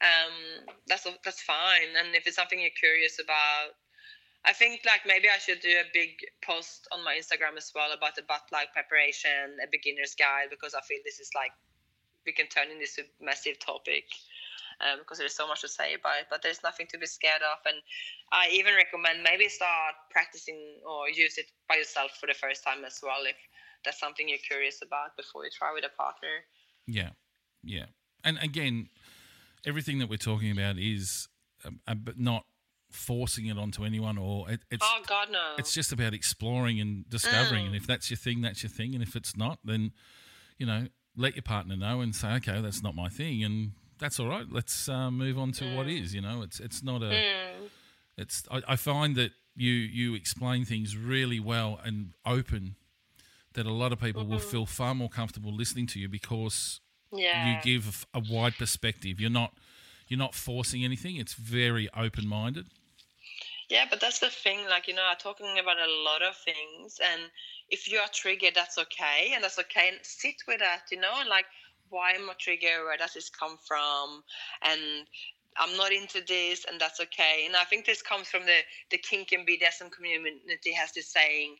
um, 0.00 0.66
that's 0.86 1.06
that's 1.24 1.42
fine, 1.42 1.96
and 1.98 2.14
if 2.14 2.26
it's 2.26 2.36
something 2.36 2.60
you're 2.60 2.78
curious 2.78 3.18
about, 3.18 3.74
I 4.44 4.52
think 4.52 4.80
like 4.86 5.02
maybe 5.06 5.28
I 5.28 5.38
should 5.38 5.60
do 5.60 5.68
a 5.68 5.88
big 5.92 6.24
post 6.42 6.88
on 6.92 7.04
my 7.04 7.18
Instagram 7.18 7.56
as 7.56 7.72
well 7.74 7.92
about 7.92 8.16
the 8.16 8.22
butt 8.22 8.42
like 8.52 8.72
preparation, 8.72 9.58
a 9.62 9.66
beginner's 9.70 10.14
guide, 10.14 10.48
because 10.50 10.74
I 10.74 10.80
feel 10.82 10.98
this 11.04 11.20
is 11.20 11.30
like 11.34 11.52
we 12.24 12.32
can 12.32 12.46
turn 12.46 12.70
in 12.70 12.78
this 12.78 12.98
a 12.98 13.02
massive 13.22 13.58
topic. 13.58 14.04
Um, 14.80 15.00
because 15.00 15.18
there's 15.18 15.34
so 15.34 15.48
much 15.48 15.62
to 15.62 15.68
say 15.68 15.94
about 15.94 16.20
it, 16.20 16.26
but 16.30 16.40
there's 16.40 16.62
nothing 16.62 16.86
to 16.92 16.98
be 16.98 17.06
scared 17.06 17.42
of. 17.42 17.58
And 17.66 17.82
I 18.30 18.48
even 18.52 18.76
recommend 18.76 19.24
maybe 19.24 19.48
start 19.48 19.94
practicing 20.08 20.78
or 20.86 21.10
use 21.10 21.36
it 21.36 21.46
by 21.68 21.74
yourself 21.74 22.12
for 22.20 22.28
the 22.28 22.34
first 22.34 22.62
time 22.62 22.84
as 22.84 23.00
well, 23.02 23.26
if 23.26 23.34
that's 23.84 23.98
something 23.98 24.28
you're 24.28 24.38
curious 24.38 24.80
about 24.80 25.16
before 25.16 25.44
you 25.44 25.50
try 25.50 25.72
with 25.74 25.84
a 25.84 25.90
partner. 26.00 26.46
Yeah, 26.86 27.10
yeah. 27.64 27.86
And 28.22 28.38
again, 28.38 28.88
everything 29.66 29.98
that 29.98 30.08
we're 30.08 30.16
talking 30.16 30.52
about 30.52 30.78
is 30.78 31.26
um, 31.64 31.80
uh, 31.88 31.94
but 31.94 32.18
not 32.18 32.44
forcing 32.90 33.46
it 33.46 33.58
onto 33.58 33.84
anyone, 33.84 34.18
or 34.18 34.50
it, 34.50 34.60
it's 34.70 34.84
oh 34.84 35.02
God, 35.06 35.28
no! 35.30 35.54
it's 35.58 35.72
just 35.74 35.92
about 35.92 36.14
exploring 36.14 36.80
and 36.80 37.08
discovering. 37.08 37.64
Mm. 37.64 37.66
And 37.68 37.76
if 37.76 37.86
that's 37.86 38.10
your 38.10 38.16
thing, 38.18 38.40
that's 38.40 38.62
your 38.62 38.70
thing. 38.70 38.94
And 38.94 39.02
if 39.02 39.14
it's 39.16 39.36
not, 39.36 39.58
then 39.64 39.92
you 40.58 40.66
know, 40.66 40.88
let 41.16 41.34
your 41.36 41.42
partner 41.42 41.76
know 41.76 42.00
and 42.00 42.14
say, 42.14 42.28
okay, 42.34 42.60
that's 42.60 42.82
not 42.82 42.94
my 42.94 43.08
thing, 43.08 43.44
and 43.44 43.72
that's 43.98 44.18
all 44.20 44.28
right. 44.28 44.46
Let's 44.50 44.88
uh, 44.88 45.10
move 45.10 45.38
on 45.38 45.52
to 45.52 45.74
what 45.76 45.86
Mm. 45.86 46.02
is. 46.02 46.14
You 46.14 46.20
know, 46.22 46.42
it's 46.42 46.60
it's 46.60 46.82
not 46.82 47.02
a. 47.02 47.12
It's 48.16 48.42
I, 48.50 48.62
I 48.68 48.76
find 48.76 49.16
that 49.16 49.30
you 49.54 49.72
you 49.72 50.14
explain 50.14 50.64
things 50.64 50.96
really 50.96 51.40
well 51.40 51.80
and 51.84 52.12
open. 52.26 52.76
That 53.54 53.66
a 53.66 53.72
lot 53.72 53.92
of 53.92 54.00
people 54.00 54.24
will 54.24 54.38
feel 54.38 54.66
far 54.66 54.94
more 54.94 55.08
comfortable 55.08 55.52
listening 55.52 55.86
to 55.88 55.98
you 55.98 56.08
because 56.08 56.80
Mm-hmm. 57.10 57.22
yeah, 57.22 57.56
you 57.56 57.62
give 57.62 58.06
a 58.12 58.20
wide 58.30 58.58
perspective. 58.58 59.18
You're 59.18 59.30
not 59.30 59.54
you're 60.08 60.18
not 60.18 60.34
forcing 60.34 60.84
anything. 60.84 61.16
It's 61.16 61.32
very 61.32 61.88
open 61.96 62.26
minded. 62.28 62.66
Yeah, 63.68 63.84
but 63.88 64.00
that's 64.00 64.20
the 64.20 64.30
thing. 64.30 64.60
Like 64.68 64.88
you 64.88 64.94
know, 64.94 65.04
I'm 65.08 65.16
talking 65.18 65.58
about 65.58 65.76
a 65.76 66.02
lot 66.04 66.22
of 66.22 66.36
things, 66.36 67.00
and 67.02 67.22
if 67.68 67.90
you 67.90 67.98
are 67.98 68.08
triggered, 68.12 68.54
that's 68.54 68.78
okay, 68.78 69.32
and 69.34 69.44
that's 69.44 69.58
okay. 69.58 69.88
And 69.88 69.98
sit 70.02 70.36
with 70.46 70.60
that, 70.60 70.84
you 70.90 71.00
know, 71.00 71.12
and 71.20 71.28
like 71.28 71.46
why 71.90 72.12
am 72.12 72.28
I 72.28 72.34
triggered? 72.38 72.84
Where 72.84 72.96
does 72.96 73.14
this 73.14 73.30
come 73.30 73.56
from? 73.66 74.22
And 74.62 75.06
I'm 75.56 75.76
not 75.76 75.92
into 75.92 76.20
this, 76.26 76.64
and 76.70 76.80
that's 76.80 77.00
okay. 77.00 77.44
And 77.46 77.56
I 77.56 77.64
think 77.64 77.84
this 77.84 78.02
comes 78.02 78.28
from 78.28 78.42
the 78.46 78.58
the 78.90 78.98
kink 78.98 79.32
and 79.32 79.46
BDSM 79.46 79.90
community 79.90 80.72
has 80.72 80.92
this 80.92 81.08
saying, 81.08 81.56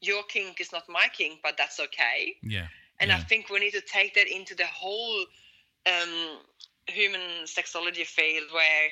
"Your 0.00 0.22
kink 0.24 0.60
is 0.60 0.72
not 0.72 0.84
my 0.88 1.08
kink, 1.12 1.40
but 1.42 1.56
that's 1.56 1.80
okay." 1.80 2.36
Yeah. 2.42 2.66
And 2.98 3.12
I 3.12 3.18
think 3.18 3.50
we 3.50 3.60
need 3.60 3.72
to 3.72 3.82
take 3.82 4.14
that 4.14 4.26
into 4.26 4.54
the 4.54 4.66
whole 4.66 5.26
um, 5.86 6.38
human 6.86 7.20
sexology 7.44 8.06
field 8.06 8.46
where 8.52 8.88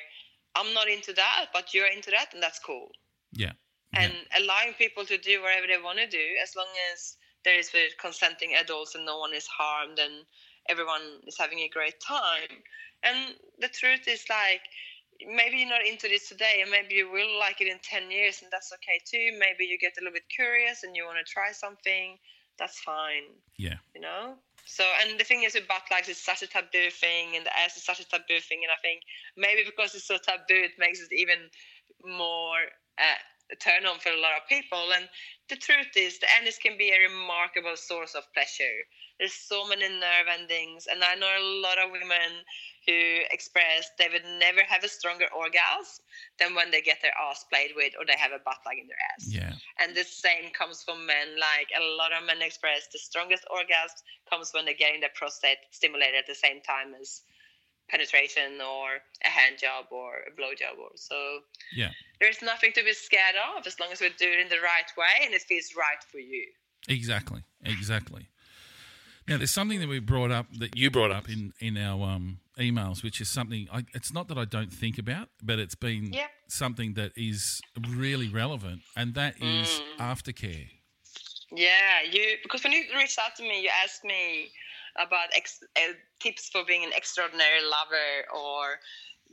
I'm 0.55 0.73
not 0.73 0.87
into 0.89 1.13
that, 1.13 1.47
but 1.53 1.73
you're 1.73 1.87
into 1.87 2.11
that, 2.11 2.33
and 2.33 2.41
that's 2.41 2.59
cool. 2.59 2.89
yeah. 3.31 3.53
And 3.93 4.13
allowing 4.37 4.73
people 4.73 5.05
to 5.05 5.17
do 5.17 5.41
whatever 5.41 5.67
they 5.67 5.81
want 5.81 5.99
to 5.99 6.07
do, 6.07 6.25
as 6.43 6.55
long 6.55 6.67
as 6.93 7.17
there 7.43 7.57
is 7.57 7.71
with 7.73 7.97
consenting 7.99 8.53
adults 8.55 8.95
and 8.95 9.05
no 9.05 9.19
one 9.19 9.33
is 9.33 9.47
harmed 9.47 9.99
and 9.99 10.25
everyone 10.69 11.21
is 11.27 11.37
having 11.37 11.59
a 11.59 11.69
great 11.69 11.99
time. 12.01 12.63
And 13.03 13.35
the 13.59 13.69
truth 13.69 14.07
is, 14.07 14.25
like, 14.29 14.61
maybe 15.25 15.57
you're 15.57 15.69
not 15.69 15.85
into 15.85 16.07
this 16.07 16.27
today, 16.29 16.59
and 16.61 16.71
maybe 16.71 16.95
you 16.95 17.09
will 17.11 17.39
like 17.39 17.61
it 17.61 17.67
in 17.67 17.79
10 17.83 18.11
years, 18.11 18.41
and 18.41 18.51
that's 18.51 18.73
okay 18.73 18.99
too. 19.05 19.37
Maybe 19.39 19.65
you 19.65 19.77
get 19.79 19.93
a 19.97 20.01
little 20.01 20.13
bit 20.13 20.29
curious 20.29 20.83
and 20.83 20.95
you 20.95 21.05
want 21.05 21.19
to 21.25 21.31
try 21.31 21.51
something, 21.51 22.17
that's 22.57 22.79
fine 22.79 23.23
yeah. 23.57 23.75
you 23.93 24.01
know 24.01 24.35
so 24.65 24.83
and 25.01 25.19
the 25.19 25.23
thing 25.23 25.43
is 25.43 25.53
with 25.53 25.67
butt 25.67 25.83
likes 25.91 26.09
it's 26.09 26.23
such 26.23 26.41
a 26.41 26.47
taboo 26.47 26.89
thing 26.89 27.35
and 27.35 27.45
the 27.45 27.57
ass 27.57 27.77
is 27.77 27.83
such 27.85 27.99
a 27.99 28.07
taboo 28.07 28.39
thing 28.39 28.61
and 28.63 28.71
i 28.71 28.79
think 28.81 29.01
maybe 29.37 29.61
because 29.65 29.93
it's 29.93 30.07
so 30.07 30.17
taboo 30.17 30.63
it 30.63 30.71
makes 30.79 30.99
it 30.99 31.09
even 31.11 31.49
more 32.03 32.57
uh, 32.97 33.19
turn 33.61 33.85
on 33.85 33.99
for 33.99 34.09
a 34.09 34.19
lot 34.21 34.33
of 34.37 34.47
people 34.49 34.91
and 34.95 35.07
the 35.49 35.55
truth 35.55 35.93
is 35.95 36.17
the 36.19 36.27
anus 36.41 36.57
can 36.57 36.77
be 36.77 36.89
a 36.89 37.07
remarkable 37.09 37.75
source 37.77 38.15
of 38.15 38.23
pleasure 38.33 38.77
there's 39.19 39.33
so 39.33 39.67
many 39.67 39.87
nerve 39.87 40.27
endings 40.31 40.87
and 40.89 41.03
i 41.03 41.13
know 41.15 41.29
a 41.29 41.49
lot 41.61 41.77
of 41.77 41.91
women 41.91 42.41
who 42.87 43.21
express 43.31 43.89
they 43.97 44.07
would 44.11 44.25
never 44.39 44.61
have 44.67 44.83
a 44.83 44.87
stronger 44.87 45.25
orgasm 45.35 46.05
than 46.39 46.53
when 46.53 46.69
they 46.69 46.81
get 46.81 47.01
their 47.01 47.13
ass 47.17 47.45
played 47.51 47.71
with 47.75 47.93
or 47.99 48.05
they 48.05 48.17
have 48.17 48.31
a 48.31 48.41
butt 48.45 48.57
plug 48.63 48.77
in 48.79 48.87
their 48.87 49.01
ass 49.15 49.25
Yeah. 49.27 49.53
and 49.79 49.95
the 49.95 50.03
same 50.03 50.51
comes 50.53 50.83
for 50.83 50.95
men. 50.95 51.33
Like 51.39 51.69
a 51.75 51.81
lot 51.97 52.13
of 52.13 52.25
men 52.25 52.41
express 52.41 52.87
the 52.93 52.99
strongest 52.99 53.43
orgasm 53.49 53.97
comes 54.29 54.53
when 54.53 54.65
they're 54.65 54.77
getting 54.77 55.01
their 55.01 55.13
prostate 55.15 55.57
stimulated 55.71 56.15
at 56.19 56.27
the 56.27 56.35
same 56.35 56.61
time 56.61 56.93
as 56.99 57.21
penetration 57.89 58.59
or 58.61 58.87
a 59.23 59.27
hand 59.29 59.57
job 59.59 59.85
or 59.91 60.15
a 60.27 60.35
blow 60.35 60.53
job 60.57 60.75
or 60.79 60.89
so. 60.95 61.39
Yeah. 61.75 61.91
There's 62.19 62.41
nothing 62.41 62.71
to 62.73 62.83
be 62.83 62.93
scared 62.93 63.35
of 63.57 63.65
as 63.67 63.79
long 63.79 63.91
as 63.91 64.01
we 64.01 64.09
do 64.17 64.27
it 64.27 64.39
in 64.39 64.49
the 64.49 64.59
right 64.61 64.89
way 64.97 65.23
and 65.25 65.33
it 65.33 65.41
feels 65.43 65.69
right 65.77 66.01
for 66.11 66.19
you. 66.19 66.45
Exactly. 66.87 67.43
Exactly. 67.63 68.27
Now, 69.27 69.37
there's 69.37 69.51
something 69.51 69.79
that 69.79 69.89
we 69.89 69.99
brought 69.99 70.29
up 70.31 70.45
that 70.59 70.75
you 70.77 70.91
brought 70.91 71.09
up 71.11 71.27
in 71.29 71.51
in 71.59 71.77
our 71.77 72.07
um, 72.09 72.37
emails, 72.59 73.01
which 73.03 73.19
is 73.19 73.27
something. 73.27 73.67
I, 73.73 73.83
it's 73.95 74.13
not 74.13 74.27
that 74.27 74.37
I 74.37 74.45
don't 74.45 74.71
think 74.71 74.99
about, 74.99 75.29
but 75.41 75.57
it's 75.57 75.73
been 75.73 76.13
Yeah. 76.13 76.27
something 76.47 76.93
that 76.93 77.11
is 77.15 77.59
really 77.89 78.29
relevant, 78.29 78.81
and 78.95 79.15
that 79.15 79.33
is 79.41 79.67
Mm. 79.67 79.97
aftercare. 79.97 80.69
Yeah, 81.51 82.01
you 82.11 82.37
because 82.43 82.63
when 82.63 82.73
you 82.73 82.83
reached 82.95 83.17
out 83.17 83.35
to 83.37 83.41
me, 83.43 83.61
you 83.63 83.69
asked 83.83 84.03
me 84.03 84.51
about 84.95 85.29
ex, 85.35 85.63
uh, 85.75 85.93
tips 86.19 86.49
for 86.49 86.63
being 86.65 86.83
an 86.83 86.91
extraordinary 86.95 87.61
lover 87.61 88.25
or 88.33 88.79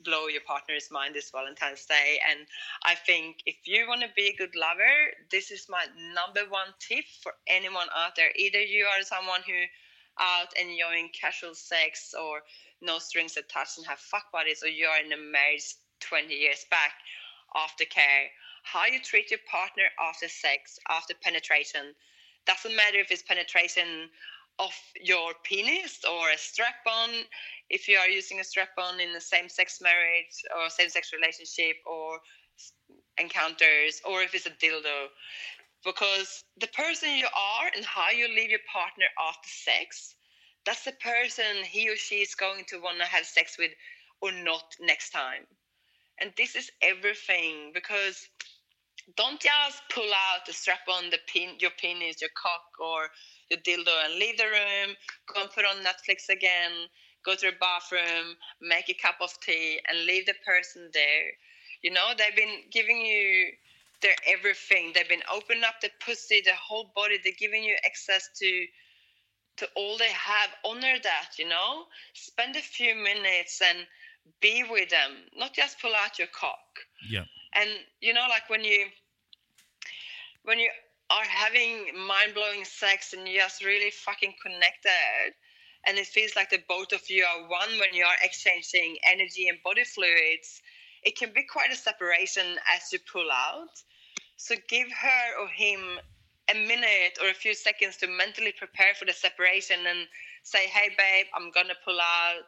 blow 0.04 0.26
your 0.26 0.40
partner's 0.46 0.88
mind 0.90 1.14
this 1.14 1.30
Valentine's 1.30 1.86
Day. 1.86 2.18
And 2.28 2.40
I 2.84 2.94
think 2.94 3.42
if 3.46 3.56
you 3.64 3.86
want 3.86 4.02
to 4.02 4.08
be 4.16 4.28
a 4.28 4.36
good 4.36 4.54
lover, 4.56 5.14
this 5.30 5.50
is 5.50 5.66
my 5.68 5.84
number 6.14 6.50
one 6.50 6.68
tip 6.80 7.04
for 7.22 7.32
anyone 7.46 7.86
out 7.96 8.16
there. 8.16 8.30
Either 8.36 8.60
you 8.60 8.84
are 8.84 9.02
someone 9.02 9.40
who 9.46 9.64
out 10.18 10.52
enjoying 10.60 11.08
casual 11.18 11.54
sex 11.54 12.14
or 12.14 12.42
no 12.80 12.98
strings 12.98 13.36
attached 13.36 13.78
and 13.78 13.86
have 13.86 13.98
fuck 13.98 14.30
buddies, 14.32 14.62
or 14.62 14.68
you 14.68 14.86
are 14.86 15.00
in 15.00 15.12
a 15.12 15.16
marriage 15.16 15.74
20 16.00 16.34
years 16.34 16.66
back, 16.70 16.92
aftercare, 17.54 18.26
how 18.64 18.86
you 18.86 19.00
treat 19.00 19.30
your 19.30 19.40
partner 19.50 19.84
after 20.00 20.28
sex, 20.28 20.78
after 20.88 21.14
penetration. 21.22 21.94
Doesn't 22.46 22.74
matter 22.74 22.98
if 22.98 23.10
it's 23.10 23.22
penetration 23.22 24.10
of 24.62 24.72
your 25.00 25.32
penis 25.44 26.00
or 26.10 26.30
a 26.30 26.38
strap 26.38 26.86
on, 26.86 27.10
if 27.70 27.88
you 27.88 27.96
are 27.96 28.08
using 28.08 28.40
a 28.40 28.44
strap 28.44 28.70
on 28.78 29.00
in 29.00 29.12
the 29.12 29.20
same 29.20 29.48
sex 29.48 29.80
marriage 29.80 30.42
or 30.56 30.70
same 30.70 30.88
sex 30.88 31.12
relationship 31.12 31.76
or 31.86 32.18
encounters, 33.18 34.00
or 34.04 34.22
if 34.22 34.34
it's 34.34 34.46
a 34.46 34.50
dildo. 34.50 35.06
Because 35.84 36.44
the 36.60 36.68
person 36.68 37.16
you 37.16 37.26
are 37.26 37.70
and 37.74 37.84
how 37.84 38.10
you 38.10 38.28
leave 38.28 38.50
your 38.50 38.60
partner 38.72 39.06
after 39.18 39.48
sex, 39.48 40.14
that's 40.64 40.84
the 40.84 40.92
person 40.92 41.64
he 41.64 41.90
or 41.90 41.96
she 41.96 42.16
is 42.16 42.34
going 42.34 42.64
to 42.68 42.80
want 42.80 42.98
to 42.98 43.04
have 43.04 43.26
sex 43.26 43.56
with 43.58 43.72
or 44.20 44.30
not 44.30 44.64
next 44.80 45.10
time. 45.10 45.42
And 46.20 46.32
this 46.36 46.54
is 46.54 46.70
everything 46.82 47.72
because 47.74 48.28
don't 49.16 49.40
just 49.40 49.82
pull 49.92 50.08
out 50.10 50.46
the 50.46 50.52
strap 50.52 50.86
on 50.88 51.10
the 51.10 51.18
pin, 51.32 51.56
your 51.58 51.70
penis, 51.80 52.20
your 52.20 52.30
cock, 52.40 52.64
or 52.80 53.08
your 53.50 53.60
dildo 53.60 53.92
and 54.04 54.14
leave 54.14 54.38
the 54.38 54.44
room, 54.44 54.96
go 55.34 55.42
and 55.42 55.50
put 55.50 55.64
on 55.64 55.84
Netflix 55.84 56.28
again, 56.30 56.72
go 57.24 57.34
to 57.34 57.50
the 57.50 57.56
bathroom, 57.60 58.36
make 58.60 58.88
a 58.88 58.94
cup 58.94 59.16
of 59.20 59.32
tea, 59.40 59.80
and 59.88 60.06
leave 60.06 60.26
the 60.26 60.34
person 60.46 60.90
there. 60.94 61.30
You 61.82 61.90
know, 61.90 62.12
they've 62.16 62.36
been 62.36 62.62
giving 62.70 63.00
you 63.04 63.48
their 64.02 64.14
everything. 64.26 64.92
They've 64.94 65.08
been 65.08 65.22
opening 65.32 65.64
up 65.64 65.80
the 65.82 65.90
pussy, 66.04 66.42
the 66.44 66.54
whole 66.54 66.92
body. 66.94 67.18
They're 67.22 67.32
giving 67.38 67.64
you 67.64 67.76
access 67.84 68.28
to 68.38 68.66
to 69.58 69.68
all 69.76 69.98
they 69.98 70.10
have. 70.10 70.50
Honor 70.64 70.96
that, 71.02 71.30
you 71.38 71.48
know. 71.48 71.84
Spend 72.14 72.56
a 72.56 72.60
few 72.60 72.94
minutes 72.94 73.60
and 73.62 73.86
be 74.40 74.64
with 74.68 74.90
them. 74.90 75.10
Not 75.36 75.54
just 75.54 75.80
pull 75.80 75.92
out 75.94 76.18
your 76.18 76.28
cock 76.28 76.58
Yeah. 77.10 77.24
And 77.54 77.70
you 78.00 78.12
know 78.14 78.26
like 78.28 78.48
when 78.50 78.64
you 78.64 78.86
when 80.44 80.58
you 80.58 80.70
are 81.10 81.24
having 81.24 81.86
mind-blowing 82.06 82.64
sex 82.64 83.12
and 83.12 83.28
you're 83.28 83.42
just 83.42 83.64
really 83.64 83.90
fucking 83.90 84.34
connected 84.42 85.34
and 85.86 85.98
it 85.98 86.06
feels 86.06 86.36
like 86.36 86.50
the 86.50 86.62
both 86.68 86.92
of 86.92 87.02
you 87.10 87.24
are 87.24 87.48
one 87.48 87.70
when 87.80 87.94
you 87.94 88.04
are 88.04 88.16
exchanging 88.22 88.96
energy 89.10 89.48
and 89.48 89.58
body 89.64 89.84
fluids 89.84 90.62
it 91.02 91.16
can 91.18 91.32
be 91.34 91.44
quite 91.44 91.72
a 91.72 91.76
separation 91.76 92.46
as 92.74 92.92
you 92.92 92.98
pull 93.12 93.30
out 93.32 93.82
so 94.36 94.54
give 94.68 94.88
her 94.90 95.42
or 95.42 95.48
him 95.48 95.98
a 96.50 96.54
minute 96.54 97.18
or 97.22 97.28
a 97.28 97.34
few 97.34 97.54
seconds 97.54 97.96
to 97.96 98.08
mentally 98.08 98.52
prepare 98.58 98.94
for 98.98 99.04
the 99.04 99.12
separation 99.12 99.78
and 99.88 100.08
say 100.42 100.66
hey 100.68 100.90
babe 100.98 101.26
i'm 101.36 101.50
gonna 101.52 101.74
pull 101.84 102.00
out 102.00 102.42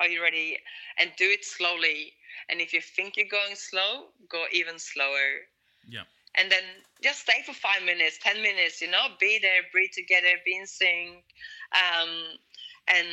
Are 0.00 0.08
you 0.08 0.22
ready? 0.22 0.58
And 0.98 1.10
do 1.18 1.24
it 1.26 1.44
slowly. 1.44 2.12
And 2.48 2.60
if 2.60 2.72
you 2.72 2.80
think 2.80 3.16
you're 3.16 3.30
going 3.30 3.54
slow, 3.54 4.08
go 4.28 4.44
even 4.52 4.78
slower. 4.78 5.46
Yeah. 5.88 6.04
And 6.34 6.50
then 6.50 6.62
just 7.02 7.20
stay 7.20 7.42
for 7.44 7.52
five 7.52 7.82
minutes, 7.84 8.18
10 8.22 8.42
minutes, 8.42 8.80
you 8.80 8.90
know, 8.90 9.08
be 9.18 9.38
there, 9.40 9.62
breathe 9.72 9.90
together, 9.92 10.38
be 10.44 10.56
in 10.56 10.66
sync. 10.66 11.24
Um, 11.72 12.38
and 12.86 13.06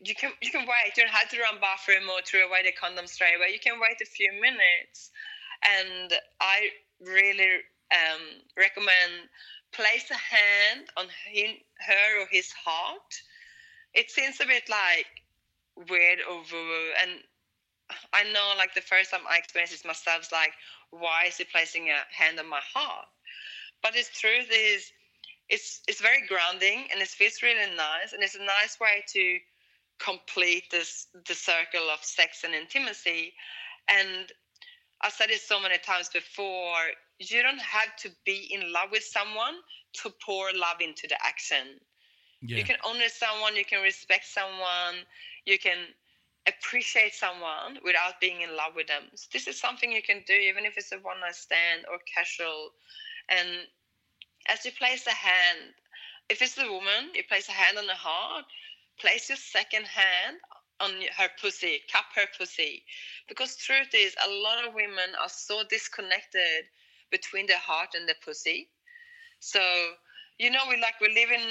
you 0.00 0.14
can 0.14 0.32
you 0.40 0.50
can 0.50 0.62
wait. 0.62 0.96
You 0.96 1.04
don't 1.04 1.12
have 1.12 1.28
to 1.30 1.40
run 1.40 1.60
bathroom 1.60 2.08
or 2.10 2.22
throw 2.26 2.48
away 2.48 2.62
the 2.64 2.72
condom 2.72 3.06
straight 3.06 3.36
away. 3.36 3.52
You 3.52 3.60
can 3.60 3.78
wait 3.80 4.00
a 4.02 4.06
few 4.06 4.32
minutes. 4.32 5.10
And 5.62 6.12
I 6.40 6.70
really 7.00 7.62
um, 7.92 8.22
recommend 8.56 9.30
place 9.72 10.10
a 10.10 10.14
hand 10.14 10.86
on 10.96 11.06
him, 11.30 11.56
her 11.86 12.22
or 12.22 12.26
his 12.30 12.50
heart. 12.52 13.12
It 13.94 14.10
seems 14.10 14.40
a 14.40 14.46
bit 14.46 14.68
like 14.68 15.06
weird 15.88 16.18
or 16.28 16.42
woo 16.52 16.88
and 17.00 17.10
I 18.12 18.24
know 18.24 18.54
like 18.56 18.74
the 18.74 18.80
first 18.80 19.10
time 19.10 19.22
I 19.28 19.38
experienced 19.38 19.72
this 19.72 19.84
myself, 19.84 20.18
was 20.18 20.32
like 20.32 20.52
why 20.90 21.24
is 21.28 21.38
he 21.38 21.44
placing 21.44 21.88
a 21.88 22.00
hand 22.14 22.38
on 22.38 22.48
my 22.48 22.60
heart? 22.74 23.06
But 23.82 23.94
the 23.94 24.04
truth 24.14 24.48
is, 24.52 24.92
it's 25.48 25.80
it's 25.88 26.00
very 26.00 26.26
grounding 26.26 26.86
and 26.92 27.00
it 27.00 27.08
feels 27.08 27.42
really 27.42 27.74
nice, 27.76 28.12
and 28.12 28.22
it's 28.22 28.36
a 28.36 28.44
nice 28.44 28.78
way 28.80 29.04
to 29.08 29.38
complete 29.98 30.64
this 30.70 31.08
the 31.26 31.34
circle 31.34 31.88
of 31.92 32.02
sex 32.02 32.44
and 32.44 32.54
intimacy. 32.54 33.32
And 33.88 34.30
I've 35.00 35.12
said 35.12 35.30
it 35.30 35.40
so 35.40 35.60
many 35.60 35.78
times 35.78 36.08
before. 36.08 36.92
You 37.18 37.42
don't 37.42 37.60
have 37.60 37.94
to 37.98 38.10
be 38.24 38.48
in 38.52 38.72
love 38.72 38.90
with 38.90 39.04
someone 39.04 39.54
to 40.02 40.12
pour 40.24 40.52
love 40.54 40.80
into 40.80 41.06
the 41.08 41.16
action. 41.24 41.80
Yeah. 42.40 42.58
You 42.58 42.64
can 42.64 42.76
honor 42.84 43.08
someone, 43.08 43.56
you 43.56 43.64
can 43.64 43.82
respect 43.82 44.26
someone, 44.26 45.06
you 45.44 45.58
can 45.58 45.78
appreciate 46.46 47.14
someone 47.14 47.78
without 47.84 48.20
being 48.20 48.40
in 48.42 48.56
love 48.56 48.74
with 48.74 48.88
them. 48.88 49.04
So 49.14 49.28
this 49.32 49.46
is 49.46 49.60
something 49.60 49.92
you 49.92 50.02
can 50.02 50.22
do 50.26 50.34
even 50.34 50.64
if 50.64 50.76
it's 50.76 50.92
a 50.92 50.98
one 50.98 51.20
night 51.20 51.36
stand 51.36 51.86
or 51.90 51.98
casual. 52.12 52.70
And 53.28 53.66
as 54.48 54.64
you 54.64 54.72
place 54.72 55.06
a 55.06 55.14
hand, 55.14 55.74
if 56.28 56.42
it's 56.42 56.58
a 56.58 56.70
woman, 56.70 57.14
you 57.14 57.22
place 57.28 57.48
a 57.48 57.52
hand 57.52 57.78
on 57.78 57.86
the 57.86 57.94
heart, 57.94 58.44
place 58.98 59.28
your 59.28 59.38
second 59.38 59.86
hand 59.86 60.38
on 60.80 60.90
her 61.16 61.28
pussy, 61.40 61.80
cup 61.92 62.06
her 62.16 62.26
pussy. 62.36 62.84
Because 63.28 63.56
truth 63.56 63.94
is, 63.94 64.14
a 64.26 64.30
lot 64.30 64.66
of 64.66 64.74
women 64.74 65.14
are 65.20 65.28
so 65.28 65.62
disconnected 65.68 66.66
between 67.10 67.46
the 67.46 67.58
heart 67.58 67.90
and 67.94 68.08
the 68.08 68.14
pussy. 68.24 68.70
So, 69.40 69.60
you 70.38 70.50
know, 70.50 70.62
we 70.68 70.80
like 70.80 71.00
we 71.00 71.08
live 71.08 71.30
in 71.30 71.46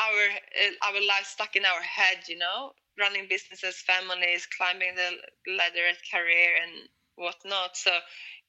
our 0.00 0.22
uh, 0.64 0.88
our 0.88 1.00
life 1.00 1.26
stuck 1.26 1.56
in 1.56 1.64
our 1.64 1.82
head, 1.82 2.28
you 2.28 2.38
know, 2.38 2.72
running 2.98 3.26
businesses, 3.28 3.76
families, 3.86 4.46
climbing 4.56 4.94
the 4.94 5.10
ladder 5.52 5.86
at 5.88 5.98
career 6.10 6.56
and 6.62 6.88
whatnot. 7.16 7.76
So, 7.76 7.90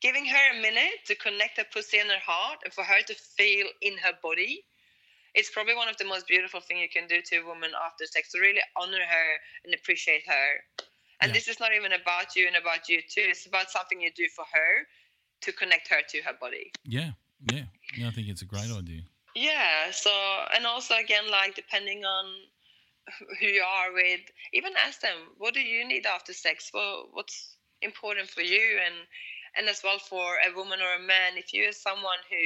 giving 0.01 0.25
her 0.25 0.57
a 0.57 0.61
minute 0.61 1.05
to 1.07 1.15
connect 1.15 1.57
her 1.57 1.65
pussy 1.71 1.99
and 1.99 2.09
her 2.09 2.23
heart, 2.25 2.59
and 2.63 2.73
for 2.73 2.83
her 2.83 3.01
to 3.07 3.15
feel 3.15 3.67
in 3.81 3.97
her 3.97 4.13
body, 4.21 4.63
it's 5.33 5.51
probably 5.51 5.75
one 5.75 5.87
of 5.87 5.97
the 5.97 6.05
most 6.05 6.27
beautiful 6.27 6.61
thing 6.61 6.79
you 6.79 6.89
can 6.89 7.07
do 7.07 7.21
to 7.21 7.37
a 7.37 7.45
woman 7.45 7.71
after 7.85 8.05
sex. 8.05 8.31
To 8.31 8.39
really 8.39 8.61
honor 8.75 9.03
her 9.05 9.29
and 9.65 9.73
appreciate 9.73 10.23
her. 10.27 10.49
And 11.21 11.29
Yeah. 11.29 11.33
this 11.33 11.47
is 11.47 11.59
not 11.59 11.73
even 11.73 11.93
about 11.93 12.35
you 12.35 12.47
and 12.47 12.55
about 12.55 12.89
you 12.89 13.01
too. 13.01 13.25
It's 13.25 13.45
about 13.45 13.71
something 13.71 14.01
you 14.01 14.11
do 14.11 14.27
for 14.35 14.45
her 14.45 14.87
to 15.41 15.51
connect 15.51 15.87
her 15.89 16.01
to 16.01 16.21
her 16.21 16.33
body. 16.33 16.71
Yeah. 16.83 17.11
Yeah. 17.51 17.65
Yeah. 17.95 18.07
I 18.07 18.11
think 18.11 18.29
it's 18.29 18.41
a 18.41 18.45
great 18.45 18.71
idea. 18.71 19.01
Yeah. 19.35 19.91
So, 19.91 20.11
and 20.55 20.65
also 20.65 20.95
again, 20.95 21.29
like 21.29 21.55
depending 21.55 22.05
on 22.05 22.25
who 23.39 23.47
you 23.47 23.61
are 23.61 23.93
with, 23.93 24.21
even 24.53 24.73
ask 24.77 25.01
them, 25.01 25.15
what 25.37 25.53
do 25.53 25.61
you 25.61 25.87
need 25.87 26.05
after 26.05 26.33
sex? 26.33 26.71
Well, 26.73 27.09
what's 27.11 27.57
important 27.81 28.29
for 28.29 28.41
you? 28.41 28.79
And 28.85 28.95
and 29.57 29.67
as 29.69 29.81
well 29.83 29.97
for 29.97 30.37
a 30.37 30.55
woman 30.55 30.79
or 30.81 31.01
a 31.01 31.07
man, 31.07 31.35
if 31.35 31.53
you're 31.53 31.71
someone 31.71 32.21
who 32.29 32.43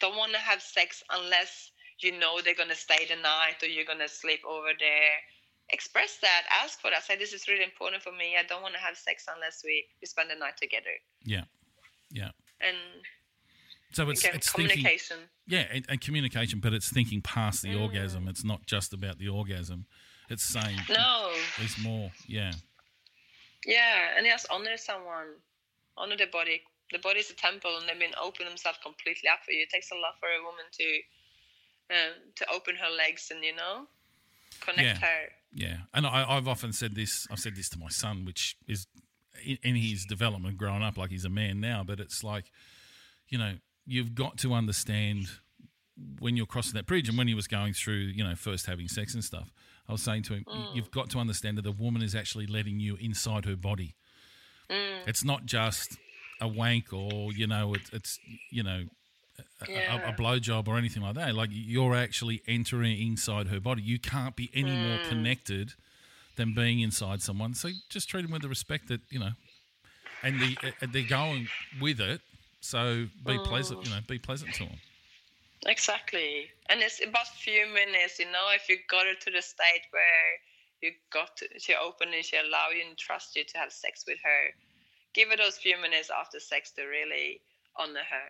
don't 0.00 0.16
want 0.16 0.32
to 0.32 0.38
have 0.38 0.62
sex 0.62 1.02
unless 1.10 1.70
you 2.00 2.18
know 2.18 2.40
they're 2.40 2.54
gonna 2.54 2.74
stay 2.74 3.06
the 3.08 3.16
night 3.16 3.62
or 3.62 3.68
you're 3.68 3.84
gonna 3.84 4.08
sleep 4.08 4.40
over 4.48 4.72
there, 4.78 5.16
express 5.70 6.18
that. 6.22 6.42
Ask 6.62 6.80
for 6.80 6.90
that. 6.90 7.04
Say 7.04 7.16
this 7.16 7.32
is 7.32 7.48
really 7.48 7.64
important 7.64 8.02
for 8.02 8.12
me. 8.12 8.36
I 8.38 8.44
don't 8.44 8.62
want 8.62 8.74
to 8.74 8.80
have 8.80 8.96
sex 8.96 9.26
unless 9.34 9.62
we, 9.64 9.84
we 10.00 10.06
spend 10.06 10.30
the 10.30 10.36
night 10.36 10.56
together. 10.56 10.96
Yeah. 11.24 11.44
Yeah. 12.10 12.30
And 12.60 12.76
So 13.96 14.10
it's, 14.10 14.22
it's 14.26 14.52
thinking, 14.52 14.86
yeah, 15.46 15.64
and, 15.72 15.86
and 15.88 15.98
communication, 15.98 16.60
but 16.60 16.74
it's 16.74 16.90
thinking 16.92 17.22
past 17.22 17.62
the 17.62 17.70
Mm. 17.70 17.80
orgasm. 17.80 18.28
It's 18.28 18.44
not 18.44 18.66
just 18.66 18.92
about 18.92 19.16
the 19.18 19.28
orgasm. 19.28 19.86
It's 20.28 20.42
saying 20.42 20.76
No. 20.90 21.32
there's 21.56 21.78
more. 21.78 22.12
Yeah. 22.26 22.52
Yeah, 23.64 24.12
and 24.14 24.26
just 24.26 24.46
honor 24.50 24.76
someone, 24.76 25.28
honor 25.96 26.14
the 26.18 26.26
body. 26.26 26.60
The 26.92 26.98
body 26.98 27.20
is 27.20 27.30
a 27.30 27.34
temple, 27.34 27.74
and 27.78 27.88
they've 27.88 27.98
been 27.98 28.14
open 28.22 28.44
themselves 28.46 28.78
completely 28.82 29.30
up 29.30 29.38
for 29.46 29.52
you. 29.52 29.62
It 29.62 29.70
takes 29.70 29.90
a 29.90 29.94
lot 29.94 30.20
for 30.20 30.28
a 30.28 30.42
woman 30.44 30.66
to 30.72 31.00
um, 31.88 32.12
to 32.34 32.50
open 32.52 32.76
her 32.76 32.90
legs 32.94 33.30
and 33.30 33.42
you 33.42 33.56
know 33.56 33.86
connect 34.60 35.00
Yeah. 35.00 35.06
her. 35.08 35.28
Yeah, 35.54 35.76
and 35.94 36.06
I, 36.06 36.36
I've 36.36 36.48
often 36.48 36.74
said 36.74 36.94
this. 36.94 37.26
I've 37.30 37.38
said 37.38 37.56
this 37.56 37.70
to 37.70 37.78
my 37.78 37.88
son, 37.88 38.26
which 38.26 38.58
is 38.68 38.86
in, 39.42 39.56
in 39.62 39.74
his 39.74 40.04
development, 40.04 40.58
growing 40.58 40.82
up 40.82 40.98
like 40.98 41.08
he's 41.10 41.24
a 41.24 41.30
man 41.30 41.60
now. 41.60 41.82
But 41.82 41.98
it's 41.98 42.22
like, 42.22 42.52
you 43.28 43.38
know, 43.38 43.54
you've 43.86 44.14
got 44.14 44.36
to 44.38 44.52
understand 44.52 45.28
when 46.18 46.36
you're 46.36 46.46
crossing 46.46 46.74
that 46.74 46.86
bridge, 46.86 47.08
and 47.08 47.16
when 47.16 47.28
he 47.28 47.34
was 47.34 47.46
going 47.46 47.72
through, 47.72 47.94
you 48.14 48.22
know, 48.22 48.34
first 48.34 48.66
having 48.66 48.88
sex 48.88 49.14
and 49.14 49.24
stuff. 49.24 49.50
I 49.88 49.92
was 49.92 50.02
saying 50.02 50.24
to 50.24 50.34
him, 50.34 50.44
Mm. 50.44 50.74
you've 50.74 50.90
got 50.90 51.08
to 51.10 51.18
understand 51.18 51.56
that 51.58 51.62
the 51.62 51.72
woman 51.72 52.02
is 52.02 52.14
actually 52.14 52.46
letting 52.46 52.80
you 52.80 52.96
inside 52.96 53.44
her 53.44 53.56
body. 53.56 53.94
Mm. 54.68 55.06
It's 55.06 55.24
not 55.24 55.46
just 55.46 55.96
a 56.40 56.48
wank 56.48 56.92
or 56.92 57.32
you 57.32 57.46
know, 57.46 57.74
it, 57.74 57.82
it's 57.92 58.18
you 58.50 58.62
know, 58.62 58.84
a, 59.38 59.70
Yeah. 59.70 60.06
a, 60.06 60.08
a 60.10 60.12
blowjob 60.12 60.66
or 60.68 60.76
anything 60.76 61.02
like 61.02 61.14
that. 61.14 61.34
Like 61.34 61.50
you're 61.52 61.94
actually 61.94 62.42
entering 62.48 63.00
inside 63.00 63.46
her 63.48 63.60
body. 63.60 63.80
You 63.82 63.98
can't 63.98 64.34
be 64.36 64.50
any 64.52 64.76
more 64.76 64.98
Mm. 64.98 65.08
connected 65.08 65.74
than 66.34 66.52
being 66.52 66.80
inside 66.80 67.22
someone. 67.22 67.54
So 67.54 67.70
just 67.88 68.08
treat 68.10 68.22
them 68.22 68.32
with 68.32 68.42
the 68.42 68.48
respect 68.48 68.88
that 68.88 69.00
you 69.08 69.18
know, 69.20 69.30
and 70.22 70.40
the 70.40 70.58
uh, 70.82 70.86
they're 70.92 71.02
going 71.04 71.48
with 71.80 72.00
it. 72.00 72.20
So 72.60 73.06
be 73.24 73.38
pleasant, 73.44 73.84
you 73.84 73.90
know, 73.90 74.00
be 74.06 74.18
pleasant 74.18 74.54
to 74.54 74.64
them. 74.64 74.78
Exactly, 75.66 76.48
and 76.68 76.80
it's 76.80 77.00
about 77.04 77.28
few 77.28 77.66
minutes. 77.66 78.18
You 78.18 78.26
know, 78.26 78.50
if 78.54 78.68
you 78.68 78.78
got 78.88 79.06
her 79.06 79.14
to 79.14 79.30
the 79.30 79.42
state 79.42 79.86
where 79.90 80.40
you 80.82 80.92
got 81.10 81.36
to, 81.38 81.46
she 81.58 81.74
open 81.74 82.12
and 82.14 82.24
she 82.24 82.36
allow 82.36 82.68
you 82.70 82.84
and 82.86 82.96
trust 82.96 83.36
you 83.36 83.44
to 83.44 83.58
have 83.58 83.72
sex 83.72 84.04
with 84.06 84.18
her, 84.22 84.54
give 85.14 85.30
her 85.30 85.36
those 85.36 85.58
few 85.58 85.80
minutes 85.80 86.10
after 86.10 86.38
sex 86.38 86.72
to 86.72 86.82
really 86.82 87.40
honor 87.76 88.04
her. 88.08 88.28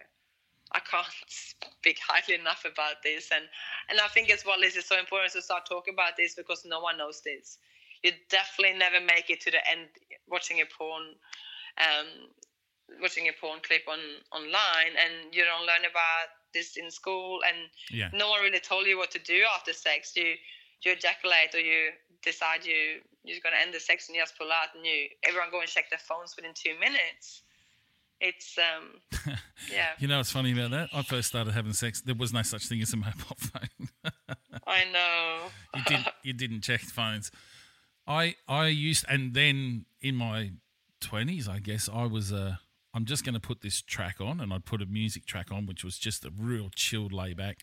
I 0.72 0.80
can't 0.80 1.06
speak 1.28 1.98
highly 2.06 2.38
enough 2.38 2.64
about 2.64 3.02
this, 3.02 3.30
and 3.34 3.44
and 3.88 4.00
I 4.00 4.08
think 4.08 4.30
as 4.30 4.44
well 4.44 4.60
this 4.60 4.76
is 4.76 4.86
so 4.86 4.98
important 4.98 5.32
to 5.32 5.42
start 5.42 5.66
talking 5.66 5.94
about 5.94 6.16
this 6.16 6.34
because 6.34 6.64
no 6.64 6.80
one 6.80 6.98
knows 6.98 7.20
this. 7.22 7.58
You 8.02 8.12
definitely 8.30 8.78
never 8.78 9.00
make 9.00 9.30
it 9.30 9.40
to 9.42 9.50
the 9.50 9.68
end 9.68 9.88
watching 10.28 10.60
a 10.60 10.66
porn, 10.66 11.02
um, 11.78 12.06
watching 13.00 13.28
a 13.28 13.32
porn 13.40 13.60
clip 13.62 13.82
on 13.88 13.98
online, 14.32 14.94
and 14.98 15.34
you 15.34 15.44
don't 15.44 15.66
learn 15.66 15.84
about 15.88 16.28
this 16.54 16.76
in 16.76 16.90
school, 16.90 17.40
and 17.46 17.56
Yeah, 17.90 18.10
no 18.12 18.30
one 18.30 18.42
really 18.42 18.60
told 18.60 18.86
you 18.86 18.98
what 18.98 19.10
to 19.12 19.18
do 19.18 19.44
after 19.54 19.72
sex. 19.72 20.12
You 20.16 20.34
you 20.82 20.92
ejaculate 20.92 21.54
or 21.54 21.60
you 21.60 21.90
decide 22.22 22.64
you 22.64 23.00
you're 23.24 23.40
gonna 23.42 23.56
end 23.60 23.74
the 23.74 23.80
sex 23.80 24.08
and 24.08 24.16
you 24.16 24.22
just 24.22 24.38
pull 24.38 24.52
out, 24.52 24.74
and 24.74 24.84
you 24.84 25.08
everyone 25.24 25.50
go 25.50 25.60
and 25.60 25.68
check 25.68 25.90
their 25.90 25.98
phones 25.98 26.34
within 26.36 26.52
two 26.54 26.74
minutes. 26.78 27.42
It's 28.20 28.56
um 28.58 29.00
yeah. 29.72 29.90
you 29.98 30.08
know 30.08 30.18
what's 30.18 30.30
funny 30.30 30.52
about 30.52 30.70
that? 30.70 30.88
I 30.92 31.02
first 31.02 31.28
started 31.28 31.52
having 31.52 31.74
sex. 31.74 32.00
There 32.00 32.14
was 32.14 32.32
no 32.32 32.42
such 32.42 32.66
thing 32.66 32.80
as 32.80 32.92
a 32.92 32.96
mobile 32.96 33.12
phone. 33.36 33.88
I 34.66 34.84
know. 34.92 35.38
you 35.74 35.82
didn't 35.84 36.08
you 36.22 36.32
didn't 36.32 36.62
check 36.62 36.80
phones. 36.80 37.30
I 38.06 38.36
I 38.48 38.68
used 38.68 39.04
and 39.08 39.34
then 39.34 39.84
in 40.00 40.14
my 40.14 40.52
twenties, 41.00 41.46
I 41.48 41.58
guess 41.58 41.90
I 41.92 42.06
was 42.06 42.32
uh 42.32 42.56
I'm 42.96 43.04
just 43.04 43.24
going 43.24 43.34
to 43.34 43.40
put 43.40 43.60
this 43.60 43.82
track 43.82 44.22
on, 44.22 44.40
and 44.40 44.54
I'd 44.54 44.64
put 44.64 44.80
a 44.80 44.86
music 44.86 45.26
track 45.26 45.52
on, 45.52 45.66
which 45.66 45.84
was 45.84 45.98
just 45.98 46.24
a 46.24 46.30
real 46.34 46.70
chilled 46.74 47.12
layback, 47.12 47.58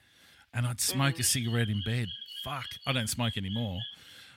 and 0.53 0.67
I'd 0.67 0.79
smoke 0.79 1.15
a 1.15 1.23
mm. 1.23 1.25
cigarette 1.25 1.69
in 1.69 1.81
bed. 1.83 2.07
Fuck, 2.43 2.65
I 2.85 2.93
don't 2.93 3.09
smoke 3.09 3.35
anymore, 3.35 3.79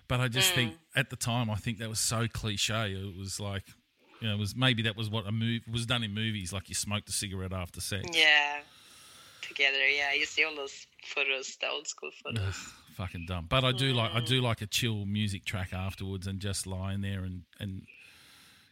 but 0.09 0.21
I 0.21 0.29
just 0.29 0.55
think 0.55 0.73
mm. 0.73 0.77
at 0.97 1.11
the 1.11 1.17
time 1.17 1.51
I 1.51 1.57
think 1.57 1.81
that 1.81 1.91
was 1.91 2.01
so 2.01 2.27
cliche. 2.27 2.93
It 2.93 3.15
was 3.15 3.39
like, 3.39 3.65
you 4.23 4.29
know, 4.29 4.35
it 4.37 4.39
was 4.39 4.57
maybe 4.57 4.85
that 4.85 4.97
was 4.97 5.11
what 5.11 5.27
a 5.27 5.33
movie 5.33 5.63
was 5.71 5.85
done 5.85 6.03
in 6.03 6.15
movies, 6.15 6.51
like 6.51 6.71
you 6.71 6.75
smoked 6.75 7.11
a 7.11 7.13
cigarette 7.13 7.53
after 7.53 7.83
sex. 7.83 8.07
Yeah. 8.15 8.61
Together, 9.43 9.87
yeah. 9.87 10.15
You 10.15 10.25
see 10.25 10.45
all 10.45 10.57
those 10.57 10.87
photos, 11.05 11.59
the 11.61 11.69
old 11.69 11.87
school 11.87 12.11
photos. 12.25 12.73
fucking 12.95 13.27
dumb. 13.29 13.49
But 13.51 13.65
I 13.65 13.73
do 13.73 13.93
like 13.93 14.13
I 14.15 14.21
do 14.21 14.41
mm. 14.41 14.45
like 14.45 14.63
a 14.63 14.67
chill 14.67 15.05
music 15.05 15.45
track 15.45 15.75
afterwards 15.75 16.27
and 16.27 16.41
just 16.41 16.67
lying 16.67 17.03
there 17.03 17.23
and 17.23 17.43
and 17.61 17.83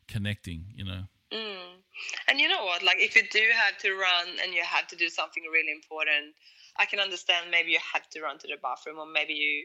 connecting. 0.09 0.65
You 0.75 0.87
know. 0.87 1.03
Mm. 1.35 1.83
And 2.29 2.39
you 2.39 2.49
know 2.49 2.65
what? 2.65 2.83
Like, 2.83 2.99
if 2.99 3.17
you 3.17 3.23
do 3.31 3.43
have 3.53 3.79
to 3.79 3.93
run 3.95 4.39
and 4.43 4.55
you 4.55 4.63
have 4.63 4.87
to 4.89 4.97
do 4.97 5.09
something 5.09 5.43
really 5.51 5.73
important, 5.73 6.35
I 6.77 6.87
can 6.87 7.01
understand 7.01 7.51
maybe 7.51 7.73
you 7.73 7.79
have 7.93 8.09
to 8.11 8.23
run 8.23 8.39
to 8.39 8.47
the 8.47 8.57
bathroom 8.63 8.99
or 8.99 9.07
maybe 9.07 9.35
you 9.35 9.65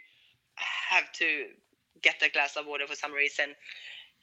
have 0.90 1.12
to 1.14 1.46
get 2.02 2.22
a 2.22 2.30
glass 2.30 2.56
of 2.56 2.66
water 2.66 2.88
for 2.88 2.96
some 2.96 3.14
reason. 3.14 3.56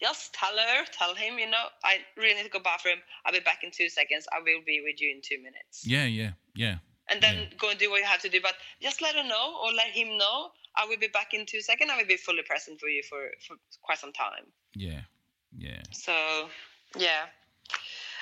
just 0.00 0.34
tell 0.34 0.52
her, 0.52 0.84
tell 0.92 1.14
him, 1.14 1.38
you 1.38 1.48
know, 1.48 1.66
I 1.82 1.98
really 2.16 2.34
need 2.34 2.44
to 2.44 2.50
go 2.50 2.60
bathroom. 2.60 2.98
I'll 3.24 3.32
be 3.32 3.40
back 3.40 3.64
in 3.64 3.70
two 3.70 3.88
seconds. 3.88 4.26
I 4.30 4.40
will 4.40 4.60
be 4.66 4.82
with 4.84 5.00
you 5.00 5.10
in 5.10 5.22
two 5.22 5.38
minutes. 5.38 5.86
Yeah, 5.86 6.04
yeah, 6.04 6.32
yeah. 6.54 6.76
And 7.08 7.22
then 7.22 7.48
go 7.58 7.70
and 7.70 7.78
do 7.78 7.90
what 7.90 8.00
you 8.00 8.04
have 8.04 8.20
to 8.22 8.28
do. 8.28 8.40
But 8.42 8.54
just 8.82 9.00
let 9.00 9.14
her 9.14 9.24
know 9.24 9.56
or 9.62 9.72
let 9.72 9.88
him 9.88 10.18
know. 10.18 10.50
I 10.76 10.86
will 10.86 10.98
be 10.98 11.08
back 11.08 11.32
in 11.32 11.46
two 11.46 11.60
seconds. 11.60 11.90
I 11.92 11.96
will 11.96 12.06
be 12.06 12.16
fully 12.16 12.42
present 12.42 12.80
for 12.80 12.88
you 12.88 13.02
for, 13.08 13.30
for 13.46 13.56
quite 13.82 13.98
some 13.98 14.12
time. 14.12 14.52
Yeah, 14.74 15.00
yeah. 15.56 15.82
So, 15.92 16.12
yeah. 16.98 17.26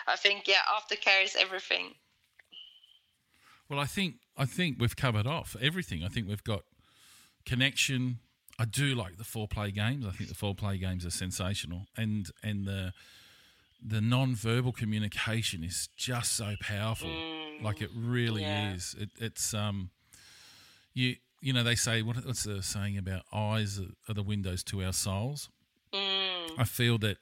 I 0.06 0.16
think, 0.16 0.46
yeah, 0.46 0.60
aftercare 0.68 1.24
is 1.24 1.36
everything. 1.38 1.94
Well, 3.68 3.78
I 3.78 3.86
think 3.86 4.16
I 4.36 4.44
think 4.44 4.76
we've 4.78 4.96
covered 4.96 5.26
off 5.26 5.56
everything. 5.60 6.04
I 6.04 6.08
think 6.08 6.28
we've 6.28 6.44
got 6.44 6.62
connection. 7.46 8.18
I 8.58 8.66
do 8.66 8.94
like 8.94 9.16
the 9.16 9.24
foreplay 9.24 9.74
games. 9.74 10.04
I 10.06 10.10
think 10.10 10.28
the 10.28 10.36
foreplay 10.36 10.78
games 10.78 11.06
are 11.06 11.10
sensational, 11.10 11.86
and 11.96 12.30
and 12.42 12.66
the 12.66 12.92
the 13.82 14.00
non-verbal 14.00 14.72
communication 14.72 15.64
is 15.64 15.88
just 15.96 16.32
so 16.32 16.54
powerful. 16.60 17.10
like 17.62 17.80
it 17.80 17.90
really 17.94 18.42
yeah. 18.42 18.74
is. 18.74 18.94
It, 18.98 19.10
it's 19.18 19.54
um, 19.54 19.90
you 20.92 21.16
you 21.40 21.52
know 21.52 21.62
they 21.62 21.74
say 21.74 22.02
what, 22.02 22.16
what's 22.24 22.44
the 22.44 22.62
saying 22.62 22.98
about 22.98 23.22
eyes 23.32 23.78
are, 23.78 23.92
are 24.10 24.14
the 24.14 24.22
windows 24.22 24.62
to 24.64 24.82
our 24.84 24.92
souls. 24.92 25.48
I 26.56 26.64
feel 26.64 26.98
that 26.98 27.18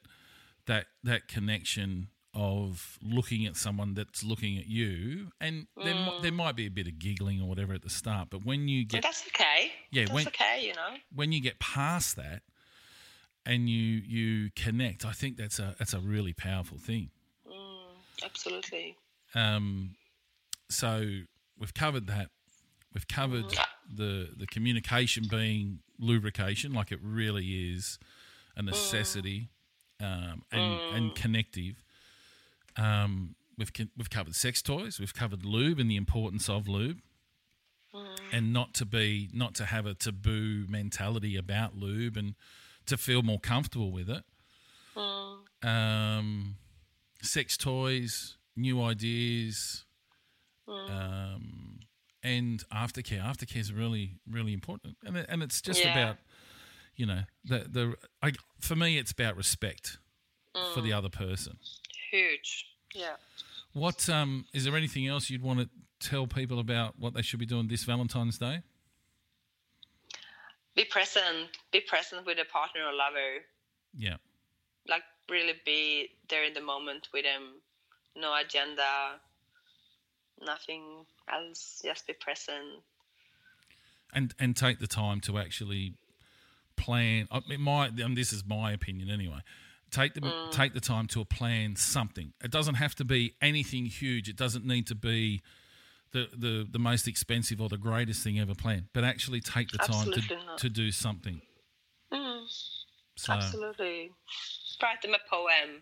that 0.67 0.85
that 1.03 1.27
connection 1.27 2.09
of 2.35 2.97
looking 3.03 3.45
at 3.45 3.55
someone 3.55 3.93
that's 3.93 4.23
looking 4.23 4.57
at 4.57 4.65
you, 4.65 5.31
and 5.39 5.67
there, 5.77 5.93
there 6.21 6.31
mm. 6.31 6.35
might 6.35 6.55
be 6.55 6.65
a 6.65 6.71
bit 6.71 6.87
of 6.87 6.97
giggling 6.97 7.39
or 7.41 7.47
whatever 7.47 7.73
at 7.73 7.83
the 7.83 7.89
start, 7.89 8.29
but 8.31 8.43
when 8.43 8.67
you 8.67 8.85
But 8.85 8.93
get 8.93 9.03
that's 9.03 9.27
okay. 9.27 9.71
Yeah, 9.91 10.03
That's 10.03 10.13
when- 10.13 10.27
okay, 10.27 10.65
you 10.65 10.73
know. 10.73 10.97
when 11.13 11.31
you 11.31 11.41
get 11.41 11.59
past 11.59 12.15
that 12.15 12.41
and 13.45 13.69
you 13.69 14.01
you 14.05 14.49
connect, 14.55 15.05
I 15.05 15.11
think 15.11 15.37
that's 15.37 15.59
a 15.59 15.75
that's 15.77 15.93
a 15.93 15.99
really 15.99 16.33
powerful 16.33 16.77
thing. 16.77 17.11
Mm, 17.47 18.25
absolutely. 18.25 18.97
Um, 19.35 19.95
so 20.69 21.07
we've 21.57 21.73
covered 21.73 22.07
that. 22.07 22.29
We've 22.93 23.07
covered 23.07 23.45
mm, 23.45 23.65
the 23.95 24.29
the 24.35 24.47
communication 24.47 25.25
being 25.29 25.79
lubrication, 25.99 26.73
like 26.73 26.91
it 26.91 26.99
really 27.03 27.73
is 27.73 27.99
a 28.55 28.61
necessity, 28.61 29.49
um, 30.03 30.43
and 30.51 30.79
and 30.95 31.15
connective. 31.15 31.75
Um, 32.77 33.35
we've 33.57 33.71
we've 33.97 34.09
covered 34.09 34.35
sex 34.35 34.61
toys. 34.61 34.99
We've 34.99 35.13
covered 35.13 35.45
lube 35.45 35.79
and 35.79 35.89
the 35.89 35.95
importance 35.95 36.49
of 36.49 36.67
lube, 36.67 36.99
and 38.31 38.51
not 38.51 38.73
to 38.75 38.85
be 38.85 39.29
not 39.33 39.53
to 39.55 39.65
have 39.65 39.85
a 39.85 39.93
taboo 39.93 40.65
mentality 40.67 41.35
about 41.37 41.75
lube, 41.77 42.17
and 42.17 42.35
to 42.85 42.97
feel 42.97 43.21
more 43.23 43.39
comfortable 43.39 43.91
with 43.91 44.09
it. 44.09 44.23
Um, 45.67 46.55
sex 47.21 47.55
toys, 47.57 48.35
new 48.55 48.81
ideas, 48.81 49.85
um, 50.67 51.79
and 52.21 52.63
aftercare. 52.69 53.23
Aftercare 53.23 53.57
is 53.61 53.71
really, 53.71 54.19
really 54.29 54.53
important, 54.53 54.97
and 55.05 55.15
and 55.17 55.43
it's 55.43 55.61
just 55.61 55.83
Yeah. 55.83 55.91
about, 55.97 56.17
you 56.95 57.05
know, 57.05 57.21
the 57.45 57.59
the. 57.69 57.95
I, 58.21 58.33
for 58.59 58.75
me, 58.75 58.97
it's 58.97 59.11
about 59.11 59.35
respect 59.37 59.97
for 60.73 60.81
the 60.81 60.93
other 60.93 61.09
person. 61.09 61.57
Huge. 62.11 62.65
Yeah. 62.93 63.15
What 63.73 64.07
um 64.09 64.45
is 64.53 64.65
there 64.65 64.75
anything 64.77 65.07
else 65.07 65.29
you'd 65.29 65.41
want 65.41 65.59
to 65.59 65.69
tell 65.99 66.27
people 66.27 66.59
about 66.59 66.99
what 66.99 67.13
they 67.15 67.21
should 67.23 67.39
be 67.39 67.45
doing 67.47 67.67
this 67.67 67.83
Valentine's 67.83 68.37
Day? 68.37 68.61
Be 70.75 70.85
present. 70.85 71.49
Be 71.71 71.81
present 71.81 72.25
with 72.25 72.37
a 72.39 72.45
partner 72.45 72.81
or 72.81 72.93
lover. 72.93 73.43
Yeah, 73.95 74.15
Like 74.87 75.03
really 75.29 75.53
be 75.65 76.09
there 76.29 76.43
in 76.43 76.53
the 76.55 76.61
moment 76.61 77.09
with 77.13 77.23
them. 77.25 77.61
No 78.15 78.35
agenda. 78.35 79.19
Nothing 80.43 81.05
else. 81.31 81.81
Just 81.83 82.07
be 82.07 82.13
present. 82.13 82.81
and 84.13 84.33
and 84.39 84.55
take 84.55 84.79
the 84.79 84.87
time 84.87 85.19
to 85.21 85.37
actually 85.37 85.93
plan. 86.85 87.27
I 87.31 87.41
mean, 87.47 87.61
my 87.61 87.87
and 87.87 88.15
this 88.17 88.33
is 88.33 88.43
my 88.45 88.71
opinion 88.71 89.09
anyway. 89.09 89.39
Take 89.91 90.13
the 90.15 90.21
Mm. 90.21 90.51
take 90.51 90.73
the 90.73 90.81
time 90.81 91.07
to 91.07 91.23
plan 91.25 91.75
something. 91.75 92.33
It 92.43 92.51
doesn't 92.51 92.75
have 92.75 92.95
to 92.95 93.05
be 93.05 93.35
anything 93.41 93.85
huge. 93.85 94.27
It 94.27 94.35
doesn't 94.35 94.65
need 94.65 94.87
to 94.87 94.95
be 94.95 95.41
the 96.11 96.27
the, 96.35 96.67
the 96.69 96.79
most 96.79 97.07
expensive 97.07 97.61
or 97.61 97.69
the 97.69 97.77
greatest 97.77 98.23
thing 98.23 98.39
ever 98.39 98.55
planned. 98.55 98.87
But 98.93 99.03
actually 99.03 99.39
take 99.41 99.69
the 99.71 99.77
time 99.77 100.07
Absolutely 100.07 100.21
to 100.37 100.45
not. 100.45 100.57
to 100.59 100.69
do 100.69 100.91
something. 100.91 101.41
Mm, 102.11 102.45
So 103.15 103.33
absolutely. 103.33 104.11
Write 104.81 105.01
them 105.01 105.13
a 105.13 105.29
poem. 105.29 105.81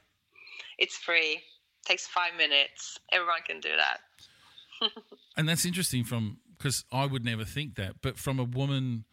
It's 0.77 0.97
free. 0.97 1.41
Takes 1.85 2.05
five 2.07 2.35
minutes. 2.37 2.99
Everyone 3.11 3.41
can 3.47 3.59
do 3.59 3.69
that. 3.83 3.99
and 5.37 5.47
that's 5.49 5.65
interesting 5.65 6.03
from 6.03 6.37
because 6.57 6.83
I 6.91 7.05
would 7.05 7.23
never 7.25 7.45
think 7.45 7.75
that, 7.75 8.01
but 8.01 8.17
from 8.17 8.39
a 8.39 8.43
woman's 8.43 9.03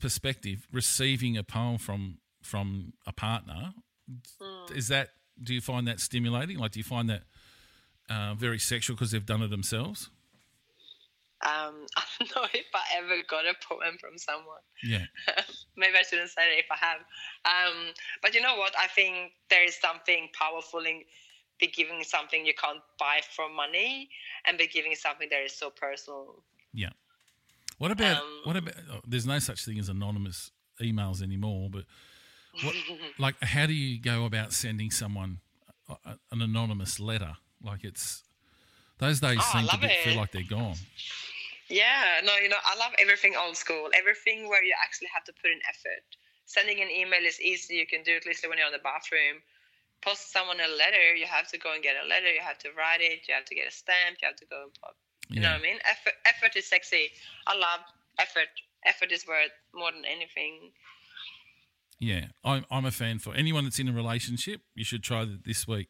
perspective, 0.00 0.66
receiving 0.72 1.36
a 1.36 1.42
poem 1.42 1.78
from 1.78 2.18
from 2.42 2.92
a 3.06 3.12
partner 3.12 3.72
is 4.74 4.88
that 4.88 5.10
do 5.42 5.54
you 5.54 5.60
find 5.60 5.88
that 5.88 6.00
stimulating? 6.00 6.58
Like, 6.58 6.72
do 6.72 6.80
you 6.80 6.84
find 6.84 7.08
that 7.10 7.22
uh, 8.08 8.34
very 8.34 8.58
sexual 8.58 8.96
because 8.96 9.10
they've 9.10 9.24
done 9.24 9.42
it 9.42 9.48
themselves? 9.48 10.10
Um, 11.42 11.86
I 11.96 12.02
don't 12.18 12.36
know 12.36 12.46
if 12.52 12.66
I 12.74 12.98
ever 12.98 13.22
got 13.28 13.44
a 13.46 13.54
poem 13.66 13.96
from 14.00 14.16
someone. 14.16 14.62
Yeah, 14.82 15.06
Maybe 15.76 15.96
I 15.98 16.02
shouldn't 16.02 16.30
say 16.30 16.42
it 16.56 16.64
if 16.64 16.66
I 16.70 16.76
have. 16.76 17.00
Um, 17.44 17.92
but 18.22 18.34
you 18.34 18.40
know 18.40 18.56
what? 18.56 18.72
I 18.78 18.86
think 18.88 19.32
there 19.50 19.64
is 19.64 19.76
something 19.76 20.28
powerful 20.38 20.80
in 20.80 21.02
be 21.60 21.68
giving 21.68 22.02
something 22.02 22.44
you 22.44 22.54
can't 22.54 22.80
buy 22.98 23.20
for 23.36 23.48
money 23.48 24.10
and 24.44 24.58
be 24.58 24.66
giving 24.66 24.94
something 24.96 25.28
that 25.30 25.44
is 25.44 25.56
so 25.56 25.70
personal. 25.70 26.42
yeah. 26.72 26.90
What 27.84 27.92
about 27.92 28.22
Um, 28.22 28.40
what 28.44 28.56
about? 28.56 28.74
Oh, 28.90 29.00
there's 29.06 29.26
no 29.26 29.38
such 29.38 29.62
thing 29.66 29.78
as 29.78 29.90
anonymous 29.90 30.50
emails 30.80 31.20
anymore, 31.20 31.68
but 31.68 31.84
what 32.62 32.74
like 33.18 33.38
how 33.42 33.66
do 33.66 33.74
you 33.74 34.00
go 34.00 34.24
about 34.24 34.54
sending 34.54 34.90
someone 34.90 35.40
an 36.32 36.40
anonymous 36.40 36.98
letter? 36.98 37.36
Like 37.62 37.84
it's 37.84 38.24
those 38.96 39.20
days 39.20 39.36
Oh, 39.38 39.50
seem 39.52 39.68
to 39.68 39.76
be, 39.76 39.92
feel 40.02 40.16
like 40.16 40.32
they're 40.32 40.48
gone. 40.48 40.76
Yeah, 41.68 42.24
no, 42.24 42.34
you 42.36 42.48
know, 42.48 42.56
I 42.64 42.74
love 42.78 42.92
everything 42.98 43.36
old 43.36 43.58
school. 43.58 43.90
Everything 43.92 44.48
where 44.48 44.64
you 44.64 44.72
actually 44.82 45.08
have 45.12 45.24
to 45.24 45.34
put 45.34 45.50
in 45.50 45.60
effort. 45.68 46.04
Sending 46.46 46.80
an 46.80 46.88
email 46.88 47.20
is 47.20 47.38
easy. 47.38 47.74
You 47.74 47.86
can 47.86 48.02
do 48.02 48.16
it 48.16 48.24
literally 48.24 48.48
when 48.48 48.56
you're 48.56 48.68
in 48.68 48.72
the 48.72 48.78
bathroom. 48.78 49.44
Post 50.00 50.32
someone 50.32 50.56
a 50.58 50.68
letter. 50.68 51.14
You 51.14 51.26
have 51.26 51.48
to 51.48 51.58
go 51.58 51.74
and 51.74 51.82
get 51.82 51.96
a 52.02 52.08
letter. 52.08 52.32
You 52.32 52.40
have 52.40 52.56
to 52.60 52.70
write 52.72 53.02
it. 53.02 53.28
You 53.28 53.34
have 53.34 53.44
to 53.44 53.54
get 53.54 53.68
a 53.68 53.70
stamp. 53.70 54.24
You 54.24 54.28
have 54.28 54.40
to 54.40 54.46
go 54.46 54.72
and 54.72 54.72
You 55.28 55.40
know 55.40 55.52
what 55.52 55.60
I 55.60 55.62
mean? 55.62 55.78
Effort, 55.90 56.12
effort 56.26 56.56
is 56.56 56.66
sexy. 56.66 57.10
I 57.46 57.56
love 57.56 57.80
effort. 58.18 58.48
Effort 58.84 59.10
is 59.12 59.26
worth 59.26 59.50
more 59.74 59.90
than 59.90 60.04
anything. 60.04 60.72
Yeah, 61.98 62.26
I'm, 62.44 62.66
I'm 62.70 62.84
a 62.84 62.90
fan 62.90 63.18
for 63.18 63.34
anyone 63.34 63.64
that's 63.64 63.78
in 63.78 63.88
a 63.88 63.92
relationship. 63.92 64.60
You 64.74 64.84
should 64.84 65.02
try 65.02 65.26
this 65.46 65.66
week 65.66 65.88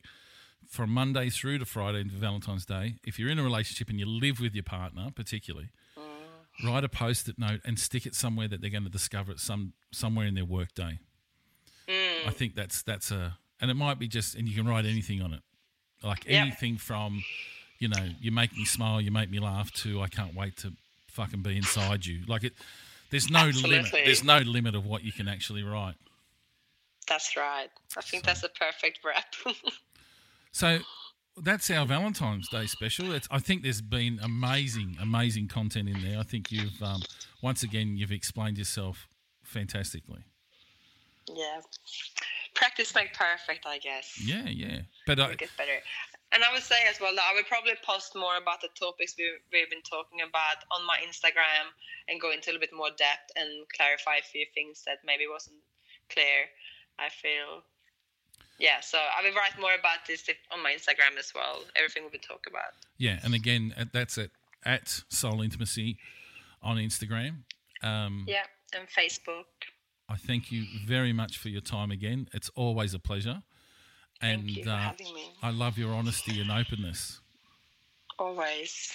from 0.68 0.90
Monday 0.90 1.30
through 1.30 1.58
to 1.58 1.64
Friday 1.64 2.00
into 2.00 2.14
Valentine's 2.14 2.64
Day. 2.64 2.94
If 3.04 3.18
you're 3.18 3.30
in 3.30 3.38
a 3.38 3.42
relationship 3.42 3.88
and 3.88 3.98
you 3.98 4.06
live 4.06 4.40
with 4.40 4.54
your 4.54 4.64
partner, 4.64 5.08
particularly, 5.14 5.70
mm. 5.98 6.68
write 6.68 6.84
a 6.84 6.88
post-it 6.88 7.38
note 7.38 7.60
and 7.64 7.78
stick 7.78 8.06
it 8.06 8.14
somewhere 8.14 8.48
that 8.48 8.60
they're 8.60 8.70
going 8.70 8.84
to 8.84 8.90
discover 8.90 9.32
it 9.32 9.40
some 9.40 9.72
somewhere 9.92 10.26
in 10.26 10.34
their 10.34 10.44
workday. 10.44 11.00
Mm. 11.88 12.28
I 12.28 12.30
think 12.30 12.54
that's 12.54 12.82
that's 12.82 13.10
a 13.10 13.38
and 13.60 13.70
it 13.70 13.74
might 13.74 13.98
be 13.98 14.08
just 14.08 14.34
and 14.34 14.48
you 14.48 14.54
can 14.54 14.66
write 14.66 14.86
anything 14.86 15.22
on 15.22 15.32
it, 15.32 15.40
like 16.02 16.24
Yep. 16.26 16.40
anything 16.42 16.76
from, 16.76 17.24
you 17.84 17.90
know, 17.90 18.08
you 18.18 18.32
make 18.32 18.56
me 18.56 18.64
smile, 18.64 18.98
you 18.98 19.10
make 19.10 19.30
me 19.30 19.38
laugh, 19.38 19.70
too. 19.70 20.00
I 20.00 20.08
can't 20.08 20.34
wait 20.34 20.56
to 20.58 20.72
fucking 21.08 21.42
be 21.42 21.54
inside 21.58 22.06
you. 22.06 22.22
Like 22.26 22.44
it, 22.44 22.54
there's 23.10 23.28
no 23.30 23.44
limit. 23.48 23.92
There's 23.92 24.24
no 24.24 24.38
limit 24.38 24.74
of 24.74 24.86
what 24.86 25.04
you 25.04 25.12
can 25.12 25.28
actually 25.28 25.62
write. 25.62 25.96
That's 27.06 27.36
right. 27.36 27.68
I 27.94 28.00
think 28.00 28.24
that's 28.24 28.42
a 28.42 28.48
perfect 28.48 29.00
wrap. 29.04 29.34
So 30.52 30.78
that's 31.42 31.68
our 31.68 31.84
Valentine's 31.84 32.48
Day 32.48 32.66
special. 32.66 33.10
It's, 33.12 33.26
I 33.28 33.40
think 33.40 33.64
there's 33.64 33.80
been 33.80 34.20
amazing, 34.22 34.96
amazing 35.02 35.48
content 35.48 35.88
in 35.88 36.00
there. 36.00 36.20
I 36.20 36.22
think 36.22 36.52
you've 36.52 36.80
um, 36.80 37.02
once 37.42 37.64
again 37.64 37.96
you've 37.96 38.12
explained 38.12 38.56
yourself 38.56 39.08
fantastically. 39.42 40.22
yeah. 41.28 41.60
Practice 42.54 42.94
make 42.94 43.12
perfect, 43.14 43.66
I 43.66 43.78
guess. 43.78 44.16
Yeah, 44.24 44.48
yeah. 44.48 44.82
But 45.08 45.18
I, 45.18 45.30
it 45.32 45.38
gets 45.38 45.56
better. 45.56 45.72
And 46.34 46.42
I 46.42 46.50
would 46.52 46.66
say 46.66 46.82
as 46.90 46.98
well 47.00 47.14
that 47.14 47.22
I 47.30 47.34
would 47.34 47.46
probably 47.46 47.78
post 47.86 48.18
more 48.18 48.36
about 48.36 48.60
the 48.60 48.68
topics 48.74 49.14
we, 49.16 49.30
we've 49.54 49.70
been 49.70 49.86
talking 49.86 50.20
about 50.26 50.66
on 50.74 50.84
my 50.84 50.98
Instagram 51.06 51.70
and 52.08 52.20
go 52.20 52.32
into 52.34 52.50
a 52.50 52.52
little 52.52 52.66
bit 52.66 52.74
more 52.74 52.90
depth 52.90 53.30
and 53.38 53.62
clarify 53.70 54.18
a 54.18 54.26
few 54.26 54.44
things 54.52 54.82
that 54.84 54.98
maybe 55.06 55.30
wasn't 55.30 55.62
clear. 56.10 56.50
I 56.98 57.08
feel. 57.08 57.62
Yeah, 58.58 58.80
so 58.80 58.98
I 58.98 59.22
will 59.22 59.34
write 59.34 59.58
more 59.60 59.74
about 59.78 60.06
this 60.06 60.28
on 60.52 60.62
my 60.62 60.74
Instagram 60.74 61.18
as 61.18 61.32
well. 61.34 61.64
Everything 61.74 62.04
we've 62.04 62.12
been 62.12 62.20
talking 62.20 62.50
about. 62.50 62.74
yeah, 62.98 63.18
and 63.22 63.34
again 63.34 63.74
that's 63.92 64.18
at 64.18 64.30
at 64.64 65.02
Soul 65.08 65.42
Intimacy 65.42 65.98
on 66.62 66.76
Instagram. 66.76 67.44
Um, 67.82 68.24
Yeah, 68.26 68.44
and 68.74 68.88
Facebook. 68.88 69.44
I 70.08 70.16
thank 70.16 70.50
you 70.50 70.64
very 70.86 71.12
much 71.12 71.38
for 71.38 71.48
your 71.48 71.60
time 71.60 71.90
again. 71.90 72.28
It's 72.32 72.50
always 72.54 72.94
a 72.94 72.98
pleasure. 72.98 73.42
And 74.20 74.42
Thank 74.42 74.56
you 74.56 74.64
for 74.64 74.70
uh. 74.70 74.92
I 75.42 75.50
love 75.50 75.76
your 75.76 75.92
honesty 75.92 76.40
and 76.40 76.50
openness. 76.50 77.20
Always. 78.18 78.92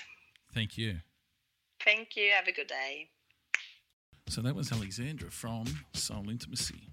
Thank 0.53 0.77
you. 0.77 0.97
Thank 1.83 2.15
you. 2.15 2.31
Have 2.35 2.47
a 2.47 2.51
good 2.51 2.67
day. 2.67 3.09
So 4.27 4.41
that 4.41 4.55
was 4.55 4.71
Alexandra 4.71 5.29
from 5.31 5.65
Soul 5.93 6.29
Intimacy. 6.29 6.87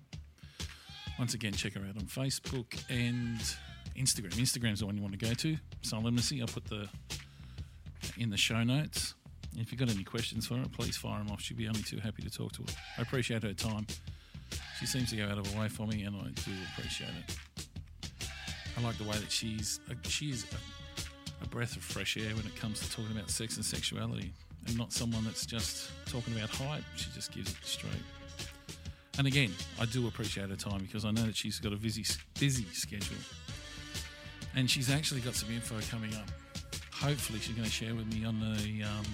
Once 1.19 1.35
again, 1.35 1.53
check 1.53 1.74
her 1.74 1.81
out 1.81 1.97
on 1.97 2.05
Facebook 2.05 2.78
and 2.90 3.39
Instagram. 3.97 4.32
Instagram's 4.35 4.81
the 4.81 4.86
one 4.86 4.97
you 4.97 5.03
want 5.03 5.19
to 5.19 5.27
go 5.27 5.35
to. 5.35 5.57
Soul 5.82 6.01
Intimacy. 6.01 6.40
I'll 6.40 6.47
put 6.47 6.65
the 6.66 6.89
in 8.19 8.31
the 8.31 8.36
show 8.36 8.62
notes. 8.62 9.15
If 9.57 9.73
you've 9.73 9.78
got 9.78 9.90
any 9.90 10.05
questions 10.05 10.47
for 10.47 10.57
her, 10.57 10.66
please 10.70 10.97
fire 10.97 11.19
them 11.19 11.31
off. 11.31 11.40
She'd 11.40 11.57
be 11.57 11.69
only 11.69 11.82
too 11.82 11.98
happy 11.98 12.23
to 12.23 12.31
talk 12.31 12.53
to 12.53 12.62
her. 12.62 12.69
I 12.98 13.03
appreciate 13.03 13.43
her 13.43 13.55
time. 13.55 13.86
She 14.78 14.86
seems 14.86 15.11
to 15.11 15.16
go 15.16 15.24
out 15.24 15.39
of 15.39 15.47
her 15.47 15.61
way 15.61 15.69
for 15.69 15.86
me, 15.86 16.03
and 16.03 16.15
I 16.16 16.28
do 16.28 16.53
appreciate 16.77 17.09
it. 17.09 17.36
I 18.77 18.82
like 18.82 18.98
the 18.98 19.05
way 19.05 19.16
that 19.16 19.31
she's 19.31 19.81
she 20.05 20.31
is 20.31 20.44
a, 20.53 21.44
a 21.44 21.48
breath 21.48 21.77
of 21.77 21.82
fresh 21.82 22.16
air 22.16 22.35
when 22.35 22.47
it 22.47 22.55
comes 22.57 22.81
to 22.81 22.90
talking 22.90 23.16
about 23.16 23.31
sex 23.31 23.57
and 23.57 23.65
sexuality, 23.65 24.32
and 24.66 24.77
not 24.77 24.93
someone 24.93 25.24
that's 25.24 25.47
just 25.47 25.90
talking 26.07 26.36
about 26.36 26.51
hype. 26.51 26.82
She 26.97 27.11
just 27.15 27.32
gives 27.32 27.51
it 27.53 27.57
straight. 27.62 27.93
And 29.19 29.27
again, 29.27 29.53
I 29.81 29.86
do 29.86 30.07
appreciate 30.09 30.51
her 30.51 30.57
time 30.57 30.81
because 30.82 31.07
I 31.07 31.11
know 31.11 31.23
that 31.23 31.36
she's 31.36 31.59
got 31.59 31.73
a 31.73 31.77
busy 31.77 32.05
busy 32.39 32.66
schedule, 32.73 33.16
and 34.55 34.69
she's 34.70 34.90
actually 34.90 35.23
got 35.23 35.35
some 35.35 35.51
info 35.51 35.77
coming 35.90 36.15
up. 36.15 36.28
Hopefully, 36.93 37.39
she's 37.39 37.55
going 37.55 37.66
to 37.66 37.73
share 37.73 37.94
with 37.94 38.12
me 38.12 38.27
on 38.27 38.40
the 38.40 38.82
um, 38.82 39.05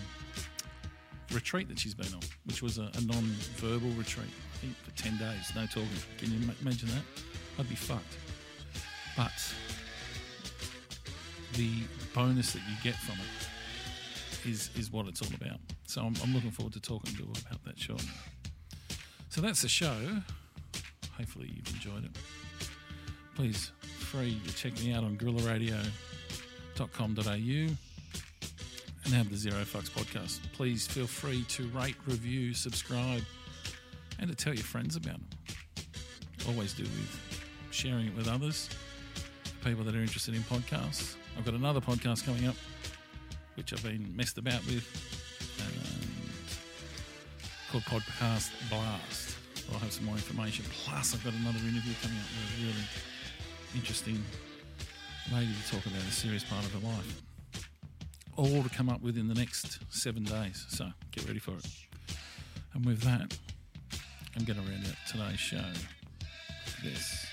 retreat 1.33 1.69
that 1.69 1.79
she's 1.79 1.95
been 1.95 2.13
on, 2.15 2.21
which 2.47 2.63
was 2.63 2.79
a, 2.79 2.91
a 2.95 3.01
non-verbal 3.03 3.91
retreat. 3.91 4.31
For 4.85 4.91
ten 5.01 5.17
days, 5.19 5.53
no 5.55 5.67
talking. 5.67 5.89
Can 6.19 6.33
you 6.33 6.47
ma- 6.47 6.53
imagine 6.63 6.89
that? 6.89 7.03
I'd 7.59 7.69
be 7.69 7.75
fucked. 7.75 8.17
But 9.17 9.33
the 11.55 11.71
bonus 12.15 12.53
that 12.53 12.61
you 12.69 12.77
get 12.83 12.95
from 12.95 13.17
it 13.17 14.49
is 14.49 14.71
is 14.77 14.91
what 14.91 15.07
it's 15.07 15.23
all 15.23 15.35
about. 15.35 15.59
So 15.87 16.03
I'm, 16.03 16.15
I'm 16.23 16.35
looking 16.35 16.51
forward 16.51 16.75
to 16.75 16.81
talking 16.81 17.15
to 17.17 17.23
her 17.23 17.33
about 17.47 17.65
that 17.65 17.79
shortly. 17.79 18.09
So 19.29 19.41
that's 19.41 19.63
the 19.63 19.69
show. 19.69 19.97
Hopefully 21.17 21.53
you've 21.55 21.73
enjoyed 21.75 22.05
it. 22.05 22.11
Please 23.35 23.73
free 23.83 24.39
to 24.47 24.55
check 24.55 24.79
me 24.83 24.93
out 24.93 25.05
on 25.05 25.17
guerrillaradio.com.au 25.17 27.77
and 29.05 29.15
have 29.15 29.31
the 29.31 29.37
Zero 29.37 29.63
Fucks 29.63 29.91
podcast. 29.91 30.41
Please 30.53 30.87
feel 30.87 31.07
free 31.07 31.45
to 31.49 31.67
rate, 31.69 31.97
review, 32.07 32.53
subscribe, 32.55 33.23
and 34.19 34.29
to 34.29 34.37
tell 34.37 34.55
your 34.55 34.65
friends 34.65 34.97
about 34.97 35.17
it. 35.17 35.23
Always 36.47 36.75
do 36.75 36.83
with 36.83 37.21
sharing 37.71 38.09
it 38.09 38.17
with 38.17 38.29
others, 38.29 38.69
people 39.65 39.85
that 39.85 39.95
are 39.95 40.01
interested 40.01 40.35
in 40.35 40.43
podcasts. 40.43 41.17
I've 41.39 41.45
got 41.45 41.55
another 41.55 41.81
podcast 41.81 42.25
coming 42.25 42.47
up, 42.47 42.57
which 43.55 43.73
I've 43.73 43.83
been 43.83 44.15
messed 44.15 44.39
about 44.39 44.65
with, 44.67 44.87
called 47.71 47.85
Podcast 47.85 48.51
Blast. 48.69 49.37
I'll 49.73 49.79
have 49.79 49.93
some 49.93 50.05
more 50.05 50.17
information. 50.17 50.65
Plus, 50.71 51.15
I've 51.15 51.25
got 51.25 51.33
another 51.33 51.59
interview 51.61 51.95
coming 52.03 52.19
up 52.19 52.27
with 52.37 52.61
a 52.61 52.67
really 52.67 52.85
interesting 53.75 54.23
lady 55.33 55.53
to 55.53 55.71
talk 55.71 55.87
about 55.87 56.03
a 56.03 56.13
serious 56.13 56.45
part 56.45 56.65
of 56.67 56.73
her 56.75 56.87
life. 56.87 57.23
All 58.37 58.63
to 58.63 58.69
come 58.69 58.91
up 58.91 59.01
with 59.01 59.17
in 59.17 59.27
the 59.27 59.35
next 59.35 59.79
seven 59.89 60.25
days. 60.25 60.67
So 60.69 60.89
get 61.13 61.27
ready 61.27 61.39
for 61.39 61.53
it. 61.53 61.67
And 62.75 62.85
with 62.85 63.01
that, 63.03 63.39
I'm 64.37 64.45
going 64.45 64.63
to 64.63 64.71
round 64.71 64.85
out 64.87 64.97
today's 65.11 65.41
show. 65.41 65.65
This. 66.83 67.32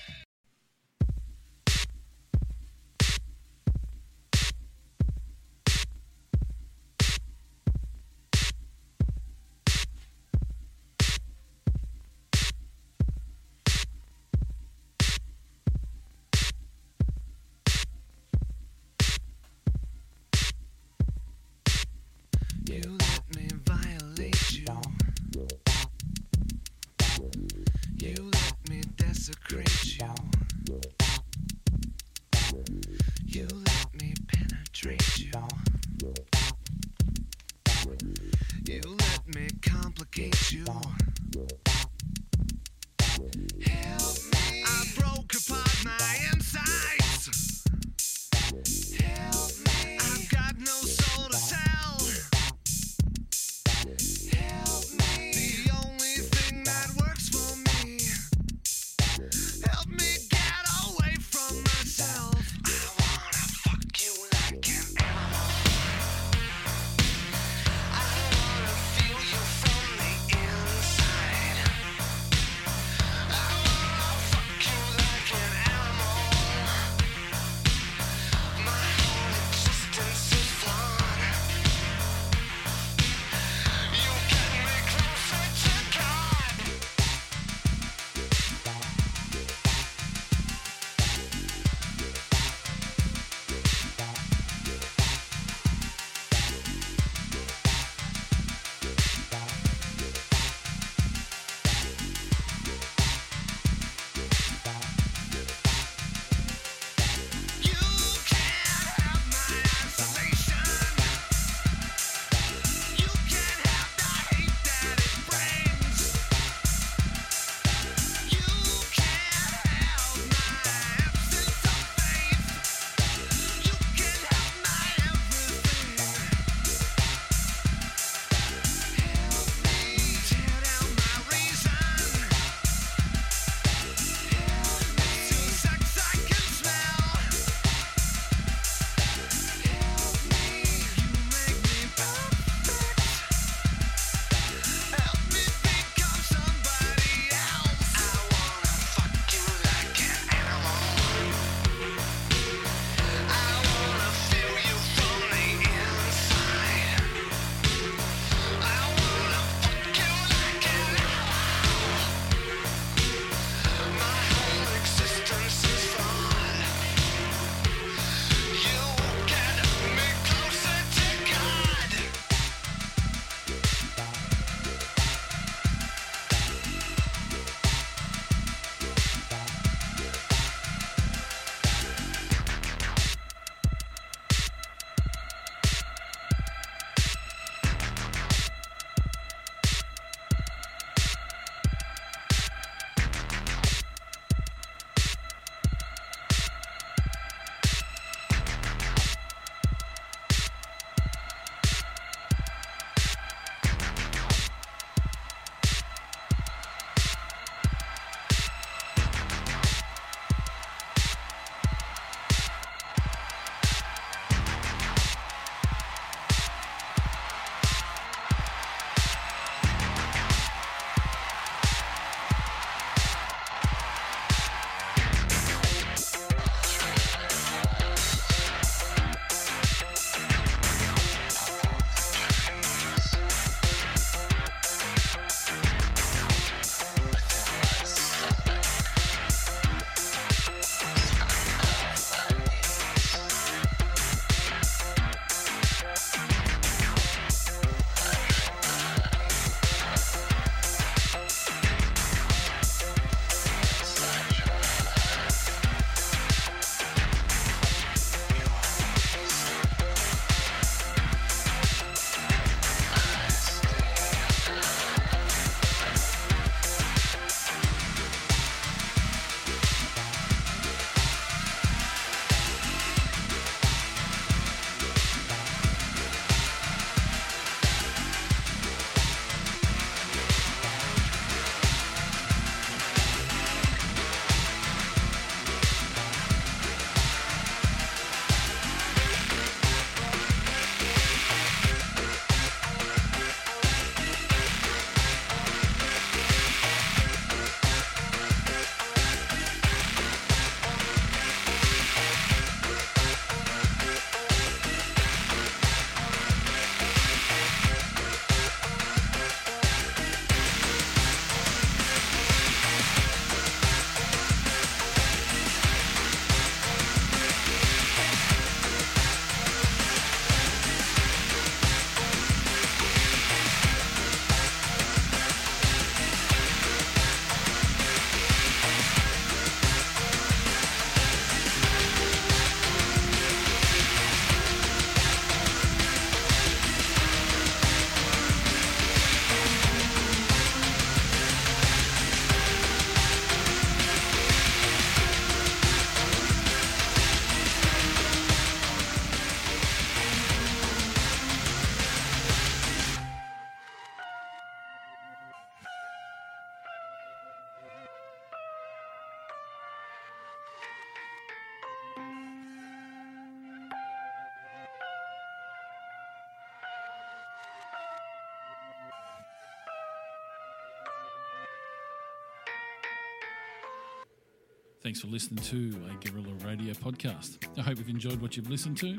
Thanks 374.82 375.00
for 375.00 375.08
listening 375.08 375.44
to 375.44 375.78
a 375.90 376.04
Guerrilla 376.04 376.32
Radio 376.42 376.72
podcast. 376.72 377.36
I 377.58 377.60
hope 377.60 377.78
you've 377.78 377.90
enjoyed 377.90 378.20
what 378.22 378.36
you've 378.36 378.48
listened 378.48 378.78
to. 378.78 378.98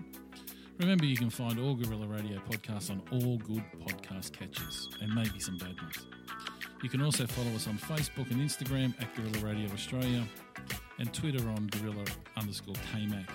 Remember, 0.78 1.06
you 1.06 1.18
can 1.18 1.32
find 1.32 1.60
all 1.60 1.74
Guerrilla 1.74 2.06
Radio 2.08 2.40
podcasts 2.50 2.92
on 2.92 3.02
all 3.12 3.38
good 3.40 3.64
podcast 3.80 4.32
catches 4.32 4.90
and 5.02 5.14
maybe 5.14 5.40
some 5.40 5.58
bad 5.58 5.76
ones. 5.82 6.06
You 6.84 6.90
can 6.90 7.02
also 7.02 7.26
follow 7.26 7.52
us 7.56 7.68
on 7.68 7.80
Facebook 7.80 8.30
and 8.30 8.42
Instagram 8.42 8.94
at 9.02 9.14
Guerrilla 9.16 9.54
Radio 9.54 9.72
Australia 9.74 10.24
and 11.00 11.12
Twitter 11.14 11.48
on 11.50 11.68
Guerrilla 11.68 12.06
underscore 12.38 12.76
KMAC. 12.96 13.28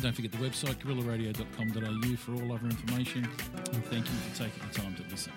Don't 0.00 0.14
forget 0.14 0.32
the 0.32 0.38
website 0.38 0.76
guerrillaradio.com.au 0.82 2.16
for 2.16 2.32
all 2.32 2.52
other 2.52 2.66
information 2.66 3.28
and 3.72 3.84
thank 3.86 4.06
you 4.06 4.12
for 4.12 4.38
taking 4.44 4.68
the 4.68 4.80
time 4.80 4.94
to 4.94 5.02
listen. 5.10 5.32